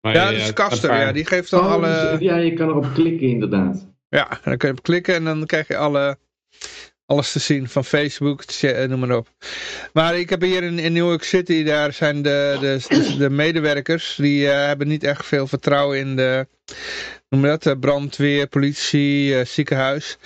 [0.02, 2.10] Maar, ja, dat is Kaster, paar- ja, die geeft dan Oh, alle...
[2.12, 3.88] dus- ja, je kan erop klikken inderdaad.
[4.10, 6.18] Ja, dan kun je op klikken en dan krijg je alle,
[7.12, 9.28] alles te zien van Facebook, eh, noem maar op.
[9.94, 14.50] Maar ik heb hier in, New York City, daar zijn de, de, de medewerkers, die
[14.50, 16.48] eh, hebben niet echt veel vertrouwen in de,
[17.30, 20.18] noem dat, eh, brandweer, politie, ziekenhuis.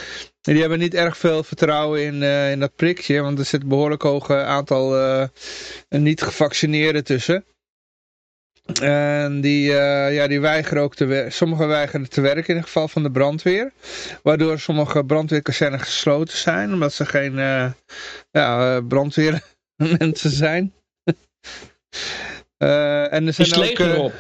[0.42, 3.68] En die hebben niet erg veel vertrouwen in, in dat prikje, want er zit een
[3.68, 5.30] behoorlijk hoog aantal
[5.90, 7.46] niet-gevaccineerden tussen.
[8.82, 11.32] En die, eh, ja, die weigeren ook te werken.
[11.32, 13.72] Sommigen weigeren te werken in het geval van de brandweer.
[14.24, 16.74] Waardoor sommige brandweerkazernen gesloten zijn.
[16.74, 17.72] Omdat ze geen eh,
[18.32, 20.74] ja, eh, brandweermensen zijn.
[22.58, 23.66] Eh, en er zijn ook...
[23.66, 24.14] leger op?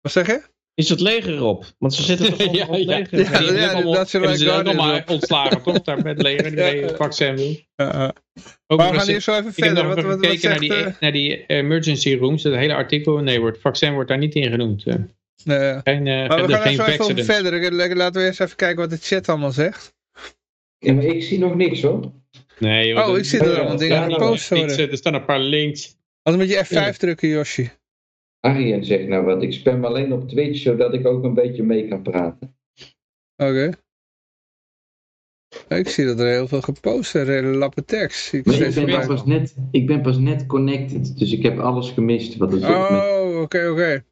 [0.00, 0.42] wat zeg je?
[0.74, 1.64] Is het leger op?
[1.78, 2.96] Want ze zitten toch ja, allemaal op ja.
[2.96, 3.16] leger?
[3.16, 5.82] Die hebben ja, ook allemaal- dat hebben ze ook allemaal ontslagen, toch?
[5.82, 6.70] Daar met het leger, die Ja.
[6.72, 7.64] mee het vaccin doen.
[7.76, 8.08] Uh, uh.
[8.66, 9.84] Ook Maar we gaan hier zo even ik heb verder.
[9.84, 10.72] nog Wat, even wat, wat gekeken naar zegt...
[10.74, 13.18] die, eh, naar die emergency rooms, het hele artikel.
[13.18, 14.86] Nee, wordt, vaccin wordt daar niet in genoemd.
[14.86, 14.94] eh.
[15.44, 15.80] nee.
[15.84, 17.96] Geen, eh, Maar we gaan er geen zo even verder.
[17.96, 19.94] Laten we eerst even kijken wat de chat allemaal zegt.
[20.78, 22.12] Ja, maar ik zie nog niks hoor.
[22.58, 24.18] Nee, joh, Oh, dat- ik zie er dat- allemaal dingen dat- dat-
[24.48, 24.64] worden.
[24.68, 25.96] iets, eh, Er staan een paar links.
[26.22, 27.70] Als moet je F5 drukken, Yoshi.
[28.44, 29.42] Arjen zegt nou wat.
[29.42, 32.56] Ik spam alleen op Twitch, zodat ik ook een beetje mee kan praten.
[33.36, 33.70] Oké.
[35.68, 38.32] Ik zie dat er heel veel gepost is, hele lappe tekst.
[38.32, 41.58] Ik Maar zie ik ben, pas net, ik ben pas net connected, dus ik heb
[41.58, 44.04] alles gemist wat er met- Oh, oké, oké.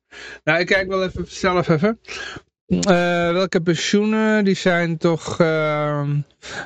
[0.44, 2.00] Nou, ik kijk wel even zelf even.
[2.66, 6.20] Eh, welke pensioenen, die zijn toch ehm,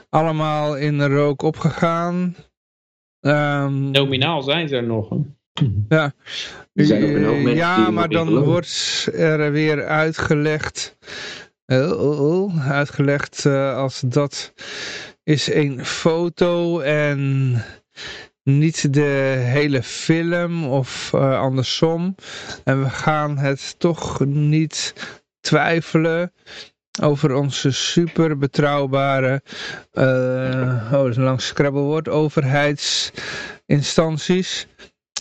[0.09, 2.34] allemaal in de rook opgegaan.
[3.20, 5.09] Ehm, Nominaal zijn ze er nog.
[5.10, 5.16] hè.
[5.89, 6.12] Ja,
[6.74, 10.97] hoop mensen die ja maar dan wordt er weer uitgelegd,
[11.65, 14.53] eh, oh, oh, uitgelegd eh, als dat
[15.23, 17.55] is een foto en
[18.43, 22.15] niet de hele film of eh, andersom.
[22.65, 24.95] En we gaan het toch niet
[25.41, 26.33] twijfelen
[27.03, 29.43] over onze super betrouwbare,
[29.93, 34.66] eh, oh dat is een lang scrabblewoord, overheidsinstanties.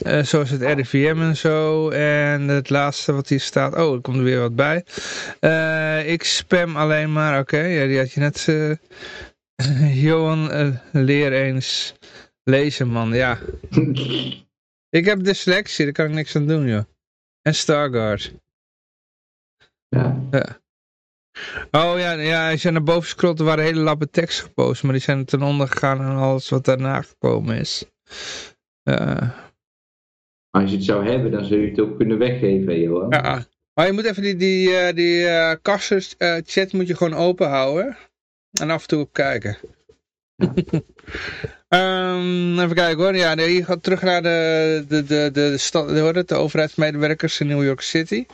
[0.04, 1.90] Eh, zoals het RIVM en zo.
[1.90, 3.76] En het laatste wat hier staat.
[3.76, 4.86] Oh, er komt er weer wat bij.
[5.40, 7.40] Eh, ik spam alleen maar.
[7.40, 8.48] Oké, ja, die had je net.
[8.48, 8.72] eh,
[10.04, 11.96] Johan, eh, leer eens
[12.44, 13.14] lezen, man.
[13.14, 13.40] Ja.
[14.90, 16.84] Ik heb dyslexie, daar kan ik niks aan doen, joh.
[17.42, 18.34] En Stargard.
[19.90, 20.20] Ja.
[21.72, 24.84] Oh ja, ja, als je naar boven scrolt, er waren hele lappe tekst gepost.
[24.84, 27.86] Maar die zijn ten onder gegaan aan alles wat daarna gekomen is.
[28.84, 29.45] Ja.
[30.56, 33.10] Maar als je het zou hebben, dan zou je het ook kunnen weggeven, Johan.
[33.10, 33.46] Ja.
[33.74, 37.14] Maar je moet even die, die, eh, die eh kasters, eh, chat moet je gewoon
[37.14, 37.98] open houden.
[38.60, 39.58] En af en toe op kijken.
[41.68, 43.16] Ehm, even kijken hoor.
[43.16, 46.36] Ja, nee, je gaat terug naar de, de, de, de, de, stad, hoor het, de
[46.36, 48.26] overheidsmedewerkers in New York City.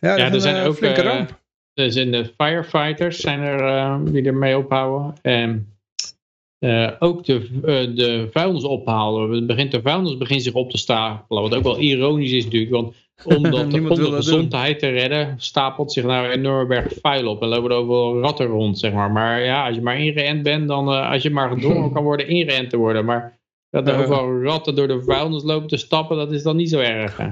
[0.00, 1.40] Ja, Ja, er een zijn ook flinke ramp.
[1.74, 5.14] er zijn de firefighters zijn er, eh, die ermee ophouden.
[5.22, 5.71] En
[6.62, 9.30] eh, ook de, eh, de vuilnisophalen.
[9.30, 11.42] Het begint, de vuilnis begint zich op te stapelen.
[11.42, 12.72] Wat ook wel ironisch is natuurlijk.
[12.72, 12.94] Want
[13.36, 17.42] omdat om de gezondheid te redden, stapelt zich nou een enorme berg vuil op.
[17.42, 19.10] En lopen er ook wel ratten rond, zeg maar.
[19.10, 22.28] Maar ja, als je maar ingeënt bent, dan eh, als je maar gedwongen kan worden
[22.28, 23.04] ingeënt te worden.
[23.04, 23.38] Maar
[23.70, 26.78] dat er wel ratten door de vuilnis lopen te stappen, dat is dan niet zo
[26.78, 27.16] erg.
[27.16, 27.28] Hè.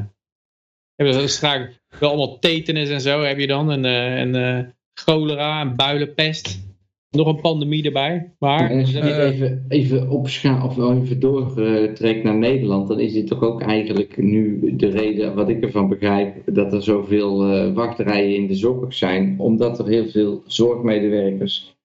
[0.94, 3.70] Hebben ze straks wel allemaal tetanus en zo heb je dan.
[3.70, 6.69] En, en cholera en builenpest.
[7.10, 8.34] Nog een pandemie erbij.
[8.38, 9.28] Maar En als je Eh.
[9.32, 14.76] even, even opschaalt of even doortrekt naar Nederland, dan is dit toch ook eigenlijk nu
[14.76, 19.34] de reden, wat ik ervan begrijp, dat er zoveel eh, wachtrijen in de zorg zijn,
[19.38, 21.78] omdat er heel veel zorgmedewerkers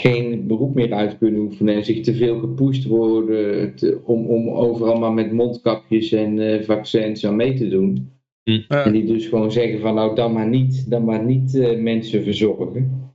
[0.00, 4.48] geen beroep meer uit kunnen oefenen en zich te veel gepusht worden te- om, om
[4.48, 8.10] overal maar met mondkapjes en eh, vaccins aan mee te doen.
[8.42, 8.84] Ja.
[8.84, 12.22] En die dus gewoon zeggen van nou dan maar niet, dan maar niet eh, mensen
[12.22, 13.10] verzorgen.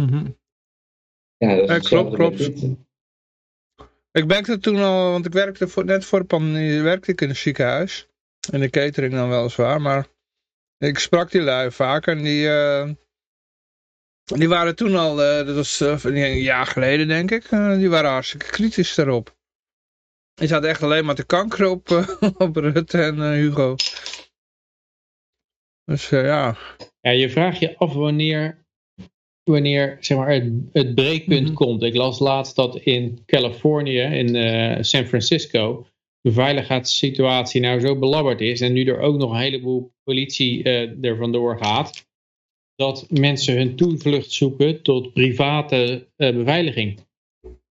[0.00, 0.24] Mhm.
[1.42, 2.40] Ja, dat is klopt, klopt.
[4.12, 7.28] Ik merkte toen al, want ik werkte voor, net voor de pandemie werkte ik in
[7.28, 8.08] een ziekenhuis.
[8.52, 10.06] In de catering dan weliswaar, maar
[10.78, 12.90] ik sprak die lui vaak en die, eh,
[14.24, 18.10] die waren toen al, eh, dat was eh, een jaar geleden denk ik, die waren
[18.10, 19.36] hartstikke kritisch daarop.
[20.34, 21.88] Die zaten echt alleen maar te kanker op,
[22.46, 23.76] op Rutte en Hugo.
[25.84, 26.56] Dus ja,
[27.00, 28.61] ja, je vraagt je af wanneer,
[29.44, 31.54] wanneer zeg maar, het, het breekpunt Mhm.
[31.54, 31.82] komt.
[31.82, 35.86] Ik las laatst dat in Californië, in eh, San Francisco,
[36.20, 38.60] de veiligheidssituatie nou zo belabberd is.
[38.60, 42.06] En nu er ook nog een heleboel politie eh, er vandoor gaat.
[42.74, 46.98] Dat mensen hun toevlucht zoeken tot private eh, beveiliging.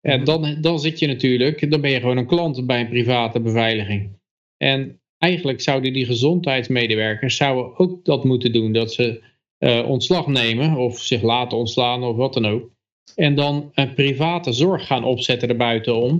[0.01, 3.39] En dan, dan zit je natuurlijk, dan ben je gewoon een klant bij een private
[3.39, 4.19] beveiliging.
[4.57, 8.71] En eigenlijk zouden die gezondheidsmedewerkers zouden ook dat moeten doen.
[8.71, 9.21] Dat ze
[9.61, 12.69] eh, ontslag nemen of zich laten ontslaan of wat dan ook.
[13.15, 16.19] En dan een private zorg gaan opzetten erbuitenom.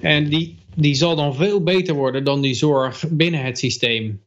[0.00, 4.22] En die, die zal dan veel beter worden dan die zorg binnen het systeem.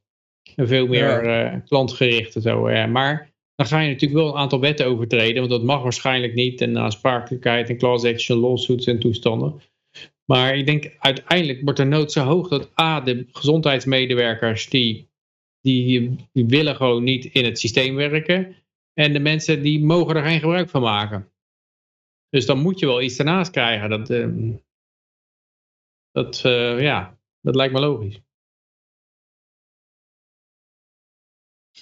[0.56, 2.72] En Veel meer eh, klantgericht en zo.
[2.72, 2.86] ja.
[2.86, 5.38] Maar dan ga je natuurlijk wel een aantal wetten overtreden.
[5.38, 6.62] Want dat mag waarschijnlijk niet.
[6.62, 9.62] En aansprakelijkheid en class action lawsuits en toestanden.
[10.26, 15.08] Maar ik denk uiteindelijk wordt de nood zo hoog dat A, de gezondheidsmedewerkers die,
[15.66, 18.56] die, die willen gewoon niet in het systeem werken.
[18.94, 21.32] En de mensen die mogen er geen gebruik van maken.
[22.30, 23.90] Dus dan moet je wel iets ernaast krijgen.
[23.90, 24.30] Dat, eh,
[26.12, 28.22] dat, eh, ja, dat lijkt me logisch.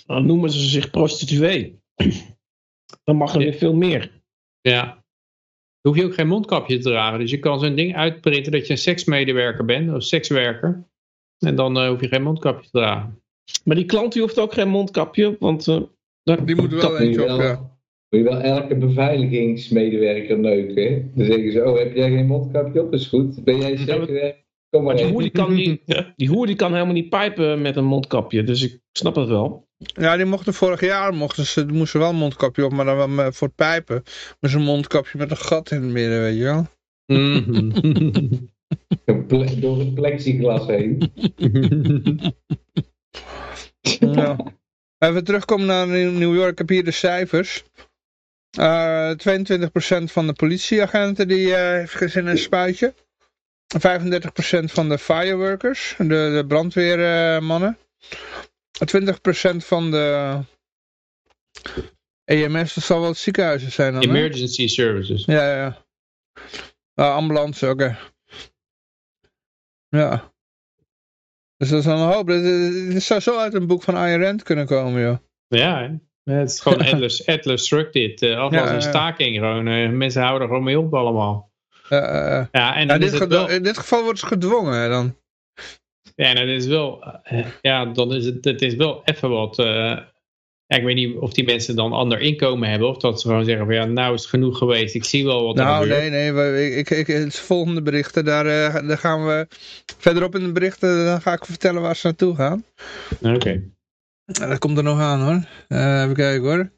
[0.05, 1.81] Dan noemen ze zich prostituee.
[3.03, 3.45] Dan mag er Ja.
[3.45, 4.21] weer veel meer.
[4.61, 4.85] Ja.
[5.81, 7.19] Dan hoef je ook geen mondkapje te dragen.
[7.19, 10.89] Dus je kan zo'n ding uitprinten dat je een seksmedewerker bent, of sekswerker.
[11.37, 13.22] En dan eh, hoef je geen mondkapje te dragen.
[13.63, 15.81] Maar die klant die hoeft ook geen mondkapje, want eh,
[16.23, 17.77] dat, die wel Moet je eentje op, wel, ja.
[18.09, 20.83] moet je wel elke beveiligingsmedewerker neuken.
[20.83, 21.03] hè?
[21.15, 22.91] Dan zeggen ze, oh heb jij geen mondkapje op?
[22.91, 23.43] Dat is goed.
[23.43, 24.41] Ben jij Ja, zeker?
[24.69, 25.81] Kom maar Maar die hoer, die, kan niet,
[26.15, 29.67] die hoer die kan helemaal niet pijpen met een mondkapje, dus ik snap het wel.
[29.77, 33.31] Ja, die mochten vorig jaar, mochten ze, moesten wel een mondkapje op, maar dan wel
[33.31, 34.03] voor het pijpen.
[34.39, 36.65] Maar zo'n mondkapje met een gat in het midden, weet je wel.
[39.27, 40.97] Ple- Door het plexiglas heen.
[43.99, 44.37] Ja.
[44.97, 47.63] Even terugkomen naar New York, ik heb hier de cijfers.
[48.57, 49.13] Eh 22%
[50.03, 52.93] van de politieagenten die eh, heeft geen zin in een spuitje.
[53.77, 57.77] 35% van de fireworkers, de, de brandweermannen.
[58.93, 60.39] 20% van de
[62.25, 64.07] EMS, dat zal wel het ziekenhuizen zijn dan, hè?
[64.07, 65.25] Emergency services.
[65.25, 65.85] Ja, ja.
[66.93, 67.97] Ah, ambulance, oké.
[69.89, 70.32] Ja.
[71.63, 72.27] Dus dat is een hoop.
[72.27, 75.17] Dit zou zo uit een boek van Ayn Rand kunnen komen, joh.
[75.47, 75.87] Ja, hè.
[76.33, 78.21] Ja, het is gewoon Atlas, Atlas Shrugged dit.
[78.21, 79.67] Uh, afwas Ja, en staking gewoon.
[79.67, 81.51] eh, mensen houden er gewoon mee op allemaal.
[81.89, 82.49] Ja, ja, ja.
[82.51, 83.49] Ja, en Ja, dan dit is het gedo- wel...
[83.55, 85.15] In dit geval wordt ze gedwongen hè, dan.
[86.15, 87.03] Ja, en het is wel...
[87.23, 89.57] eh, Ja, dan is het, het is wel even wat...
[90.73, 92.87] eh, ja, ik weet niet of die mensen dan ander inkomen hebben.
[92.89, 94.95] Of dat ze gewoon zeggen van ja, nou is het genoeg geweest.
[94.95, 96.33] Ik zie wel wat er Nou, nee, nee.
[96.33, 99.47] we- Ik, ik, het volgende berichten, daar, eh, daar gaan we
[99.97, 102.65] verderop in de berichten, dan ga ik vertellen waar ze naartoe gaan.
[103.21, 103.61] Oké.
[104.25, 105.43] Ja, Dat komt er nog aan hoor.
[105.67, 106.71] Eh, even kijken hoor.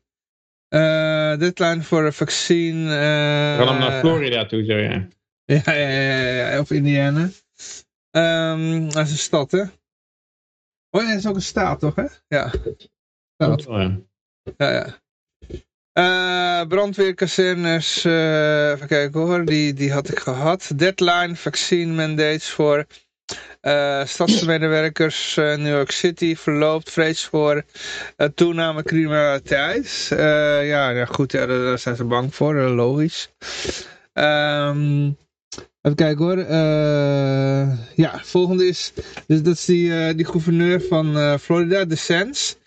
[0.67, 2.83] Eh deadline voor een vaccine.
[2.83, 5.07] eh, We gaan hem naar Florida toe, zo ja.
[5.45, 7.29] Ja, ja, ja, ja, of Indiana.
[8.11, 9.61] Ehm, dat is een stad, hè?
[10.89, 12.05] Oh ja, dat is ook een staat, toch, hè?
[12.27, 12.51] Ja.
[13.37, 13.65] Staat.
[13.67, 13.97] Oh, ja.
[14.57, 15.03] Ja, ja.
[15.95, 20.71] Eh, brandweerkazernes, eh, even kijken hoor, die, die had ik gehad.
[20.75, 22.85] Deadline, vaccine mandates voor
[23.61, 27.63] eh stadsmedewerkers New York City verloopt vrees voor
[28.35, 30.07] toename criminaliteit.
[30.09, 33.29] Ja, ja, goed, ja, daar, zijn ze bang voor, logisch.
[34.13, 35.11] Ehm,
[35.81, 36.37] even kijken hoor.
[37.95, 38.93] Ja, volgende is,
[39.27, 42.57] dus dat is die, die gouverneur van Florida, DeSantis.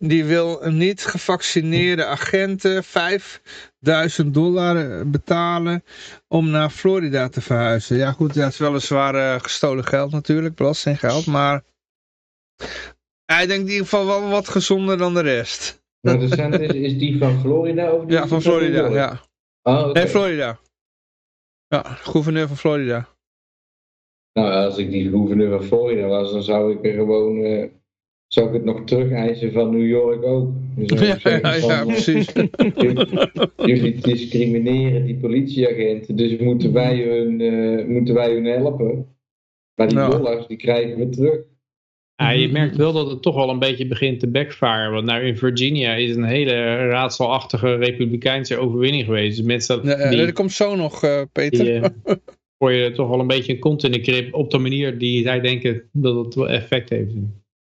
[0.00, 5.84] Die wil niet gevaccineerde agenten 5000 dollar betalen
[6.28, 7.96] om naar Florida te verhuizen.
[7.96, 11.64] Ja goed, dat is weliswaar uh, gestolen geld natuurlijk, belastinggeld, maar
[13.24, 15.82] hij denkt in ieder geval wel wat gezonder dan de rest.
[16.00, 17.92] Maar de cent is, is die van Florida?
[17.92, 19.20] Of die Ja, van Florida, ja.
[19.62, 19.92] Oh.
[19.92, 20.58] Nee, Florida.
[21.66, 23.08] Ja, gouverneur van Florida.
[24.32, 27.44] Nou, als ik die gouverneur van Florida was, dan zou ik er gewoon...
[27.44, 27.68] eh,
[28.28, 30.52] zou ik het nog terug eisen van New York ook.
[30.76, 32.32] Ja, zeggen ja, van, ja, eh, precies.
[33.72, 39.16] jullie, discrimineren die politieagenten, dus moeten wij hun, eh, moeten wij hun helpen.
[39.74, 40.08] Maar die Ja.
[40.08, 41.40] dollars, die krijgen we terug.
[42.22, 44.90] Ja, je merkt wel dat het toch wel een beetje begint te backfire.
[44.90, 49.36] Want nou in Virginia is een hele raadselachtige republikeinse overwinning geweest.
[49.36, 51.64] Dus mensen Ja, ja, die, dat komt zo nog, eh, Peter.
[51.64, 51.90] die eh,
[52.58, 55.22] voor je toch wel een beetje een kont in de krip op de manier die
[55.22, 57.12] zij denken dat het effect heeft.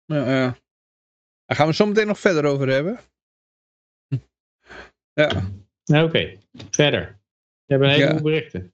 [0.06, 0.56] Ja, ja.
[1.46, 3.00] Daar gaan we zo meteen nog verder over hebben.
[5.14, 6.04] Ja.
[6.04, 6.38] Oké,
[6.72, 7.20] verder.
[7.66, 8.22] We hebben een heleboel Ja.
[8.22, 8.74] berichten.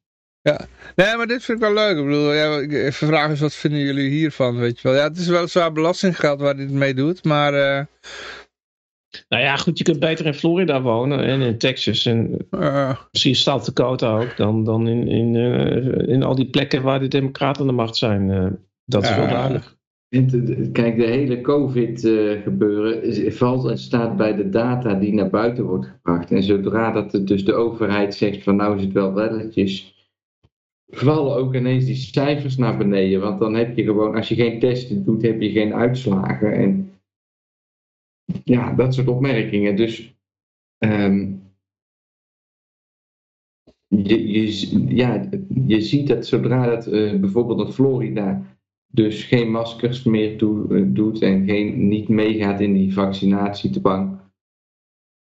[0.96, 1.98] Nee, maar dit vind ik wel leuk.
[1.98, 4.98] Ik bedoel, ja, even vragen is wat vinden jullie hiervan, weet je wel.
[4.98, 7.54] Ja, het is weliswaar belastinggeld waar dit mee doet, maar...
[7.54, 7.86] eh,
[9.30, 13.36] Nou ja, goed, je kunt beter in Florida wonen en in Texas en eh, misschien
[13.36, 17.62] South Dakota ook dan, dan in, in, eh, in al die plekken waar de democraten
[17.62, 18.32] aan de macht zijn.
[18.32, 18.48] eh,
[18.86, 19.16] dat is Ja.
[19.18, 19.78] wel duidelijk.
[20.10, 25.88] Kijk, de hele COVID-gebeuren is- valt en staat bij de data die naar buiten wordt
[25.88, 26.32] gebracht.
[26.32, 29.98] En zodra dat dus de overheid zegt van nou is het wel welletjes,
[30.88, 33.22] vallen ook ineens die cijfers naar beneden.
[33.22, 36.54] Want dan heb je gewoon, als je geen testen doet, heb je geen uitslagen.
[36.54, 36.92] En
[38.44, 39.76] ja, dat soort opmerkingen.
[39.76, 40.16] Dus
[40.78, 41.34] ehm,
[43.88, 45.30] je, je, ja,
[45.66, 48.58] je ziet dat zodra dat eh, bijvoorbeeld in Florida
[48.92, 54.20] dus geen maskers meer toe, eh, doet en geen, niet meegaat in die vaccinatiebank,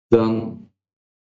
[0.07, 0.61] dan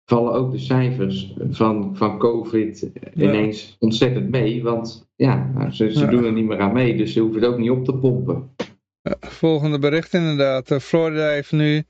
[0.09, 4.63] vallen ook de cijfers van, van COVID ineens ontzettend mee.
[4.63, 6.05] Want ja, nou, ze, ze Ja.
[6.09, 8.49] doen er niet meer aan mee, dus ze hoeven het ook niet op te pompen.
[9.19, 10.71] volgende bericht inderdaad.
[10.71, 11.83] Eh, Florida heeft nu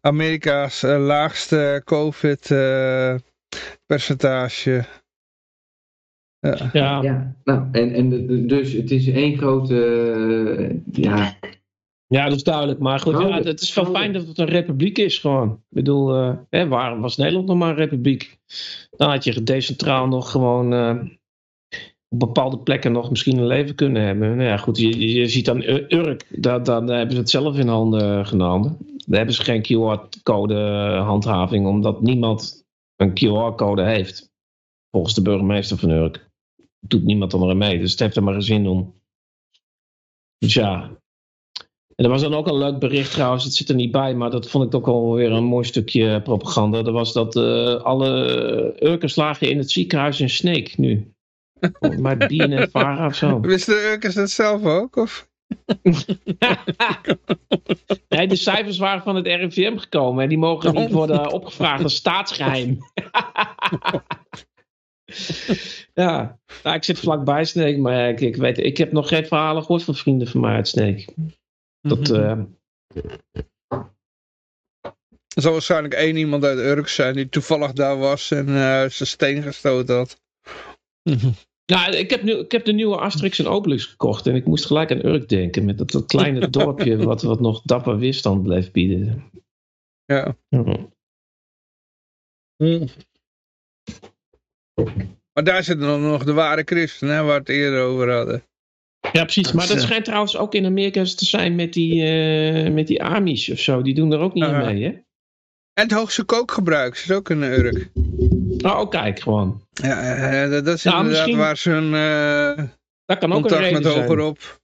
[0.00, 4.84] Amerika's eh, laagste COVID-percentage.
[6.40, 6.70] Ja.
[6.72, 9.84] Ja, Ja, nou, en, en dus het is één grote,
[10.92, 11.36] eh, ja,
[12.06, 12.78] ja, dat is duidelijk.
[12.78, 13.46] Maar goed, ja, Gouden.
[13.46, 15.50] het is wel fijn dat het een republiek is gewoon.
[15.52, 18.38] Ik bedoel, eh, hè, waar was Nederland nog maar een republiek?
[18.90, 20.96] Dan had je decentraal nog gewoon eh,
[22.08, 24.36] op bepaalde plekken nog misschien een leven kunnen hebben.
[24.36, 27.30] Nou ja, goed, je, je ziet dan Ur- Urk, daar, daar, daar hebben ze het
[27.30, 28.76] zelf in handen genomen.
[29.06, 30.54] Daar hebben ze geen QR-code
[31.04, 32.64] handhaving, omdat niemand
[32.96, 34.34] een QR-code heeft.
[34.90, 36.25] Volgens de burgemeester van Urk.
[36.80, 38.94] Doet niemand er aan mee, dus het heeft er maar geen zin om.
[40.38, 41.00] Dus ja.
[41.94, 44.30] En er was dan ook een leuk bericht trouwens, het zit er niet bij, maar
[44.30, 46.82] dat vond ik ook wel weer een mooi stukje propaganda.
[46.82, 51.14] Dat was dat eh, alle Urkers lagen in het ziekenhuis in Sneek nu.
[51.60, 53.40] Volgens mij BNN Vara of zo.
[53.40, 54.96] Wisten de Urkers dat zelf ook?
[54.96, 55.28] Of?
[58.08, 61.94] Nee, de cijfers waren van het RIVM gekomen en die mogen niet worden opgevraagd als
[61.94, 62.78] staatsgeheim.
[65.94, 69.62] ja, nou, ik zit vlakbij Sneek, maar ik, ik, weet, ik heb nog geen verhalen
[69.62, 71.14] gehoord van vrienden van mij uit Sneek.
[71.80, 72.38] Dat, eh,
[75.36, 79.08] Er zal waarschijnlijk één iemand uit Urk zijn die toevallig daar was en eh, zijn
[79.08, 80.20] steen gestoten had.
[81.72, 84.66] Nou, ik heb, nu, ik heb de nieuwe Asterix en Obelix gekocht en ik moest
[84.66, 85.64] gelijk aan Urk denken.
[85.64, 89.30] Met dat, dat kleine dorpje wat, wat nog dapper weerstand bleef bieden.
[90.04, 90.36] Ja.
[90.48, 90.88] Ja.
[95.32, 98.42] Maar daar zitten dan nog de ware christenen, hè, waar we het eerder over hadden.
[99.12, 99.52] Ja, precies.
[99.52, 103.02] Maar dat eh, schijnt trouwens ook in Amerika te zijn met die, eh met die
[103.02, 103.82] Amish of zo.
[103.82, 104.88] Die doen er ook niet mee, hè?
[105.72, 107.88] En het hoogste kookgebruik is ook een Urk.
[108.58, 109.62] Oh, kijk, gewoon.
[109.72, 112.64] Ja, eh, dat, dat is Nou, inderdaad misschien- waar ze hun eh,
[113.04, 114.60] Dat kan ook een contact reden met hogerop...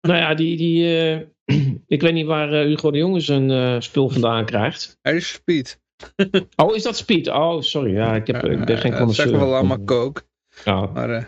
[0.00, 0.98] Nou ja, die, die,
[1.44, 1.66] eh,
[1.96, 4.98] ik weet niet waar Hugo de Jonge zijn spul vandaan krijgt.
[5.02, 5.80] Hij is speed.
[6.56, 7.28] Oh, is dat Speed?
[7.28, 7.94] Oh, sorry.
[7.94, 9.14] Ja, ik, heb, ik ben geen dat connoisseur.
[9.14, 10.22] zeggen we wel allemaal kook.
[10.64, 10.86] Ja.
[10.86, 11.24] Maar eh,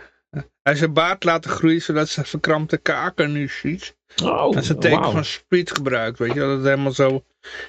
[0.62, 3.96] hij zijn baard laten groeien zodat ze verkrampte kaken nu ziet.
[4.22, 6.40] Oh, dat is een teken van speed gebruikt, weet je.
[6.40, 7.24] Dat het helemaal zo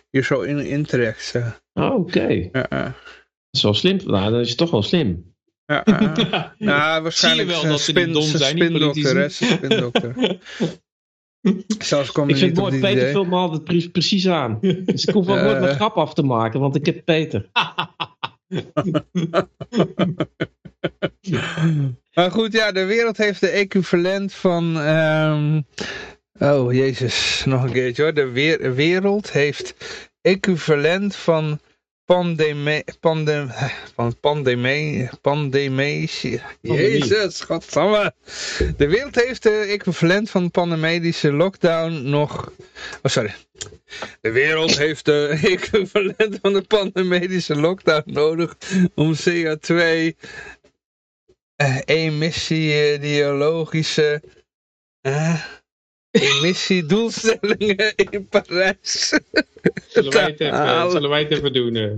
[0.09, 0.85] hier zo in
[1.17, 1.41] zo.
[1.73, 2.27] Oh, Oké.
[2.27, 2.83] Ja, ja.
[2.83, 2.93] Dat
[3.51, 3.99] is wel slim.
[4.05, 5.35] Nou, dat is toch wel slim.
[5.65, 6.53] Ja, ja.
[6.57, 10.15] Nou, waarschijnlijk wel is een dat ze die spin, dom zijn spindokter, hè, spindokter.
[11.79, 14.57] Zelfs kom Ik vind het mooi, Peter vult me altijd pre- precies aan.
[14.85, 15.61] Dus ik hoef ook nooit Eh.
[15.61, 17.49] mijn grap af te maken, want ik heb Peter.
[22.13, 24.79] Maar goed, ja, de wereld heeft de equivalent van...
[24.79, 25.61] ehm,
[26.39, 28.13] oh, jezus, nog een keertje hoor.
[28.13, 29.75] De wereld heeft
[30.21, 31.59] equivalent van
[32.09, 33.51] pandemie, pandem,
[34.21, 36.09] pandemie, pandemie,
[36.61, 38.13] jezus, godsamme.
[38.77, 42.51] De wereld heeft de equivalent van pandemedische lockdown nog,
[43.01, 43.35] oh sorry.
[44.21, 48.57] De wereld heeft de equivalent van de pandemedische lockdown nodig
[48.95, 49.75] om CO2
[51.55, 54.21] eh, emissie-ideologische
[55.01, 55.43] eh,
[56.11, 59.13] emissiedoelstellingen in Parijs.
[59.89, 61.75] Zullen wij het even, zullen wij het even doen?
[61.75, 61.91] eh?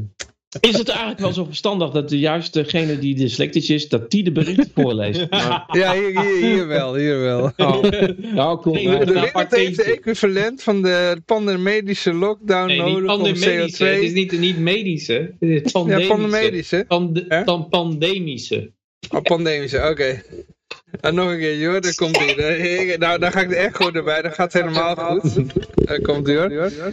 [0.60, 4.24] Is het eigenlijk wel zo verstandig dat de juist degene die dyslectisch is, dat die
[4.24, 5.28] de berichten voorleest?
[5.30, 7.44] Maar, Ja, hier, hier, hier wel, hier wel.
[7.58, 7.82] oh,
[8.34, 9.06] nou, Nee.
[9.06, 13.86] De wereld heeft de equivalent van de pandemedische lockdown Nee, niet nodig om pandemedische.
[13.86, 14.14] Het is CO2...
[14.14, 15.36] niet, niet medische.
[15.40, 16.08] Het is Ja, pandemische.
[16.12, 16.86] pandemedische.
[16.88, 17.44] Pande- Hè?
[17.44, 18.72] pan- pandemische.
[19.12, 20.22] Oh, pandemische, oké.
[21.00, 22.98] En nog een keer, joh, daar komt ie.
[22.98, 25.36] Nou, dan ga ik de echo erbij, dan gaat het helemaal goed.
[25.88, 26.50] Daar komt ie hoor.
[26.50, 26.92] De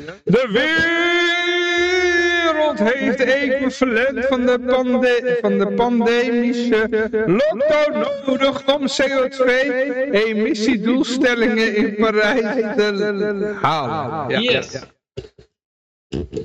[2.44, 6.88] wereld heeft equivalent van de, pande van de pandemische
[7.26, 12.40] lockdown nodig om CO2-emissiedoelstellingen in Parijs
[12.76, 14.28] te halen.
[14.28, 14.38] Ja.
[14.40, 14.78] Yes.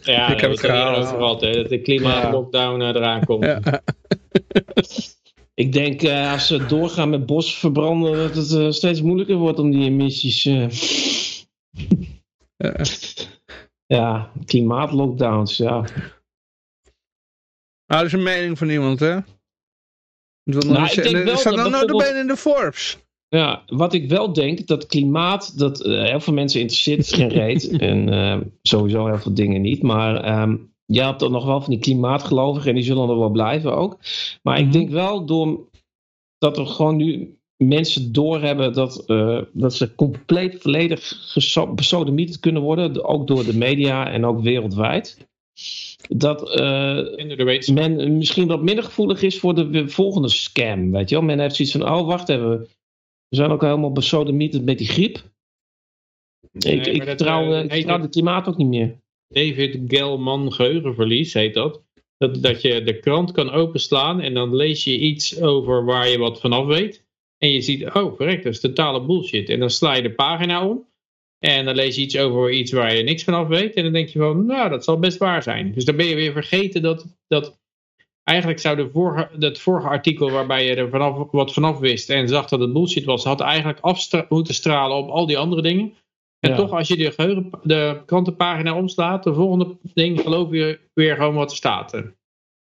[0.01, 0.97] Ja, Ik heb het gehaald.
[0.97, 3.45] over gehad, hè, dat de klimaatlockdown eh, eraan komt.
[5.53, 9.59] Ik denk eh, als ze doorgaan met bos verbranden, dat het eh, steeds moeilijker wordt
[9.59, 10.45] om die emissies.
[10.45, 10.69] eh.
[13.85, 15.75] Ja, klimaatlockdowns, ja.
[17.85, 19.17] Ah, dat is een mening van iemand, hè?
[20.43, 22.97] Nou, ik denk wel staat dat dan nou bijvoorbeeld- erbij in de Forbes?
[23.27, 27.69] Ja, wat ik wel denk, dat klimaat, dat heel veel mensen interesseert het geen reet.
[27.89, 29.81] en sowieso heel veel dingen niet.
[29.81, 30.55] Maar ehm
[30.93, 33.97] je hebt er nog wel van die klimaatgelovigen en die zullen er wel blijven ook.
[34.41, 34.65] Maar Mhm.
[34.65, 35.69] ik denk wel door
[36.37, 41.33] dat er gewoon nu mensen doorhebben dat, eh, dat ze compleet volledig
[41.75, 43.05] besodemieterd kunnen worden.
[43.05, 45.27] Ook door de media en ook wereldwijd.
[46.09, 50.91] Dat eh, de men misschien wat minder gevoelig is voor de volgende scam.
[50.91, 51.23] Weet je wel?
[51.23, 52.59] Men heeft zoiets van, oh wacht even.
[53.27, 55.31] We zijn ook helemaal besodemieterd met die griep.
[56.51, 59.01] Nee, ik ik maar dat, vertrouw, eh, ik vertrouw het klimaat ook niet meer.
[59.33, 61.83] David Gelman geheugenverlies heet dat.
[62.17, 62.41] dat.
[62.41, 66.39] Dat je de krant kan openslaan en dan lees je iets over waar je wat
[66.39, 67.05] vanaf weet.
[67.37, 69.49] En je ziet, oh verrek, dat is totale bullshit.
[69.49, 70.85] En dan sla je de pagina om.
[71.39, 73.73] En dan lees je iets over iets waar je niks vanaf weet.
[73.73, 75.71] En dan denk je van, nou dat zal best waar zijn.
[75.73, 77.05] Dus dan ben je weer vergeten dat...
[77.27, 77.61] dat
[78.23, 82.27] Eigenlijk zou de vorige, dat vorige artikel waarbij je er vanaf, wat vanaf wist en
[82.27, 85.93] zag dat het bullshit was, had eigenlijk af moeten stralen op al die andere dingen.
[86.43, 86.55] En Ja.
[86.55, 91.33] toch, als je de, geheugen, de krantenpagina omslaat, de volgende ding geloof je weer gewoon
[91.35, 92.03] wat er staat.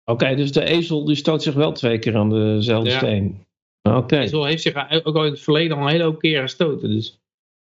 [0.04, 2.96] Oké, dus de ezel die stoot zich wel twee keer aan dezelfde Ja.
[2.98, 3.46] steen.
[3.82, 6.90] Oké, Zo heeft zich ook al in het verleden al een hele hoop keer gestoten.
[6.90, 7.20] Dus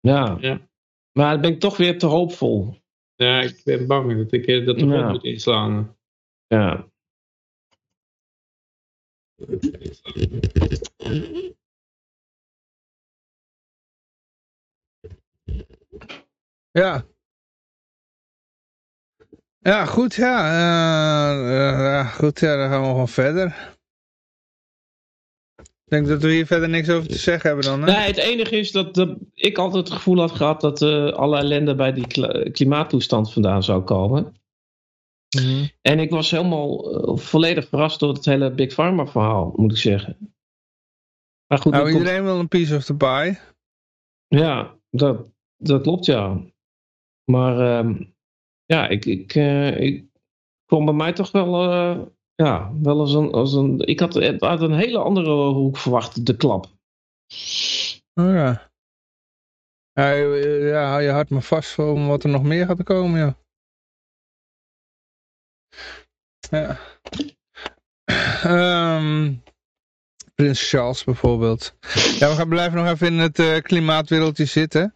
[0.00, 0.36] ja.
[0.40, 0.60] Ja.
[1.12, 2.74] Maar dan ben ik toch weer te hoopvol.
[3.16, 5.96] ja, ik ben bang dat ik eh, dat de grond moet inslaan.
[6.46, 6.86] Ja.
[16.80, 17.04] Ja.
[19.58, 20.36] Ja, goed, ja.
[20.50, 22.04] eh, eh, ja.
[22.04, 23.74] Goed, ja, dan gaan we gewoon verder.
[25.58, 27.86] Ik denk dat we hier verder niks over te zeggen hebben dan, hè?
[27.86, 31.38] Nee, het enige is dat, dat ik altijd het gevoel had gehad dat eh, alle
[31.38, 34.34] ellende bij die kla- klimaattoestand vandaan zou komen.
[35.36, 35.66] Mhm.
[35.80, 39.78] En ik was helemaal eh, volledig verrast door het hele Big Pharma verhaal, moet ik
[39.78, 40.34] zeggen.
[41.46, 43.38] Maar goed, Nou, komt- iedereen wil een piece of the pie.
[44.28, 46.40] ja, dat, dat klopt ja.
[47.30, 48.04] Maar ehm,
[48.64, 50.04] ja, ik, ik, eh, ik
[50.64, 53.80] kwam bij mij toch wel, eh, ja, wel als een, als een...
[53.80, 56.64] Ik had uit een hele andere hoek verwacht, de klap.
[58.14, 58.70] Oh ja.
[59.92, 63.36] Ja, hou je hart maar vast om wat er nog meer gaat komen, ja.
[66.50, 66.78] Ja.
[68.42, 69.34] Ehm,
[70.36, 71.74] Prins Charles bijvoorbeeld.
[72.18, 74.92] Ja, we gaan blijven nog even in het eh, klimaatwereldje zitten.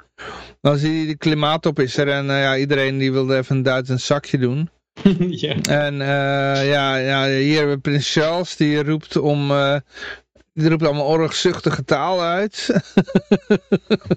[0.61, 4.01] Dan zie je is er en eh, ja, iedereen die wilde even een Duits een
[4.01, 4.69] zakje doen.
[5.45, 5.55] ja.
[5.69, 9.53] En eh, ja, ja, hier hebben we Prins Charles die roept om...
[10.53, 12.83] die roept allemaal oorlogzuchtige taal uit.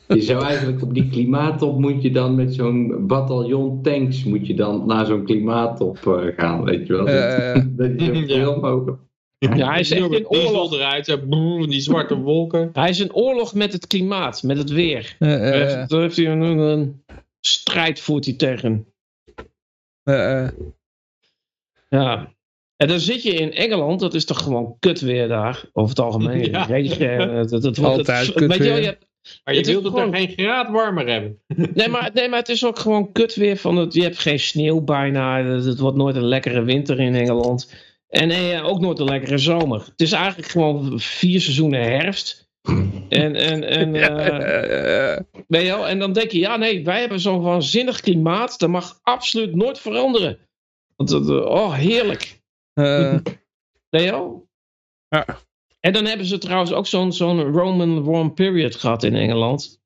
[0.07, 4.55] Je zou eigenlijk op die klimaattop moet je dan met zo'n bataljon tanks moet je
[4.55, 5.97] dan naar zo'n klimaattop
[6.37, 7.05] gaan, weet je wel.
[7.77, 8.25] Dat je ja.
[8.25, 8.97] veel mogelijk.
[9.55, 10.73] Ja, hij is echt in oorlog.
[10.73, 12.69] eruit, brrr, die zwarte wolken.
[12.73, 15.15] Hij is in oorlog met het klimaat, met het weer.
[15.19, 17.03] eh, eh, Daar heeft hij een, een
[17.41, 18.87] strijd voert hij tegen.
[20.03, 20.49] eh, eh.
[21.89, 22.33] Ja.
[22.75, 25.99] En dan zit je in Engeland, dat is toch gewoon kut weer daar, over het
[26.05, 26.43] algemeen.
[26.51, 26.63] Ja.
[26.63, 28.81] Regen, eh, dat, dat wordt Altijd het, kut weet je, wel, weer.
[28.81, 29.05] je, hebt,
[29.43, 31.39] Maar je Het is wilt het gewoon- er geen graad warmer hebben.
[31.73, 33.57] Nee maar, nee, maar het is ook gewoon kut weer.
[33.57, 35.43] Van het, je hebt geen sneeuw bijna.
[35.43, 37.73] Het, het wordt nooit een lekkere winter in Engeland.
[38.13, 39.79] En eh, ook nooit een lekkere zomer.
[39.85, 42.49] Het is eigenlijk gewoon vier seizoenen herfst.
[43.09, 45.87] En, en, en, eh, weet je wel?
[45.87, 48.59] en dan denk je, ja nee, wij hebben zo'n waanzinnig klimaat.
[48.59, 50.39] Dat mag absoluut nooit veranderen.
[50.95, 52.41] Want, eh, oh, heerlijk.
[52.73, 53.17] eh,
[53.89, 54.47] Weet je wel?
[55.09, 55.25] Ja.
[55.79, 59.81] En dan hebben ze trouwens ook zo'n zo'n Roman warm period gehad in Engeland.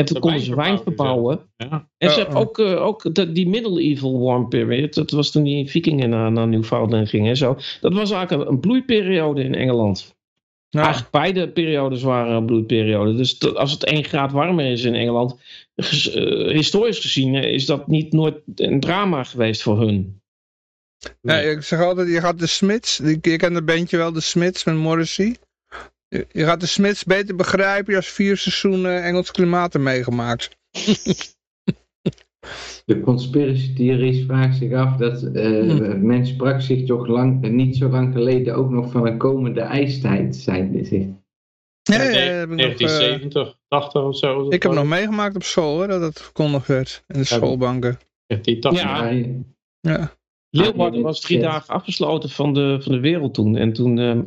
[0.00, 1.40] En toen De konden ze wijn verbouwen.
[1.56, 1.88] Ja.
[1.98, 2.40] En ze Oh, hebben oh.
[2.48, 4.94] ook, eh, ook de, die medieval warm period.
[4.94, 7.56] Dat was toen die vikingen naar, naar Newfoundland gingen en zo.
[7.80, 10.14] Dat was eigenlijk een, een bloeiperiode in Engeland.
[10.70, 13.14] nou, Eigenlijk beide periodes waren een bloeiperiode.
[13.14, 15.36] Dus dat- als het 1 graad warmer is in Engeland,
[15.76, 20.20] ges- eh, historisch gezien, eh, is dat niet nooit een drama geweest voor hun.
[20.98, 21.50] ja, Nee.
[21.50, 24.74] ik zeg altijd, je gaat de Smits, je kent het bandje wel, de Smits met
[24.74, 25.36] Morrissey.
[26.10, 30.48] Je, gaat de Smits beter begrijpen als vier seizoenen Engels klimaat hebben meegemaakt.
[32.84, 37.88] De conspiracy theories vraagt zich af dat eh men sprak zich toch lang, niet zo
[37.88, 40.36] lang geleden ook nog van een komende ijstijd.
[40.36, 41.06] Zijn zich.
[41.82, 44.48] Ja, heb ik, nog, eh, 1970, 80 of zo.
[44.50, 47.36] ik heb nog meegemaakt op school, hè, dat het verkondigd werd in de Ja.
[47.36, 47.98] schoolbanken.
[48.26, 48.82] 1980.
[48.82, 49.10] Ja.
[49.80, 50.18] Ja, Ja.
[50.50, 53.56] Leeuwarden was drie dagen afgesloten van de, van de wereld toen.
[53.56, 54.18] En toen eh,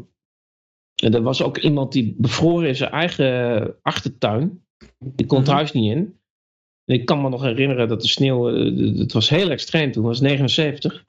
[1.03, 4.65] en er was ook iemand die bevroren in zijn eigen achtertuin.
[4.99, 5.55] Die kon het Mhm.
[5.55, 6.21] huis niet in.
[6.85, 10.03] En ik kan me nog herinneren dat de sneeuw, eh, het was heel extreem toen,
[10.03, 11.05] het was 79.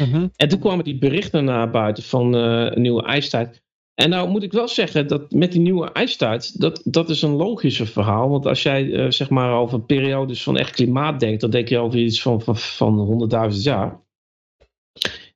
[0.00, 0.28] Mhm.
[0.36, 3.62] En toen kwamen die berichten naar buiten van eh, een nieuwe ijstijd.
[3.94, 7.36] En nou moet ik wel zeggen dat met die nieuwe ijstijd, dat, dat is een
[7.36, 8.28] logischer verhaal.
[8.28, 11.78] Want als jij eh, zeg maar over periodes van echt klimaat denkt, dan denk je
[11.78, 12.98] over iets van, van, van
[13.52, 14.00] 100.000 jaar.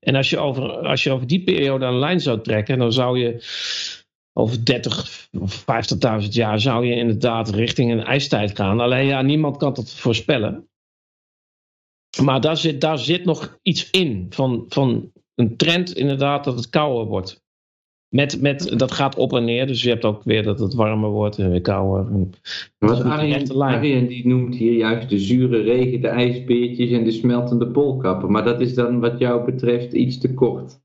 [0.07, 3.19] En als je, over, als je over die periode een lijn zou trekken, dan zou
[3.19, 3.45] je
[4.33, 5.65] over 30 of
[6.23, 8.81] 50.000 jaar zou je inderdaad richting een ijstijd gaan.
[8.81, 10.69] Alleen ja, niemand kan dat voorspellen.
[12.23, 16.71] Maar daar zit, daar zit nog iets in van, van een trend inderdaad dat het
[16.71, 17.45] kouder wordt.
[18.09, 21.11] Met, met, dat gaat op en neer, dus je hebt ook weer dat het warmer
[21.11, 22.13] wordt en weer kouder.
[22.79, 28.31] Een Arjen, die noemt hier juist de zure regen, de ijsbeertjes en de smeltende poolkappen.
[28.31, 30.81] Maar dat is dan wat jou betreft iets te kort.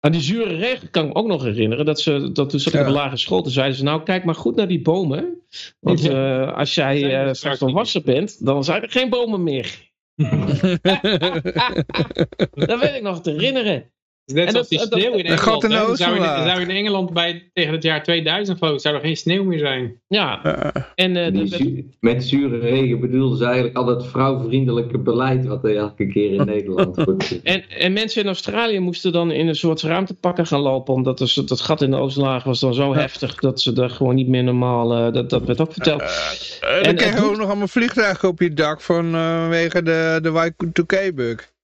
[0.00, 1.84] Aan die zure regen kan ik me ook nog herinneren.
[1.84, 2.80] Dat, ze, dat toen Ja.
[2.80, 3.42] op de lagere school.
[3.42, 5.40] Toen zeiden ze nou kijk maar goed naar die bomen.
[5.80, 9.90] Want eh, als jij eh, straks straks volwassen bent, dan zijn er geen bomen meer.
[12.66, 13.90] Dat weet ik nog te herinneren.
[14.26, 15.40] Net En zoals dat- die sneeuw in Een Engeland.
[15.40, 18.80] gat in de zou, in, zou in Engeland bij, tegen het jaar 2000 geloof ik,
[18.80, 20.00] zou er geen sneeuw meer zijn.
[20.08, 25.46] Ja, Eh, en eh, zu- met zure regen bedoelden ze eigenlijk al dat vrouwvriendelijke beleid
[25.46, 27.42] wat er elke keer in Nederland wordt.
[27.42, 30.94] En, en mensen in Australië moesten dan in een soort ruimtepakken gaan lopen.
[30.94, 34.14] Omdat dus dat gat in de ozonlaag was dan zo heftig dat ze daar gewoon
[34.14, 34.94] niet meer normaal.
[34.96, 36.02] eh, dat, dat werd ook verteld.
[36.82, 41.54] En dan je doet- ook nog allemaal vliegtuigen op je dak vanwege de, de Y2K-bug.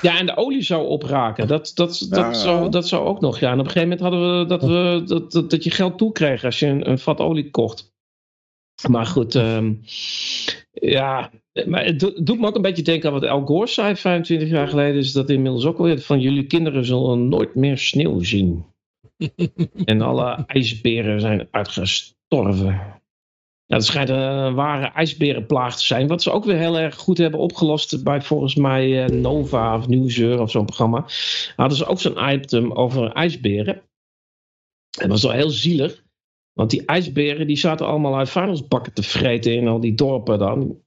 [0.00, 1.46] Ja, en de olie zou opraken.
[1.48, 2.32] Dat, dat, dat, Ja.
[2.32, 3.38] zou, dat zou ook nog.
[3.38, 5.98] Ja, en op een gegeven moment hadden we dat, we, dat, dat, dat je geld
[5.98, 7.96] toekreeg als je een, een vat olie kocht.
[8.88, 9.74] Maar goed, ehm,
[10.72, 11.30] ja,
[11.66, 14.48] maar het do- doet me ook een beetje denken aan wat Al Gore zei 25
[14.48, 14.96] jaar geleden.
[14.96, 18.64] Is dat inmiddels ook alweer van jullie kinderen zullen nooit meer sneeuw zien.
[19.84, 22.97] en alle ijsberen zijn uitgestorven.
[23.68, 26.06] Ja, het schijnt een ware ijsberenplaag te zijn.
[26.06, 29.88] Wat ze ook weer heel erg goed hebben opgelost bij volgens mij eh, Nova of
[29.88, 31.06] Nieuwsuur of zo'n programma.
[31.56, 33.74] Hadden ze ook zo'n item over ijsberen.
[33.74, 36.02] En dat was wel heel zielig.
[36.52, 40.82] Want die ijsberen die zaten allemaal uit vuilnisbakken te vreten in al die dorpen dan.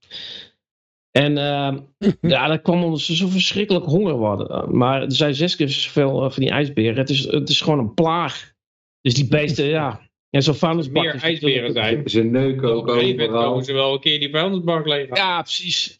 [1.11, 1.77] En eh,
[2.21, 4.77] ja, dat kwam omdat ze zo verschrikkelijk honger hadden.
[4.77, 6.97] Maar er zijn zes keer zoveel eh, van die ijsberen.
[6.97, 8.53] Het is, het is gewoon een plaag.
[9.01, 10.09] Dus die beesten, ja.
[10.31, 12.09] En zo'n vuilnisbak Meer ijsberen zijn.
[12.09, 13.49] Ze neuken Op ook een gegeven moment overal.
[13.49, 15.15] komen ze wel een keer die vuilnisbak leeg.
[15.15, 15.97] Ja, precies.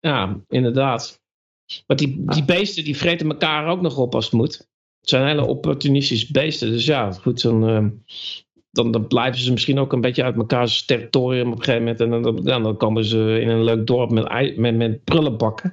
[0.00, 1.22] Ja, inderdaad.
[1.86, 4.56] Want die, die beesten die vreten elkaar ook nog op als het moet.
[5.00, 6.70] Het zijn hele opportunistische beesten.
[6.70, 7.86] Dus ja, goed, dan, eh,
[8.70, 12.00] dan, dan blijven ze misschien ook een beetje uit mekaars territorium op een gegeven moment.
[12.00, 15.72] En dan, dan, dan komen ze in een leuk dorp met, met, met prullenbakken.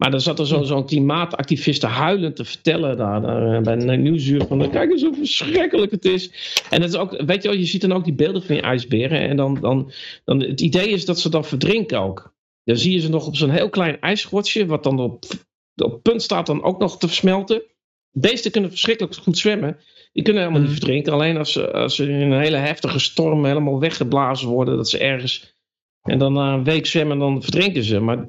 [0.00, 4.02] Maar dan zat er zo- zo'n klimaatactiviste huilend te vertellen daar, daar eh, bij een
[4.02, 6.30] nieuwsuur van kijk eens hoe verschrikkelijk het is.
[6.70, 8.64] En het is ook, weet je wel, je ziet dan ook die beelden van die
[8.64, 9.20] ijsberen.
[9.28, 9.92] En dan, dan,
[10.24, 12.34] dan het idee is dat ze dan verdrinken ook.
[12.64, 15.24] Dan zie je ze nog op zo'n heel klein ijsschotje, wat dan op,
[15.82, 17.62] op punt staat dan ook nog te versmelten.
[18.12, 19.78] Beesten kunnen verschrikkelijk goed zwemmen.
[20.12, 21.12] Die kunnen helemaal niet verdrinken.
[21.12, 24.98] Alleen als ze, als ze in een hele heftige storm helemaal weggeblazen worden, dat ze
[24.98, 25.54] ergens.
[26.02, 28.00] En dan na een week zwemmen, dan verdrinken ze.
[28.00, 28.28] Maar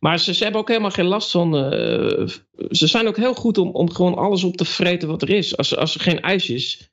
[0.00, 1.56] Maar ze, ze hebben ook helemaal geen last van.
[1.56, 2.26] eh,
[2.70, 5.56] ze zijn ook heel goed om, om gewoon alles op te vreten wat er is.
[5.56, 6.92] Als, als er geen ijs is,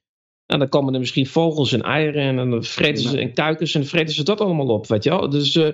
[0.50, 3.86] nou, dan komen er misschien vogels en eieren en dan vreten ze en kuikens en
[3.86, 5.30] vreten ze dat allemaal op, weet je wel.
[5.30, 5.70] Dus eh,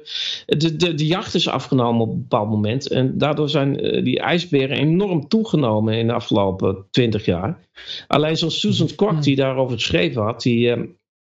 [0.45, 4.19] de, de, de jacht is afgenomen op een bepaald moment en daardoor zijn eh, die
[4.19, 7.59] ijsberen enorm toegenomen in de afgelopen twintig jaar.
[8.07, 10.81] Alleen zoals Susan Kwak die daarover geschreven had, die, eh,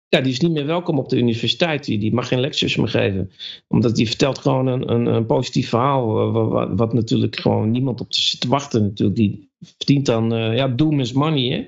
[0.08, 1.84] ja, die is niet meer welkom op de universiteit.
[1.84, 3.30] Die, die mag geen lectures meer geven.
[3.68, 6.18] Omdat die vertelt gewoon een, een, een positief verhaal.
[6.26, 8.82] eh, Wat, wat, wat natuurlijk gewoon niemand op zit te wachten.
[8.82, 9.16] Natuurlijk.
[9.16, 11.48] Die verdient dan, eh, ja, doom is money.
[11.48, 11.66] Hè?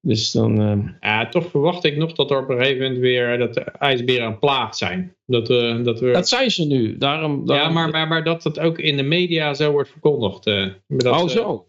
[0.00, 3.38] Dus dan, eh, Ja, toch verwacht ik nog dat er op een gegeven moment weer
[3.38, 5.16] dat de ijsberen een plaag zijn.
[5.26, 5.46] Dat,
[5.84, 6.10] dat we...
[6.12, 6.96] dat zijn ze nu.
[6.98, 10.44] Daarom, ja, maar, maar, maar dat het ook in de media zo wordt verkondigd.
[10.86, 11.66] dat, oh, zo.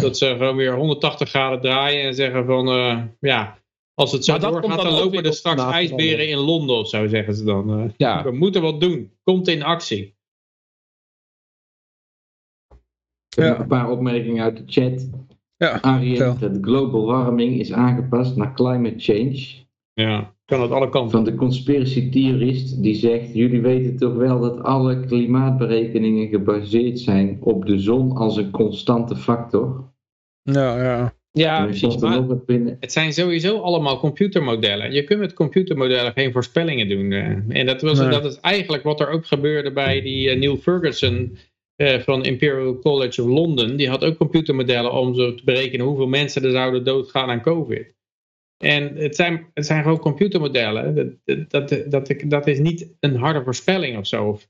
[0.00, 2.66] Dat ze gewoon weer 180 graden draaien en zeggen van,
[3.20, 3.58] ja,
[3.96, 6.88] als het zo Maar dat doorgaat, komt dan lopen er straks ijsberen in Londen of
[6.88, 7.80] zo, zeggen ze dan.
[7.80, 7.90] eh.
[7.96, 8.22] Ja.
[8.22, 9.12] We moeten wat doen.
[9.22, 10.14] Komt in actie.
[13.28, 13.60] Ja.
[13.60, 15.08] een paar opmerkingen uit de chat.
[15.56, 16.38] Ja, vertel.
[16.38, 19.64] de global warming is aangepast naar climate change.
[19.92, 21.10] Ja, kan het alle kanten.
[21.10, 27.38] Van de conspiracy theorist die zegt: Jullie weten toch wel dat alle klimaatberekeningen gebaseerd zijn
[27.40, 29.92] op de zon als een constante factor?
[30.42, 31.15] Ja, ja.
[31.38, 31.96] Ja, precies.
[31.96, 32.22] Maar.
[32.80, 34.92] Het zijn sowieso allemaal computermodellen.
[34.92, 37.12] Je kunt met computermodellen geen voorspellingen doen.
[37.12, 37.58] eh.
[37.60, 38.08] En dat, was, Nee.
[38.08, 41.36] dat is eigenlijk wat er ook gebeurde bij die eh, Neil Ferguson
[41.76, 43.76] eh, van Imperial College of London.
[43.76, 47.94] Die had ook computermodellen om zo te berekenen hoeveel mensen er zouden doodgaan aan COVID.
[48.64, 50.94] En het zijn, het zijn gewoon computermodellen.
[50.94, 54.24] Dat, dat, dat, dat, dat is niet een harde voorspelling of zo.
[54.28, 54.48] Of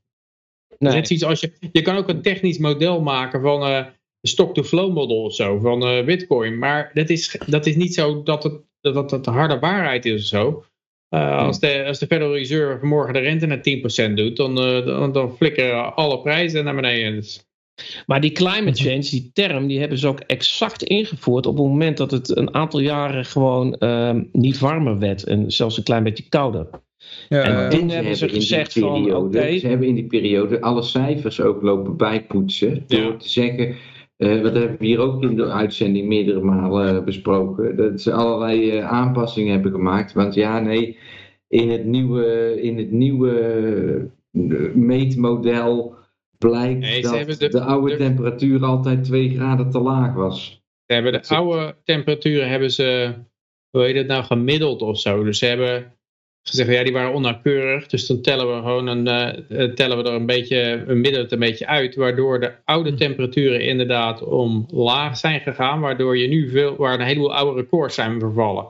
[0.78, 0.92] nee.
[0.92, 3.84] Net iets als je, je kan ook een technisch model maken van eh,
[4.26, 6.58] stock-to-flow model of zo, van eh, Bitcoin.
[6.58, 10.20] Maar dat is, dat is niet zo dat het, dat het de harde waarheid is
[10.22, 10.64] of zo.
[11.08, 14.86] Eh, als, de, als de Federal Reserve morgen de rente naar 10% doet, dan, eh,
[14.86, 17.14] dan, dan flikkeren alle prijzen naar beneden.
[17.14, 17.44] Dus,
[18.06, 21.96] Maar die climate change, die term, die hebben ze ook exact ingevoerd op het moment
[21.96, 26.28] dat het een aantal jaren gewoon ehm, niet warmer werd en zelfs een klein beetje
[26.28, 26.68] kouder.
[27.28, 29.32] ja, En toen Ze hebben ze in die gezegd van.
[29.32, 32.84] Ze hebben in die periode alle cijfers ook lopen bijpoetsen.
[32.86, 33.16] Door Ja.
[33.16, 33.76] te zeggen,
[34.16, 37.76] eh wat hebben we hier ook in de uitzending meerdere malen eh, besproken.
[37.76, 40.12] Dat ze allerlei eh, aanpassingen hebben gemaakt.
[40.12, 40.98] Want ja, nee,
[41.48, 44.10] in het nieuwe, in het nieuwe
[44.74, 45.94] meetmodel
[46.38, 50.62] blijkt Nee, dat de, de- oude de- temperatuur altijd 2 graden te laag was.
[50.86, 53.14] ze hebben de Dat oude temperaturen hebben ze,
[53.70, 55.24] hoe heet het nou, gemiddeld of zo.
[55.24, 55.95] Dus ze hebben
[56.50, 57.86] gezegd, ja, die waren onnauwkeurig.
[57.86, 61.32] Dus dan tellen we gewoon een, eh, tellen we er een beetje, een midden het
[61.32, 61.94] een beetje uit.
[61.94, 65.80] Waardoor de oude temperaturen inderdaad omlaag zijn gegaan.
[65.80, 68.66] Waardoor je nu veel, waar een heleboel oude records zijn vervallen.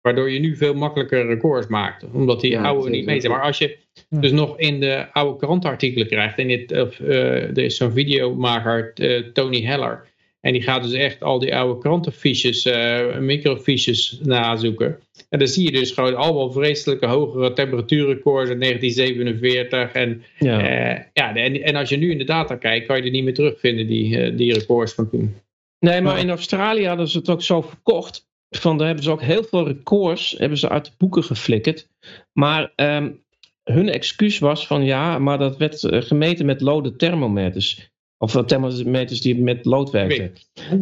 [0.00, 2.04] Waardoor je nu veel makkelijker records maakt.
[2.12, 3.32] Omdat die Ja, oude niet mee zijn.
[3.32, 3.76] Maar als je
[4.10, 6.38] dus nog in de oude krantenartikelen krijgt.
[6.38, 8.92] En dit, of, eh, er is zo'n videomaker,
[9.32, 10.06] Tony Heller.
[10.40, 12.68] En die gaat dus echt al die oude krantenfiches,
[13.18, 14.98] microfiches nazoeken.
[15.28, 19.92] En dan zie je dus gewoon allemaal vreselijke hogere temperatuurrecords uit 1947.
[19.92, 20.60] En, Ja.
[20.60, 23.24] eh, ja, en, en als je nu in de data kijkt, kan je die niet
[23.24, 25.34] meer terugvinden, die, eh, die records van toen.
[25.80, 28.26] Nee, maar in Australië hadden ze het ook zo verkocht.
[28.50, 31.88] Van daar hebben ze ook heel veel records hebben ze uit de boeken geflikkerd.
[32.32, 33.10] Maar ehm,
[33.64, 37.90] hun excuus was van ja, maar dat werd eh, gemeten met lode thermometers.
[38.18, 40.32] Of thermometers die met lood werkten.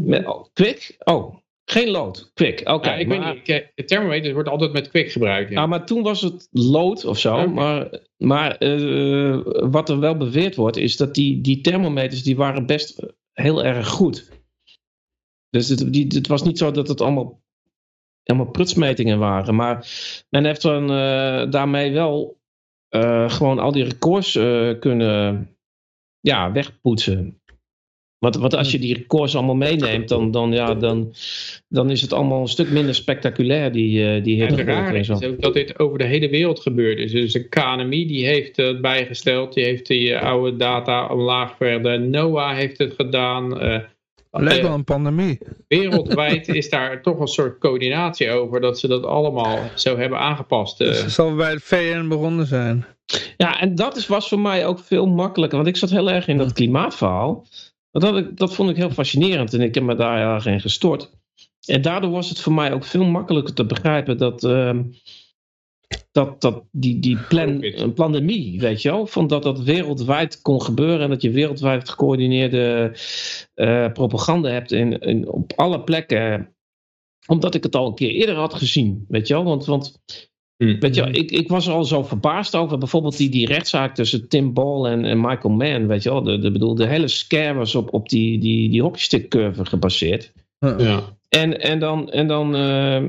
[0.04, 0.96] Met, oh, kwik?
[0.98, 1.34] Oh,
[1.70, 2.30] geen lood.
[2.34, 2.60] Kwik.
[2.64, 2.88] Oké.
[2.88, 5.50] Ja, ik maar, weet niet, ik, eh, thermometers wordt altijd met kwik gebruikt.
[5.50, 5.62] Ja.
[5.62, 7.48] Ah, maar toen was het lood of zo.
[7.48, 12.66] Maar, maar eh, wat er wel beweerd wordt, is dat die, die thermometers die waren
[12.66, 14.30] best heel erg goed.
[15.50, 17.42] Dus het, die, het was niet zo dat het allemaal,
[18.24, 19.54] allemaal prutsmetingen waren.
[19.54, 19.88] Maar
[20.30, 22.40] men heeft dan eh, daarmee wel
[22.88, 24.32] eh, gewoon al die records
[24.78, 25.50] kunnen
[26.20, 27.40] ja, wegpoetsen.
[28.26, 31.12] Want, want als je die records allemaal meeneemt, dan, dan, ja, dan,
[31.68, 35.40] dan is het allemaal een stuk minder spectaculair, die, eh, die En het is ook
[35.40, 37.12] dat dit over de hele wereld gebeurd is.
[37.12, 42.00] Dus de KNMI die heeft het bijgesteld, die heeft die eh, oude data omlaag verder.
[42.00, 43.60] NOAA heeft het gedaan.
[43.60, 43.78] eh,
[44.30, 45.38] Lijkt wel een pandemie.
[45.68, 50.80] wereldwijd is daar toch een soort coördinatie over dat ze dat allemaal zo hebben aangepast.
[50.80, 50.88] eh.
[50.88, 52.84] Het zal bij het VN begonnen zijn.
[53.36, 55.56] Ja, en dat is, was voor mij ook veel makkelijker.
[55.58, 57.44] Want ik zat heel erg in dat klimaatverhaal.
[57.98, 60.60] Dat, ik- dat vond ik heel fascinerend en ik heb me daar heel erg in
[60.60, 61.10] gestort.
[61.66, 64.82] En daardoor was het voor mij ook veel makkelijker te begrijpen dat, ehm,
[66.12, 70.62] dat, dat die, die plan, een pandemie, weet je wel, van dat dat wereldwijd kon
[70.62, 72.96] gebeuren en dat je wereldwijd gecoördineerde
[73.54, 76.54] eh, propaganda hebt in, in, op alle plekken.
[77.26, 79.44] Omdat ik het al een keer eerder had gezien, weet je wel.
[79.44, 80.00] Want, want
[80.56, 80.78] Hm.
[80.78, 82.78] Weet je, ik, ik was er al zo verbaasd over.
[82.78, 85.86] Bijvoorbeeld die, die rechtszaak tussen Tim Ball en, en Michael Mann.
[85.86, 88.82] Weet je wel, de, de, bedoel, de hele scare was op, op die, die, die
[88.82, 90.32] hockeystick curve gebaseerd.
[90.58, 91.18] Ja.
[91.28, 93.04] En, en dan, en dan eh,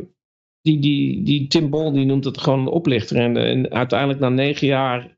[0.61, 3.17] die, die, die Tim Ball die noemt het gewoon een oplichter.
[3.17, 5.17] En, en uiteindelijk na negen jaar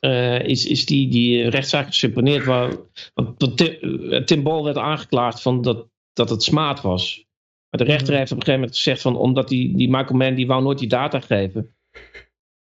[0.00, 2.44] eh, is, is die, die rechtszaak geseponeerd.
[2.44, 2.76] Waar,
[3.14, 7.26] want Tim, eh, Tim Ball werd aangeklaagd van dat, dat het smaad was.
[7.72, 10.34] Maar de rechter heeft op een gegeven moment gezegd van omdat die, die Michael Mann
[10.34, 11.74] die wou nooit die data geven.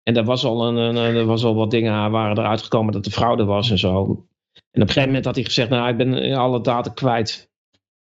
[0.02, 3.06] En er was al, een, een, er was al wat dingen waren eruit gekomen dat
[3.06, 4.04] er fraude was en zo.
[4.54, 7.52] En op een gegeven moment had hij gezegd, nou ik ben alle data kwijt.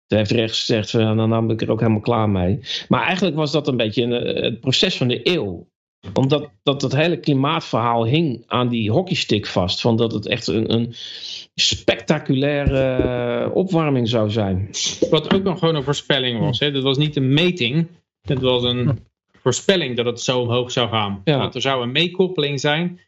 [0.07, 2.61] Toen heeft de rechter gezegd, van, nou, dan ben ik er ook helemaal klaar mee.
[2.89, 5.69] Maar eigenlijk was dat een beetje een, eh, het proces van de eeuw.
[6.13, 9.81] Omdat dat, dat hele klimaatverhaal hing aan die hockeystick vast.
[9.81, 10.95] Van dat het echt een, een
[11.55, 14.69] spectaculaire eh, opwarming zou zijn.
[15.11, 16.59] Wat ook nog gewoon een voorspelling was.
[16.59, 16.71] Hè?
[16.71, 17.87] Dat was niet een meting.
[18.23, 18.99] Het was een
[19.43, 21.21] voorspelling dat het zo omhoog zou gaan.
[21.25, 21.39] Ja.
[21.39, 23.01] Want er zou een meekoppeling zijn.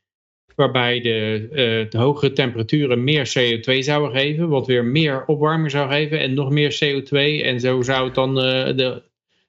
[0.54, 4.48] Waarbij de, eh, de hogere temperaturen meer CO2 zouden geven.
[4.48, 6.20] Wat weer meer opwarming zou geven.
[6.20, 7.42] En nog meer CO2.
[7.44, 9.02] En zo zou het dan eh, de,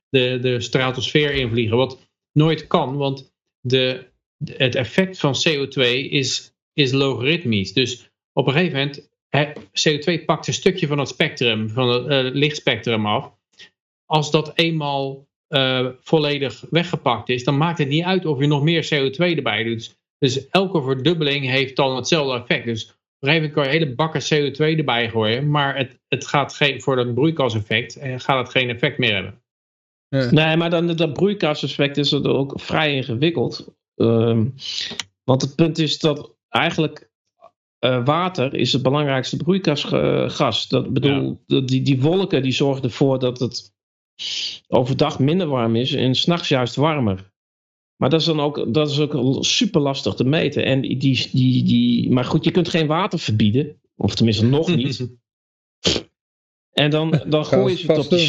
[0.10, 1.78] de, de stratosfeer invliegen.
[1.78, 2.98] Wat nooit kan.
[2.98, 3.29] Want
[3.62, 4.08] de,
[4.46, 7.74] het effect van CO2 is, is logaritmisch.
[7.74, 12.08] Dus op een gegeven moment, hè, CO2 pakt een stukje van het spectrum, van het
[12.08, 13.32] eh, lichtspectrum af.
[14.06, 18.64] Als dat eenmaal eh, volledig weggepakt is, dan maakt het niet uit of je nog
[18.64, 19.98] meer CO2 erbij doet.
[20.18, 22.66] Dus elke verdubbeling heeft dan hetzelfde effect.
[22.66, 26.28] Dus op een gegeven moment kan je hele bakken CO2 erbij gooien, maar het, het
[26.28, 29.42] gaat geen, voor dat broeikaseffect eh, gaat het geen effect meer hebben.
[30.10, 33.74] Nee, maar dan dat broeikaseffect is er ook vrij ingewikkeld.
[33.96, 34.46] Ehm,
[35.24, 37.10] want het punt is dat eigenlijk
[37.80, 40.68] eh, water is het belangrijkste broeikasgas.
[40.68, 43.74] Dat bedoel, de- die, die wolken die zorgen ervoor dat het
[44.68, 47.32] overdag minder warm is en s'nachts juist warmer.
[47.96, 50.66] Maar dat is dan ook, dat is ook super lastig te meten.
[50.66, 50.98] En die,
[51.32, 53.82] die, die, maar goed, je kunt geen water verbieden.
[53.96, 55.08] Of tenminste nog niet.
[56.72, 58.28] En dan, dan Gaan gooi je ze het op die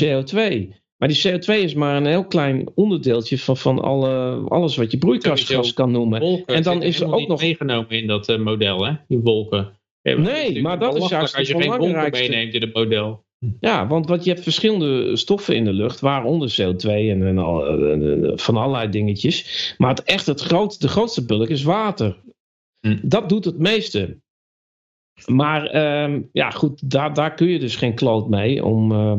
[0.68, 0.79] CO2.
[1.00, 4.98] Maar die CO2 is maar een heel klein onderdeeltje van, van alle, alles wat je
[4.98, 6.20] broeikasgas kan noemen.
[6.20, 8.92] Wolken En dan is er ook niet nog- meegenomen in dat eh, model, hè?
[9.08, 9.78] Die wolken.
[10.02, 13.24] Ja, Nee, maar dat is juist als je geen wolken meeneemt in het model.
[13.60, 17.66] Ja, want wat je hebt verschillende stoffen in de lucht, waaronder CO2 en, en al-
[17.66, 19.74] en, en, van allerlei dingetjes.
[19.78, 22.16] Maar het echt het groot, de grootste bulk is water.
[22.80, 22.98] Hm.
[23.02, 24.18] Dat doet het meeste.
[25.26, 29.12] Maar ehm, ja, goed, daar, daar kun je dus geen kloot mee om, eh,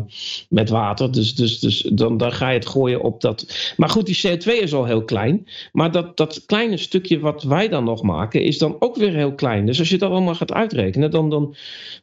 [0.49, 1.11] met water.
[1.11, 3.73] Dus, dus, dus dan, dan ga je het gooien op dat.
[3.77, 5.47] Maar goed, die CO2 is al heel klein.
[5.71, 9.35] Maar dat, dat kleine stukje wat wij dan nog maken, is dan ook weer heel
[9.35, 9.65] klein.
[9.65, 11.55] Dus als je dat allemaal gaat uitrekenen, dan, dan,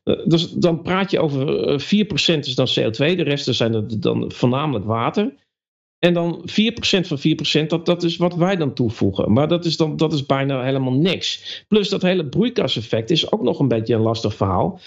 [0.04, 3.16] eh, dus dan praat je over eh, 4% is dan CO2.
[3.16, 5.32] De rest zijn dan voornamelijk water.
[5.98, 6.50] En dan 4%
[6.82, 7.18] van
[7.62, 9.32] 4%, dat, dat is wat wij dan toevoegen.
[9.32, 11.64] Maar dat is, dan, dat is bijna helemaal niks.
[11.68, 14.80] Plus dat hele broeikaseffect is ook nog een beetje een lastig verhaal.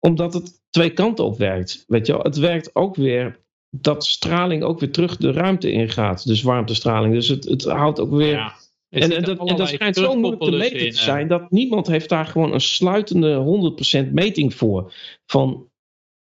[0.00, 1.84] Omdat het twee kanten op werkt.
[1.86, 2.22] Weet je wel?
[2.22, 3.40] Het werkt ook weer
[3.70, 6.26] dat straling ook weer terug de ruimte ingaat.
[6.26, 7.14] Dus warmtestraling.
[7.14, 8.32] Dus het, het houdt ook weer...
[8.32, 8.54] Ja.
[8.88, 11.04] En, dat, en dat schijnt zo moeilijk te meten in, te eh.
[11.04, 13.72] zijn dat niemand heeft daar gewoon een sluitende
[14.08, 14.92] 100% meting voor.
[15.26, 15.70] Van,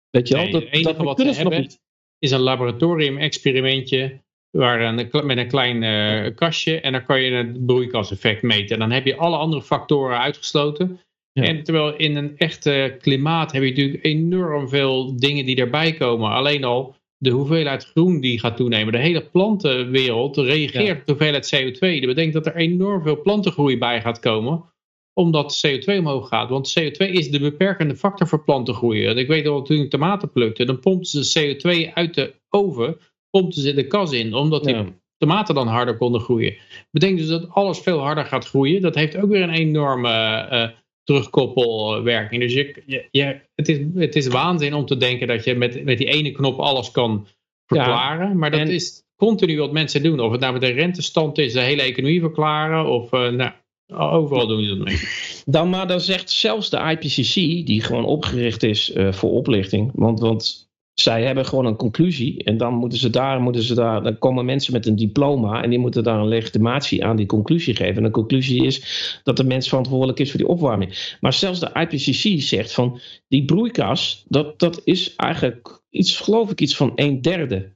[0.09, 1.79] weet je wel, Nee, dat, wat kunnen nog hebben niet.
[2.19, 4.21] is een laboratorium-experimentje
[4.51, 8.73] waar een, met een klein eh, kastje en dan kan je het broeikaseffect meten.
[8.73, 10.99] En dan heb je alle andere factoren uitgesloten.
[11.31, 11.43] Ja.
[11.43, 16.29] En terwijl in een echte klimaat heb je natuurlijk enorm veel dingen die erbij komen.
[16.29, 18.93] Alleen al de hoeveelheid groen die gaat toenemen.
[18.93, 21.99] De hele plantenwereld reageert op de hoeveelheid CO2.
[21.99, 24.69] Dat betekent dat er enorm veel plantengroei bij gaat komen
[25.13, 26.49] omdat CO2 omhoog gaat.
[26.49, 29.05] Want CO2 is de beperkende factor voor plantengroei.
[29.05, 32.97] Want ik weet al, toen ik tomaten plukte, dan pompten ze CO2 uit de oven,
[33.31, 34.85] pompten ze de kas in, omdat die Ja.
[35.17, 36.55] tomaten dan harder konden groeien.
[36.91, 38.81] Betekent dus dat alles veel harder gaat groeien.
[38.81, 40.09] Dat heeft ook weer een enorme
[40.49, 40.69] eh,
[41.03, 42.41] terugkoppelwerking.
[42.41, 45.83] Dus je, je, je, het, is, het is waanzin om te denken dat je met,
[45.83, 47.27] met die ene knop alles kan
[47.65, 48.37] verklaren.
[48.37, 50.19] maar dat en- is continu wat mensen doen.
[50.19, 52.85] Of het nou met de rentestand is, de hele economie verklaren.
[52.85, 53.51] Of eh, nou,
[53.93, 54.99] overal doen ze dat mee.
[55.45, 57.33] Dan, maar dan zegt zelfs de IPCC,
[57.65, 59.91] die gewoon opgericht is eh, voor oplichting.
[59.93, 62.43] Want, want zij hebben gewoon een conclusie.
[62.43, 65.63] En dan moeten ze daar, moeten ze daar, dan komen mensen met een diploma.
[65.63, 67.95] En die moeten daar een legitimatie aan die conclusie geven.
[67.95, 71.17] En de conclusie is dat de mens verantwoordelijk is voor die opwarming.
[71.19, 76.61] Maar zelfs de IPCC zegt van die broeikas, dat, dat is eigenlijk iets, geloof ik,
[76.61, 77.75] iets van een derde.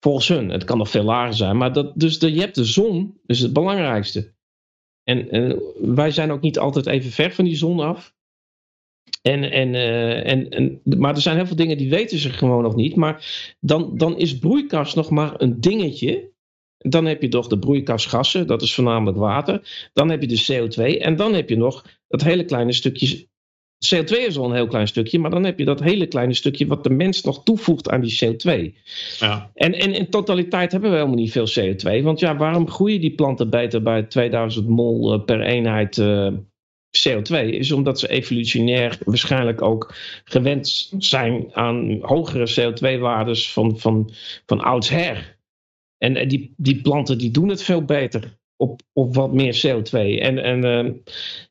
[0.00, 0.48] Volgens hun.
[0.48, 1.56] Het kan nog veel lager zijn.
[1.56, 4.34] Maar dat, dus de, je hebt de zon, is het belangrijkste.
[5.04, 5.28] En
[5.94, 8.15] wij zijn ook niet altijd even ver van die zon af.
[9.22, 12.62] En, en, eh, en, en, maar er zijn heel veel dingen die weten ze gewoon
[12.62, 12.96] nog niet.
[12.96, 13.26] Maar
[13.60, 16.34] dan, dan is broeikas nog maar een dingetje.
[16.78, 19.88] Dan heb je toch de broeikasgassen, dat is voornamelijk water.
[19.92, 23.26] Dan heb je de CO2 en dan heb je nog dat hele kleine stukje
[23.84, 26.66] CO2 is al een heel klein stukje, maar dan heb je dat hele kleine stukje
[26.66, 28.74] wat de mens nog toevoegt aan die CO2.
[29.18, 29.50] Ja.
[29.54, 32.02] En, en in totaliteit hebben we helemaal niet veel CO2.
[32.02, 36.28] Want ja, waarom groeien die planten beter bij 2000 mol eh, per eenheid uh,
[37.08, 37.48] CO2?
[37.48, 39.94] Is omdat ze evolutionair waarschijnlijk ook
[40.24, 44.10] gewend zijn aan hogere CO2-waardes van, van,
[44.46, 45.38] van oudsher.
[45.98, 50.20] En die, die planten die doen het veel beter op, op wat meer CO2.
[50.20, 50.92] En, en uh,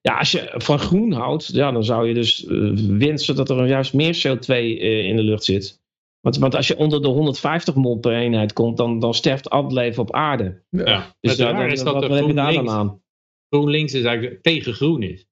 [0.01, 3.67] ja, als je van groen houdt, ja, dan zou je dus uh, wensen dat er
[3.67, 5.83] juist meer CO2 uh, in de lucht zit.
[6.25, 9.63] Want, want als je onder de 150 mol per eenheid komt, dan, dan sterft al
[9.63, 10.63] het leven op aarde.
[10.69, 11.15] Ja.
[11.19, 13.01] Dus daar, is dat wat, heb je daar dan aan?
[13.49, 15.24] GroenLinks is eigenlijk tegen groen is.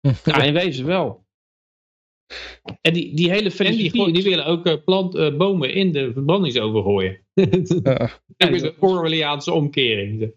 [0.00, 1.26] Ja, in wezen wel.
[2.80, 4.12] En die, die hele En die, filosofie...
[4.12, 7.20] die willen ook eh, plant, eh, bomen in de verbrandingsoven gooien.
[8.36, 10.32] dat is een Orwelliaanse omkering.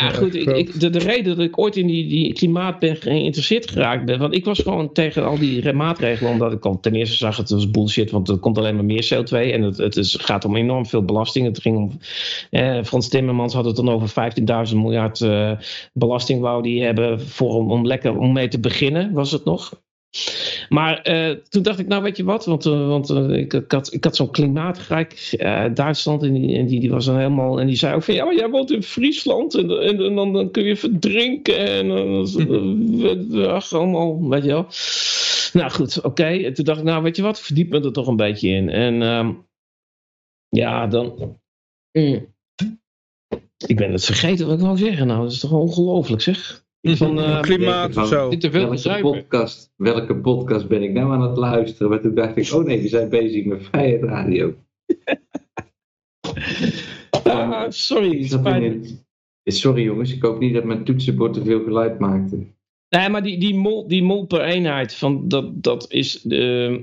[0.00, 0.34] Nou ja, goed.
[0.34, 4.04] Ik, ik, de, de reden dat ik ooit in die, die klimaat ben geïnteresseerd geraakt
[4.04, 4.18] ben.
[4.18, 6.32] Want ik was gewoon tegen al die re- maatregelen.
[6.32, 8.10] Omdat ik al ten eerste zag het was bullshit.
[8.10, 9.52] Want er komt alleen maar meer CO2.
[9.52, 11.46] En het, het is, gaat om enorm veel belasting.
[11.46, 11.98] Het ging om.
[12.50, 14.32] Eh, Frans Timmermans had het dan over
[14.70, 15.52] 15.000 miljard eh,
[15.92, 16.40] belasting.
[16.40, 19.12] Wou die hebben voor, om, om lekker om mee te beginnen.
[19.12, 19.80] Was het nog?
[20.68, 23.72] Maar eh, toen dacht ik, nou weet je wat, want, eh, want eh, ik, ik
[23.72, 27.60] had, ik had zo'n klimaatrijk eh, Duitsland en, die, en die, die was dan helemaal,
[27.60, 30.32] en die zei ook van, ja maar jij woont in Friesland en, en, en dan,
[30.32, 34.66] dan kun je verdrinken en dan, ach, allemaal, weet je wel.
[35.52, 36.24] Nou goed, oké.
[36.24, 38.68] En toen dacht ik, nou weet je wat, verdiep me er toch een beetje in.
[38.68, 39.32] En ehm,
[40.48, 41.38] ja, dan...
[41.92, 42.34] mm.
[43.66, 46.64] ik ben het vergeten wat ik wou zeggen nou, dat is toch ongelooflijk zeg.
[46.82, 48.28] Van, eh, Klimaat of zo.
[48.28, 51.88] Niet te veel welke podcast, welke podcast ben ik nou aan het luisteren?
[51.90, 54.54] Maar toen dacht ik, oh nee, we zijn bezig met Vrijheid Radio.
[57.24, 59.00] ah, sorry, spijt een-
[59.44, 62.46] Sorry jongens, ik hoop niet dat mijn toetsenbord te veel geluid maakte.
[62.88, 66.76] Nee, maar die, die, mol, die mol per eenheid, van dat, dat is, eh,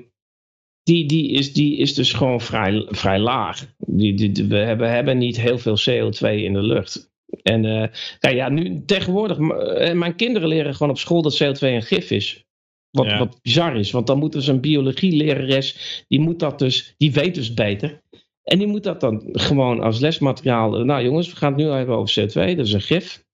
[0.84, 3.74] die, die, is, die is dus gewoon vrij, vrij laag.
[3.78, 7.09] Die, die, die- we hebben, hebben niet heel veel CO2 in de lucht.
[7.42, 7.88] En eh,
[8.20, 12.12] kijk, ja, nu tegenwoordig, eh, mijn kinderen leren gewoon op school dat CO2 een gif
[12.12, 12.44] is.
[12.92, 13.18] Wat, Ja.
[13.18, 17.36] wat bizar is, want dan moet dus een biologielerares, die moet dat dus, die weet
[17.36, 18.02] dus beter.
[18.44, 20.78] En die moet dat dan gewoon als lesmateriaal.
[20.78, 23.28] eh, Nou jongens, we gaan het nu hebben over CO2, dat is een gif.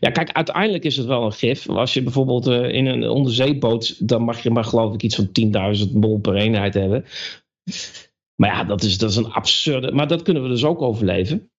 [0.00, 1.68] Ja, kijk, uiteindelijk is het wel een gif.
[1.68, 5.92] Als je bijvoorbeeld in een onderzeeboot, dan mag je maar geloof ik iets van 10.000
[5.92, 7.04] mol per eenheid hebben.
[8.36, 9.92] Maar ja, dat is, dat is een absurde.
[9.92, 11.50] Maar dat kunnen we dus ook overleven.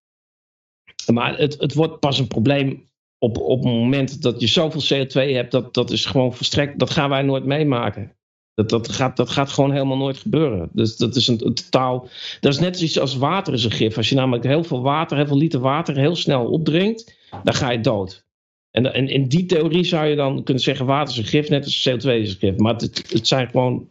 [1.06, 5.32] Maar het, het wordt pas een probleem op, op het moment dat je zoveel CO2
[5.32, 5.50] hebt.
[5.50, 6.78] Dat, dat is gewoon verstrekt.
[6.78, 8.12] Dat gaan wij nooit meemaken.
[8.54, 10.68] Dat, dat, gaat, dat gaat gewoon helemaal nooit gebeuren.
[10.72, 12.08] Dus dat is een, een totaal.
[12.40, 13.96] Dat is net zoiets als water is een gif.
[13.96, 17.70] Als je namelijk heel veel water, heel veel liter water heel snel opdrinkt, dan ga
[17.70, 18.24] je dood.
[18.70, 21.64] En, en in die theorie zou je dan kunnen zeggen: water is een gif, net
[21.64, 22.56] als CO2 is een gif.
[22.56, 23.90] Maar het, het zijn gewoon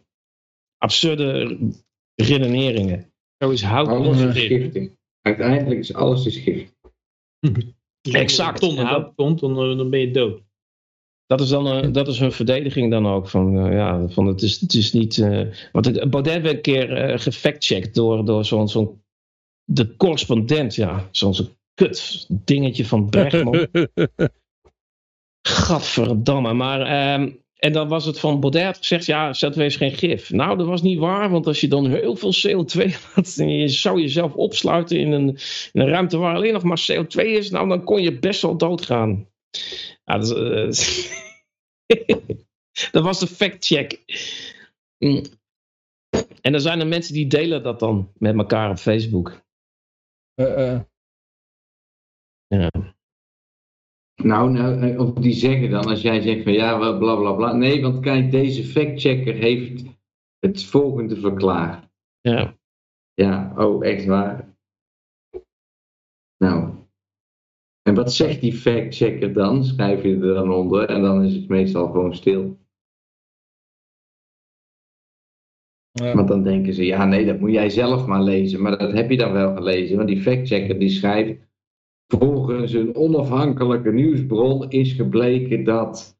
[0.78, 1.58] absurde
[2.14, 3.12] redeneringen.
[3.38, 4.90] Zo is hout Alles is giftig.
[5.20, 6.71] Uiteindelijk is alles is giftig.
[8.02, 8.62] Als Exact.
[8.62, 10.40] er een ton En dat- hout komt, dan, eh, dan ben je dood.
[11.26, 13.28] Dat is, dan een, dat is hun verdediging dan ook.
[13.28, 15.18] Van, eh, ja, van het, is, het is niet.
[15.18, 18.68] eh want het, Baudet werd een keer eh gefactcheckt door, door zo'n.
[18.68, 19.02] zo'n
[19.64, 21.08] de correspondent, ja.
[21.10, 21.34] Zo'n
[21.74, 23.66] kut dingetje van Brechtman.
[25.48, 26.52] Gadverdamme.
[26.52, 27.30] Maar, ehm,
[27.64, 30.30] en dan was het van Baudet had gezegd, ja, CO2 is geen gif.
[30.30, 33.68] Nou, dat was niet waar, want als je dan heel veel CO2 had, en je
[33.68, 35.28] zou jezelf opsluiten in een,
[35.72, 38.56] in een ruimte waar alleen nog maar CO2 is, nou, dan kon je best wel
[38.56, 39.28] doodgaan.
[40.04, 40.36] Ja, dat,
[40.68, 41.10] is,
[41.86, 42.16] eh,
[42.92, 43.98] dat was de fact-check.
[44.98, 45.22] Mm.
[46.40, 49.42] En er zijn er mensen die delen dat dan met elkaar op Facebook.
[50.34, 50.80] Eh, eh.
[52.46, 52.70] Ja.
[54.22, 57.52] Nou, nou, eh, of die zeggen dan, als jij zegt van ja, bla bla bla.
[57.52, 59.84] Nee, want kijk, deze factchecker heeft
[60.38, 61.88] het volgende verklaard.
[62.20, 62.56] Ja.
[63.14, 64.56] Ja, oh, echt waar.
[66.36, 66.74] Nou.
[67.82, 69.64] En wat zegt die factchecker dan?
[69.64, 72.60] Schrijf je er dan onder en dan is het meestal gewoon stil.
[75.92, 76.14] Ja.
[76.14, 78.62] Want dan denken ze, ja nee, dat moet jij zelf maar lezen.
[78.62, 79.96] Maar dat heb je dan wel gelezen.
[79.96, 81.40] Want die factchecker die schrijft,
[82.18, 86.18] volgens een onafhankelijke nieuwsbron is gebleken dat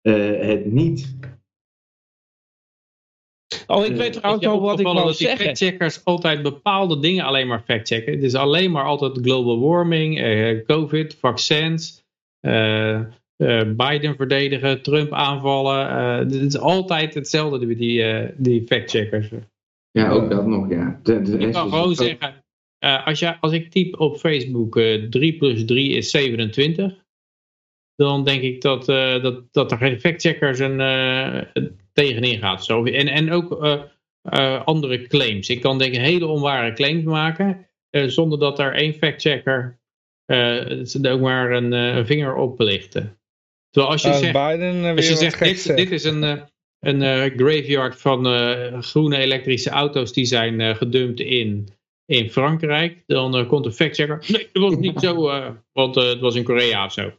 [0.00, 1.18] eh, het niet...
[3.66, 5.44] Oh, ik Eh, weet trouwens wel wat ik wou dat die zeggen.
[5.46, 8.12] factcheckers altijd bepaalde dingen alleen maar factchecken.
[8.12, 12.04] Het is alleen maar altijd global warming, eh, covid, vaccins,
[12.40, 12.94] eh,
[13.36, 15.88] eh, Biden verdedigen, Trump aanvallen.
[15.88, 19.30] eh, het is altijd hetzelfde die, eh, die factcheckers.
[19.90, 21.00] Ja, ook dat nog, ja.
[21.02, 22.39] De, de Je rest kan is gewoon zeggen,
[22.80, 27.04] eh, als, je, als ik typ op Facebook eh 3 plus 3 is 27,
[27.94, 32.64] dan denk ik dat, eh, dat, dat er geen factchecker zijn eh, tegenin gaat.
[32.64, 32.84] Zo.
[32.84, 33.78] En, en ook
[34.64, 35.48] andere claims.
[35.48, 39.78] Ik kan denk ik hele onware claims maken, zonder dat er één factchecker
[41.08, 43.18] ook maar een, een vinger op lichten.
[43.70, 45.78] Terwijl als je Als zegt, Biden als je zegt, dit, zegt.
[45.78, 46.22] dit is een,
[46.80, 47.00] een
[47.36, 48.24] graveyard van
[48.82, 51.68] groene elektrische auto's die zijn gedumpt in,
[52.10, 54.24] in Frankrijk, dan eh, komt de factchecker.
[54.28, 57.12] Nee, dat was niet zo, eh, want eh, het was in Korea of zo.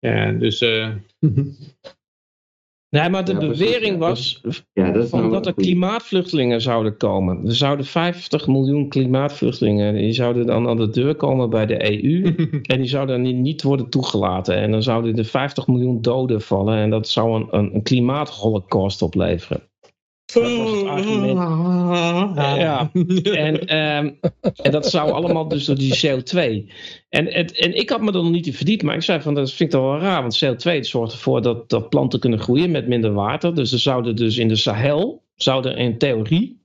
[0.00, 0.88] En dus, eh,
[2.90, 3.98] Nee, maar de Ja, bewering ja.
[3.98, 4.40] was
[4.72, 7.46] Ja, dat is van nou dat er klimaatvluchtelingen zouden komen.
[7.46, 12.34] Er zouden 50 miljoen klimaatvluchtelingen, die zouden dan aan de deur komen bij de EU.
[12.62, 14.56] en die zouden niet, niet worden toegelaten.
[14.56, 16.76] En dan zouden er 50 miljoen doden vallen.
[16.76, 19.62] En dat zou een, een, een klimaatholocaust opleveren.
[20.32, 21.38] Dat was het argument.
[22.58, 22.90] Ja,
[23.22, 24.10] en, ehm,
[24.62, 26.72] en dat zou allemaal dus door die CO2.
[27.08, 29.34] En, het, en ik had me er nog niet in verdiept, maar ik zei van
[29.34, 32.38] dat vind ik toch wel raar, want CO2 het zorgt ervoor dat, dat planten kunnen
[32.38, 33.54] groeien met minder water.
[33.54, 36.58] Dus er zouden dus in de Sahel, zouden in theorie,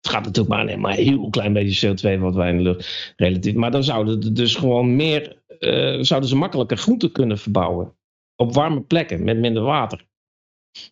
[0.00, 3.14] het gaat natuurlijk maar, maar een heel klein beetje CO2 wat wij in de lucht
[3.16, 7.94] relatief, maar dan zouden er dus gewoon meer, eh, zouden ze makkelijker groenten kunnen verbouwen.
[8.36, 10.08] Op warme plekken met minder water.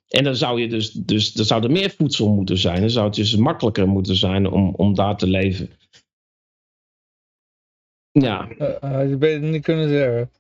[0.09, 2.81] En dan zou je dus, dus er zou er meer voedsel moeten zijn.
[2.81, 5.71] Dan zou het dus makkelijker moeten zijn om, om daar te leven.
[8.11, 10.31] Ja, Eh, had je beter niet kunnen zeggen.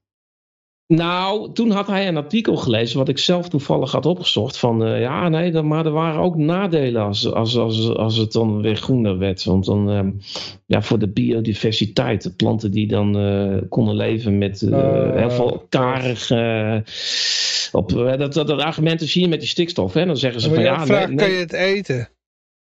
[0.88, 4.58] Nou, toen had hij een artikel gelezen, wat ik zelf toevallig had opgezocht.
[4.58, 8.32] Van eh, ja, nee, dan, maar er waren ook nadelen als, als, als, als het
[8.32, 9.44] dan weer groener werd.
[9.44, 10.10] Want dan, ehm,
[10.66, 15.66] ja, voor de biodiversiteit, de planten die dan eh, konden leven met eh, heel veel
[15.68, 16.30] karig.
[17.72, 19.92] op, dat, dat, dat argument is hier met die stikstof.
[19.92, 20.06] Hè?
[20.06, 22.08] Dan zeggen ze van ja, nee, vraagt, nee, kan je het eten?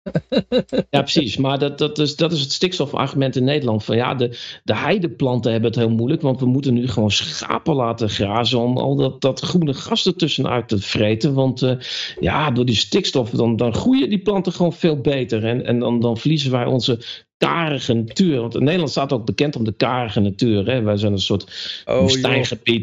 [0.91, 1.37] Ja, precies.
[1.37, 3.85] Maar dat, dat, is, dat is het stikstofargument in Nederland.
[3.85, 6.23] Van ja, de, de heideplanten hebben het heel moeilijk.
[6.23, 8.59] Want we moeten nu gewoon schapen laten grazen.
[8.59, 11.35] Om al dat, dat groene gas ertussenuit te vreten.
[11.35, 11.77] Want eh,
[12.21, 15.45] ja, door die stikstof dan, dan groeien die planten gewoon veel beter.
[15.45, 18.41] En, en dan, dan verliezen wij onze karige natuur.
[18.41, 20.67] Want Nederland staat ook bekend om de karige natuur.
[20.67, 20.83] Hè?
[20.83, 22.07] Wij zijn een soort Oh.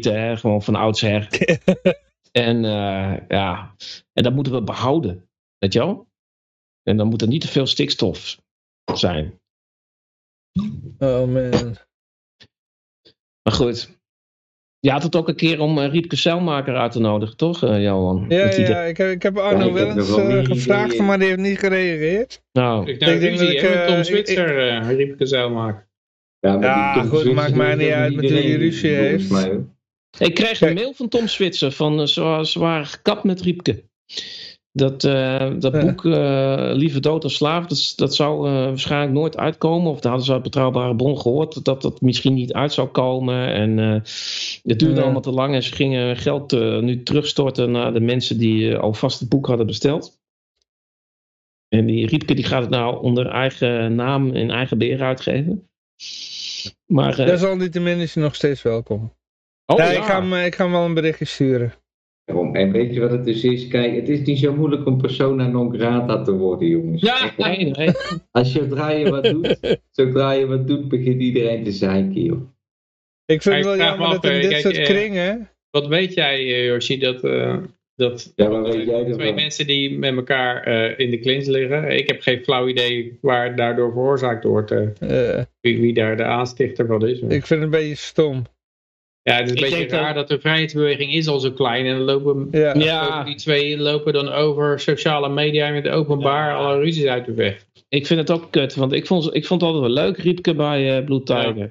[0.02, 0.36] Hè?
[0.36, 1.28] Gewoon van oudsher.
[2.32, 3.74] en eh, ja,
[4.12, 5.28] en dat moeten we behouden.
[5.58, 6.05] Weet je wel?
[6.88, 8.40] En dan moet er niet te veel stikstof
[8.94, 9.40] zijn.
[10.98, 11.76] Oh man.
[13.42, 13.94] Maar goed.
[14.78, 17.82] Je had het ook een keer om uh, Riepke Zeilmaker uit te nodigen, toch, uh,
[17.82, 18.26] Johan?
[18.28, 18.48] Ja, ja,
[18.82, 21.06] de- ik heb, ik heb Arno Ja, wel eens eh, gevraagd, idee.
[21.06, 22.42] maar die heeft niet gereageerd.
[22.52, 25.88] Nou, ik nou Ik denk dat ik, eh, Tom ik- Switzer, eh, Riepke Zeil maken.
[26.40, 29.30] Ja, maar Ja, goed, maakt mij niet uit met wie die ruzie heeft.
[29.30, 29.64] mij,
[30.18, 30.60] ik kreeg Kijk.
[30.70, 33.84] een mail van Tom Switzer van uh, waren gekapt met Riepke.
[34.76, 39.36] Dat, eh, dat boek uh, Lieve Dood en Slaaf, dat, dat zou uh, waarschijnlijk nooit
[39.36, 39.90] uitkomen.
[39.90, 43.52] Of daar hadden ze uit betrouwbare bron gehoord dat dat misschien niet uit zou komen.
[43.52, 43.78] En
[44.62, 48.76] het duurde allemaal te lang en ze gingen geld nu terugstorten naar de mensen die
[48.76, 50.20] alvast het boek hadden besteld.
[51.68, 55.68] En die Riepke die gaat het nou onder eigen naam en eigen beheer uitgeven.
[56.86, 59.12] Maar, Desalniettemin is hij nog steeds welkom.
[59.66, 59.98] oh, ja, ja.
[59.98, 61.74] Ik, ga hem, ik ga hem wel een berichtje sturen.
[62.26, 62.54] Daarom.
[62.54, 63.68] En weet je wat het dus is?
[63.68, 67.02] Kijk, het is niet zo moeilijk om persona non grata te worden, jongens.
[67.02, 67.88] Ja, Nee, nee.
[68.30, 69.58] Als je zodra je wat doet,
[69.90, 72.40] zodra je wat doet, begint iedereen te zeiken, joh.
[73.26, 74.84] Ik vind het wel vraag me jammer af, dat in eh, dit kijk, soort eh,
[74.84, 75.48] kringen...
[75.70, 77.56] Wat weet jij, eh, Yoshi, dat, eh,
[77.94, 79.34] dat Ja, maar weet jij twee ervan?
[79.34, 81.96] mensen die met elkaar eh, in de clinch liggen.
[81.96, 84.70] Ik heb geen flauw idee waar daardoor veroorzaakt wordt.
[84.70, 87.18] eh, eh, wie, wie daar de aanstichter van is.
[87.20, 88.42] ik vind het een beetje stom.
[89.26, 91.86] Ja, het is een Ik beetje dat- raar dat de vrijheidsbeweging is al zo klein.
[91.86, 92.74] En dan lopen, Ja.
[92.74, 93.08] Ja.
[93.08, 97.64] lopen die twee lopen dan over sociale media met openbaar alle ruzies uit de weg.
[97.88, 100.54] Ik vind het ook kut, want ik vond, ik vond het altijd wel leuk, Riepke
[100.54, 101.70] bij uh, Blue Tiger.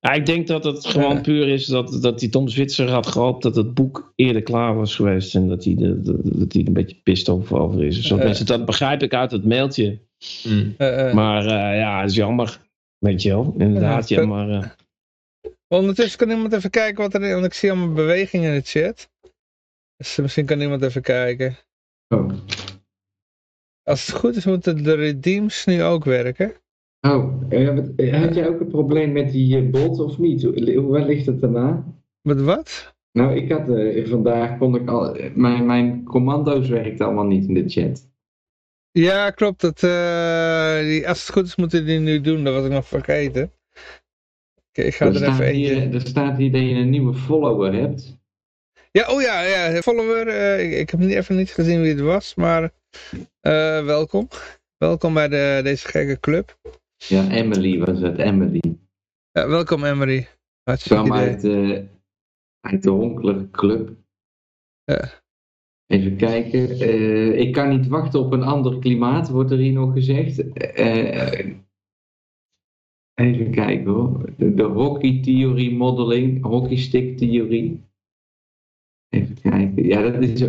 [0.00, 0.12] Ja.
[0.12, 1.20] ik denk dat het gewoon Ja.
[1.20, 4.94] puur is dat, dat die Tom Zwitser had gehoopt dat het boek eerder klaar was
[4.94, 5.34] geweest.
[5.34, 8.00] En dat hij, de, de- dat hij er een beetje pist over, over is.
[8.00, 9.98] Zo, mensen, dat begrijp ik uit het mailtje.
[10.76, 11.14] Eh, eh.
[11.14, 12.58] Maar uh, ja, het is jammer.
[12.98, 14.08] Weet je wel, inderdaad.
[14.08, 14.62] Ja, Ja, maar, uh,
[15.68, 18.66] Ondertussen kan iemand even kijken wat er is, want ik zie allemaal bewegingen in de
[18.66, 19.10] chat.
[19.96, 21.56] Dus misschien kan iemand even kijken.
[22.08, 22.32] Oh.
[23.82, 26.54] Als het goed is, moeten de redeems nu ook werken.
[27.00, 30.42] Oh, eh, eh, had jij ook een probleem met die eh, bot of niet?
[30.42, 31.84] Hoe, ligt het daarna?
[32.22, 32.94] Met wat?
[33.12, 33.66] Nou, ik had
[34.08, 35.16] vandaag kon ik al.
[35.34, 38.08] Mijn, mijn commando's werkten allemaal niet in de chat.
[38.90, 39.60] Ja, klopt.
[39.60, 39.80] Dat,
[40.84, 42.44] die, als het goed is, moeten die nu doen.
[42.44, 43.50] Dat was ik nog vergeten.
[44.84, 45.88] Ik ga Er er staat, even eentje...
[45.98, 48.18] er staat hier dat je een nieuwe follower hebt.
[48.90, 50.28] Ja, oh ja, ja follower.
[50.28, 52.72] eh, ik, ik heb even niet gezien wie het was, maar
[53.40, 54.28] eh, welkom.
[54.76, 56.58] Welkom bij de, deze gekke club.
[56.96, 58.76] Ja, Emily was het, Emily.
[59.30, 60.28] Ja, welkom Emery.
[60.62, 61.82] Hartstikke kwam uit, eh,
[62.60, 63.90] uit de Honkelijke Club.
[64.84, 65.10] Ja.
[65.86, 66.70] Even kijken.
[66.70, 70.42] Eh, ik kan niet wachten op een ander klimaat, wordt er hier nog gezegd.
[73.16, 74.30] Even kijken hoor.
[74.36, 77.84] De, de hockey-theorie modeling, hockeystick-theorie.
[79.08, 79.84] Even kijken.
[79.84, 80.40] Ja, dat is,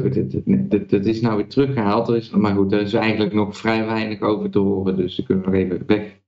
[0.69, 2.07] dat, dat, is nou weer teruggehaald.
[2.07, 4.95] Er is, maar goed, er is eigenlijk nog vrij weinig over te horen.
[4.95, 6.21] Dus dan kunnen we nog even weg.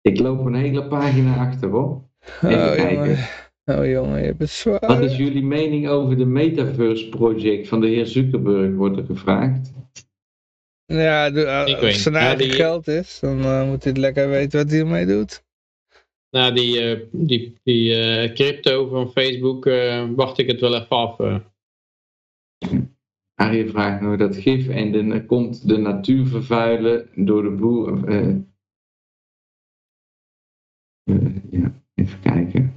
[0.00, 2.02] Ik loop een hele pagina achter hoor.
[2.42, 3.04] Even Oh kijken.
[3.04, 3.18] jongen.
[3.64, 4.86] oh jongen, je bent zwaar.
[4.86, 9.72] Wat is jullie mening over de Metaverse project van de heer Zuckerberg, wordt er gevraagd.
[10.86, 12.22] Ja, de, Ik weet als het zijn niet.
[12.22, 15.06] Ja, eigen die- geld is, dan eh, moet hij het lekker weten wat hij ermee
[15.06, 15.44] doet.
[16.30, 20.88] Nou, die, eh, die, die eh, crypto van Facebook eh, wacht ik het wel even
[20.96, 21.20] af.
[21.20, 21.36] eh.
[23.34, 28.08] Arie vraagt nog dat gif en dan komt de natuur vervuilen door de boer.
[28.08, 28.28] eh,
[31.04, 32.72] eh, ja, even kijken.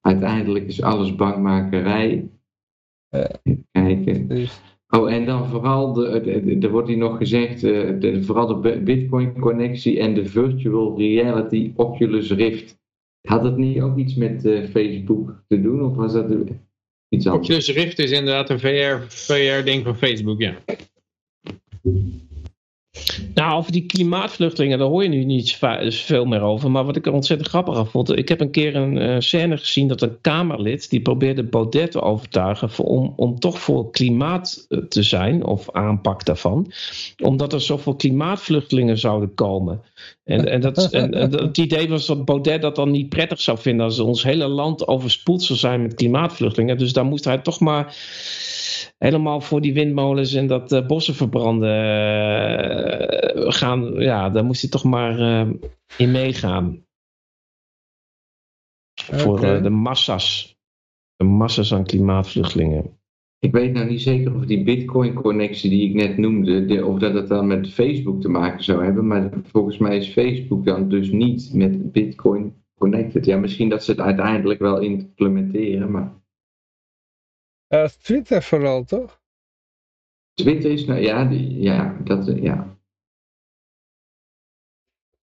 [0.00, 2.28] Uiteindelijk is alles bankmakerij.
[3.10, 4.28] Even kijken.
[4.28, 4.60] Dus,
[4.94, 9.98] Oh, en dan vooral, de, er wordt hier nog gezegd, eh, de, vooral de Bitcoin-connectie
[9.98, 12.76] en de virtual reality Oculus Rift.
[13.20, 16.30] Had het niet ook iets met eh, Facebook te doen, of was dat
[17.08, 17.48] iets anders?
[17.48, 20.56] Oculus Rift is inderdaad een VR, VR-ding van Facebook, ja.
[23.34, 25.58] Nou, over die klimaatvluchtelingen, daar hoor je nu niet
[25.88, 26.70] veel meer over.
[26.70, 28.18] Maar wat ik er ontzettend grappig aan vond.
[28.18, 30.90] Ik heb een keer een eh, scène gezien dat een Kamerlid.
[30.90, 32.70] die probeerde Baudet te overtuigen.
[32.70, 35.44] voor- om, om toch voor klimaat eh, te zijn.
[35.44, 36.72] of aanpak daarvan.
[37.22, 39.82] Omdat er zoveel klimaatvluchtelingen zouden komen.
[40.24, 43.58] En, en, dat, en, en het idee was dat Baudet dat dan niet prettig zou
[43.58, 43.84] vinden.
[43.86, 46.78] als ons hele land overspoeld zou zijn met klimaatvluchtelingen.
[46.78, 47.96] Dus daar moest hij toch maar
[48.98, 53.94] helemaal voor die windmolens en dat eh, bossen verbranden eh, gaan.
[53.94, 55.50] Ja, daar moest hij toch maar eh,
[55.96, 56.82] in meegaan.
[59.02, 60.56] Voor de massa's.
[61.16, 62.98] De massa's aan klimaatvluchtelingen.
[63.38, 67.14] Ik weet nou niet zeker of die Bitcoin-connectie die ik net noemde, de- of dat
[67.14, 69.06] het dan met Facebook te maken zou hebben.
[69.06, 73.24] Maar volgens mij is Facebook dan dus niet met Bitcoin connected.
[73.24, 76.12] Ja, misschien dat ze het uiteindelijk wel implementeren, maar
[77.66, 79.22] eh, Twitter vooral, toch?
[80.34, 82.76] Twitter is nou, ja, die- ja, dat, ja.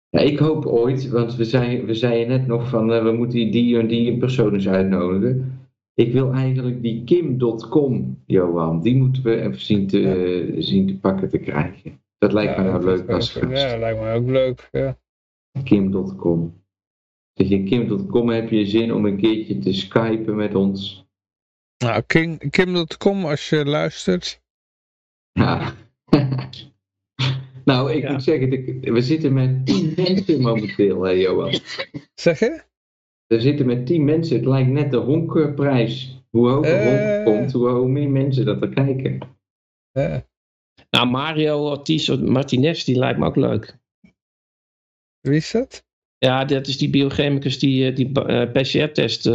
[0.09, 3.51] Ja, ik hoop ooit, want we, zei, we zeiden net nog van eh, we moeten
[3.51, 5.59] die, en die persoon eens uitnodigen.
[5.93, 10.97] Ik wil eigenlijk die Kim.com, Johan, die moeten we even zien te, eh, zien te
[10.99, 12.01] pakken te krijgen.
[12.17, 13.61] Dat lijkt me nou leuk als ook- gast.
[13.61, 14.69] Ja, dat lijkt me ook leuk.
[14.71, 14.97] Ja.
[15.63, 16.63] Kim.com.
[17.33, 21.00] Zeg je Kim.com heb je zin om een keertje te skypen met ons?
[21.83, 22.01] Nou,
[22.49, 24.41] Kim.com als je luistert.
[25.31, 25.73] Ja.
[27.65, 28.11] nou, ik Ja.
[28.11, 28.49] moet zeggen,
[28.81, 31.59] we zitten met 10 mensen momenteel, hè, Johan.
[32.13, 32.61] Zeg je?
[33.27, 34.35] We zitten met 10 mensen.
[34.35, 36.19] Het lijkt net de honkprijs.
[36.29, 39.19] Hoe hoger honk komt, hoe, hoe meer mensen dat er kijken.
[40.89, 43.77] Nou, Mario Ortiz Martinez, die lijkt me ook leuk.
[45.19, 45.85] Wie is dat?
[46.17, 49.25] Ja, dat is die biochemicus die eh, die eh, PCR-test.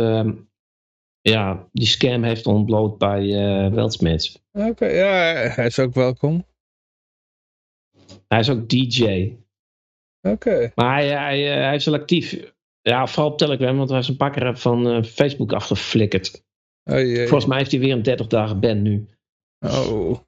[1.30, 3.26] Ja, die scam heeft ontbloot bij
[3.70, 4.42] Weltsmets.
[4.52, 6.44] Oké, ja, hij is ook welkom.
[8.28, 9.32] Hij is ook DJ.
[10.20, 10.72] Oké.
[10.74, 12.52] Maar hij, hij, eh, hij is wel actief.
[12.80, 16.44] Ja, vooral op Telegram, want hij is een paar keer van eh, Facebook afgeflikkerd.
[16.84, 17.26] Oh jee.
[17.26, 19.08] Volgens mij heeft hij weer een 30 dagen ban nu.
[19.58, 20.18] Oh.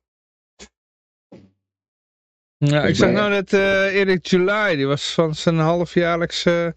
[2.57, 6.77] Ja, ik zag nou dat eh Erik July, die was van zijn halfjaarlijkse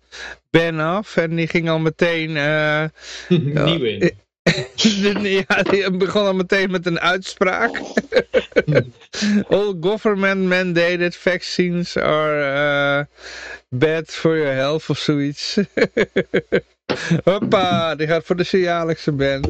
[0.52, 1.18] ban af.
[1.18, 2.38] En die ging al meteen...
[2.38, 2.84] eh,
[3.30, 4.12] Nieuw in.
[5.48, 7.82] ja, die begon al meteen met een uitspraak.
[9.50, 13.06] All government mandated vaccines are eh,
[13.70, 15.58] bad for your health of zoiets.
[17.24, 19.42] Hoppa, die gaat voor de jaarlijkse ban.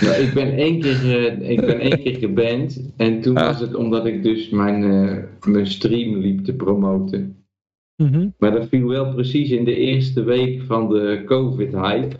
[0.00, 2.80] Nou, ik ben één keer, eh, ik ben één keer geband.
[2.96, 3.46] En toen Ah.
[3.46, 4.80] was het omdat ik dus mijn,
[5.46, 7.43] mijn stream liep te promoten.
[8.38, 12.16] Maar dat viel wel precies in de eerste week van de COVID-hype.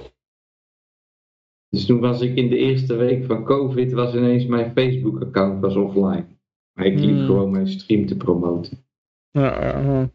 [1.69, 5.75] Dus toen was ik in de eerste week van COVID, was ineens mijn Facebook-account was
[5.77, 6.27] offline.
[6.73, 7.27] Maar ik liep Hmm.
[7.27, 8.85] gewoon mijn stream te promoten.
[9.31, 10.11] Ja, ja.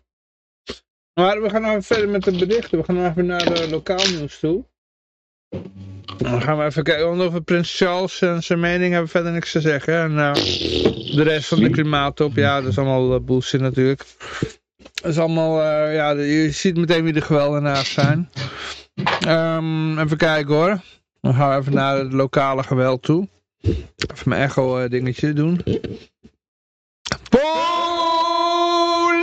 [1.14, 2.78] Maar we gaan nou verder met de berichten.
[2.78, 4.66] We gaan nou even naar de lokaal nieuws toe.
[6.18, 7.06] Dan gaan we even kijken.
[7.06, 9.94] Over Prins Charles en zijn mening hebben we verder niks te zeggen.
[9.94, 10.34] En eh,
[11.16, 14.06] de rest van de klimaattop, ja, dat is allemaal eh, bullshit natuurlijk.
[14.80, 18.30] Dat is allemaal, eh, ja, je ziet meteen wie de geweldenaars zijn.
[19.20, 20.80] Ehm, even kijken hoor.
[21.22, 23.28] Dan gaan we even naar het lokale geweld toe.
[23.62, 25.64] Even mijn echo eh, dingetje doen.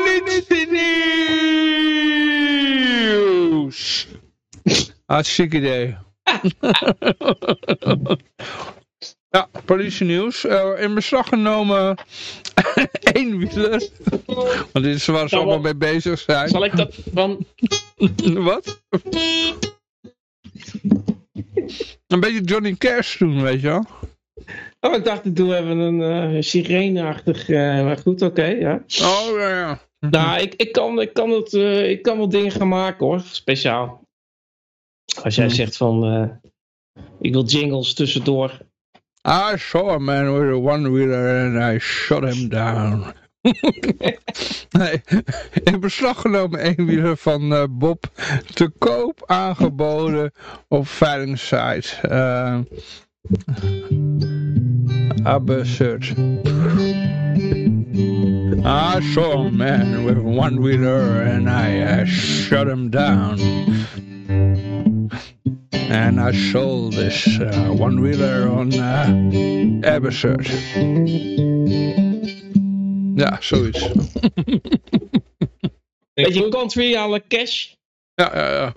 [0.07, 0.70] Politie
[3.41, 4.07] nieuws!
[5.07, 5.97] Hartstikke idee.
[9.36, 10.44] ja, politienieuws.
[10.44, 11.97] Uh, in beslag genomen
[13.12, 13.89] eenwieler.
[14.73, 16.48] Want dit is waar ze allemaal mee bezig zijn.
[16.48, 17.47] Zal ik dat van...
[18.48, 18.82] Wat?
[22.06, 23.84] Een beetje Johnny Cash doen, weet je wel.
[24.81, 27.48] Oh, ik dacht, ik doe even een uh, sirene-achtig...
[27.48, 28.84] Uh, maar goed, oké, okay, ja.
[29.02, 29.81] Oh, ja, ja.
[30.10, 33.20] Nou, ik, ik, kan, ik, kan het, uh, ik kan wel dingen gaan maken, hoor.
[33.20, 34.02] Speciaal.
[35.23, 36.15] Als jij zegt van...
[36.15, 36.52] Uh,
[37.20, 38.65] ik wil jingles tussendoor.
[39.28, 43.12] I saw a man with a one-wheeler and I shot him down.
[43.42, 45.02] nee,
[45.64, 48.06] in beslag genomen eenwieler van uh, Bob
[48.55, 50.32] te koop aangeboden
[50.68, 52.08] op veilingsite.
[52.10, 52.58] Uh,
[55.24, 56.14] absurd.
[58.64, 63.38] I saw a man with a one-wheeler and I uh, shut him down.
[65.89, 70.47] And I sold this uh, one-wheeler on uh, Abershurt.
[73.15, 73.90] Ja, zoiets.
[76.15, 77.74] Beetje country alle cash.
[78.15, 78.73] Ja, ja, ja.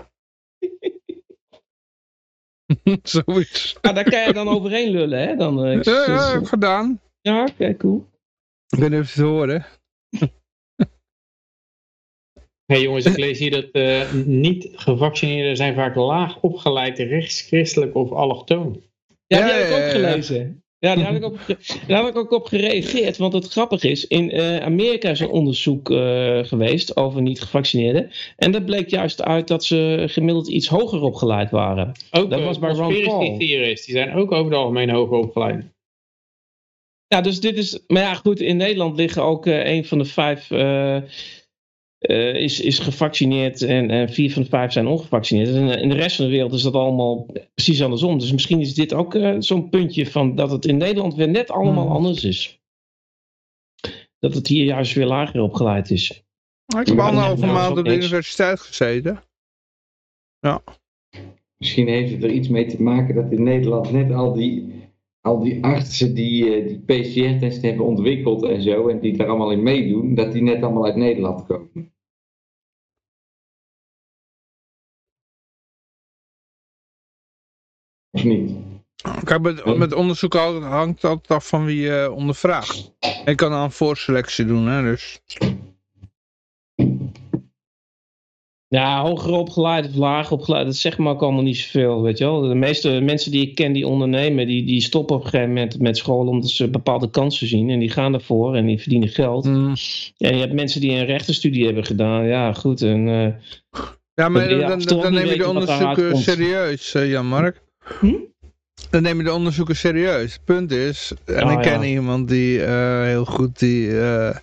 [3.04, 3.78] zoiets.
[3.82, 5.36] Ah, daar kan je dan overheen lullen, hè?
[5.36, 7.02] Dan, uh, ja, ja, heb ik gedaan.
[7.22, 8.08] Ja, oké, okay, cool.
[8.68, 9.66] Ik of je het horen.
[12.70, 18.82] Hey jongens, ik lees hier dat uh, niet-gevaccineerden zijn vaak laag opgeleid, rechtschristelijk of allochtoon.
[19.28, 20.64] Ja, die heb ik ook gelezen.
[20.80, 21.40] Ja, daar heb, ik op,
[21.88, 23.18] daar heb ik ook op gereageerd.
[23.18, 28.12] Want het grappige is, in uh, Amerika is een onderzoek uh, geweest over niet-gevaccineerden.
[28.36, 31.92] En dat bleek juist uit dat ze gemiddeld iets hoger opgeleid waren.
[32.12, 33.38] Ook dat was bij Ron Paul.
[33.38, 35.66] die zijn ook over het algemeen hoger opgeleid.
[37.08, 37.84] Ja, dus dit is...
[37.88, 40.50] Maar ja, goed, in Nederland liggen ook uh, een van de vijf...
[42.00, 45.50] Uh, is, is gevaccineerd en, en vier van de vijf zijn ongevaccineerd.
[45.50, 48.20] En in de rest van de wereld is dat allemaal precies andersom.
[48.20, 51.52] Dus misschien is dit ook uh, zo'n puntje van dat het in Nederland weer net
[51.52, 51.96] allemaal hmm.
[51.96, 52.60] anders is.
[54.20, 56.24] Dat het hier juist weer lager opgeleid is.
[56.80, 59.20] Ik heb anderhalve maand op de universiteit gezeten.
[60.40, 60.62] Ja.
[61.58, 64.74] Misschien heeft het er iets mee te maken dat in Nederland net al die,
[65.30, 69.52] al die artsen die, uh, die PCR-testen hebben ontwikkeld en zo, en die daar allemaal
[69.52, 71.94] in meedoen, dat die net allemaal uit Nederland komen.
[78.12, 78.52] Of niet?
[79.24, 82.94] Kijk, met, met onderzoek hangt altijd af van wie je ondervraagt.
[83.26, 85.22] Je kan dan een voorselectie doen, hè, dus...
[88.72, 92.24] Ja, hoger opgeleid of lager opgeleid, dat zegt me ook allemaal niet zoveel, weet je
[92.24, 92.42] wel.
[92.42, 95.80] De meeste mensen die ik ken die ondernemen, die, die stoppen op een gegeven moment
[95.80, 97.70] met school omdat ze bepaalde kansen zien.
[97.70, 99.46] En die gaan ervoor en die verdienen geld.
[99.46, 99.74] Mm.
[100.18, 102.82] En je hebt mensen die een rechtenstudie hebben gedaan, ja goed.
[102.82, 103.28] En, uh,
[104.14, 107.62] ja, maar dan, dan, dan neem je de onderzoeken serieus, uh, Jan-Mark.
[108.00, 108.14] Hm?
[108.90, 110.34] Dan neem je de onderzoeken serieus.
[110.34, 111.88] Het punt is, en oh, ik ken ja.
[111.88, 114.36] iemand die uh, heel goed die uh,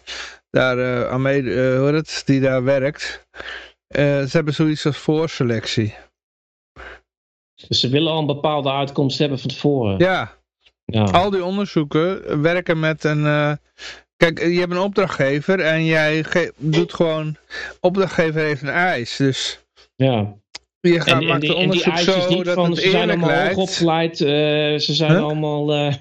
[0.50, 3.26] daar uh, aan mee, hoe het, die daar werkt.
[3.88, 5.94] Ze hebben zoiets als voorselectie.
[7.68, 9.98] Dus ze willen al een bepaalde uitkomst hebben van tevoren.
[9.98, 10.32] Ja.
[10.84, 11.04] ja.
[11.04, 13.58] Al die onderzoeken werken met een...
[14.16, 16.24] Kijk, je hebt een opdrachtgever en jij
[16.56, 17.36] doet gewoon...
[17.80, 19.60] Opdrachtgever heeft een eis, dus...
[19.96, 20.34] Ja.
[20.80, 23.10] Je gaat, en, maakt en, onderzoek en die zo niet dat van, het ze zijn
[23.10, 23.56] allemaal lijkt.
[23.56, 24.28] opgeleid, uh,
[24.78, 25.22] ze zijn huh?
[25.22, 25.94] allemaal, uh,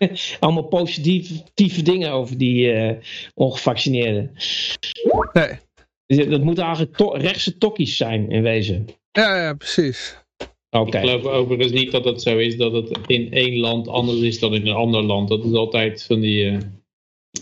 [0.40, 2.98] allemaal positieve dingen over die
[3.34, 4.34] ongevaccineerden.
[5.32, 5.58] Nee.
[6.16, 8.86] Dat moeten eigenlijk to rechtse tokkies zijn in wezen.
[9.12, 10.16] Ja, ja, precies.
[10.70, 11.02] Okay.
[11.02, 14.38] Ik geloof overigens niet dat het zo is dat het in één land anders is
[14.38, 15.28] dan in een ander land.
[15.28, 16.56] Dat is altijd van die...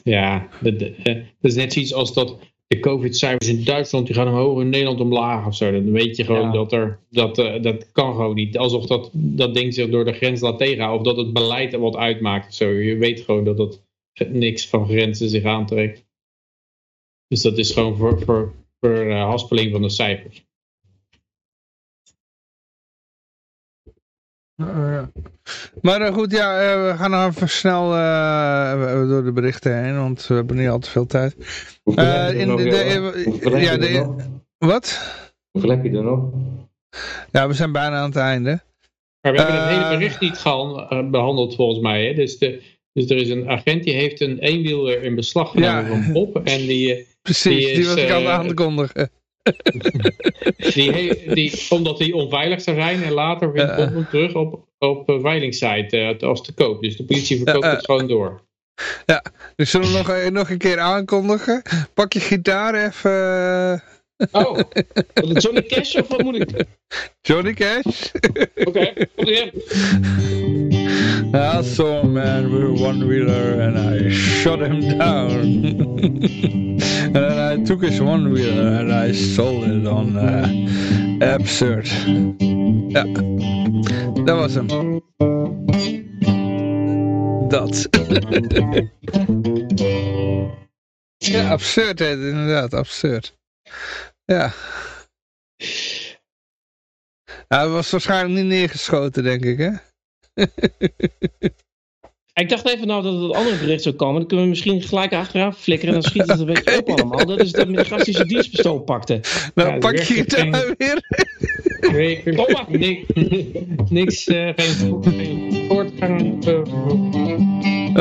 [0.03, 2.39] ja, dat, dat is net zoiets als dat
[2.69, 5.73] de COVID-cijfers in Duitsland die gaan omhoog, in Nederland omlaag of zo.
[5.73, 6.53] Dan weet je gewoon ja.
[6.53, 8.59] dat er, dat, uh, dat kan gewoon niet.
[8.59, 10.99] Alsof dat, dat ding zich door de grens laat tegenhouden.
[10.99, 12.69] Of dat het beleid er wat uitmaakt of zo.
[12.69, 13.59] Je weet gewoon dat
[14.13, 16.07] het niks van grenzen zich aantrekt.
[17.29, 20.47] Dus dat is gewoon voor, voor, voor uh, haspeling van de cijfers.
[24.57, 25.03] Uh,
[25.81, 27.89] maar uh, goed, ja, uh, we gaan nog even snel
[29.09, 31.35] door de berichten heen, want we hebben niet al te veel tijd.
[31.85, 34.15] in de, de, ja, de,
[34.59, 35.13] wat?
[35.51, 36.31] Hoeveel heb je er nog?
[37.33, 38.61] Ja, we zijn bijna aan het einde.
[39.21, 42.07] Maar we hebben het hele bericht niet behandeld volgens mij.
[42.07, 42.15] Hè?
[42.15, 46.03] Dus, de, dus er is een agent die heeft een eenwieler in beslag genomen ja.
[46.03, 46.37] van Bob.
[46.37, 49.11] En die, Precies, die, is, die was ik aan het aankondigen.
[50.75, 55.09] die, die, omdat die onveilig zou zijn en later weer komt hem terug op, op
[55.09, 56.83] een veilingsite uh, als te koop.
[56.83, 58.43] Dus de politie verkoopt het gewoon door.
[59.07, 59.25] Ja,
[59.57, 61.63] dus zullen we nog, nog een keer aankondigen?
[61.95, 63.83] Pak je gitaar even
[64.33, 64.61] Oh,
[65.39, 66.65] Johnny Cash of wat moet ik?
[67.23, 68.11] Johnny Cash.
[68.65, 69.53] Oké, komt ie
[71.35, 75.43] I saw a man with a one-wheeler and I shot him down.
[77.05, 80.49] and then I took his one-wheeler and I sold it on uh,
[81.21, 81.89] Absurd.
[82.89, 83.05] Ja,
[84.25, 85.03] dat was hem.
[87.49, 87.89] Dat.
[91.17, 93.37] ja, absurd heet inderdaad, absurd.
[94.33, 94.53] Ja.
[97.49, 99.71] Ja, hij was waarschijnlijk niet neergeschoten, denk ik, hè?
[102.35, 104.15] Ik dacht even nou dat het andere bericht zou komen.
[104.15, 105.95] Dan kunnen we misschien gelijk achteraan flikkeren.
[105.95, 107.27] En dan schiet het een beetje op allemaal.
[107.27, 109.21] Dat is dat met de gast die zijn dienstpistool pakte.
[109.55, 111.01] Nou, Ja, pak je het daar weer.
[111.93, 112.65] Nee, Kom maar.
[112.69, 113.05] niks,
[113.89, 116.45] niks eh, geen, geen voortgang.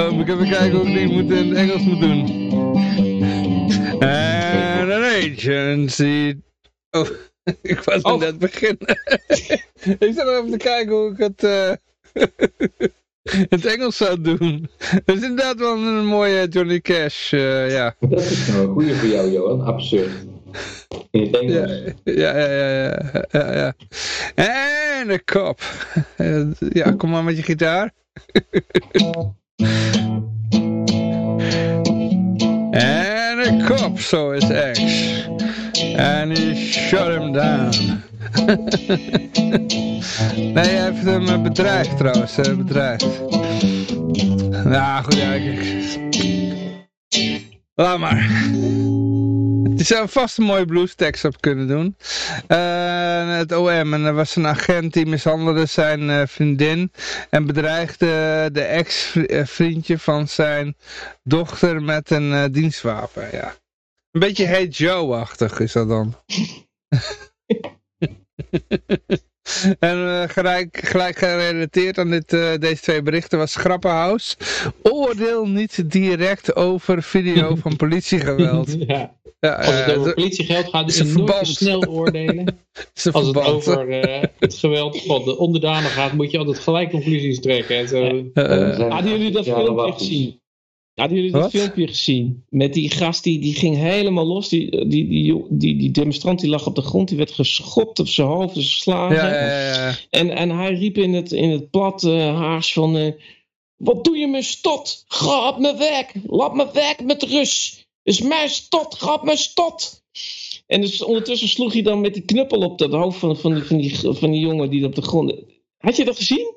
[0.05, 2.45] Moet ik even kijken hoe ik die moet in het Engels moet doen.
[3.99, 6.35] And an agency...
[6.91, 7.07] Oh,
[7.61, 8.19] ik was Oh.
[8.19, 8.87] net beginnen.
[9.99, 11.43] ik zat nog even te kijken hoe ik het...
[11.43, 11.71] eh,
[13.49, 14.69] het Engels zou doen.
[15.05, 17.95] Dat is inderdaad wel een mooie Johnny Cash, eh, ja.
[17.99, 19.61] Dat is nou een goede voor jou, Johan.
[19.61, 20.11] Absurd.
[21.11, 21.71] In het Engels.
[22.03, 23.73] Ja, ja, ja, ja, ja, ja.
[24.35, 25.61] En de kop.
[26.69, 27.93] Ja, kom maar met je gitaar.
[32.71, 34.81] En de kop, zo is X.
[35.95, 38.03] En he shut him down.
[40.35, 43.07] nee, hij heeft hem eh, bedreigd trouwens, eh, bedreigd.
[44.63, 45.99] Nou, goed, ik...
[47.75, 48.29] Laat maar.
[49.77, 51.95] Je zou vast een mooie bluestekst op kunnen doen.
[52.47, 56.91] Eh, het OM, en er was een agent die mishandelde zijn eh, vriendin
[57.29, 60.75] en bedreigde de ex-vriendje van zijn
[61.23, 63.29] dochter met een eh, dienstwapen.
[63.31, 63.55] Ja.
[64.11, 66.15] Een beetje Hey Joe-achtig is dat dan.
[69.79, 74.37] En gelijk, gelijk gerelateerd aan dit, deze twee berichten was Grappenhaus.
[74.81, 78.75] Oordeel niet direct over video van politiegeweld.
[78.87, 79.16] ja.
[79.39, 82.45] Ja, Als het eh, over politiegeld gaat, is een je nooit te snel oordelen.
[82.95, 86.59] is een Als het over eh, het geweld van de onderdanen gaat, moet je altijd
[86.59, 87.77] gelijk conclusies trekken.
[87.77, 88.29] En zo.
[88.33, 90.39] Zijn Hadden jullie dat filmpje gezien?
[90.93, 91.51] Hadden jullie dat Wat?
[91.51, 92.43] filmpje gezien?
[92.49, 94.49] Met die gast die, die ging helemaal los.
[94.49, 95.07] Die, die,
[95.49, 97.07] die, die, demonstrant die lag op de grond.
[97.07, 98.55] Die werd geschopt op zijn hoofd.
[98.55, 99.15] Dus geslagen.
[99.15, 99.95] ja, ja, ja, ja.
[100.09, 102.97] En, en hij riep in het, in het plat eh, haars van...
[102.97, 103.11] eh,
[103.75, 105.03] wat doe je me stot?
[105.07, 106.11] Ga op me weg.
[106.25, 107.86] Laat me weg met rust.
[108.07, 108.95] Is mijn stot.
[108.95, 110.03] Ga op mijn stot.
[110.67, 113.63] En dus ondertussen sloeg hij dan met die knuppel op het hoofd van, van, die,
[113.63, 115.33] van, die, van die jongen die op de grond...
[115.77, 116.55] Had je dat gezien?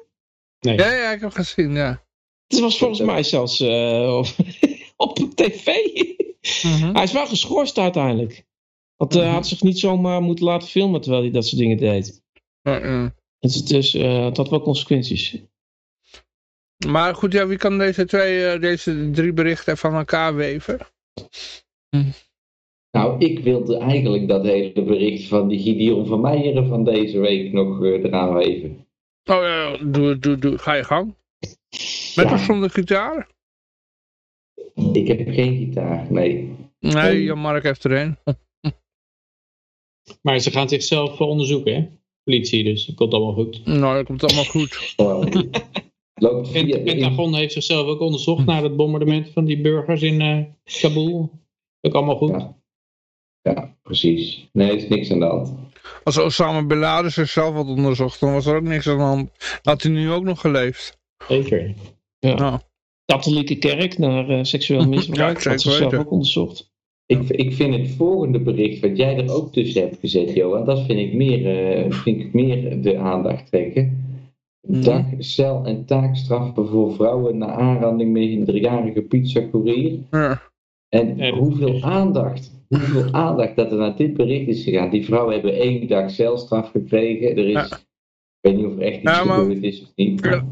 [0.60, 0.76] Nee.
[0.76, 2.04] Ja, ja, ik heb gezien, ja.
[2.46, 4.22] Het was volgens mij zelfs eh,
[4.96, 5.66] op, op tv.
[6.62, 6.94] Mhm.
[6.94, 8.44] Hij is wel geschorst uiteindelijk.
[8.96, 11.76] Want eh, hij had zich niet zomaar moeten laten filmen terwijl hij dat soort dingen
[11.76, 12.22] deed.
[13.38, 15.36] Dus, dus eh, het had wel consequenties.
[16.86, 20.78] Maar goed, ja, wie kan deze twee, eh, deze drie berichten van elkaar weven?
[22.90, 27.52] Nou, ik wilde eigenlijk dat hele bericht van die Gideon van Meijeren van deze week
[27.52, 28.86] nog eh, eraan weven.
[29.24, 31.14] Oh ja, doe, doe, doe, ga je gang.
[32.14, 32.32] Met Ja.
[32.32, 33.28] of zonder gitaar?
[34.92, 36.56] Ik heb geen gitaar, nee.
[36.78, 38.16] Nee, Jan-Mark heeft er een.
[40.22, 41.88] Maar ze gaan zichzelf eh, onderzoeken, hè?
[42.24, 43.64] Politie, dus dat komt allemaal goed.
[43.64, 44.94] Nou, dat komt allemaal goed.
[46.20, 50.80] Loopt het Pentagon heeft zichzelf ook onderzocht naar het bombardement van die burgers in eh
[50.80, 51.30] Kabul.
[51.80, 52.30] Ook allemaal goed.
[52.30, 52.58] Ja.
[53.42, 54.48] Ja, precies.
[54.52, 55.52] Nee, er is niks aan de hand.
[56.04, 59.30] Als Osama Bin Laden zichzelf had onderzocht, dan was er ook niks aan de hand.
[59.62, 60.98] Had hij nu ook nog geleefd.
[61.28, 61.74] Zeker.
[62.20, 62.58] Nou,
[63.04, 65.36] Katholieke kerk naar eh, seksueel misbruik.
[65.36, 66.70] zeker had zichzelf ook onderzocht.
[67.06, 70.84] Ik, ik vind het volgende bericht wat jij er ook tussen hebt gezet, Johan, dat
[70.86, 74.09] vind ik meer, eh, vind ik meer de aandacht trekken.
[74.68, 74.82] Mhm.
[74.82, 79.98] Dag, cel- en taakstraffen voor vrouwen na aanranding met een minderjarige pizzacourier.
[80.10, 80.48] ja.
[80.88, 84.90] En Ja, hoeveel aandacht, hoeveel aandacht dat er naar dit bericht is gegaan.
[84.90, 87.30] Die vrouwen hebben één dag celstraf gekregen.
[87.30, 87.64] Er is, Ja.
[87.64, 87.78] ik
[88.40, 90.24] weet niet of er echt iets Ja, maar- gebeurd is of niet.
[90.24, 90.44] Ja.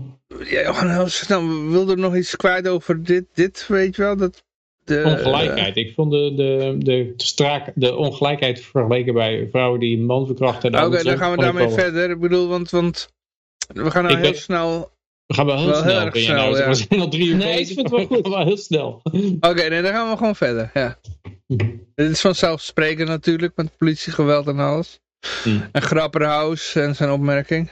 [0.50, 4.16] Ja, Johan, heel snel, we wilden nog iets kwijt over dit, dit weet je wel?
[4.16, 4.44] Dat,
[4.84, 5.76] de, Ongelijkheid.
[5.76, 10.84] Ik vond de, de, de, straak, de ongelijkheid vergeleken bij vrouwen die een man verkrachten.
[10.84, 12.10] Oké, dan gaan we daarmee verder.
[12.10, 13.08] Ik bedoel, want, want
[13.68, 14.90] we gaan nou Ik heel ben- snel...
[15.26, 16.00] We gaan wel heel Wel heel snel.
[16.04, 16.56] erg ben je snel, nou.
[16.58, 16.68] ja.
[16.68, 18.46] We zijn al drie uur Nee, ik bezig, vind het wel maar we gaan wel
[18.46, 19.00] heel snel.
[19.50, 20.98] Oké, nee, dan gaan we gewoon verder, ja.
[21.94, 25.00] Dit is vanzelfsprekend natuurlijk, met politiegeweld en alles.
[25.42, 25.62] Hmm.
[25.72, 27.70] En Grapperhaus en zijn opmerking.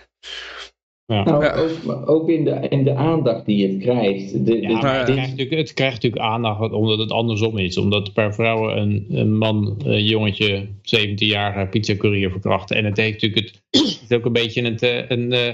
[1.07, 1.55] Nou, Ja.
[1.55, 4.47] ook, maar ook in de, in de aandacht die het krijgt.
[4.47, 7.77] De, Ja, de- maar het, krijgt natuurlijk, het krijgt natuurlijk aandacht omdat het andersom is.
[7.77, 12.71] Omdat per vrouw een, een man, een jongetje, 17 jaar pizzacourier verkracht.
[12.71, 15.53] En het heeft natuurlijk het, het is ook een beetje een, eh, een, eh,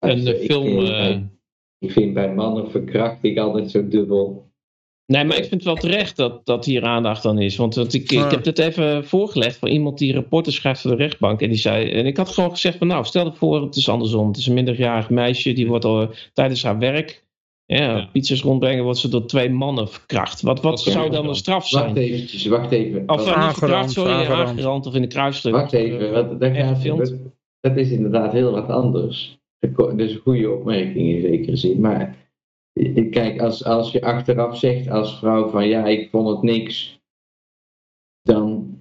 [0.00, 0.64] een ik film...
[0.66, 1.28] vind eh, bij-
[1.78, 4.48] Ik vind bij mannen verkrachting altijd zo dubbel.
[5.06, 7.56] Nee, maar ik vind het wel terecht dat, dat hier aandacht aan is.
[7.56, 8.28] Want, want ik, ik Ja.
[8.28, 11.40] heb dit even voorgelegd van iemand die rapporten schrijft voor de rechtbank.
[11.40, 13.88] En die zei, en ik had gewoon gezegd van nou, stel je voor het is
[13.88, 14.26] andersom.
[14.28, 17.24] Het is een minderjarig meisje, die wordt al tijdens haar werk,
[17.64, 18.08] ja, Ja.
[18.12, 20.40] pizza's rondbrengen, wordt ze door twee mannen verkracht.
[20.40, 21.96] Wat, wat zou dan de straf Wacht zijn?
[21.96, 23.02] eventjes, wacht even.
[23.06, 24.48] Of eh, niet Aangerand, verkracht, sorry, aangerand.
[24.48, 25.52] aangerand of in de kruisstuk.
[25.52, 27.12] Wacht even, wat, dat, gaat,
[27.60, 29.38] dat is inderdaad heel wat anders.
[29.60, 31.80] Dat is een goede opmerking in zekere zin.
[31.80, 32.16] Maar
[33.10, 37.00] kijk, als, als je achteraf zegt als vrouw van ja, ik vond het niks,
[38.22, 38.78] dan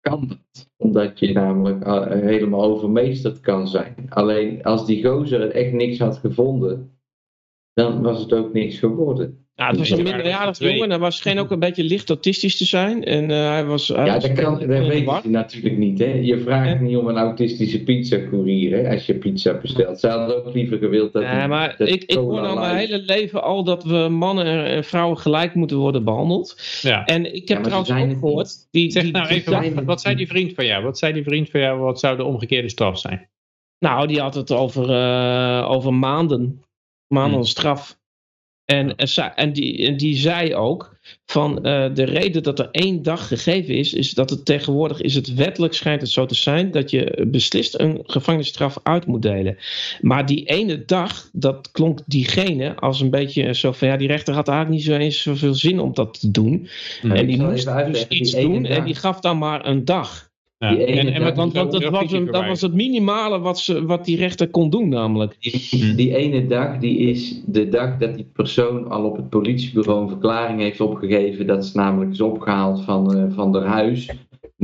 [0.00, 0.68] kan dat.
[0.76, 4.06] Omdat je namelijk eh, helemaal overmeesterd kan zijn.
[4.08, 6.99] Alleen als die gozer het echt niks had gevonden,
[7.74, 9.44] dan was het ook niks geworden.
[9.54, 10.90] Ja, het was Ja, een minderjarig jongen.
[10.90, 13.04] Hij was scheen ook een beetje licht autistisch te zijn.
[13.04, 13.88] En eh, hij was...
[13.88, 15.98] Hij Ja, was dat, kan, dat weet je natuurlijk niet.
[15.98, 16.12] Hè?
[16.12, 16.80] Je vraagt Ja.
[16.80, 20.00] niet om een autistische pizzacourier hè, als je pizza bestelt.
[20.00, 21.22] Ze hadden ook liever gewild dat...
[21.22, 24.44] Nee, die- maar dat ik, ik hoor al mijn hele leven al dat we mannen
[24.46, 26.56] en en vrouwen gelijk moeten worden behandeld.
[26.82, 27.04] ja.
[27.04, 28.68] En ik Ja, heb trouwens ook gehoord...
[28.70, 30.84] Die, Zeg die, nou die- even, zijn- wat, wat zei die vriend van jou?
[30.84, 31.78] Wat zei die vriend van jou?
[31.80, 33.28] Wat zou de omgekeerde straf zijn?
[33.78, 36.62] nou, die had het over, eh, over maanden.
[37.10, 37.44] Maanden Hmm.
[37.44, 37.98] straf.
[38.64, 43.02] En, en, en, die, en die zei ook van eh, de reden dat er één
[43.02, 46.70] dag gegeven is, is dat het tegenwoordig is het wettelijk schijnt het zo te zijn
[46.70, 49.56] dat je beslist een gevangenisstraf uit moet delen.
[50.00, 54.34] Maar die ene dag, dat klonk diegene als een beetje zo van ja, die rechter
[54.34, 56.68] had eigenlijk niet zo eens zoveel zin om dat te doen.
[57.02, 60.29] En die moest dus iets doen en die gaf dan maar een dag.
[60.60, 60.76] Ja.
[60.76, 63.84] En, en dag- wat, Want, want dat, was een, dat was het minimale wat, ze,
[63.86, 65.36] wat die rechter kon doen namelijk.
[65.40, 70.02] Die, die ene dag, die is de dag dat die persoon al op het politiebureau
[70.02, 71.46] een verklaring heeft opgegeven.
[71.46, 74.06] Dat is namelijk is opgehaald van, eh van haar huis.
[74.06, 74.16] En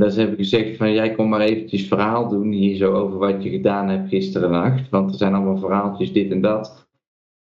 [0.02, 3.42] dat ze hebben gezegd van jij kom maar eventjes verhaal doen hier zo over wat
[3.42, 4.88] je gedaan hebt gisteren nacht.
[4.90, 6.85] Want er zijn allemaal verhaaltjes dit en dat.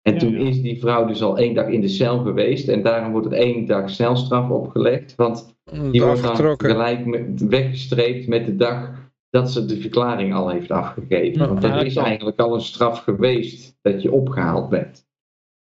[0.04, 0.48] En Ja, toen ja.
[0.48, 2.68] is die vrouw dus al één dag in de cel geweest.
[2.68, 5.14] En daarom wordt het één dag celstraf opgelegd.
[5.14, 5.56] Want
[5.90, 8.90] die wordt dan gelijk met, weggestreept met de dag
[9.30, 11.48] dat ze de verklaring al heeft afgegeven.
[11.48, 15.06] Want Ja, dat dat is eigenlijk al een straf geweest dat je opgehaald bent.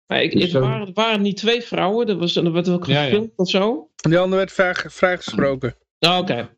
[0.07, 2.69] Maar ik, Dus het, zo- waren, het waren niet twee vrouwen, er, was, er werd
[2.69, 3.03] ook Ja, ja.
[3.03, 3.89] gefilmd of zo.
[3.95, 5.75] Die andere werd vrij, vrijgesproken.
[5.99, 6.49] Oh, Oké.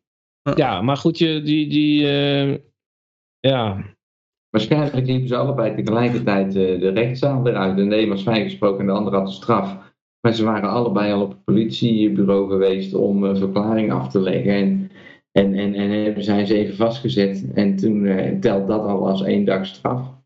[0.55, 2.57] Ja, maar goed, je, die, die eh,
[3.39, 3.83] ja.
[4.51, 7.75] Waarschijnlijk liepen ze allebei tegelijkertijd eh, de rechtszaal eruit.
[7.75, 9.77] De een was vrijgesproken en de ander had de straf.
[10.21, 14.53] Maar ze waren allebei al op het politiebureau geweest om een verklaring af te leggen.
[14.53, 14.91] En,
[15.31, 17.45] en, en, en hebben zijn ze even vastgezet.
[17.53, 20.19] En toen eh, telt dat al als één dag straf.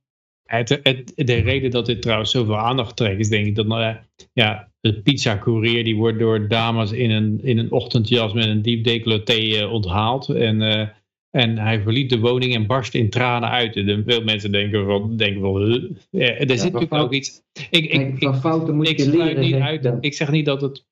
[0.46, 0.82] Het,
[1.16, 3.96] de reden dat dit trouwens zoveel aandacht trekt is denk ik dat nou,
[4.34, 8.84] ja, de pizza-courier die wordt door dames in een, in een ochtendjas met een diep
[8.84, 10.30] decolleté eh, onthaald.
[10.30, 10.88] En, eh,
[11.36, 13.76] en hij verliet de woning en barst in tranen uit.
[13.76, 17.42] En veel mensen denken van, denken ja, er zit natuurlijk fout- ook iets...
[17.70, 19.40] Ik, ik, van fouten moet ik, je leren.
[19.40, 19.98] niet zeg uit, dan.
[20.02, 20.86] ik zeg niet dat het,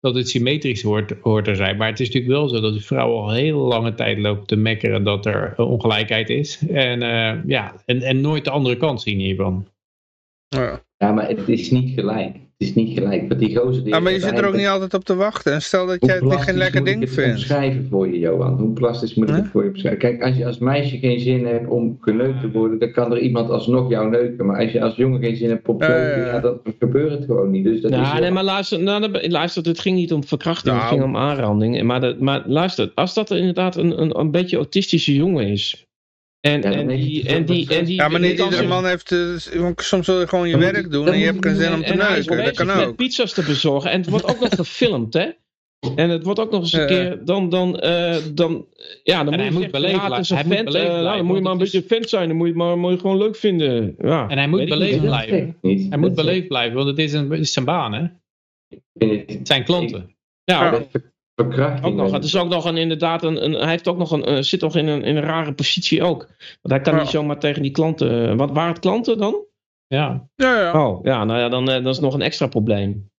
[0.00, 1.76] dat het symmetrisch hoort, hoort te zijn.
[1.76, 4.56] Maar het is natuurlijk wel zo dat de vrouw al heel lange tijd loopt te
[4.56, 6.66] mekkeren dat er ongelijkheid is.
[6.68, 9.66] En, eh, ja, en, en nooit de andere kant zien hiervan.
[10.48, 10.84] Ja.
[10.96, 12.36] Ja, maar het is niet gelijk.
[12.58, 13.28] Het is niet gelijk.
[13.28, 15.52] Want die gozer die Ja, maar je zit er ook niet altijd op te wachten.
[15.52, 17.36] En stel dat Hoe jij het niet geen lekker moet ik ding het vindt.
[17.36, 18.58] omschrijven voor je, Johan?
[18.58, 19.42] Hoe plastisch moet ik Huh?
[19.42, 20.00] het voor je beschrijven?
[20.00, 23.18] Kijk, als je als meisje geen zin hebt om geneukt te worden, dan kan er
[23.18, 24.46] iemand alsnog jou neuken.
[24.46, 26.32] Maar als je als jongen geen zin hebt om te Ja, ja, neuken, ja.
[26.34, 27.64] ja, dan gebeurt het gewoon niet.
[27.64, 30.74] Dus dat is Nou, heel- nee, maar luister, nou, luister, het ging niet om verkrachting,
[30.74, 30.94] het Nou.
[30.94, 31.82] ging om aanranding.
[31.82, 35.85] Maar, dat, maar luister, als dat inderdaad een, een, een beetje autistische jongen is.
[36.46, 37.94] En, dan en, die, en, die, wat en die.
[37.94, 39.12] Ja, maar niet iedere man heeft...
[39.12, 41.80] eh, want soms wil je gewoon je werk doen en je hebt geen zin om
[41.80, 42.44] te en hij is neuken.
[42.44, 42.96] Dat kan met ook.
[42.96, 43.90] pizza's te bezorgen.
[43.90, 45.28] En het wordt ook nog gefilmd, hè?
[45.96, 46.86] En het wordt ook nog eens een Ja.
[46.86, 47.24] keer.
[47.24, 48.66] Dan, dan, eh, dan,
[49.02, 50.36] ja, dan moet je moet beleefd ja, blijven.
[50.36, 52.28] Hij moet beleefd nou, dan moet je maar een beetje vent zijn.
[52.28, 53.94] Dan moet je het maar, moet je gewoon leuk vinden.
[53.98, 55.56] Ja, En hij moet beleefd dat blijven.
[55.88, 58.00] Hij moet beleefd blijven, want het is, een, het is zijn baan, hè?
[58.00, 58.12] zegt-
[58.68, 60.16] ik vind het- Het zijn klanten.
[60.44, 61.00] Ja, Ja.
[61.36, 61.86] Verkrachting.
[61.86, 64.24] Ook nog, het is ook nog een, inderdaad een, een hij heeft ook nog een,
[64.24, 66.18] eh, zit nog in een, in een rare positie ook.
[66.38, 67.00] Want hij kan Ja.
[67.00, 68.28] niet zomaar tegen die klanten.
[68.30, 69.44] eh, Wat waren het klanten dan?
[69.86, 70.28] Ja.
[70.36, 70.86] Ja, ja.
[70.86, 73.10] Oh, ja, nou ja, dan dat is nog een extra probleem.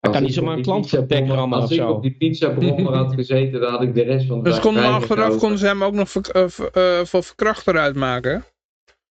[0.00, 1.90] Als kan niet zomaar een klant verdekken allemaal Als of ik zo.
[1.90, 4.84] op die pizzabrommer had gezeten, dan had ik de rest van de Dus dag konden
[4.84, 8.44] achteraf konden ze hem ook nog voor, verkrachter uitmaken.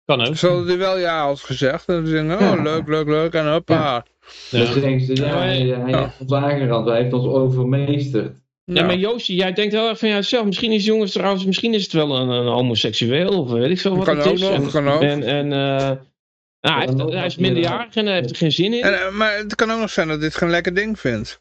[0.04, 0.36] Kan ook.
[0.36, 1.88] Ze hadden hij wel ja als gezegd.
[1.88, 2.62] En ze zeggen, oh Ja.
[2.62, 3.32] leuk, leuk, leuk.
[3.34, 4.04] En hoppa.
[4.50, 4.64] Ja.
[4.72, 8.40] zeggen ze, ja, hij, hij heeft ons aangerand, hij heeft ons overmeesterd.
[8.64, 10.44] Ja, maar Joosje, jij denkt heel erg van jezelf.
[10.46, 13.96] Misschien is jongens trouwens, misschien is het wel een, een homoseksueel of weet ik veel
[13.96, 14.40] wat Kan het ook is.
[14.40, 15.02] nog, en, kan ook.
[15.02, 15.98] En, en eh, nou,
[16.60, 18.82] hij, heeft- ook hij is minderjarig en hij heeft er geen zin in.
[18.82, 21.40] En, eh, maar het kan ook nog zijn dat dit geen lekker ding vindt.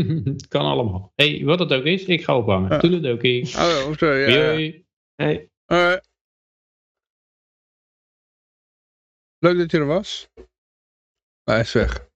[0.48, 1.12] kan allemaal.
[1.14, 2.70] hey, wat het ook is, ik ga ophangen.
[2.70, 2.78] Ja.
[2.78, 3.46] Toedeledokie.
[3.46, 4.32] Oh, sorry.
[4.32, 4.72] Ja.
[5.14, 5.50] Hey.
[9.38, 10.28] Leuk dat je er was.
[11.44, 12.10] Hij is weg.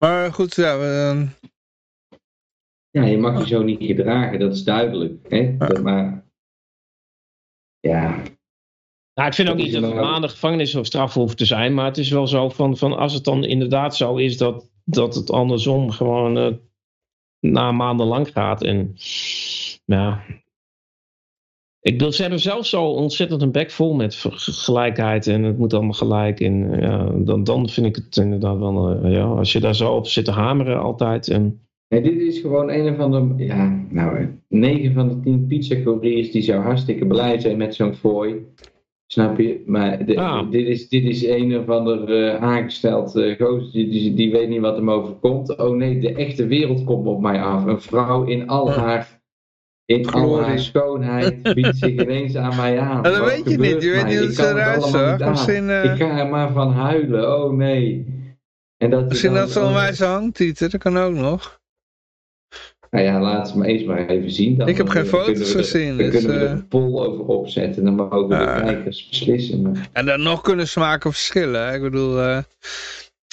[0.00, 1.26] Maar goed, ja, we, ehm,
[2.90, 5.28] Ja, je mag je zo niet gedragen, dat is duidelijk.
[5.28, 5.56] Hè?
[5.56, 6.24] Dat, maar
[7.80, 8.22] ja,
[9.14, 11.74] Nou, ik vind ook niet dat een maanden gevangenis of straf hoeft te zijn.
[11.74, 15.14] Maar het is wel zo van, van als het dan inderdaad zo is dat, dat
[15.14, 16.54] het andersom gewoon eh,
[17.40, 18.62] na maanden lang gaat.
[18.62, 18.94] En
[19.84, 20.24] ja.
[21.82, 25.74] Ik bedoel, ze hebben zelf zo ontzettend een bek vol met gelijkheid en het moet
[25.74, 26.40] allemaal gelijk.
[26.40, 29.92] En ja, dan, dan vind ik het inderdaad wel, eh, ja, als je daar zo
[29.94, 31.28] op zit te hameren altijd.
[31.28, 36.30] En, Nee, dit is gewoon een van de, ja, nou, 9 van de 10 pizzacouriers
[36.30, 38.34] die zou hartstikke blij zijn met zo'n fooi.
[39.06, 39.62] Snap je?
[39.66, 40.50] Maar de- Ah.
[40.50, 44.48] dit, is, dit is een of ander eh, aangesteld uh, gozer, die, die, die weet
[44.48, 45.56] niet wat hem overkomt.
[45.58, 47.64] Oh nee, de echte wereld komt op mij af.
[47.64, 49.19] Een vrouw in al haar,
[49.90, 50.44] in Glorie.
[50.46, 53.02] haar schoonheid biedt zich ineens aan mij aan.
[53.12, 53.82] dat weet je niet.
[53.82, 55.18] Je weet niet hoe het eruit zag.
[55.28, 57.36] Misschien, eh, Ik ga er maar van huilen.
[57.44, 58.06] Oh nee.
[58.76, 61.58] En dat misschien dat ze een wijze hangtieten, dat kan ook nog.
[62.90, 64.56] Nou ja, laat ze maar eens maar even zien.
[64.58, 66.52] Dan, Ik heb geen foto's gezien, Dan dus, kunnen we er eh.
[66.52, 67.84] een poll over opzetten.
[67.84, 68.64] Dan mogen de Ah.
[68.64, 69.62] kijkers beslissen.
[69.62, 69.88] Maar...
[69.92, 71.66] En dan nog kunnen smaken verschillen.
[71.66, 71.74] hè.
[71.74, 72.38] Ik bedoel, eh,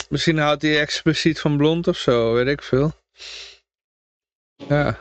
[0.10, 2.92] misschien houdt hij expliciet van blond of zo, weet ik veel.
[4.68, 4.98] Ja,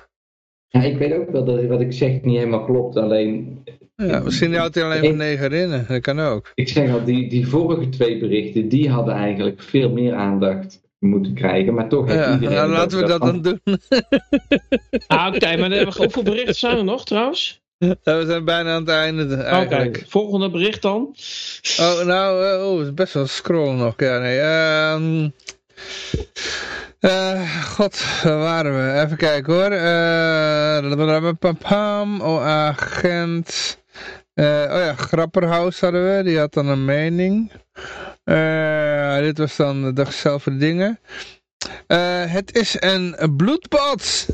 [0.68, 2.96] Ja, ik weet ook wel dat wat ik zeg niet helemaal klopt.
[2.96, 3.58] Alleen,
[3.96, 5.84] ja misschien houdt hij alleen van negerinnen.
[5.88, 6.52] Dat kan ook.
[6.54, 11.34] ik zeg al, die, die vorige twee berichten, die hadden eigenlijk veel meer aandacht moeten
[11.34, 11.74] krijgen.
[11.74, 12.54] Maar toch heeft Ja, iedereen...
[12.54, 13.60] nou, het laten we dat dan doen.
[15.06, 17.64] ah, Oké, maar dan hebben we, hoeveel berichten zijn er nog trouwens?
[17.78, 20.04] Ja, we zijn bijna aan het einde Oké, eigenlijk.
[20.08, 21.14] volgende bericht dan.
[21.80, 23.94] Oh, nou, eh, oh, het is best wel scrollen nog.
[23.96, 24.38] Ja, nee.
[24.38, 25.28] ehm
[27.00, 29.00] eh, God, waar waren we?
[29.00, 29.70] Even kijken hoor.
[31.58, 33.78] Pam, oh, agent.
[34.34, 36.22] Eh, oh ja, Grapperhaus hadden we.
[36.22, 37.52] Die had dan een mening.
[39.20, 41.00] Dit was dan de dag zelf de dingen.
[42.26, 44.26] Het is een bloedbad.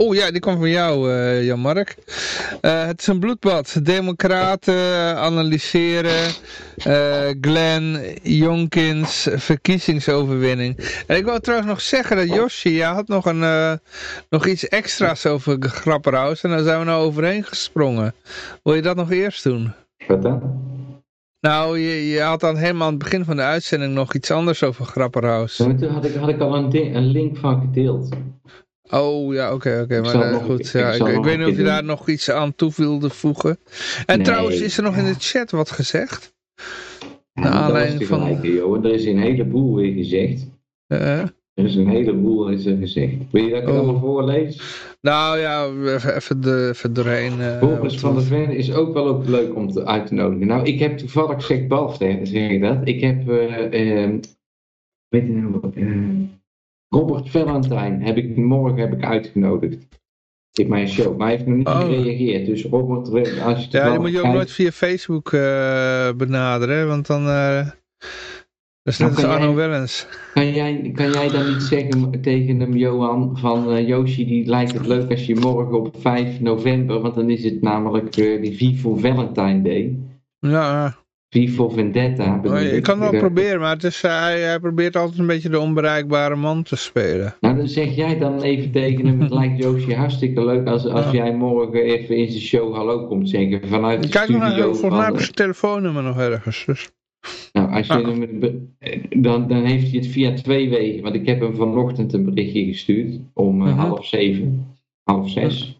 [0.00, 1.96] Oh ja, die kwam van jou, eh Jan-Mark.
[2.60, 3.80] Eh, het is een bloedbad.
[3.82, 6.30] Democraten analyseren
[6.76, 10.76] eh Glenn Jonkins verkiezingsoverwinning.
[11.06, 13.72] En ik wil trouwens nog zeggen dat Yoshi, jij had nog, een, eh,
[14.30, 16.42] nog iets extra's over Grapperhaus.
[16.42, 18.14] En daar zijn we nou overheen gesprongen.
[18.62, 19.72] Wil je dat nog eerst doen?
[20.06, 20.66] Wat dan?
[21.40, 24.62] Nou, je, je had dan helemaal aan het begin van de uitzending nog iets anders
[24.62, 25.56] over Grapperhaus.
[25.56, 28.08] Ja, maar toen had ik, had ik al een, ding- een link van gedeeld.
[28.90, 30.00] Oh, ja, oké, oké.
[30.00, 32.72] Maar eh, goed, ik ja, ik, weet niet of je daar nog iets aan toe
[32.76, 33.58] wilde voegen.
[34.06, 36.34] En Nee, trouwens, is er nog in de chat wat gezegd?
[37.34, 38.84] Naar was aanleiding van- joh.
[38.84, 40.46] Er is een heleboel weer gezegd.
[40.86, 41.18] Eh,
[41.54, 43.14] Er is een heleboel is er gezegd.
[43.30, 43.74] Wil je dat ik Oh.
[43.74, 44.82] allemaal voorlees?
[45.00, 45.66] nou ja,
[46.14, 47.40] even, de, even doorheen.
[47.40, 50.14] eh, Boris wat- van der Ven is ook wel ook leuk om te, uit te
[50.14, 50.46] nodigen.
[50.46, 52.76] Nou, ik heb toevallig, zegt Balf, zeg ik dat.
[52.84, 54.08] Ik heb, eh,
[55.08, 56.17] weet je nou, eh,
[56.88, 59.86] Robert Valentine heb ik morgen heb ik uitgenodigd.
[60.52, 61.16] In mijn show.
[61.16, 61.80] Maar hij heeft nog niet Oh.
[61.80, 62.46] gereageerd.
[62.46, 63.08] Dus Robert,
[63.40, 67.26] als je Ja, die moet je ook kijkt- nooit via Facebook eh, benaderen, want dan...
[67.28, 67.66] eh
[68.82, 70.06] dat is net Nou, als kan Arno jij- Wellens.
[70.34, 74.72] Kan jij, kan jij dan niet zeggen tegen hem, Johan, van eh Yoshi, die lijkt
[74.72, 78.56] het leuk als je morgen op 5 november, want dan is het namelijk eh, die
[78.56, 79.98] Vivo Valentine Day.
[80.38, 80.96] Ja,
[81.30, 82.40] Vivo Vendetta.
[82.44, 82.82] maar je ik.
[82.82, 85.58] kan het wel proberen, maar het is, eh, hij, hij probeert altijd een beetje de
[85.60, 87.34] onbereikbare man te spelen.
[87.40, 91.04] Nou, dan zeg jij dan even tegen hem, het lijkt Yoshi hartstikke leuk als, als
[91.04, 91.12] Ja.
[91.12, 94.90] jij morgen even in zijn show hallo komt zeggen, vanuit de Kijk nog naar, volgens
[94.96, 96.64] mij heb zijn telefoonnummer nog ergens.
[96.66, 96.90] Dus.
[97.52, 98.04] Nou, als je Ah.
[98.06, 98.74] hem,
[99.22, 101.02] dan, dan heeft hij het via twee wegen.
[101.02, 103.78] Want ik heb hem vanochtend een berichtje gestuurd om eh, Mhm.
[103.78, 104.66] half zeven,
[105.04, 105.76] half zes.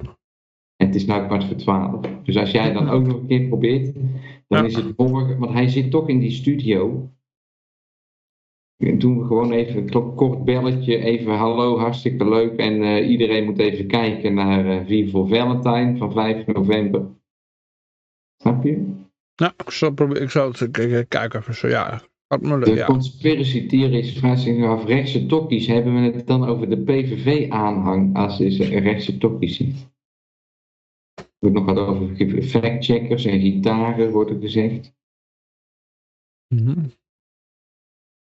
[0.77, 2.01] En het is nu kwart voor twaalf.
[2.25, 3.97] Dus als jij dan ook nog een keer probeert,
[4.49, 4.65] dan Ja.
[4.69, 5.39] is het morgen.
[5.39, 7.11] Want hij zit toch in die studio.
[8.77, 10.99] Dan doen we gewoon even een kort belletje.
[10.99, 12.57] Even hallo, hartstikke leuk.
[12.59, 17.07] En eh, iedereen moet even kijken naar eh Vivo Valentine van 5 november.
[18.43, 18.95] Snap je?
[19.37, 22.01] Nou, ik zal, proberen, ik zal het ik- ik- kijken even zo, ja.
[22.41, 22.87] Me De ja.
[22.87, 28.37] conspiracy theories vraagt zich af, rechtse tokkies, hebben we het dan over de PVV-aanhang als
[28.37, 29.89] ze rechtse tokkies ziet?
[31.39, 34.97] Wordt nog wat over factcheckers en gitaren, wordt er gezegd.
[36.55, 36.87] Mhm.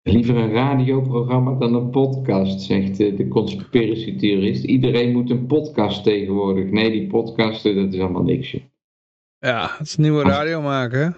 [0.02, 4.64] Liever een radioprogramma dan een podcast, zegt eh, de conspiracy theorist.
[4.64, 6.70] Iedereen moet een podcast tegenwoordig.
[6.70, 8.56] Nee, die podcasten, dat is allemaal niks.
[9.38, 11.10] Ja, het is nieuwe radio maken, hè?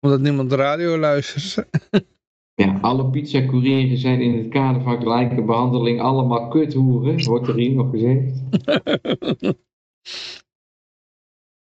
[0.00, 1.66] Omdat niemand radio luistert.
[2.62, 7.74] Ja, alle pizzacourieren zijn in het kader van gelijke behandeling allemaal kuthoeren, wordt er hier
[7.74, 8.42] nog gezegd.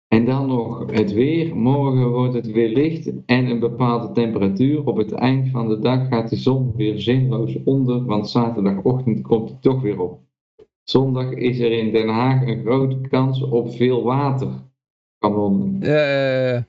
[0.07, 1.55] En dan nog het weer.
[1.55, 4.85] Morgen wordt het weer licht en een bepaalde temperatuur.
[4.87, 9.49] Op het eind van de dag gaat de zon weer zinloos onder, want zaterdagochtend komt
[9.49, 10.19] het toch weer op.
[10.83, 15.79] Zondag is er in Den Haag een grote kans op veel waterkanonnen.
[15.79, 16.67] Ja, ja, ja.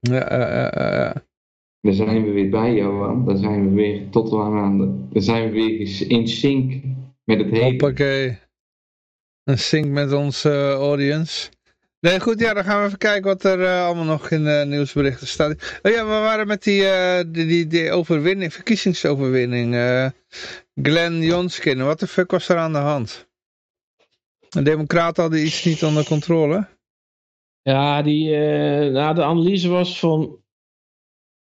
[0.00, 1.26] Ja, ja, ja, ja.
[1.80, 3.24] Daar zijn we weer bij, Johan.
[3.24, 5.08] Dan zijn we weer tot aan de.
[5.12, 6.82] Dan zijn we weer in sync
[7.24, 7.62] met het hele.
[7.64, 8.38] Hoppakee.
[9.44, 11.50] Een sync met onze eh, audience.
[12.00, 14.64] Nee, goed, ja, dan gaan we even kijken wat er eh, allemaal nog in de
[14.66, 15.78] nieuwsberichten staat.
[15.82, 19.74] Oh ja, we waren met die, eh, die, die, die overwinning, verkiezingsoverwinning.
[19.74, 20.06] eh
[20.82, 23.28] Glenn Jonskin, wat de fuck was er aan de hand?
[24.48, 26.68] De democraten hadden iets niet onder controle.
[27.62, 30.41] Ja, die, eh, nou, de analyse was van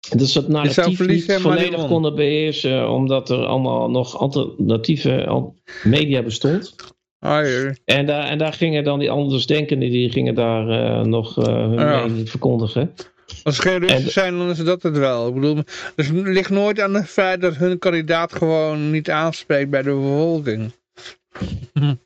[0.10, 6.22] dat het zou narratief niet volledig konden beheersen, omdat er allemaal nog alternatieve al- media
[6.24, 6.76] bestond.
[7.20, 7.46] Ah.
[7.86, 11.74] En daar, en daar gingen dan die andersdenkenden, die gingen daar eh, nog eh, hun
[11.80, 12.06] Ja.
[12.06, 12.94] mening verkondigen.
[13.44, 15.28] Als ze geen Russen En- zijn, dan is dat het wel.
[15.28, 15.56] Ik bedoel,
[15.96, 19.90] dus het ligt nooit aan het feit dat hun kandidaat gewoon niet aanspreekt bij de
[19.90, 20.72] bevolking.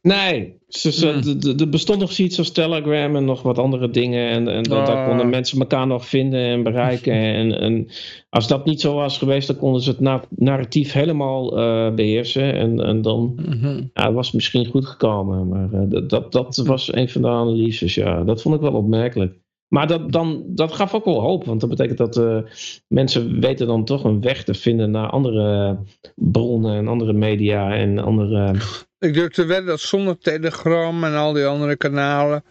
[0.01, 1.59] Nee, ze, ze- Hmm.
[1.59, 4.29] er bestond nog zoiets als Telegram en nog wat andere dingen.
[4.29, 5.07] En, en da- daar Ah.
[5.07, 7.13] konden mensen elkaar nog vinden en bereiken.
[7.35, 7.87] en, en
[8.29, 12.53] als dat niet zo was geweest, dan konden ze het na- narratief helemaal eh, beheersen.
[12.53, 13.81] En, en dan Mhm.
[13.93, 15.47] ja, was het misschien goed gekomen.
[15.47, 18.23] Maar dat, dat, dat was een van de analyses, ja.
[18.23, 19.33] Dat vond ik wel opmerkelijk.
[19.75, 22.39] Maar dat, dan, dat gaf ook wel hoop, want dat betekent dat eh,
[22.87, 25.77] mensen weten dan toch een weg te vinden naar andere
[26.15, 28.55] bronnen en andere media en andere...
[28.99, 32.43] Ik durf te wedden dat zonder Telegram en al die andere kanalen,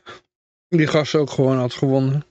[0.69, 2.25] die gast ook gewoon had gewonnen.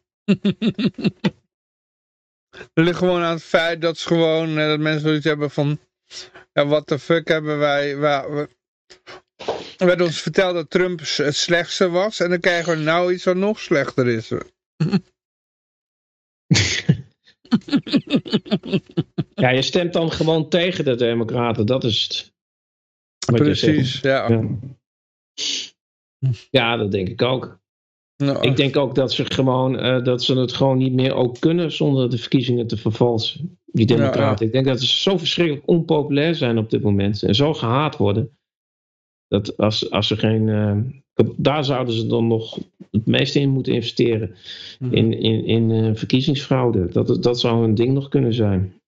[2.49, 5.80] Het ligt gewoon aan het feit dat ze gewoon, eh, dat mensen zoiets hebben van,
[6.53, 8.49] ja, wat de fuck hebben wij, wa- we,
[9.77, 13.23] er werd ons verteld dat Trump het slechtste was en dan krijgen we nou iets
[13.23, 14.31] wat nog slechter is.
[19.34, 22.34] Ja, je stemt dan gewoon tegen de democraten, dat is het.
[23.38, 24.30] Precies, ja.
[24.30, 24.58] Ja.
[26.50, 27.61] ja, dat denk ik ook.
[28.18, 31.40] Nou, Ik denk ook dat ze gewoon eh, dat ze het gewoon niet meer ook
[31.40, 33.60] kunnen zonder de verkiezingen te vervalsen.
[33.66, 34.45] Die democraten.
[34.45, 38.38] Ik denk dat ze zo verschrikkelijk onpopulair zijn op dit moment en zo gehaat worden.
[39.33, 40.49] Dat als, als ze geen.
[40.49, 42.57] eh, daar zouden ze dan nog
[42.91, 44.35] het meeste in moeten investeren.
[44.79, 44.93] Mhm.
[44.93, 46.85] In, in, in eh, verkiezingsfraude.
[46.91, 48.81] Dat, dat zou een ding nog kunnen zijn.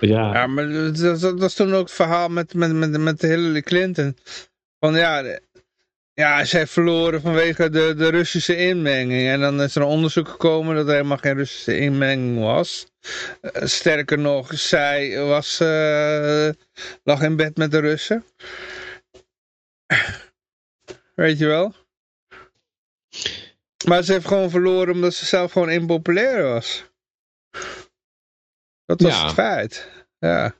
[0.00, 3.22] Ja, Ja, maar dat, dat, dat is toen ook het verhaal met, met, met, met
[3.22, 4.16] Hillary Clinton.
[4.78, 5.38] Van ja,
[6.16, 9.28] ja, zij verloren vanwege de, de Russische inmenging.
[9.28, 12.86] En dan is er een onderzoek gekomen dat er helemaal geen Russische inmenging was.
[13.40, 16.48] Eh, sterker nog, zij was, eh,
[17.04, 18.24] lag in bed met de Russen.
[21.14, 21.74] Weet je wel?
[23.86, 26.84] Maar ze heeft gewoon verloren omdat ze zelf gewoon impopulair was.
[28.84, 29.24] Dat was Ja.
[29.24, 29.90] het feit.
[30.18, 30.54] Ja.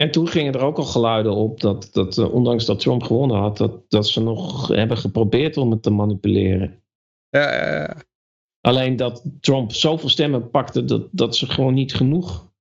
[0.00, 3.36] En toen gingen er ook al geluiden op dat, dat eh, ondanks dat Trump gewonnen
[3.36, 6.82] had, dat, dat ze nog hebben geprobeerd om het te manipuleren.
[7.28, 7.96] Ja, ja, ja.
[8.60, 12.52] Alleen dat Trump zoveel stemmen pakte dat, dat ze gewoon niet genoeg.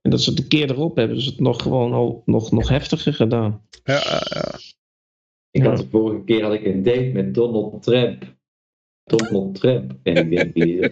[0.00, 3.14] En dat ze de keer erop hebben ze het nog gewoon al, nog, nog heftiger
[3.14, 3.68] gedaan.
[3.84, 4.58] ja, ja.
[5.50, 8.36] Ik had de vorige keer had ik een date met Donald Trump.
[9.04, 9.94] Donald Trump.
[10.02, 10.84] En ik denk, die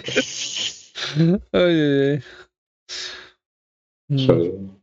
[1.51, 2.23] Oh jee,
[4.07, 4.83] jee.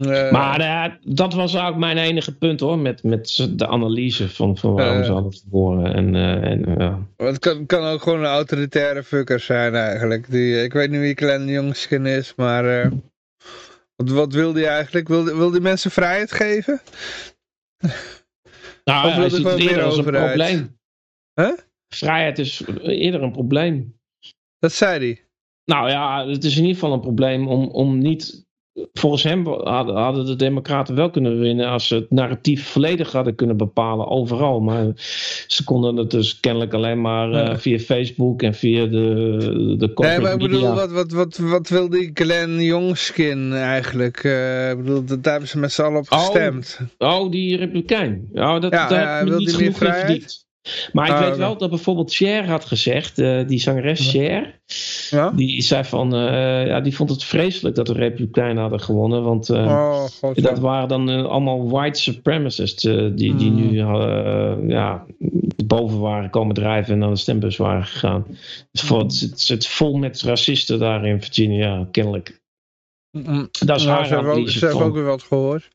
[0.00, 4.56] Eh, Maar eh, dat was ook mijn enige punt hoor, met, met de analyse van,
[4.56, 5.04] van waarom Eh.
[5.04, 5.94] ze hadden verloren.
[5.94, 7.08] En, en.
[7.16, 10.30] Het kan, kan ook gewoon een autoritaire fucker zijn eigenlijk.
[10.30, 12.88] Die, ik weet niet wie Glenn Youngskin is, maar...
[13.96, 15.08] wat, wat wil die eigenlijk?
[15.08, 16.80] Wil, die- wil die mensen vrijheid geven?
[18.84, 20.78] Nou, Of hij wilde eerder meer als een probleem.
[21.34, 21.52] Huh?
[21.94, 23.98] Vrijheid is eerder een probleem.
[24.58, 25.24] Dat zei hij.
[25.64, 28.48] Nou ja, het is in ieder geval een probleem om, om niet.
[28.92, 33.56] Volgens hem hadden, de Democraten wel kunnen winnen als ze het narratief volledig hadden kunnen
[33.56, 34.60] bepalen overal.
[34.60, 34.86] Maar
[35.46, 40.20] ze konden het dus kennelijk alleen maar eh, via Facebook en via de, de Nee,
[40.20, 40.74] maar ik bedoel, media.
[40.74, 44.24] wat, wat, wat, wat wil die Glenn Youngskin eigenlijk?
[44.24, 46.80] Eh, ik bedoel, daar hebben ze met z'n allen op Oh, gestemd.
[46.98, 48.28] Oh, die Republikein.
[48.32, 50.48] Oh, dat, Ja, daar wil niet die meer vrijheid?
[50.92, 54.60] Maar ik Ah, weet wel dat bijvoorbeeld Cher had gezegd, eh, die zangeres Cher,
[55.10, 55.30] Ja?
[55.30, 59.48] die zei van, eh, ja, die vond het vreselijk dat de Republikeinen hadden gewonnen, want
[59.48, 60.42] eh, Oh, god.
[60.42, 63.54] dat waren dan allemaal white supremacists die, die Hmm.
[63.54, 63.76] nu
[64.68, 65.06] ja,
[65.64, 68.26] boven waren komen drijven en naar de stembus waren gegaan.
[68.72, 68.88] Het,
[69.20, 72.40] het, zit- vol met racisten daar in Virginia, kennelijk.
[73.18, 75.68] Mm, Dat is nou, haar ze hebben ook, ze hebben van- ook weer wat gehoord.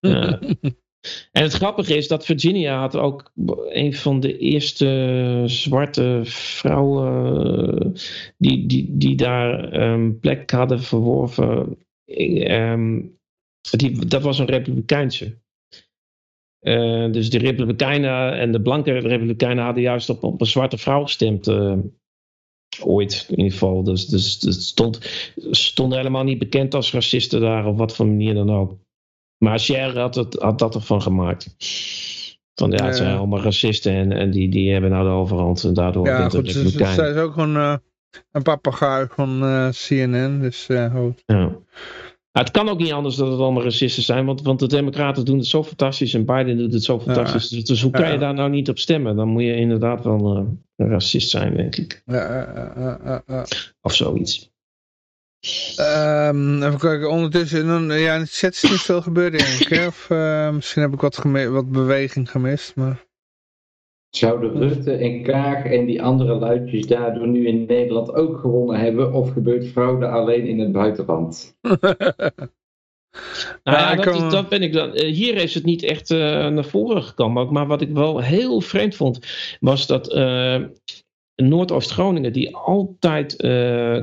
[0.00, 0.38] Ja.
[1.32, 3.32] En het grappige is dat Virginia had ook
[3.68, 7.94] een van de eerste zwarte vrouwen
[8.38, 11.78] die, die, die daar een plek hadden verworven.
[12.04, 13.00] Ehm,
[13.70, 15.40] die, dat was een republikeinse.
[16.58, 21.02] Eh, dus de republikeinen en de blanke republikeinen hadden juist op, op een zwarte vrouw
[21.02, 21.46] gestemd.
[21.46, 21.78] eh,
[22.80, 23.82] ooit in ieder geval.
[23.82, 24.98] Dus, dus het stond,
[25.50, 28.78] stonden helemaal niet bekend als racisten daar op wat voor manier dan ook.
[29.42, 31.56] Maar Cher had, het, had dat ervan gemaakt.
[32.54, 35.64] Van ja, het zijn allemaal racisten en, en die, die hebben nou de overhand.
[35.64, 37.74] En daardoor Ja, goed, zij is ook gewoon eh,
[38.32, 40.40] een papegaai van eh, CNN.
[40.40, 40.94] Dus eh.
[41.26, 41.58] Ja.
[42.32, 45.24] Maar het kan ook niet anders dat het allemaal racisten zijn, want, want de Democraten
[45.24, 47.48] doen het zo fantastisch en Biden doet het zo fantastisch.
[47.48, 48.12] Dus, dus hoe kan Ja.
[48.12, 49.16] je daar nou niet op stemmen?
[49.16, 50.36] Dan moet je inderdaad wel
[50.76, 52.02] een racist zijn, denk ik.
[53.80, 54.51] Of zoiets.
[55.76, 59.68] Ehm, even kijken, ondertussen, dan, ja, in het chat is niet veel gebeurd denk ik.
[59.68, 59.86] hè?
[59.92, 62.76] Of eh, misschien heb ik wat, wat beweging gemist.
[62.76, 63.04] Maar...
[64.10, 69.12] Zouden Rutte en Kaag en die andere luidjes daardoor nu in Nederland ook gewonnen hebben?
[69.12, 71.54] Of gebeurt fraude alleen in het buitenland?
[73.64, 74.94] Nou ja, dat, kan- is- dat ben ik dan.
[74.94, 77.52] eh, Hier is het niet echt eh, naar voren gekomen.
[77.52, 79.18] Maar wat ik wel heel vreemd vond,
[79.60, 80.62] was dat eh,
[81.36, 84.02] Noordoost-Groningen, die altijd eh,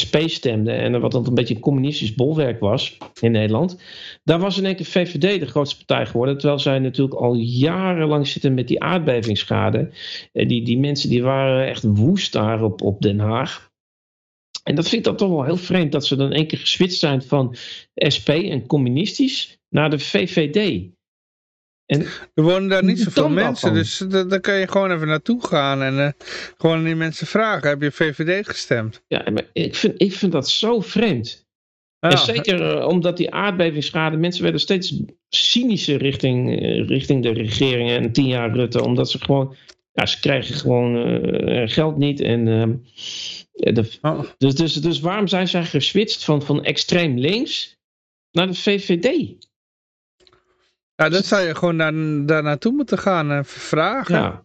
[0.00, 3.80] SP stemde en wat dan een beetje een communistisch bolwerk was in Nederland,
[4.24, 6.38] daar was in één keer VVD de grootste partij geworden.
[6.38, 9.90] Terwijl zij natuurlijk al jarenlang zitten met die aardbevingsschade.
[10.32, 13.70] Eh, die, die mensen die waren echt woest daar op, op Den Haag.
[14.62, 16.98] En dat vind ik dan toch wel heel vreemd dat ze dan één keer geswitcht
[16.98, 17.56] zijn van
[18.14, 20.88] SP en communistisch naar de VVD.
[21.88, 22.00] En
[22.34, 25.82] Er wonen daar niet zoveel mensen, dus da- daar kan je gewoon even naartoe gaan
[25.82, 26.08] en eh,
[26.58, 27.68] gewoon aan die mensen vragen.
[27.68, 29.02] Heb je VVD gestemd?
[29.06, 31.46] ja, maar ik vind, ik vind dat zo vreemd.
[31.98, 34.94] Ja, En zeker eh, omdat die aardbevingsschade, mensen werden steeds
[35.28, 39.56] cynischer richting, eh, richting de regering en tien jaar Rutte, omdat ze gewoon,
[39.92, 41.18] ja, ze krijgen gewoon
[41.68, 42.20] geld niet.
[42.20, 42.74] En, ehm,
[43.74, 47.76] de, oh, dus, dus, dus waarom zijn zij geswitcht van, van extreem links
[48.30, 49.34] naar de VVD?
[51.02, 51.92] Ja, dat zou je gewoon daar,
[52.26, 54.14] daar naartoe moeten gaan en vragen.
[54.14, 54.44] Ja,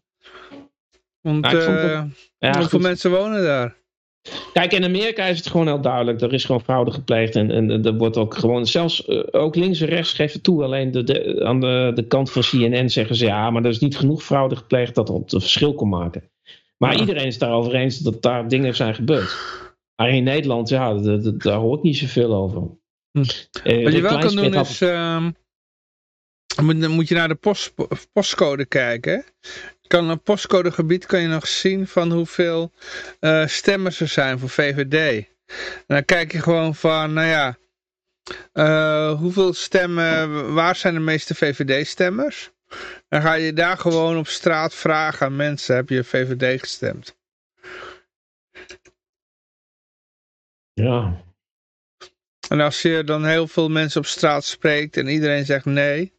[1.21, 2.03] Want eh,
[2.37, 3.75] ja hoeveel mensen wonen daar?
[4.53, 6.21] Kijk, in Amerika is het gewoon heel duidelijk.
[6.21, 7.35] Er is gewoon fraude gepleegd.
[7.35, 10.63] En, en er wordt ook gewoon, zelfs eh, ook links en rechts geven toe.
[10.63, 13.79] Alleen de, de, aan de, de kant van CNN zeggen ze ja, maar er is
[13.79, 16.31] niet genoeg fraude gepleegd dat het een verschil kon maken.
[16.77, 16.99] Maar Ja.
[16.99, 19.35] iedereen is daarover eens dat daar dingen zijn gebeurd.
[19.95, 20.93] Maar in Nederland, ja,
[21.37, 22.61] daar hoor ik niet zoveel over.
[23.11, 23.23] Hm.
[23.63, 25.31] Eh, Wat je wel kan doen had- is, ehm,
[26.61, 27.73] moet, dan moet je naar de post,
[28.13, 29.23] postcode kijken.
[29.87, 32.71] Kan een postcodegebied kan je nog zien van hoeveel
[33.19, 35.25] eh, stemmers er zijn voor VVD.
[35.47, 37.57] En dan kijk je gewoon van, nou ja,
[38.53, 42.51] eh, hoeveel stemmen, waar zijn de meeste VVD-stemmers?
[43.09, 47.17] Dan ga je daar gewoon op straat vragen aan mensen, heb je VVD gestemd?
[50.73, 51.23] Ja,
[52.49, 56.13] En als je dan heel veel mensen op straat spreekt en iedereen zegt nee,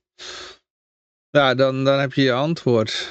[1.30, 3.08] ja, dan, dan heb je je antwoord.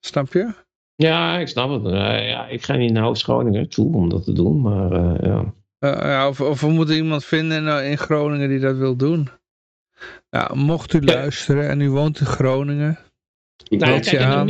[0.00, 0.54] Snap je?
[0.96, 1.92] ja, ik snap het.
[1.92, 4.60] Eh, ja, ik ga niet naar Oost-Groningen toe om dat te doen.
[4.60, 5.54] Maar eh, ja.
[5.78, 9.28] Eh, ja, of, of we moeten iemand vinden in, in Groningen die dat wil doen.
[10.30, 12.98] Ja, mocht u luisteren en u woont in Groningen.
[13.68, 14.46] Ik Nou, kijk, je in, aan.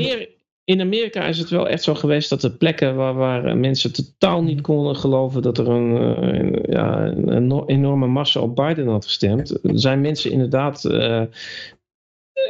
[0.71, 4.43] In Amerika is het wel echt zo geweest dat er plekken waar, waar mensen totaal
[4.43, 8.89] niet konden geloven dat er een, eh, een- ja, een eno- enorme massa op Biden
[8.89, 11.23] had gestemd, zijn mensen inderdaad eh,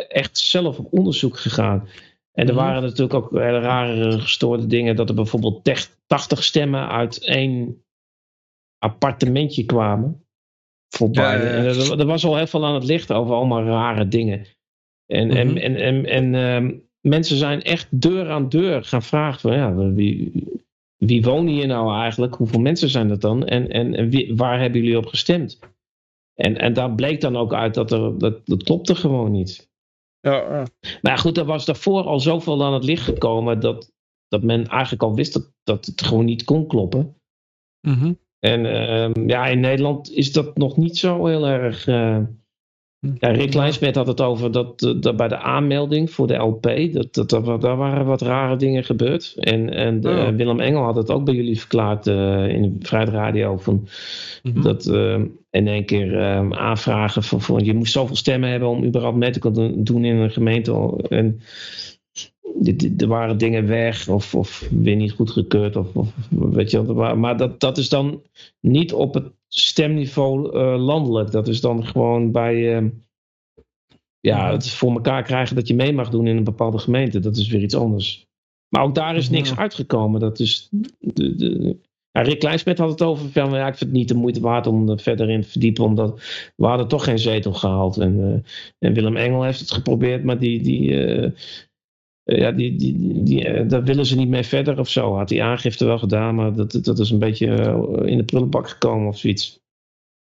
[0.09, 1.89] echt zelf op onderzoek gegaan.
[2.33, 2.63] En er Mhm.
[2.65, 7.85] waren natuurlijk ook hele rare gestoorde dingen dat er bijvoorbeeld tech- 80 stemmen uit één
[8.79, 10.25] appartementje kwamen.
[10.95, 11.25] Voor Biden.
[11.25, 11.55] ja, ja.
[11.57, 14.47] En er, er was al heel veel aan het licht over allemaal rare dingen.
[15.07, 15.57] En, en, Mhm.
[15.57, 20.33] en, en, en ehm, mensen zijn echt deur aan deur gaan vragen van ja, wie,
[20.97, 22.35] wie wonen hier nou eigenlijk?
[22.35, 23.47] Hoeveel mensen zijn dat dan?
[23.47, 25.59] En, en, en wie- waar hebben jullie op gestemd?
[26.35, 29.69] En, en daar bleek dan ook uit dat er, dat, dat klopte gewoon niet.
[30.21, 30.67] Ja, ja.
[31.03, 33.93] Maar goed, er was daarvoor al zoveel aan het licht gekomen dat,
[34.29, 37.17] dat men eigenlijk al wist dat, dat het gewoon niet kon kloppen.
[37.87, 38.13] Mhm.
[38.39, 41.87] En ehm, ja, in Nederland is dat nog niet zo heel erg.
[41.87, 42.23] eh,
[43.19, 46.63] Ja, Rick Kleinsmet had het over dat, eh, dat bij de aanmelding voor de LP,
[46.93, 49.35] dat, dat, dat, daar waren wat rare dingen gebeurd.
[49.39, 50.13] En, en Oh.
[50.29, 53.57] eh, Willem Engel had het ook bij jullie verklaard eh, in de Vrijheid Radio.
[53.57, 53.89] Van,
[54.43, 54.63] Mhm.
[54.63, 55.19] Dat eh,
[55.51, 56.19] in één keer
[56.55, 60.17] aanvragen van, van je moest zoveel stemmen hebben om überhaupt mee te kunnen doen in
[60.17, 60.97] een gemeente.
[61.09, 61.41] En
[62.99, 65.77] er waren dingen weg of, of weer niet goedgekeurd.
[65.77, 66.83] Of, of weet je,
[67.17, 68.23] maar dat, dat is dan
[68.61, 71.31] niet op het stemniveau eh, landelijk.
[71.31, 72.85] Dat is dan gewoon bij eh,
[74.21, 77.19] ja, het voor elkaar krijgen dat je mee mag doen in een bepaalde gemeente.
[77.21, 78.29] Dat is weer iets anders.
[78.69, 79.57] Maar ook daar is niks Ja.
[79.57, 80.21] uitgekomen.
[80.21, 81.79] Dat is de, de,
[82.11, 84.67] ja, Rick Kleinsmet had het over van, ja, ik vind het niet de moeite waard
[84.67, 86.21] om er verder in te verdiepen, omdat
[86.57, 87.97] we hadden toch geen zetel gehaald.
[87.97, 91.31] En, eh, en Willem Engel heeft het geprobeerd, maar die, die, eh,
[92.37, 95.17] ja, die, die, die, eh, daar willen ze niet mee verder of zo.
[95.17, 98.69] Had die aangifte wel gedaan, maar dat, dat is een beetje eh, in de prullenbak
[98.69, 99.61] gekomen of zoiets.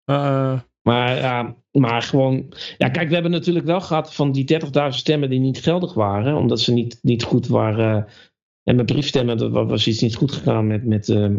[0.03, 4.69] Eh, Maar, ja, maar gewoon, ja, kijk, we hebben natuurlijk wel gehad van die 30.000
[4.89, 8.07] stemmen die niet geldig waren, omdat ze niet, niet goed waren.
[8.63, 11.37] En met briefstemmen, dat was iets niet goed gegaan met, met ehm,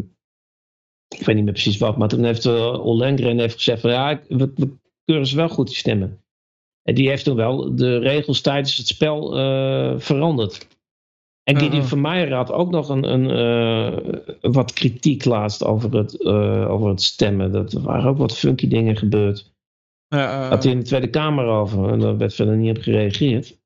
[1.09, 4.21] ik weet niet meer precies wat, maar toen heeft uh, Ollengren heeft gezegd van ja,
[4.29, 6.25] we, we keuren ze wel goed die stemmen.
[6.87, 10.67] En die heeft toen wel de regels tijdens het spel eh, veranderd.
[11.43, 11.83] En Uh-huh.
[11.85, 16.89] van Meijer had ook nog een, een, eh, wat kritiek laatst over het, eh, over
[16.89, 17.53] het stemmen.
[17.53, 19.55] Dat er waren ook wat funky dingen gebeurd.
[20.49, 23.59] Had hij in de Tweede Kamer over en daar werd verder niet op gereageerd.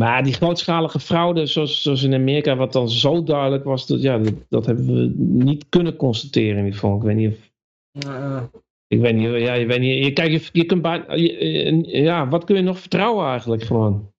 [0.00, 4.18] Maar die grootschalige fraude, zoals, zoals in Amerika, wat dan zo duidelijk was, dat, ja,
[4.18, 5.12] dat, dat hebben we
[5.44, 6.96] niet kunnen constateren in ieder geval.
[6.96, 7.50] Ik weet niet of.
[8.90, 10.04] Eh, Ik weet niet, ja, je weet niet.
[10.04, 13.62] Je, kijk, je, je kunt bijna- je- eh, ja, wat kun je nog vertrouwen eigenlijk
[13.62, 14.12] gewoon?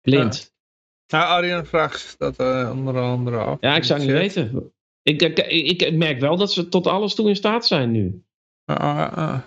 [0.00, 0.54] Blind.
[1.12, 3.60] Nou, Arjen vraagt dat eh, onder andere af.
[3.60, 4.72] Ja, ik zou niet weten.
[5.02, 5.38] Ik, ik,
[5.82, 8.24] ik merk wel dat ze tot alles toe in staat zijn nu.
[8.64, 9.42] Ah, ah, ah.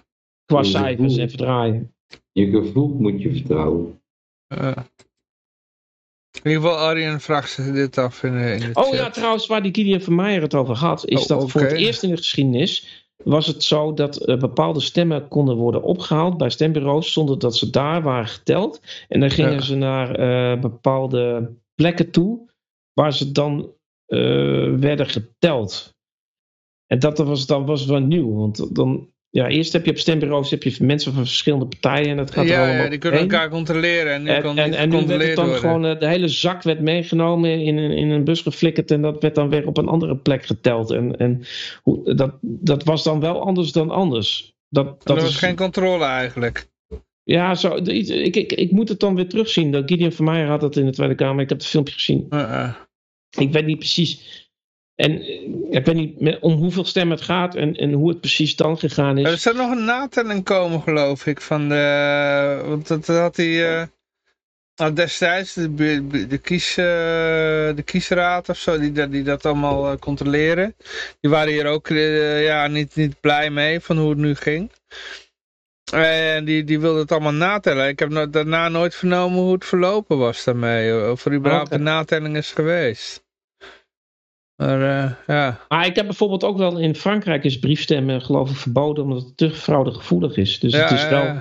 [0.45, 1.95] Qua Ja, cijfers en verdraaien.
[2.31, 4.01] Je gevoel moet je vertrouwen.
[4.47, 4.77] Eh.
[6.43, 8.93] In ieder geval, Arjen vraagt zich dit af in, de- in de Oh chat.
[8.93, 11.71] ja, trouwens, waar die Gideon van Meijer het over had, is Oh, dat voor het
[11.71, 16.49] eerst in de geschiedenis was het zo dat eh, bepaalde stemmen konden worden opgehaald bij
[16.49, 18.81] stembureaus zonder dat ze daar waren geteld.
[19.07, 19.61] En dan gingen Ja.
[19.61, 22.49] ze naar eh, bepaalde plekken toe
[22.93, 23.71] waar ze dan
[24.05, 25.97] eh, werden geteld.
[26.85, 30.49] En dat was, dat was wel nieuw, want dan, ja, eerst heb je op stembureaus
[30.49, 33.19] heb je mensen van verschillende partijen en dat gaat er ja, allemaal ja, die kunnen
[33.19, 33.29] heen.
[33.31, 35.61] elkaar controleren en nu En, kan en, en nu werd het dan worden.
[35.61, 39.21] gewoon, eh, de hele zak werd meegenomen in een, in een bus geflikkerd en dat
[39.21, 40.91] werd dan weer op een andere plek geteld.
[40.91, 41.43] En, en
[41.83, 44.53] hoe, dat, dat was dan wel anders dan anders.
[44.69, 46.67] Dat, dat dat was is, geen controle eigenlijk.
[47.23, 49.83] Ja, zo, ik, ik, ik moet het dan weer terugzien.
[49.85, 51.43] Gideon van Meijer had dat in de Tweede Kamer.
[51.43, 52.27] Ik heb het filmpje gezien.
[53.37, 54.48] Ik weet niet precies.
[54.99, 55.21] En
[55.73, 58.77] ik weet niet met- om hoeveel stemmen het gaat en, en hoe het precies dan
[58.77, 59.31] gegaan is.
[59.31, 62.61] Er zou nog een natelling komen, geloof ik, van de...
[62.65, 63.79] Want dat had hij...
[63.79, 63.87] eh,
[64.75, 65.73] nou, destijds, de,
[66.27, 66.85] de, kies, eh,
[67.75, 70.75] de kiesraad of zo, die, dat- die dat allemaal eh, controleren.
[71.19, 74.71] Die waren hier ook ja, niet, niet blij mee van hoe het nu ging.
[75.93, 77.87] En die, die wilden het allemaal natellen.
[77.87, 81.11] Ik heb no- daarna nooit vernomen hoe het verlopen was daarmee.
[81.11, 81.75] Of er überhaupt Oké.
[81.75, 83.27] een natelling is geweest.
[84.59, 88.55] Maar eh, ja, Maar ik heb bijvoorbeeld ook wel in Frankrijk is briefstemmen geloof ik
[88.55, 90.59] verboden omdat het te fraudegevoelig is.
[90.59, 91.35] Dus ja, het is wel,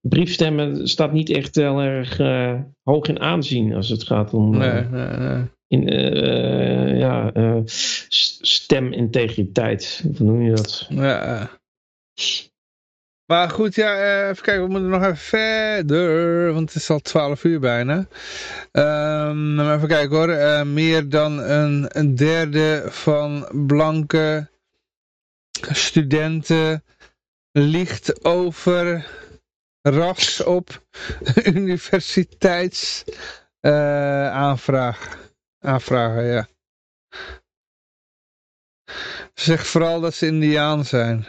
[0.00, 4.72] briefstemmen staat niet echt heel erg eh, hoog in aanzien als het gaat om eh,
[4.72, 5.44] Nee, nee, nee.
[5.66, 5.82] in,
[6.98, 7.32] ja,
[8.38, 10.04] stemintegriteit.
[10.16, 10.86] Hoe noem je dat?
[10.90, 11.50] Ja.
[13.26, 16.98] Maar goed, ja, eh, even kijken, we moeten nog even verder, want het is al
[17.00, 18.06] 12 uur bijna.
[18.72, 24.48] Ehm, maar even kijken hoor, Eh, meer dan een, een derde van blanke
[25.72, 26.84] studenten
[27.52, 29.06] ligt over
[29.82, 30.82] ras op
[31.54, 33.04] universiteits
[34.30, 35.18] aanvraag.
[35.60, 36.46] aanvragen, ja.
[39.34, 41.26] Zeg vooral dat ze indiaan zijn.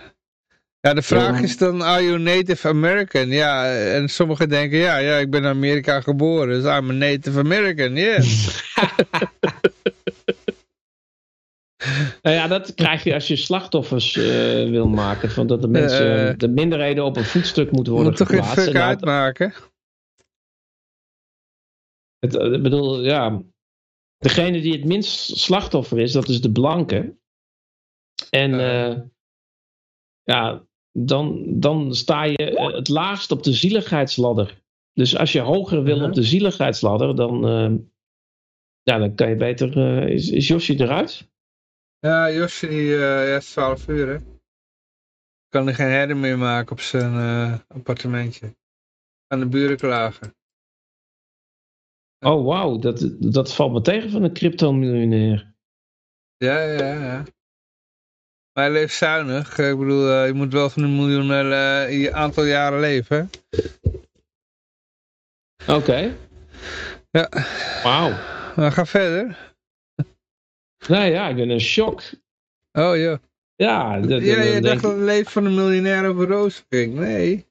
[0.85, 3.27] Ja, de vraag is dan, are you Native American?
[3.27, 7.39] Ja, en sommigen denken, ja, ja ik ben in Amerika geboren, dus I'm a Native
[7.39, 8.47] American, yes.
[12.21, 14.23] Nou ja, dat krijg je als je slachtoffers eh,
[14.69, 15.31] wil maken.
[15.31, 16.37] Van dat de mensen, Eh.
[16.37, 18.63] de minderheden op een voetstuk moeten worden Moet toch geen geplaatst.
[18.65, 19.53] fuck En uit- uitmaken?
[22.19, 23.41] Het, eh, ik bedoel, ja.
[24.17, 27.17] Degene die het minst slachtoffer is, dat is de blanke.
[28.29, 28.99] En eh,
[30.23, 30.63] ja,
[30.97, 34.63] dan, dan sta je eh, het laagst op de zieligheidsladder.
[34.93, 36.05] Dus als je hoger wil Mhm.
[36.05, 37.73] op de zieligheidsladder, dan, eh,
[38.81, 39.77] ja, dan kan je beter.
[39.77, 41.29] eh, is, is eruit?
[41.99, 44.17] Ja, ja, het is 12 uur, hè.
[45.49, 47.13] kan er geen herder meer maken op zijn
[47.67, 48.55] appartementje.
[49.27, 50.35] Aan de buren klagen.
[52.19, 52.77] Oh, wauw.
[52.77, 55.53] Dat, dat valt me tegen van een crypto-miljonair.
[56.37, 57.23] Ja, ja, ja.
[58.55, 59.57] Maar hij leeft zuinig.
[59.57, 63.29] Ik bedoel, eh, je moet wel van een miljoen eh, in je aantal jaren leven.
[65.67, 66.15] Oké.
[67.11, 67.29] Ja.
[67.83, 68.13] Wauw.
[68.55, 69.53] Maar ga verder.
[70.87, 72.01] Nou ja, ik ben in shock.
[72.71, 73.19] Oh ja.
[73.55, 76.93] Ja, dat, Ja, je dacht dat het leeft van een miljonair over Roosevelt.
[76.93, 77.45] Nee.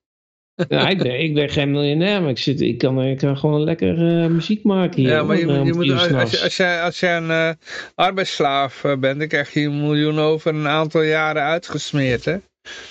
[0.68, 3.65] Ja, ik, ben, ik ben geen miljonair, maar ik, zit, ik, kan, ik kan gewoon
[3.65, 5.10] lekker eh, muziek maken hier.
[5.10, 7.50] Ja, maar je, eh, je moet, uur als, als, als, jij, als jij een eh,
[7.94, 12.36] arbeidsslaaf eh, bent, dan krijg je een miljoen over een aantal jaren uitgesmeerd, hè?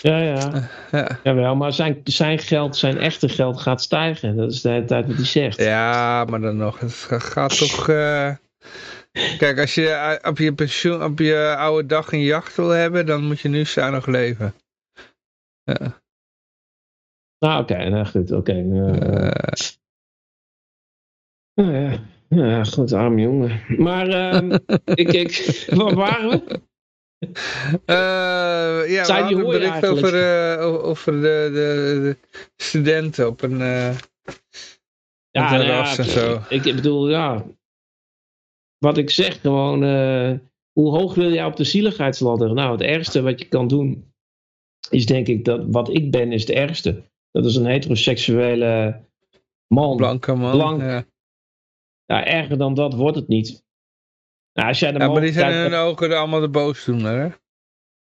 [0.01, 0.69] Ja, ja.
[0.91, 4.35] Ja, Jawel, maar zijn, zijn geld, zijn echte geld gaat stijgen.
[4.35, 5.57] Dat is de hele tijd wat hij zegt.
[5.63, 6.79] ja maar dan nog.
[6.79, 7.89] Het ga- gaat toch...
[7.89, 8.31] eh,
[9.37, 13.05] Kijk, als je eh, op je pensioen, op je oude dag een jacht wil hebben,
[13.05, 14.53] dan moet je nu zuinig leven.
[17.43, 18.53] Nou, oké, nou goed, oké.
[21.53, 21.99] nou ja.
[22.29, 23.61] ja, goed, arm jongen.
[23.77, 24.51] Maar ehm,
[25.01, 26.61] ik, ik, waar waren we?
[27.85, 30.13] eh, ja, we Zij, die hadden een bericht over,
[30.59, 32.17] o- over de, de, de
[32.55, 33.61] studenten op een...
[33.61, 33.97] eh,
[35.31, 36.41] Ja, nou ja, en zo.
[36.49, 37.45] Ik, ik bedoel, ja.
[38.77, 39.79] Wat ik zeg, gewoon.
[40.71, 42.53] hoe hoog wil jij op de zieligheidsladder?
[42.53, 44.11] Nou, het ergste wat je kan doen.
[44.89, 47.11] Is denk ik dat wat ik ben, is het ergste.
[47.33, 49.01] Dat is een heteroseksuele
[49.67, 49.97] man.
[49.97, 50.51] blanke man.
[50.51, 50.81] Blank.
[50.81, 51.05] Ja.
[52.05, 53.63] Ja, erger dan dat wordt het niet.
[54.53, 57.29] Nou, als jij de Ja, maar die zijn in hun ogen allemaal de boosdoener, hè?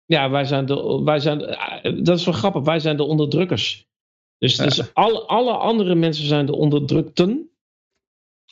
[0.06, 1.40] Ja, wij zijn de, wij zijn,
[2.04, 3.88] dat is wel grappig, wij zijn de onderdrukkers.
[4.38, 7.52] Dus, dus alle, alle andere mensen zijn de onderdrukten.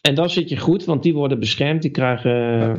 [0.02, 1.82] En dan zit je goed, want die worden beschermd.
[1.82, 2.32] Die krijgen,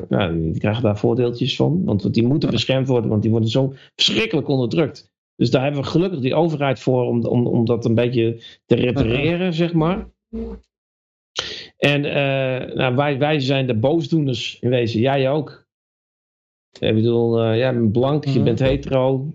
[0.08, 1.84] ja, die krijgen daar voordeeltjes van.
[1.84, 5.11] Want die moeten beschermd worden, want die worden zo verschrikkelijk onderdrukt.
[5.36, 8.74] Dus daar hebben we gelukkig die overheid voor om, om, om dat een beetje te
[8.74, 10.10] repareren, zeg maar.
[11.76, 15.00] En eh, nou, wij, wij zijn de boosdoeners in wezen.
[15.00, 15.66] Jij ook.
[16.78, 18.44] Ik bedoel, eh, jij bent blank, je Mhm.
[18.44, 19.32] bent hetero.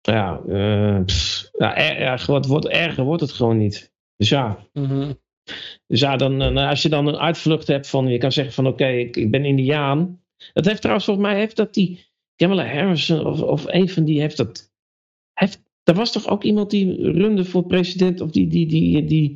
[0.00, 3.92] Ja, eh, pff, ja, er, wat wordt, erger wordt het gewoon niet.
[4.16, 4.58] Dus ja,
[5.86, 8.66] dus ja dan, eh, als je dan een uitvlucht hebt van, je kan zeggen van
[8.66, 10.20] oké, ik, ik ben Indiaan.
[10.52, 12.06] Dat heeft trouwens volgens mij, heeft dat die
[12.36, 14.71] Kamala Harris of, of een van die heeft dat.
[15.32, 19.30] Heeft, er was toch ook iemand die runde voor president of die, die, die, die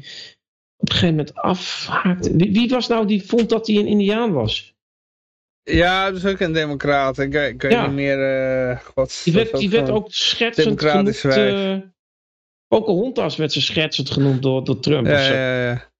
[0.76, 2.36] op een gegeven moment afhaakte.
[2.36, 4.74] Wie, wie was nou die vond dat hij een Indiaan was?
[5.62, 7.18] Ja, dat is ook een democraat.
[7.18, 7.86] Ik, ik weet Ja.
[7.86, 8.18] niet meer...
[8.70, 10.10] eh God, Die werd, die ook
[10.54, 11.38] democratisch genoemd.
[11.38, 11.78] eh,
[12.68, 15.06] ook een hondtas werd ze schertsend genoemd door, door Trump.
[15.06, 15.90] Ja, ja, ja.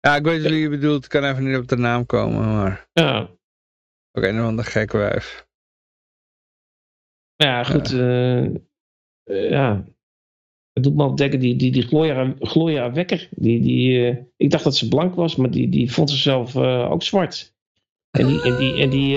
[0.00, 1.04] Ja, ik weet wie je bedoelt.
[1.04, 2.88] Ik kan even niet op de naam komen, maar...
[2.92, 3.30] Ja.
[4.12, 5.48] Ook een of ander gek wijf.
[7.42, 7.92] Ja, goed.
[7.92, 9.84] eh, eh, ja.
[10.72, 13.28] Het doet me op denken, die, die, die Gloria, Gloria Wekker.
[13.30, 17.02] Die, die, eh, ik dacht dat ze blank was, maar die, die vond zichzelf ook
[17.02, 17.54] zwart.
[18.10, 19.16] En die, en die, en die,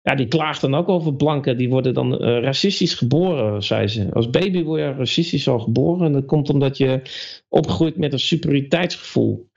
[0.00, 1.56] ja, die klaagt dan ook over blanken.
[1.56, 4.12] Die worden dan racistisch geboren, zei ze.
[4.12, 6.06] Als baby word je racistisch al geboren.
[6.06, 7.02] En dat komt omdat je
[7.48, 9.50] opgroeit met een superioriteitsgevoel.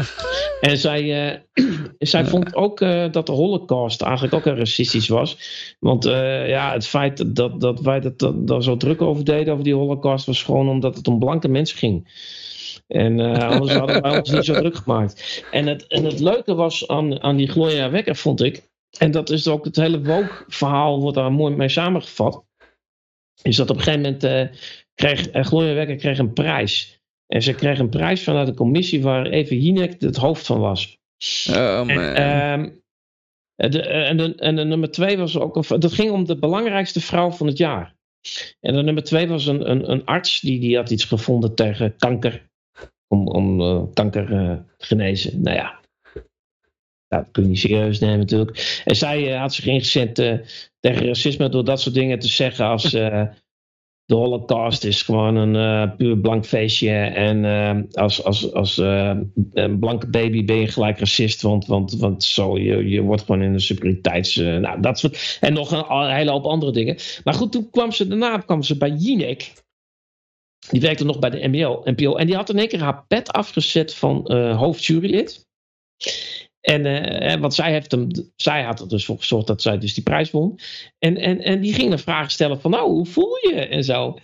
[0.60, 1.64] En zij, eh,
[1.98, 5.38] zij vond ook eh, dat de holocaust eigenlijk ook een racistisch was.
[5.78, 9.64] Want eh, ja, het feit dat, dat wij dat, dat, zo druk over deden, over
[9.64, 12.28] die holocaust, was gewoon omdat het om blanke mensen ging.
[12.86, 15.44] En anders hadden wij ons niet zo druk gemaakt.
[15.50, 19.30] En het, en het leuke was aan, aan die Gloria Wekker, vond ik, en dat
[19.30, 22.44] is ook het hele woke-verhaal, wordt daar mooi mee samengevat,
[23.42, 24.50] is dat op een gegeven moment
[24.94, 26.99] kreeg Gloria Wekker kreeg een prijs.
[27.30, 30.98] En ze kreeg een prijs vanuit een commissie waar Eva Jinek het hoofd van was.
[31.50, 31.88] Oh man.
[31.88, 35.80] En, ehm, de, en, de, en de nummer twee was ook een.
[35.80, 37.94] Dat ging om de belangrijkste vrouw van het jaar.
[38.60, 41.96] En de nummer twee was een, een, een arts die, die had iets gevonden tegen
[41.96, 42.48] kanker.
[43.08, 45.42] Om, om eh, kanker eh, te genezen.
[45.42, 45.80] Nou ja.
[47.08, 48.82] Dat kun je niet serieus nemen natuurlijk.
[48.84, 50.38] En zij eh, had zich ingezet eh,
[50.80, 52.96] tegen racisme door dat soort dingen te zeggen als.
[54.10, 56.90] De Holocaust is gewoon een eh, puur blank feestje.
[57.00, 59.16] En eh, als, als, als eh,
[59.52, 61.42] een blanke baby ben je gelijk racist.
[61.42, 64.36] Want, want, want zo, je, je wordt gewoon in een superioriteits...
[64.36, 66.96] nou, dat soort, en nog een, hele hoop andere dingen.
[67.24, 69.52] Maar goed, toen kwam ze, daarna kwam ze bij Jinek.
[70.70, 71.82] Die werkte nog bij de NPO.
[71.84, 75.48] NPO en die had in één keer haar pet afgezet van hoofdjurylid.
[76.60, 79.94] En, eh, want zij, heeft hem, zij had er dus voor gezorgd dat zij dus
[79.94, 80.58] die prijs won.
[80.98, 83.54] En, en, en die ging dan vragen stellen van nou, hoe voel je?
[83.54, 84.18] En zo.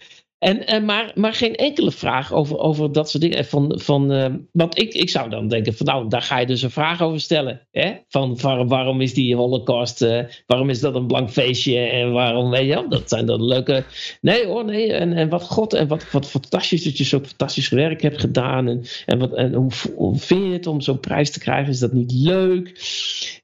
[0.47, 3.45] En, en, maar, maar geen enkele vraag over, over dat soort dingen.
[3.45, 6.63] Van, van, uh, want ik, ik zou dan denken: van nou, daar ga je dus
[6.63, 7.61] een vraag over stellen.
[7.71, 7.93] Hè?
[8.09, 12.51] Van waar, waarom is die Holocaust, uh, waarom is dat een blank feestje en waarom,
[12.51, 13.85] weet je, dat zijn dan leuke.
[14.21, 14.93] Nee hoor, nee.
[14.93, 18.69] En, en wat God, en wat, wat fantastisch dat je zo fantastisch werk hebt gedaan.
[18.69, 21.73] En, en, wat, en hoe, hoe vind je het om zo'n prijs te krijgen?
[21.73, 22.81] Is dat niet leuk?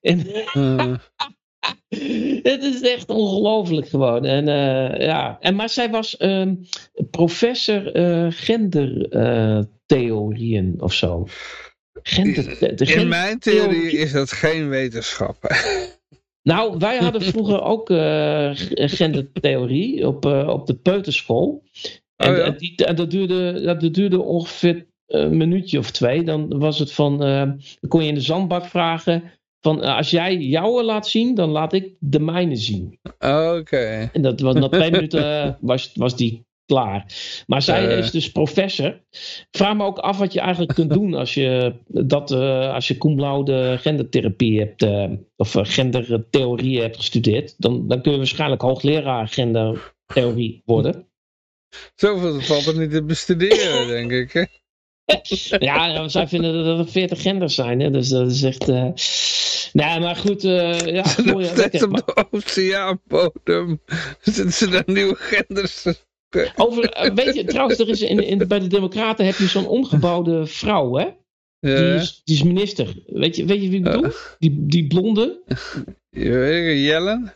[0.01, 0.27] En.
[0.55, 0.95] Uh.
[2.43, 4.25] Het is echt ongelooflijk gewoon.
[4.25, 5.37] En, uh, ja.
[5.41, 6.47] en, maar zij was uh,
[7.11, 11.27] professor uh, gendertheorieën of zo.
[12.03, 15.37] Gender, de In mijn theorie is dat geen wetenschap.
[16.45, 17.87] Nou, wij hadden vroeger ook
[18.75, 21.63] gendertheorie op, op de peuterschool.
[22.17, 22.45] En, oh, ja.
[22.45, 26.23] en, die, en dat, duurde, dat duurde ongeveer een minuutje of twee.
[26.23, 29.23] Dan was het van, dan kon je in de zandbak vragen
[29.63, 32.99] van als jij jouwe laat zien, dan laat ik de mijne zien.
[33.19, 34.11] Oké.
[34.13, 37.07] En dat was na twee minuten was, was die klaar.
[37.47, 37.99] Maar zij uh.
[37.99, 39.01] is dus professor.
[39.51, 42.99] Vraag me ook af wat je eigenlijk kunt doen als je dat uh, als je
[42.99, 47.55] cum laude gendertherapie hebt uh, of gendertheorie hebt gestudeerd.
[47.59, 51.07] Dan, dan kun je waarschijnlijk hoogleraar gendertheorie worden.
[51.95, 54.33] Zoveel valt er niet te bestuderen, denk ik.
[54.33, 54.45] Hè?
[55.59, 57.81] ja, zij vinden dat er 40 genders zijn.
[57.81, 57.91] Hè?
[57.91, 58.71] Dus dat is echt.
[59.73, 60.45] Nee, maar goed.
[60.45, 63.81] Uh, ja, mooi, steeds op de oceaanbodem
[64.21, 65.87] zitten ze daar nieuwe genders
[66.57, 69.67] Over, uh, weet je, trouwens, er is in, in, bij de Democraten heb je zo'n
[69.67, 71.07] omgebouwde vrouw, hè?
[71.59, 71.77] Ja.
[71.77, 72.95] Die, is, die is minister.
[73.07, 74.11] Weet je, weet je wie ik bedoel?
[74.39, 75.43] Die, die blonde.
[76.11, 77.35] Jellen?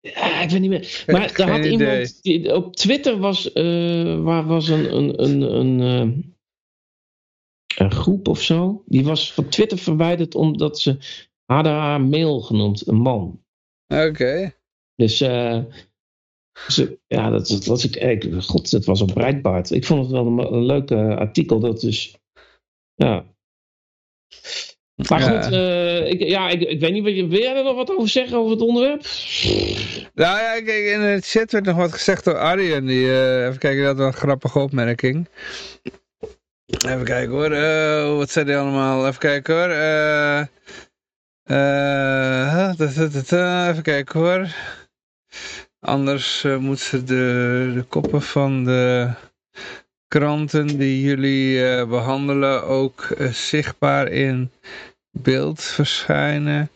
[0.00, 1.04] Ja, ik weet niet meer.
[1.06, 2.22] Maar er had iemand.
[2.22, 3.50] Die, op Twitter was,
[4.22, 6.32] waar was een, een, een, een
[7.76, 8.82] een groep of zo.
[8.86, 10.98] Die was van Twitter verwijderd omdat ze
[11.52, 13.44] hadden haar mail genoemd, een man.
[13.94, 14.54] Oké.
[14.96, 15.58] Dus uh,
[16.68, 19.70] ze, ja, dat, dat was ik, ik, god, dat was op Breitbart.
[19.70, 21.60] Ik vond het wel een, een leuk artikel.
[21.60, 22.16] Dat dus,
[22.94, 23.24] ja.
[25.08, 28.08] Maar goed, uh, ik, ja, ik, ik weet niet, wil jij er nog wat over
[28.08, 29.02] zeggen over het onderwerp?
[30.14, 32.86] Nou ja, kijk, in het chat werd nog wat gezegd door Arjen.
[32.86, 35.28] Die, uh, even kijken, dat was een grappige opmerking.
[36.86, 37.52] Even kijken hoor.
[37.52, 39.06] Uh, wat zei die allemaal?
[39.06, 39.70] Even kijken hoor.
[41.52, 44.54] Uh, uh, even kijken hoor.
[45.80, 49.10] Anders moeten ze de, de koppen van de
[50.08, 54.50] kranten die jullie behandelen ook zichtbaar in
[55.10, 56.70] beeld verschijnen.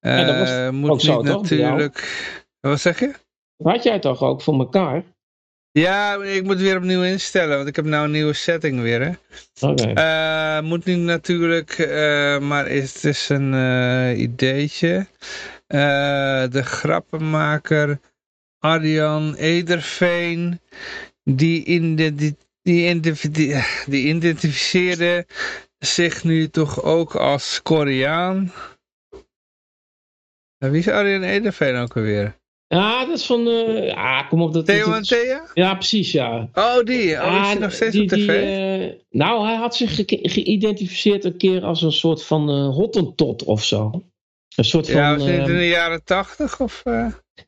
[0.00, 2.32] Ja, dat was moet niet zo, natuurlijk.
[2.60, 3.14] Wat zeg je?
[3.62, 5.02] Had jij toch ook voor elkaar?
[5.78, 9.00] Ja, ik moet weer opnieuw instellen, want ik heb nou een nieuwe setting weer.
[9.00, 9.12] Hè.
[9.68, 10.58] Okay.
[10.58, 15.06] Uh, moet nu natuurlijk, uh, maar het is een uh, ideetje.
[15.66, 18.00] de grappenmaker
[18.58, 20.60] Arjan Ederveen,
[21.24, 25.26] die, in de, die, die, die, die identificeerde
[25.78, 28.52] zich nu toch ook als Koreaan.
[30.58, 32.42] Wie is Arjan Ederveen ook alweer?
[32.74, 33.48] Ja, dat is van...
[33.48, 34.52] Uh, ja, kom op.
[34.52, 35.50] Dat, Theo en Thea?
[35.54, 36.48] Ja, precies, ja.
[36.54, 37.22] Oh, die.
[37.22, 38.26] Oh, is hij nog steeds die, op tv?
[38.26, 42.74] Die, uh, nou, hij had zich ge geïdentificeerd een keer als een soort van uh,
[42.74, 44.02] hottentot of zo.
[44.56, 45.00] Een soort van...
[45.00, 46.82] Ja, was het in de jaren tachtig of...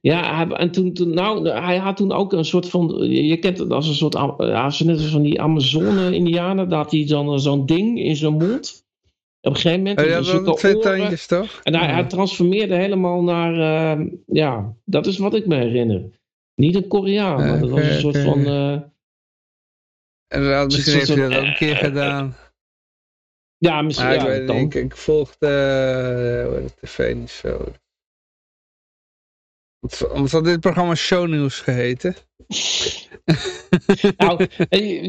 [0.00, 3.10] Ja, en toen, toen, nou, hij had toen ook een soort van...
[3.10, 4.14] Je kent het als een soort...
[4.38, 6.68] Ja, net als van die Amazone-indianen.
[6.68, 8.85] Daar had hij dan zo'n ding in zijn mond.
[9.46, 10.00] Op een gegeven moment...
[10.00, 11.60] Oh, ja, dan twee tandjes toch?
[11.62, 13.54] En hij, hij, transformeerde helemaal naar...
[13.98, 16.02] Uh, ja, dat is wat ik me herinner.
[16.54, 18.40] Niet een Koreaan, maar dat was een soort van...
[18.40, 18.72] Uh,
[20.26, 22.36] en dan misschien heeft hij dat ook een keer uh, gedaan.
[23.58, 24.08] Ja, misschien.
[24.08, 27.72] Ah, ja, ik, weet, ik, ik volgde de tv niet zo.
[30.08, 32.14] Anders had dit programma shownieuws geheten.
[34.16, 34.46] nou,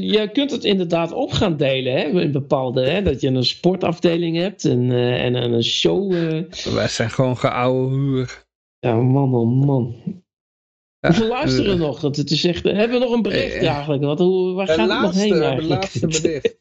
[0.02, 4.38] je kunt het inderdaad op gaan delen, hè, in bepaalde, hè, dat je een sportafdeling
[4.38, 6.14] hebt en, uh, en, een show.
[6.14, 6.52] Uh...
[6.74, 8.46] Wij zijn gewoon geouwe huur.
[8.80, 9.96] Ja, man, oh man.
[11.00, 12.02] Ja, Hoeveel luisteren uh, nog?
[12.02, 14.04] Het is echt, hebben we nog een bericht eigenlijk?
[14.04, 15.84] Wat, hoe, waar gaat het nog heen eigenlijk?
[15.84, 16.60] Het laatste bericht.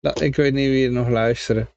[0.00, 1.68] nou, ik weet niet wie er nog luisteren.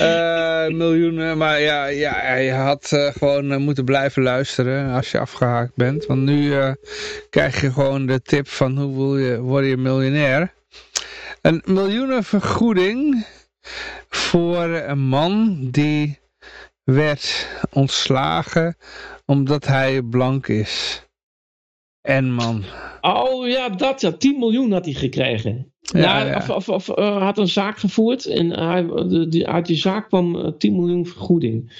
[0.00, 5.74] Uh, miljoenen, maar ja, ja je had uh, gewoon moeten blijven luisteren als je afgehaakt
[5.74, 6.06] bent.
[6.06, 6.54] Want nu
[7.30, 10.52] krijg je gewoon de tip van hoe wil je, word je miljonair.
[11.40, 13.26] Een miljoenenvergoeding
[14.08, 16.20] voor een man die
[16.84, 18.76] werd ontslagen
[19.26, 21.02] omdat hij blank is.
[22.00, 22.64] En man.
[23.00, 24.12] Oh ja, dat ja.
[24.12, 25.71] 10 miljoen had hij gekregen.
[25.82, 26.36] Ja, ja.
[26.36, 30.08] Of, of, of uh, had een zaak gevoerd en hij, de, die, uit die zaak
[30.08, 31.72] kwam uh, 10 miljoen vergoeding.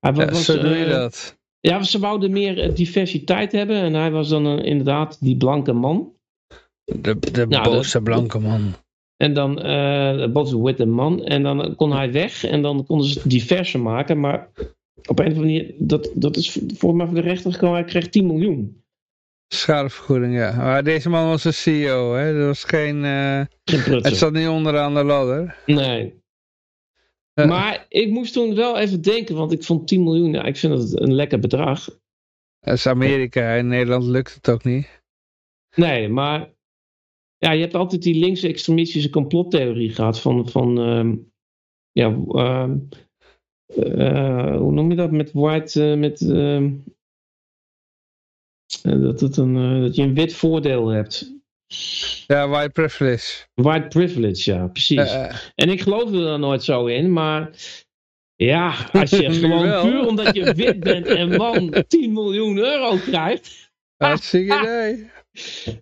[0.00, 1.38] Hij ja, was, zo doe je uh, dat.
[1.60, 6.12] Ja, ze wouden meer diversiteit hebben en hij was dan inderdaad die blanke man.
[6.84, 8.72] De, de Nou, boze blanke man.
[9.16, 11.24] En dan eh boven witte man.
[11.24, 12.44] En dan kon hij weg.
[12.44, 14.20] En dan konden ze diverse maken.
[14.20, 14.48] Maar
[15.06, 17.76] op een of andere manier, dat, dat is voor mij voor de rechter gekomen.
[17.76, 18.83] Hij kreeg 10 miljoen.
[19.48, 20.56] Schadevergoeding, ja.
[20.56, 22.38] Maar deze man was een CEO, hè.
[22.38, 23.02] Dat was geen...
[23.64, 25.56] Geen het zat niet onderaan de ladder.
[25.66, 26.22] Nee.
[27.34, 29.34] Eh, Maar ik moest toen wel even denken.
[29.34, 31.88] Want ik vond 10 miljoen, ja, ik vind dat een lekker bedrag.
[32.60, 33.54] Dat is Amerika.
[33.54, 35.02] In Nederland lukt het ook niet.
[35.76, 36.52] Nee, maar
[37.36, 41.16] ja, je hebt altijd die linkse extremistische complottheorie gehad van, van ehm,
[41.92, 42.78] ja, ehm,
[43.66, 46.72] eh, hoe noem je dat, met white, met, ehm, eh,
[48.82, 51.32] dat, het een, eh, dat je een wit voordeel hebt.
[52.26, 53.46] Ja, white privilege.
[53.54, 54.98] White privilege, ja, precies.
[54.98, 57.50] Eh, eh, En ik geloofde er nooit zo in, maar
[58.36, 63.70] ja, als je gewoon puur omdat je wit bent en man 10 miljoen euro krijgt,
[63.96, 65.10] hartstikke idee.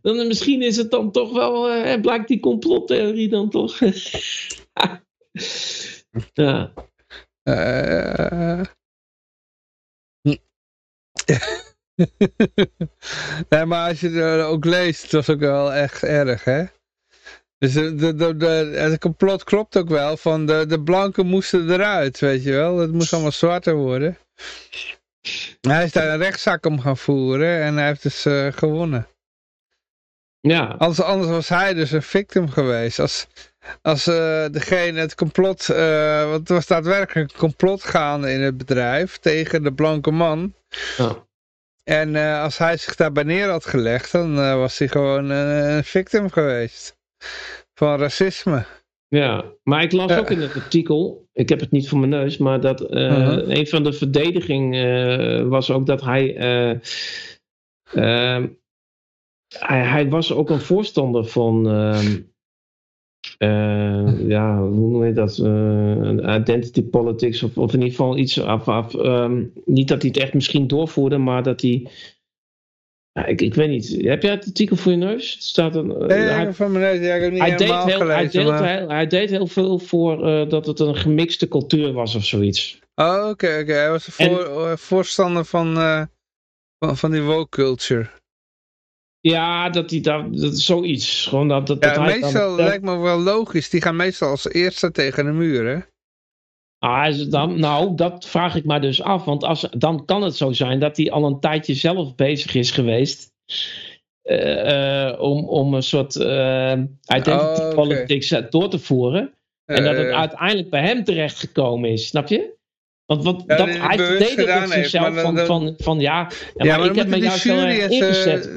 [0.02, 3.78] dan misschien is het dan toch wel, eh, blijkt die complottheorie dan toch.
[6.32, 6.72] ja,
[11.24, 11.61] Eh,
[13.48, 16.64] nee, maar als je het ook leest, het was ook wel echt erg, hè?
[17.58, 18.46] Dus de, de, de, de-
[18.78, 22.78] het complot klopt ook wel, van de, de blanken moesten eruit, weet je wel?
[22.78, 24.18] Het moest allemaal zwarter worden.
[25.60, 29.06] Hij is daar een rechtszaak om gaan voeren en hij heeft dus eh, gewonnen.
[30.40, 32.98] ja, Anders, anders was hij dus een victim geweest.
[32.98, 33.26] Als,
[33.82, 38.56] als eh, degene het complot, eh, want er was daadwerkelijk een complot gaande in het
[38.56, 40.54] bedrijf tegen de blanke man.
[40.96, 41.30] ja.
[41.84, 45.70] En eh, als hij zich daarbij neer had gelegd, dan eh, was hij gewoon een,
[45.76, 46.96] een victim geweest.
[47.74, 48.64] Van racisme.
[49.08, 49.44] ja.
[49.62, 52.60] Maar ik las ook in het artikel, ik heb het niet voor mijn neus, maar
[52.60, 53.50] dat eh, Mhm.
[53.50, 56.70] een van de verdediging eh, was ook dat hij, eh,
[57.92, 58.48] ehm,
[59.58, 61.66] hij, hij was ook een voorstander van,
[63.42, 68.40] eh, ja, hoe noem je dat, eh, identity politics, of, of in ieder geval iets
[68.40, 71.86] af, af ehm, niet dat hij het echt misschien doorvoerde, maar dat hij,
[73.12, 75.32] ja, ik, ik weet niet, heb jij het artikel voor je neus?
[75.32, 77.68] Het staat een, eh, Nee, hij- van mijn neus, ja, ik heb niet hij deed,
[77.68, 80.16] heel, hij, deed maar- heel, hij deed heel veel voor
[80.48, 82.80] dat het een gemixte cultuur was of zoiets.
[82.94, 83.72] Oh, oké, oké.
[83.72, 85.74] Hij was een voor, voorstander van,
[86.78, 88.08] van, van die woke culture.
[89.22, 91.26] Ja, dat hij daar, dat is zoiets.
[91.26, 93.70] Gewoon dat, dat, Ja, dat meestal dan, lijkt me wel logisch.
[93.70, 95.78] Die gaan meestal als eerste tegen de muur, hè?
[96.78, 99.24] Ah, is het dan, nou, dat vraag ik maar dus af.
[99.24, 102.70] Want als, dan kan het zo zijn dat hij al een tijdje zelf bezig is
[102.70, 103.30] geweest.
[104.22, 106.72] eh, eh, om, om een soort eh,
[107.16, 109.34] identity Oh, politics door te voeren.
[109.64, 112.54] En dat het uiteindelijk bij hem terechtgekomen is, snap je?
[113.06, 113.96] Want wat, Ja, dat, die- die hij
[114.36, 114.38] het
[114.72, 116.22] heeft, zichzelf dan- van, van, van ja,
[116.54, 118.50] maar, maar ik heb me juist in ingezet.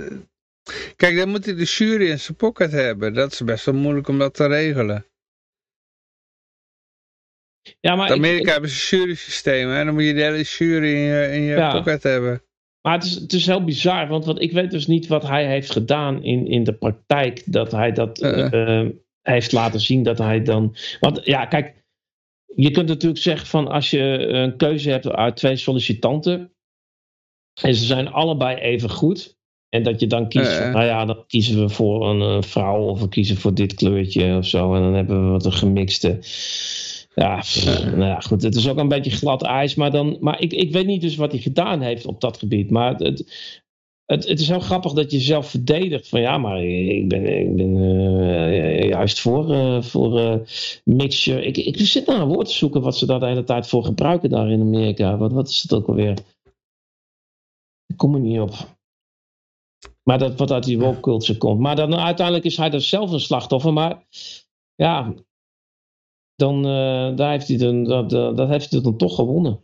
[0.96, 3.14] Kijk, dan moet hij de jury in zijn pocket hebben.
[3.14, 5.06] Dat is best wel moeilijk om dat te regelen.
[7.80, 9.76] Ja, maar In ik- Amerika hebben ze jury systemen.
[9.78, 11.72] En dan moet je de hele jury in je, in je Ja.
[11.72, 12.44] pocket hebben.
[12.82, 15.48] Maar het is, het is heel bizar, want wat, ik weet dus niet wat hij
[15.48, 17.42] heeft gedaan in, in de praktijk.
[17.46, 18.80] Dat hij dat Eh.
[18.82, 18.90] eh,
[19.22, 20.76] heeft laten zien dat hij dan.
[21.00, 21.84] Want ja, kijk,
[22.56, 26.54] je kunt natuurlijk zeggen van als je een keuze hebt uit twee sollicitanten.
[27.62, 29.35] En ze zijn allebei even goed.
[29.76, 30.58] En dat je dan kiest, Eh.
[30.58, 33.74] van, nou ja, dan kiezen we voor een, eh, vrouw of we kiezen voor dit
[33.74, 34.76] kleurtje of zo.
[34.76, 36.20] En dan hebben we wat een gemixte.
[37.16, 37.44] Ja,
[37.86, 38.42] nou ja, goed.
[38.42, 39.76] Het is ook een beetje glad ijs.
[39.76, 42.70] Maar, dan, maar ik, ik weet niet dus wat hij gedaan heeft op dat gebied.
[42.72, 43.26] Maar het,
[44.06, 46.08] het, het, is heel grappig dat je zelf verdedigt.
[46.10, 50.36] Van ja, maar ik ben, ik ben eh, juist voor, eh, voor eh,
[50.84, 51.46] mixture.
[51.46, 53.84] Ik, ik zit naar een woord te zoeken wat ze daar de hele tijd voor
[53.84, 55.18] gebruiken daar in Amerika.
[55.18, 56.18] Wat, wat is het ook alweer?
[57.88, 58.75] Ik kom er niet op.
[60.10, 61.60] Maar dat wat uit die woke culture komt.
[61.60, 63.74] Maar dan uiteindelijk is hij dus zelf een slachtoffer.
[63.74, 64.04] Maar
[64.76, 65.14] ja,
[66.36, 69.60] dan eh, daar heeft hij dan, dat, dat, dat heeft hij dan toch gewonnen.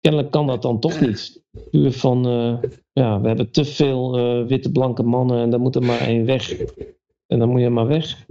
[0.00, 1.42] Kennelijk kan dat dan toch niet.
[1.70, 5.74] Puur van, eh, ja, we hebben te veel eh, witte blanke mannen en daar moet
[5.74, 6.52] er maar één weg.
[7.26, 8.26] En dan moet je maar weg.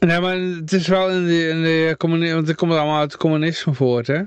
[0.00, 3.12] Nee, maar het is wel in de, in de communisme, want het komt allemaal uit
[3.12, 4.22] het communisme voort, hè?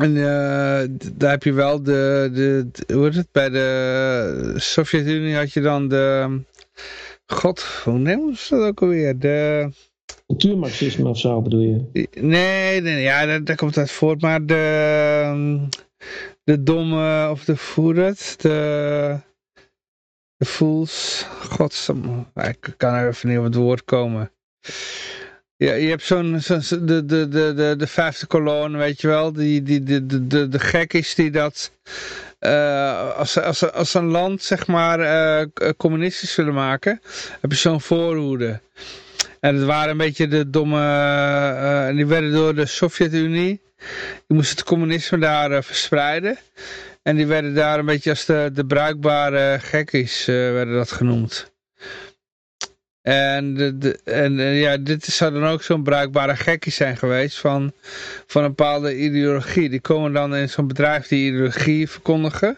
[0.00, 4.52] En eh, d- daar heb je wel de, de, de- hoe heet het, bij de
[4.56, 6.40] Sovjet-Unie had je dan de,
[7.26, 9.18] god, hoe noemen ze dat ook alweer?
[9.18, 9.68] De,
[10.26, 12.08] Cultuurmarxisme of zo bedoel je?
[12.20, 15.68] nee, nee, ja, daar, daar komt het uit voort, maar de,
[16.44, 17.56] de domme, of de,
[17.94, 19.16] het, de,
[20.36, 24.30] de fools, godsam, ik kan er even niet op het woord komen.
[25.56, 29.32] Ja, je hebt zo'n, zo, de, de, de, de, de vijfde kolonne, weet je wel,
[29.32, 31.70] die, die, de, de, de, de gekkies die dat
[32.38, 37.00] eh, als, als, als een land zeg maar eh, communistisch willen maken,
[37.40, 38.60] heb je zo'n voorhoede.
[39.40, 43.60] En het waren een beetje de domme, eh, en die werden door de Sovjet-Unie,
[44.26, 46.38] die moesten het communisme daar verspreiden.
[47.02, 51.52] En die werden daar een beetje als de, de bruikbare gekkies, werden dat genoemd.
[53.04, 53.56] En,
[54.04, 57.72] en eh, ja, dit zou dan ook zo'n bruikbare gekkie zijn geweest van,
[58.26, 59.68] van een bepaalde ideologie.
[59.68, 62.56] Die komen dan in zo'n bedrijf die ideologie verkondigen.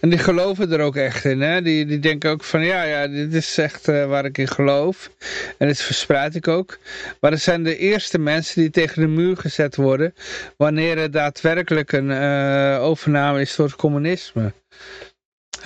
[0.00, 1.40] En die geloven er ook echt in.
[1.40, 1.62] Hè?
[1.62, 5.10] Die, die denken ook van ja, ja, dit is echt eh, waar ik in geloof.
[5.58, 6.78] En dit verspreid ik ook.
[7.20, 10.14] Maar dat zijn de eerste mensen die tegen de muur gezet worden.
[10.56, 14.52] Wanneer er daadwerkelijk een eh, overname is door het communisme.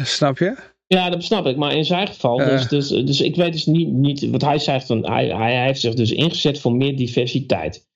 [0.02, 0.55] Snap je?
[0.92, 1.56] Ja, dat snap ik.
[1.56, 2.46] Maar in zijn geval, Ja.
[2.48, 4.88] dus, dus, dus ik weet dus niet, niet wat hij zegt.
[4.88, 7.86] Dan, hij, hij heeft zich dus ingezet voor meer diversiteit.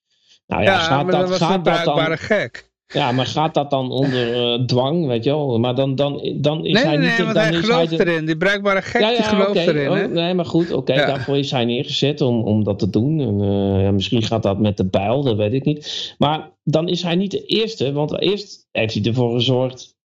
[0.47, 2.71] Nou ja, Ja, gaat maar dat, dat was gaat dat bruikbare dan, gek.
[2.87, 5.59] ja, maar gaat dat dan onder eh, dwang, weet je wel?
[5.59, 7.17] Maar dan, dan, dan is Nee, hij nee, niet...
[7.17, 8.27] nee, want dan hij gelooft hij de- erin.
[8.27, 9.91] Die bruikbare gek ja, die gelooft erin.
[9.91, 13.21] Oh, nee, maar goed, oké, daarvoor is hij neergezet om, om dat te doen.
[13.21, 16.15] En, eh, ja, misschien gaat dat met de bijl, dat weet ik niet.
[16.19, 19.96] Maar dan is hij niet de eerste, want eerst heeft hij ervoor gezorgd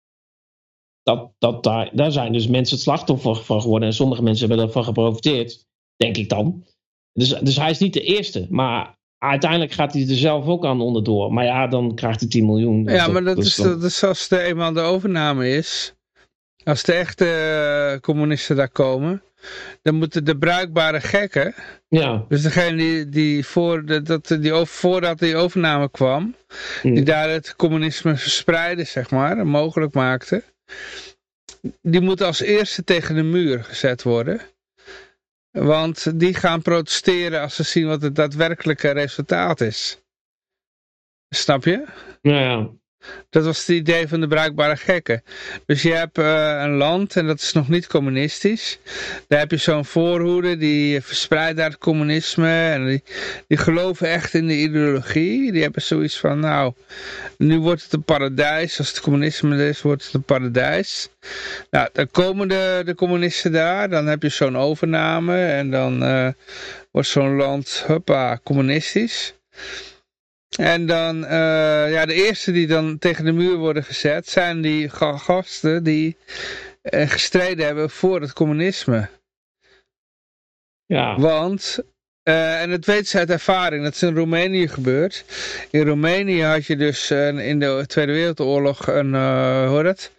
[1.16, 3.88] dat, dat daar, daar zijn dus mensen het slachtoffer van geworden.
[3.88, 5.66] En sommige mensen hebben daarvan geprofiteerd,
[5.96, 6.66] denk ik dan.
[7.14, 10.82] Dus, dus hij is niet de eerste, maar uiteindelijk gaat hij er zelf ook aan
[10.82, 11.34] onderdoor.
[11.34, 12.84] Maar ja, dan krijgt hij 10 miljoen.
[12.84, 15.94] Dus Ja, maar dat is, dat is als de eenmaal de overname is.
[16.64, 19.24] Als de echte eh, communisten daar komen.
[19.82, 21.54] Dan moeten de bruikbare gekken.
[21.88, 26.36] Ja, Dus degene die, die, voor de, dat, die over, voordat die overname kwam.
[26.84, 26.94] Mm.
[26.94, 29.48] Die daar het communisme verspreiden, zeg maar.
[29.48, 30.44] Mogelijk maakte.
[31.82, 34.42] Die moeten als eerste tegen de muur gezet worden.
[35.52, 40.02] Want die gaan protesteren als ze zien wat het daadwerkelijke resultaat is.
[41.30, 41.86] Snap je?
[42.22, 42.70] ja, ja.
[43.30, 45.24] Dat was het idee van de bruikbare gekken.
[45.66, 48.80] Dus je hebt eh, een land en dat is nog niet communistisch.
[49.28, 52.70] Daar heb je zo'n voorhoede die verspreidt daar het communisme.
[52.72, 53.04] En die,
[53.48, 55.52] die geloven echt in de ideologie.
[55.52, 56.74] Die hebben zoiets van, nou,
[57.38, 58.78] nu wordt het een paradijs.
[58.78, 61.10] Als het communisme is, wordt het een paradijs.
[61.70, 63.90] Nou, dan komen de, de communisten daar.
[63.90, 65.46] Dan heb je zo'n overname.
[65.46, 66.28] En dan eh,
[66.92, 69.34] wordt zo'n land, hoppa, communistisch.
[70.60, 74.90] En dan, eh, ja, de eerste die dan tegen de muur worden gezet, zijn die
[74.90, 76.18] ga- gasten die
[76.82, 79.10] eh, gestreden hebben voor het communisme.
[80.86, 81.20] ja.
[81.20, 81.80] Want,
[82.24, 85.26] eh, en dat weten ze uit ervaring, dat is in Roemenië gebeurd.
[85.70, 89.14] In Roemenië had je dus in de Tweede Wereldoorlog een,
[89.68, 90.12] hoe heet het?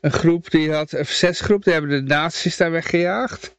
[0.00, 3.54] Een groep die had, een verzetsgroep, die hebben de nazi's daar weggejaagd.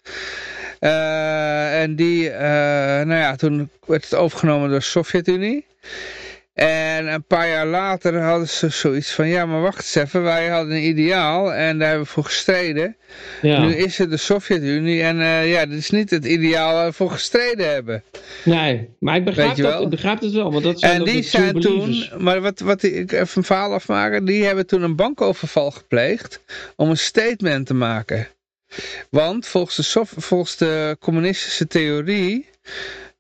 [0.86, 5.66] Eh, en die, eh, nou ja, toen werd het overgenomen door de Sovjet-Unie.
[6.54, 10.48] En een paar jaar later hadden ze zoiets van, ja maar wacht eens even, wij
[10.48, 12.96] hadden een ideaal en daar hebben we voor gestreden.
[13.42, 13.66] ja.
[13.66, 16.94] Nu is het de Sovjet-Unie en eh, ja, dit is niet het ideaal waar we
[16.94, 18.04] voor gestreden hebben.
[18.44, 20.52] Nee, maar ik begrijp, dat, ik begrijp het wel.
[20.52, 24.26] Want dat zijn En die zijn toen, maar wat, wat ik even een verhaal afmaken,
[24.26, 26.42] die hebben toen een bankoverval gepleegd
[26.76, 28.28] om een statement te maken.
[29.10, 32.50] Want volgens de, volgens de communistische theorie,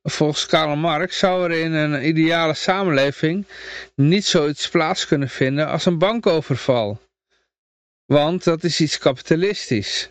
[0.03, 3.45] volgens Karl Marx, zou er in een ideale samenleving
[3.95, 7.01] niet zoiets plaats kunnen vinden als een bankoverval.
[8.05, 10.09] Want dat is iets kapitalistisch.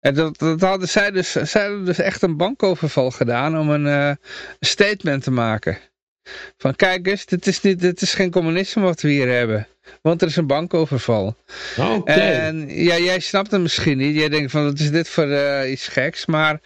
[0.00, 3.86] En dat, dat hadden zij dus, zij hadden dus echt een bankoverval gedaan om een,
[3.86, 4.16] eh,
[4.60, 5.78] statement te maken.
[6.56, 9.66] Van kijk eens, dit is, niet, dit is geen communisme wat we hier hebben.
[10.02, 11.36] Want er is een bankoverval.
[11.76, 12.12] Oké.
[12.12, 14.16] En ja, jij snapt het misschien niet.
[14.16, 16.26] Jij denkt van wat is dit voor eh, iets geks.
[16.26, 16.60] Maar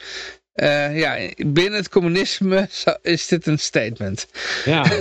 [0.52, 2.68] eh, ja, binnen het communisme
[3.02, 4.26] is dit een statement.
[4.64, 4.84] Ja.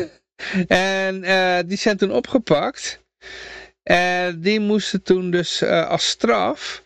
[0.68, 3.00] En eh, die zijn toen opgepakt.
[3.84, 6.84] En die moesten toen dus als straf,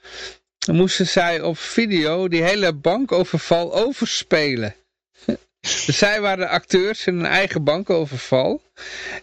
[0.72, 4.75] moesten zij op video die hele bankoverval overspelen.
[5.66, 8.61] Dus zij waren acteurs in een eigen bankoverval.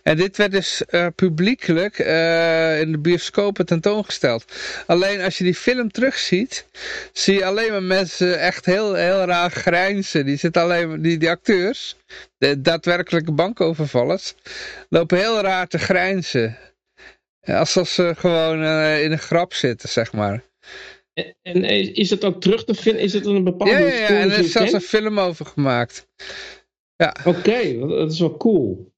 [0.03, 4.53] En dit werd dus eh, publiekelijk eh, in de bioscopen tentoongesteld.
[4.87, 6.67] Alleen als je die film terugziet,
[7.13, 10.25] zie je alleen maar mensen echt heel, heel raar grijnzen.
[10.25, 11.97] Die, zitten alleen, die, die acteurs,
[12.39, 14.35] de daadwerkelijke bankovervallers,
[14.89, 16.59] lopen heel raar te grijnzen.
[17.45, 20.43] Alsof ze gewoon eh, in een grap zitten, zeg maar.
[21.43, 23.03] En, is dat ook terug te vinden?
[23.03, 26.07] Is het een bepaalde Ja, ja, ja, en er is zelfs een film over gemaakt.
[27.25, 28.93] Oké, dat- dat is wel cool.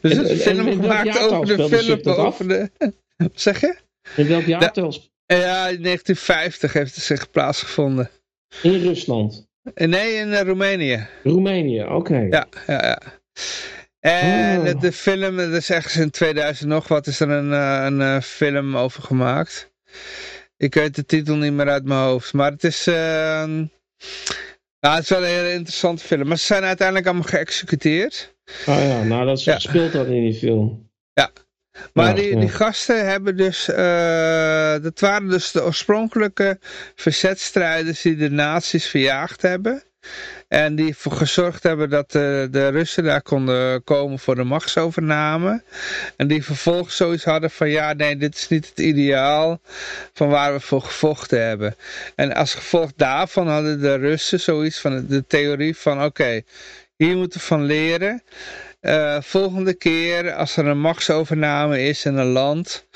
[0.00, 2.16] Dus En- er is een en- film gemaakt over de film, af?
[2.18, 2.70] over de...
[3.16, 3.76] Wat zeg je?
[4.16, 4.94] In welk jaartal?
[5.26, 8.10] Ja, in 1950 heeft het zich plaatsgevonden.
[8.62, 9.46] In Rusland.
[9.74, 11.06] Eh, Nee, in eh, Roemenië.
[11.22, 12.18] Roemenië, oké.
[12.30, 13.02] Ja, ja, ja.
[14.00, 14.80] En Oh.
[14.80, 18.20] de film, dat is ergens in 2000 nog wat, is er een, eh, een eh,
[18.20, 19.70] film over gemaakt.
[20.56, 22.32] Ik weet de titel niet meer uit mijn hoofd.
[22.32, 23.58] Maar het is, ehm,
[24.78, 26.28] ja, het is wel een hele interessante film.
[26.28, 28.34] Maar ze zijn uiteindelijk allemaal geëxecuteerd.
[28.66, 29.54] Ah ja, nou dat Ja.
[29.54, 30.84] gespeeld dat in die film.
[31.92, 32.40] Maar Ja, die, ja.
[32.40, 36.58] die gasten hebben dus, eh, dat waren dus de oorspronkelijke
[36.94, 39.82] verzetstrijders die de nazi's verjaagd hebben.
[40.48, 45.62] En die gezorgd hebben dat de, de Russen daar konden komen voor de machtsovername.
[46.16, 49.60] En die vervolgens zoiets hadden van ja nee dit is niet het ideaal
[50.12, 51.76] van waar we voor gevochten hebben.
[52.14, 56.42] En als gevolg daarvan hadden de Russen zoiets van de theorie van oké
[56.96, 58.22] hier moeten we van leren.
[58.80, 62.86] Eh, volgende keer als er een machtsovername is in een land,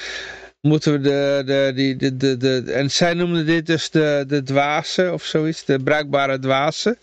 [0.60, 4.42] moeten we de, de, die, de, de, de, en zij noemden dit dus de, de
[4.42, 6.98] dwazen of zoiets, de bruikbare dwazen.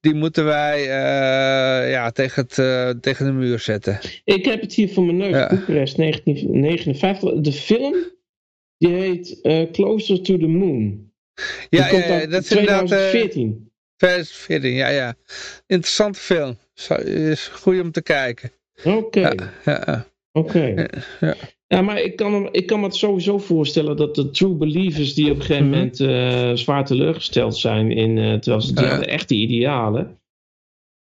[0.00, 3.98] Die moeten wij eh, ja, tegen, het, eh, tegen de muur zetten.
[4.24, 5.30] Ik heb het hier voor mijn neus.
[5.30, 5.48] Ja.
[5.48, 7.40] Boekarest 1959.
[7.40, 7.94] De film
[8.78, 11.12] die heet eh, Closer to the Moon.
[11.70, 13.70] Ja, ja, dat is inderdaad eh, 2014.
[13.96, 14.72] 2014.
[14.72, 15.14] Ja, ja.
[15.66, 16.58] Interessante film.
[17.04, 18.50] Is goed om te kijken.
[18.84, 20.06] Oké, Ja, ja.
[20.32, 20.88] oké.
[21.20, 21.36] ja.
[21.74, 25.14] Ja, maar ik kan, me- ik kan me het sowieso voorstellen dat de true believers
[25.14, 25.74] die op een gegeven Mhm.
[25.74, 28.88] moment eh, zwaar teleurgesteld zijn in, eh, terwijl ze Ja.
[28.88, 30.18] hadden echte idealen,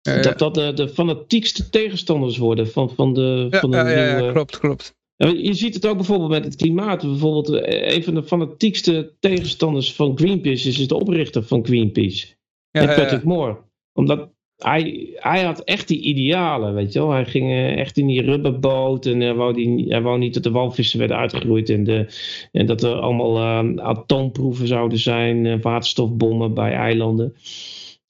[0.00, 0.22] Ja, ja.
[0.22, 3.76] dat dat de, de fanatiekste tegenstanders worden van, van de, Ja, van de
[4.16, 4.32] nieuwe...
[4.32, 4.94] klopt, klopt.
[5.16, 7.02] Je ziet het ook bijvoorbeeld met het klimaat.
[7.02, 12.26] Bijvoorbeeld, eh, een van de fanatiekste tegenstanders van Greenpeace is de oprichter van Greenpeace.
[12.70, 13.28] Ja, en ja, Patrick ja.
[13.28, 13.56] Moore.
[13.92, 17.10] Omdat hij, hij had echt die idealen, weet je wel.
[17.10, 20.42] Hij ging eh, echt in die rubberboot en hij wou, die, hij wou niet dat
[20.42, 22.06] de walvissen werden uitgeroeid en, de,
[22.52, 27.34] en dat er allemaal eh, atoomproeven zouden zijn, eh, waterstofbommen bij eilanden.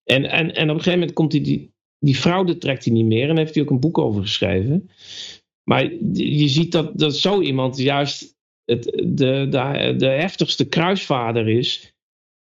[0.04, 3.06] En, en, en op een gegeven moment komt hij die, die fraude trekt hij niet
[3.06, 4.90] meer en heeft hij ook een boek over geschreven.
[5.64, 8.34] Maar je ziet dat, dat zo iemand juist
[8.64, 9.46] het, de,
[9.96, 11.95] de heftigste kruisvader is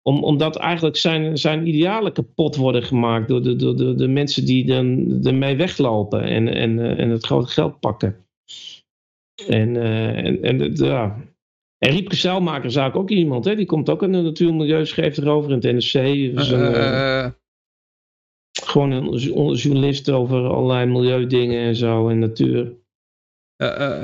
[0.07, 4.45] om, omdat eigenlijk zijn, zijn idealen kapot worden gemaakt door de, door de, de mensen
[4.45, 8.25] die dan ermee weglopen en, en, eh, en het grote geld pakken.
[9.47, 11.17] En, eh, en, en, ja.
[11.77, 13.55] en Riepke Zeilmaker is eigenlijk ook iemand, hè?
[13.55, 14.61] die komt ook in de natuur en
[15.23, 16.35] erover in het NRC.
[16.35, 17.31] Dus eh, eh,
[18.63, 22.75] gewoon een jo- journalist over allerlei milieudingen en zo en natuur.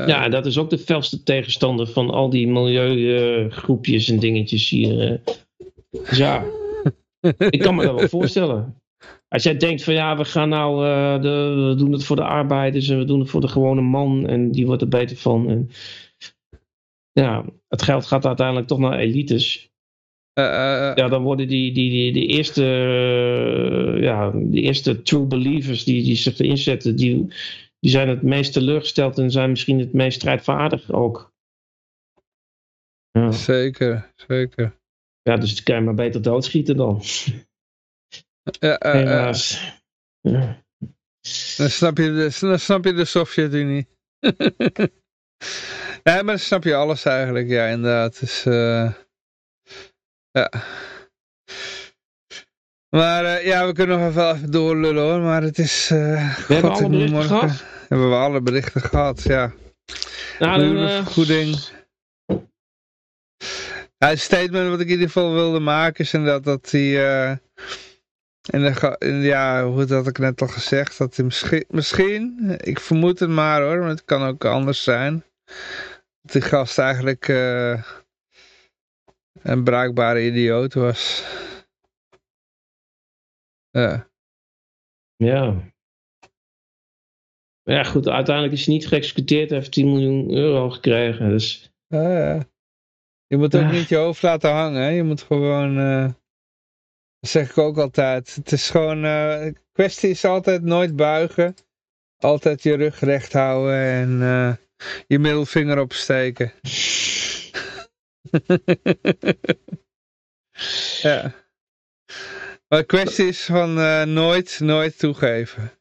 [0.08, 5.22] Ja, dat is ook de felste tegenstander van al die milieugroepjes en dingetjes hier.
[5.94, 6.46] Dus ja,
[7.50, 8.82] ik kan me dat wel voorstellen.
[9.28, 12.24] Als jij denkt van ja, we gaan nou, eh, de, we doen het voor de
[12.24, 15.50] arbeiders en we doen het voor de gewone man en die wordt er beter van.
[15.50, 15.70] En,
[17.12, 19.72] ja, het geld gaat uiteindelijk toch naar elites.
[20.34, 20.96] Eh, eh.
[20.96, 22.64] Ja, dan worden die, die, die, die eerste,
[24.00, 27.28] ja, de eerste true believers die, die zich erin zetten, die,
[27.80, 31.32] die zijn het meest teleurgesteld en zijn misschien het meest strijdvaardig ook.
[33.12, 34.82] Ja, Zeker, zeker.
[35.24, 37.02] Ja dus kan je maar beter doodschieten dan.
[38.60, 39.74] Ja, eh, eh, Helaas.
[40.22, 40.64] Ja.
[41.58, 43.88] dan, snap je de, dan snap je de Sovjet-Unie.
[46.04, 48.20] ja, maar dan snap je alles eigenlijk, ja, inderdaad.
[48.20, 48.94] Dus, eh,
[50.32, 50.52] ja.
[52.90, 55.90] Maar eh, ja, we kunnen nog even, even doorlullen hoor, maar het is...
[55.92, 57.64] eh, We hebben alle berichten morgen- gehad.
[57.88, 59.54] Hebben we alle berichten gehad, ja.
[60.40, 61.58] Nou, dan, eh, Miljoenenvergoeding.
[64.04, 67.06] Ja, het statement wat ik in ieder geval wilde maken is inderdaad dat hij...
[67.06, 67.30] eh,
[68.50, 73.20] en de, ja, hoe had ik net al gezegd, dat hij misschien, misschien, ik vermoed
[73.20, 75.24] het maar hoor, maar het kan ook anders zijn.
[76.22, 77.84] Dat die gast eigenlijk eh,
[79.42, 81.26] een bruikbare idioot was.
[83.70, 84.10] Ja.
[85.16, 85.72] ja.
[87.64, 89.50] Ja, goed, uiteindelijk is hij niet geëxecuteerd.
[89.50, 91.30] Hij heeft 10 miljoen euro gekregen.
[91.30, 92.52] Dus ja.
[93.34, 93.72] Je moet ook Ja.
[93.72, 94.82] niet je hoofd laten hangen.
[94.82, 94.88] Hè?
[94.90, 95.78] Je moet gewoon.
[95.78, 96.04] eh,
[97.20, 98.36] dat zeg ik ook altijd.
[98.36, 99.02] Het is gewoon.
[99.02, 101.56] de kwestie is altijd nooit buigen.
[102.18, 104.56] Altijd je rug recht houden en eh,
[105.08, 106.52] je middelvinger opsteken.
[111.02, 111.34] ja.
[112.68, 113.74] Maar de kwestie is van
[114.14, 115.72] nooit, nooit toegeven.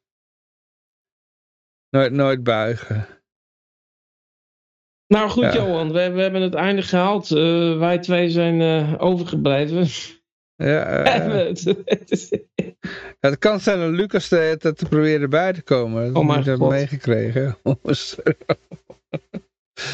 [1.91, 3.07] Nooit, nooit buigen.
[5.13, 5.53] Nou goed, Ja.
[5.55, 7.31] Johan, we, we hebben het einde gehaald.
[7.31, 9.87] Eh, wij twee zijn eh, overgebleven.
[10.57, 12.39] Ja, eh, Ja,
[13.29, 16.13] het kan zijn dat Lucas de tijd te proberen erbij te komen.
[16.13, 16.71] Dat Oh heb ik God.
[16.71, 17.57] meegekregen.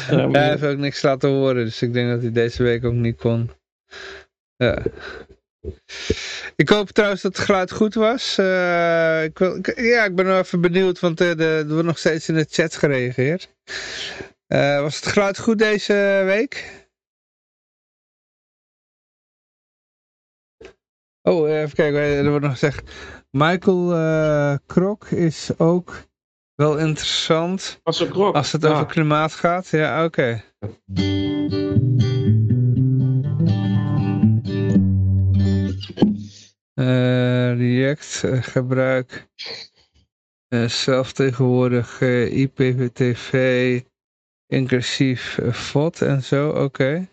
[0.09, 2.85] Ja, maar- Hij heeft ook niks laten horen, dus ik denk dat hij deze week
[2.85, 3.49] ook niet kon.
[4.55, 4.83] Ja.
[6.55, 8.31] Ik hoop trouwens dat het geluid goed was.
[9.23, 11.97] Ik wil, ik- ja, ik ben wel even benieuwd, want eh, de, er wordt nog
[11.97, 13.49] steeds in de chat gereageerd.
[14.49, 16.87] Eh, was het geluid goed deze week?
[21.21, 22.91] Oh, even kijken, eh, er wordt nog gezegd.
[23.31, 26.03] Michael eh, Krok is ook
[26.55, 28.35] wel interessant Als krok.
[28.35, 28.69] als het Ja.
[28.69, 29.67] over klimaat gaat.
[29.67, 30.43] Ja, oké.
[36.73, 39.27] Eh, React eh, gebruik
[40.47, 43.81] eh, zelftegenwoordig eh, IPTV
[44.49, 47.07] inclusief eh, VOD en zo, oké.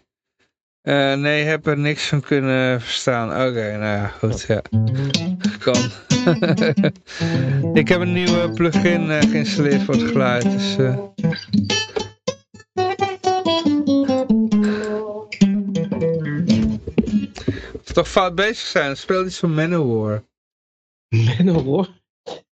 [0.80, 3.28] Eh, nee, heb er niks van kunnen verstaan.
[3.28, 4.62] Oké, nou ja, goed, ja.
[5.58, 5.90] Kan.
[7.80, 10.76] Ik heb een nieuwe plugin eh, geïnstalleerd voor het geluid, dus...
[10.76, 10.98] eh,
[17.74, 20.24] Of toch fout bezig zijn, speel iets van Manowar.
[21.08, 21.88] Manowar.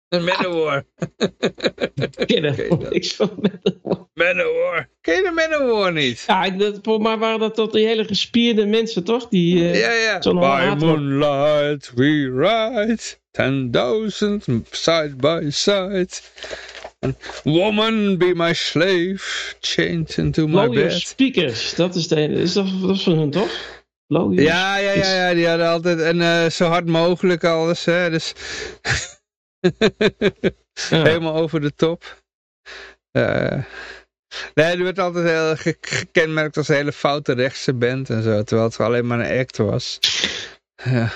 [0.09, 0.85] Manowar.
[2.17, 4.09] Ik ken er niks van Manowar.
[4.15, 4.89] Manowar.
[5.01, 6.25] Ken je de Manowar niet?
[6.27, 9.29] Ja, dat, volgens mij waren dat toch die hele gespierde mensen, toch?
[9.29, 10.19] Die, eh, Ja, ja.
[10.19, 16.09] By moonlight we ride, ten thousand side by side.
[17.01, 21.01] And woman be my slave, chained into my Blow your bed.
[21.01, 21.75] speakers.
[21.75, 23.51] Dat is, de, is dat, dat is van hun, toch?
[24.07, 27.85] Blow your Ja, ja, ja, ja, die hadden altijd, en eh, zo hard mogelijk alles,
[27.85, 28.33] hè, dus
[30.89, 32.23] Helemaal over de top.
[33.11, 33.65] Eh,
[34.55, 38.43] nee, die werd altijd heel ge- gekenmerkt als een hele foute rechtse band en zo,
[38.43, 39.99] terwijl het alleen maar een act was.
[40.85, 41.13] Ja.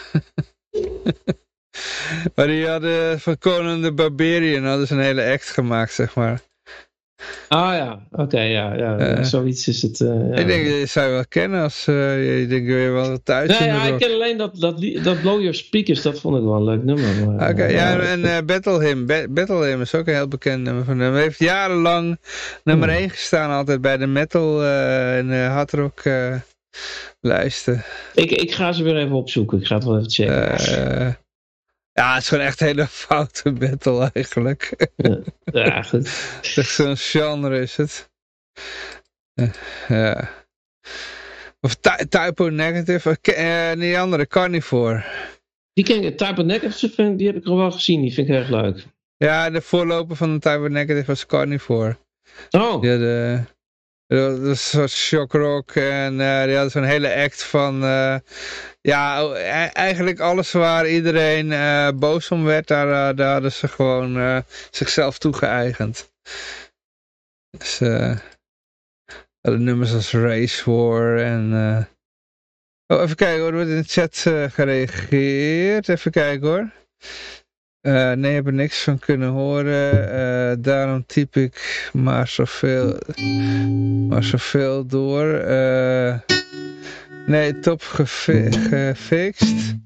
[2.35, 6.41] maar die hadden van Conan the Barbarian hadden ze een hele act gemaakt, zeg maar.
[7.49, 8.97] Ah ja, oké, ja, ja.
[8.99, 9.25] Eh.
[9.25, 10.01] zoiets is het.
[10.01, 10.37] eh, ja.
[10.37, 13.83] Ik denk, je zou wel kennen als eh, je denkt weer wel thuis Nee, ja,
[13.85, 17.49] ik ken alleen dat, dat, Blow Your Speakers, dat vond ik wel een leuk nummer.
[17.51, 19.07] Oké, ja, en Battle Hymn.
[19.07, 21.13] Ba- Battle Hymn is ook een heel bekend nummer van hem.
[21.13, 22.19] Hij heeft jarenlang
[22.65, 22.99] nummer Hmm.
[22.99, 26.03] 1 gestaan altijd bij de metal en uh, hardrock
[27.21, 27.83] lijsten.
[28.15, 29.59] ik, ik ga ze weer even opzoeken.
[29.61, 31.19] Ik ga het wel even checken.
[31.99, 34.89] Ja, het is gewoon echt hele foute metal eigenlijk.
[35.45, 36.09] ja, goed.
[36.37, 38.11] Het is echt zo'n genre is het.
[39.89, 40.31] Ja.
[41.61, 43.19] Of ty Typo Negative.
[43.21, 45.05] ke- eh, die andere, Carnivore.
[45.73, 48.01] Die ken ik, Type of Negative, die heb ik al wel gezien.
[48.01, 48.85] Die vind ik erg leuk.
[49.17, 51.97] Ja, de voorloper van de Typo Negative was Carnivore.
[52.51, 53.41] Oh, Ja, de,
[54.09, 58.17] dat was een soort shock rock en eh, die hadden zo'n hele act van, eh,
[58.81, 64.45] ja, e- eigenlijk alles waar iedereen eh, boos om werd, daar, daar hadden ze gewoon
[64.71, 66.13] zichzelf toegeëigend.
[67.59, 67.79] Dus,
[69.41, 71.53] nummers als Race War en,
[72.87, 74.17] oh, even kijken hoor, er wordt in de chat
[74.53, 76.71] gereageerd, even kijken hoor.
[77.89, 80.11] Eh, nee, heb er niks van kunnen horen.
[80.11, 82.99] Eh, daarom typ ik maar zoveel,
[84.09, 85.35] maar zoveel door.
[85.35, 86.15] Eh,
[87.27, 89.77] nee, top gefi gefixt.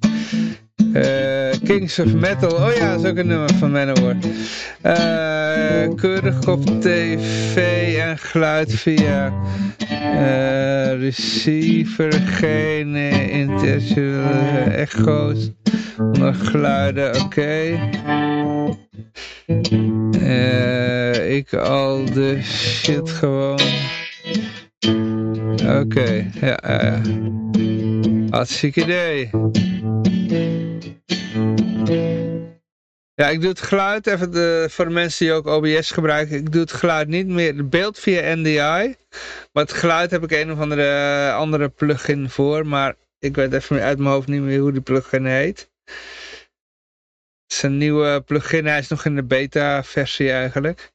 [0.92, 2.52] Eh, Kings of Metal.
[2.52, 4.16] Oh ja, dat is ook een nummer van Manowar.
[4.80, 7.56] Eh keurig op tv
[7.98, 9.32] en geluid via
[9.88, 12.12] eh, receiver.
[12.12, 12.96] Geen
[13.30, 15.50] intentionele echo's.
[16.12, 17.78] Nog geluiden, oké.
[20.20, 23.60] Eh, ik al de shit gewoon.
[25.80, 27.00] Oké, ja, ja, ja.
[28.32, 29.30] Hartstikke idee.
[33.14, 36.52] Ja, ik doe het geluid, even de, voor de mensen die ook OBS gebruiken, ik
[36.52, 38.96] doe het geluid niet meer, het beeld via NDI,
[39.52, 43.80] maar het geluid heb ik een of andere, andere plugin voor, maar ik weet even
[43.80, 45.70] uit mijn hoofd niet meer hoe die plugin heet.
[47.42, 50.92] Het is een nieuwe plugin, hij is nog in de beta versie eigenlijk.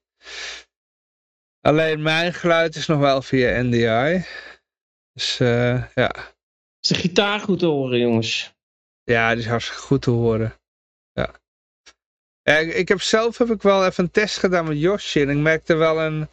[1.62, 4.26] Alleen mijn geluid is nog wel via NDI.
[5.14, 6.36] Dus eh, ja.
[6.82, 8.56] Is de gitaar goed te horen, jongens?
[9.04, 10.54] Ja, die is hartstikke goed te horen.
[11.12, 11.34] Ja.
[12.62, 15.22] ik, heb zelf heb ik wel even een test gedaan met Josje.
[15.22, 16.30] En ik merkte wel een,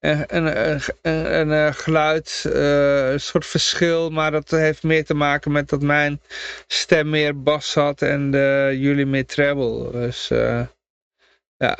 [0.00, 4.10] een, een, een, eh, geluid, eh, een soort verschil.
[4.10, 6.20] Maar dat heeft meer te maken met dat mijn
[6.66, 9.90] stem meer bas had en de, jullie meer treble.
[9.90, 10.66] Dus eh,
[11.56, 11.78] ja.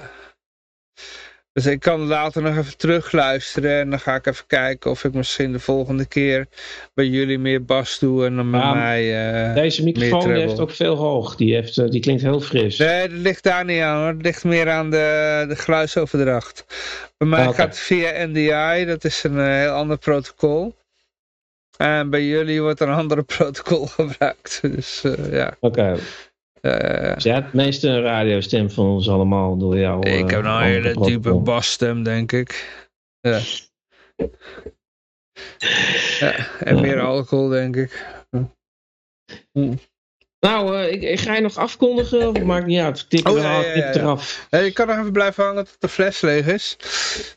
[1.57, 5.13] Dus ik kan later nog even terugluisteren en dan ga ik even kijken of ik
[5.13, 6.47] misschien de volgende keer
[6.95, 9.31] bij jullie meer bas doe en dan bij mij...
[9.49, 11.37] eh, Deze microfoon die heeft ook veel hoog.
[11.37, 12.79] Die, heeft, eh, die klinkt heel fris.
[12.79, 14.09] Nee, dat ligt daar niet aan hoor.
[14.13, 16.65] Het ligt meer aan de, de geluidsoverdracht.
[17.17, 20.75] Bij mij Ah, gaat het via NDI, dat is een eh, heel ander protocol.
[21.77, 24.59] En bij jullie wordt een andere protocol gebruikt.
[24.63, 25.57] Dus ja.
[25.61, 25.81] Oké.
[25.81, 25.99] Okay.
[26.67, 30.09] Uh, het meeste een radiostem van ons allemaal door jou.
[30.09, 32.85] Ik heb nou een hele diepe basstem, denk ik.
[33.21, 33.41] Ja.
[36.19, 38.07] ja en meer alcohol, denk ik.
[39.53, 39.75] Hm.
[40.41, 42.29] Nou, uh, ik, ik, ga je nog afkondigen?
[42.29, 43.11] Of maakt niet uit.
[43.11, 44.47] Tik, oh, ja, ja, ja, eraf.
[44.51, 46.77] je kan nog even blijven hangen tot de fles leeg is.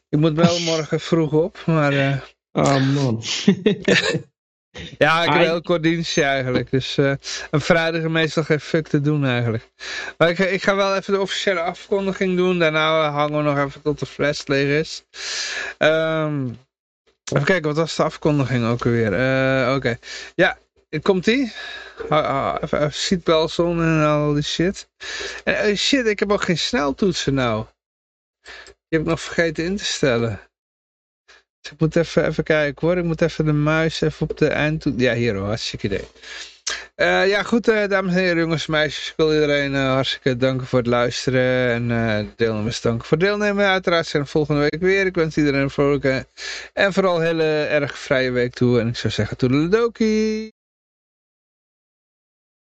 [0.10, 1.94] Ik moet wel morgen vroeg op, maar...
[1.94, 2.18] Uh...
[2.52, 3.22] Oh man.
[4.98, 6.72] ja, ik heb heel kort dienstje eigenlijk.
[6.72, 7.14] Dus uh,
[7.52, 9.70] een vrijdag is meestal geen fuck te doen eigenlijk.
[10.18, 12.60] Maar ik, ik, ga wel even de officiële afkondiging doen.
[12.60, 15.04] Daarna hangen we nog even tot de fles leeg is.
[15.78, 16.58] Um,
[17.34, 19.08] even kijken, wat was de afkondiging ook alweer?
[19.08, 19.76] Oké.
[19.76, 19.98] Okay.
[20.36, 20.58] Ja,
[21.02, 21.54] komt ie?
[22.62, 24.90] Even seatbelts on en al die shit.
[25.44, 27.66] En uh, shit, ik heb ook geen sneltoetsen nou.
[28.42, 30.40] Die heb ik nog vergeten in te stellen.
[31.62, 32.98] Ik moet even, even kijken hoor.
[32.98, 35.02] Ik moet even de muis even op de eindtoetsen.
[35.02, 36.08] Ja, hier hoor, hartstikke idee.
[36.96, 39.10] Uh, ja, goed, uh, dames en heren, jongens en meisjes.
[39.10, 41.92] Ik wil iedereen uh, hartstikke danken voor het luisteren.
[41.92, 43.66] En deelnemers danken voor deelnemen.
[43.66, 45.06] Uiteraard zijn we volgende week weer.
[45.06, 46.26] Ik wens iedereen een vrolijke
[46.74, 48.80] en vooral hele erg vrije week toe.
[48.80, 50.59] En ik zou zeggen, toedeledokie.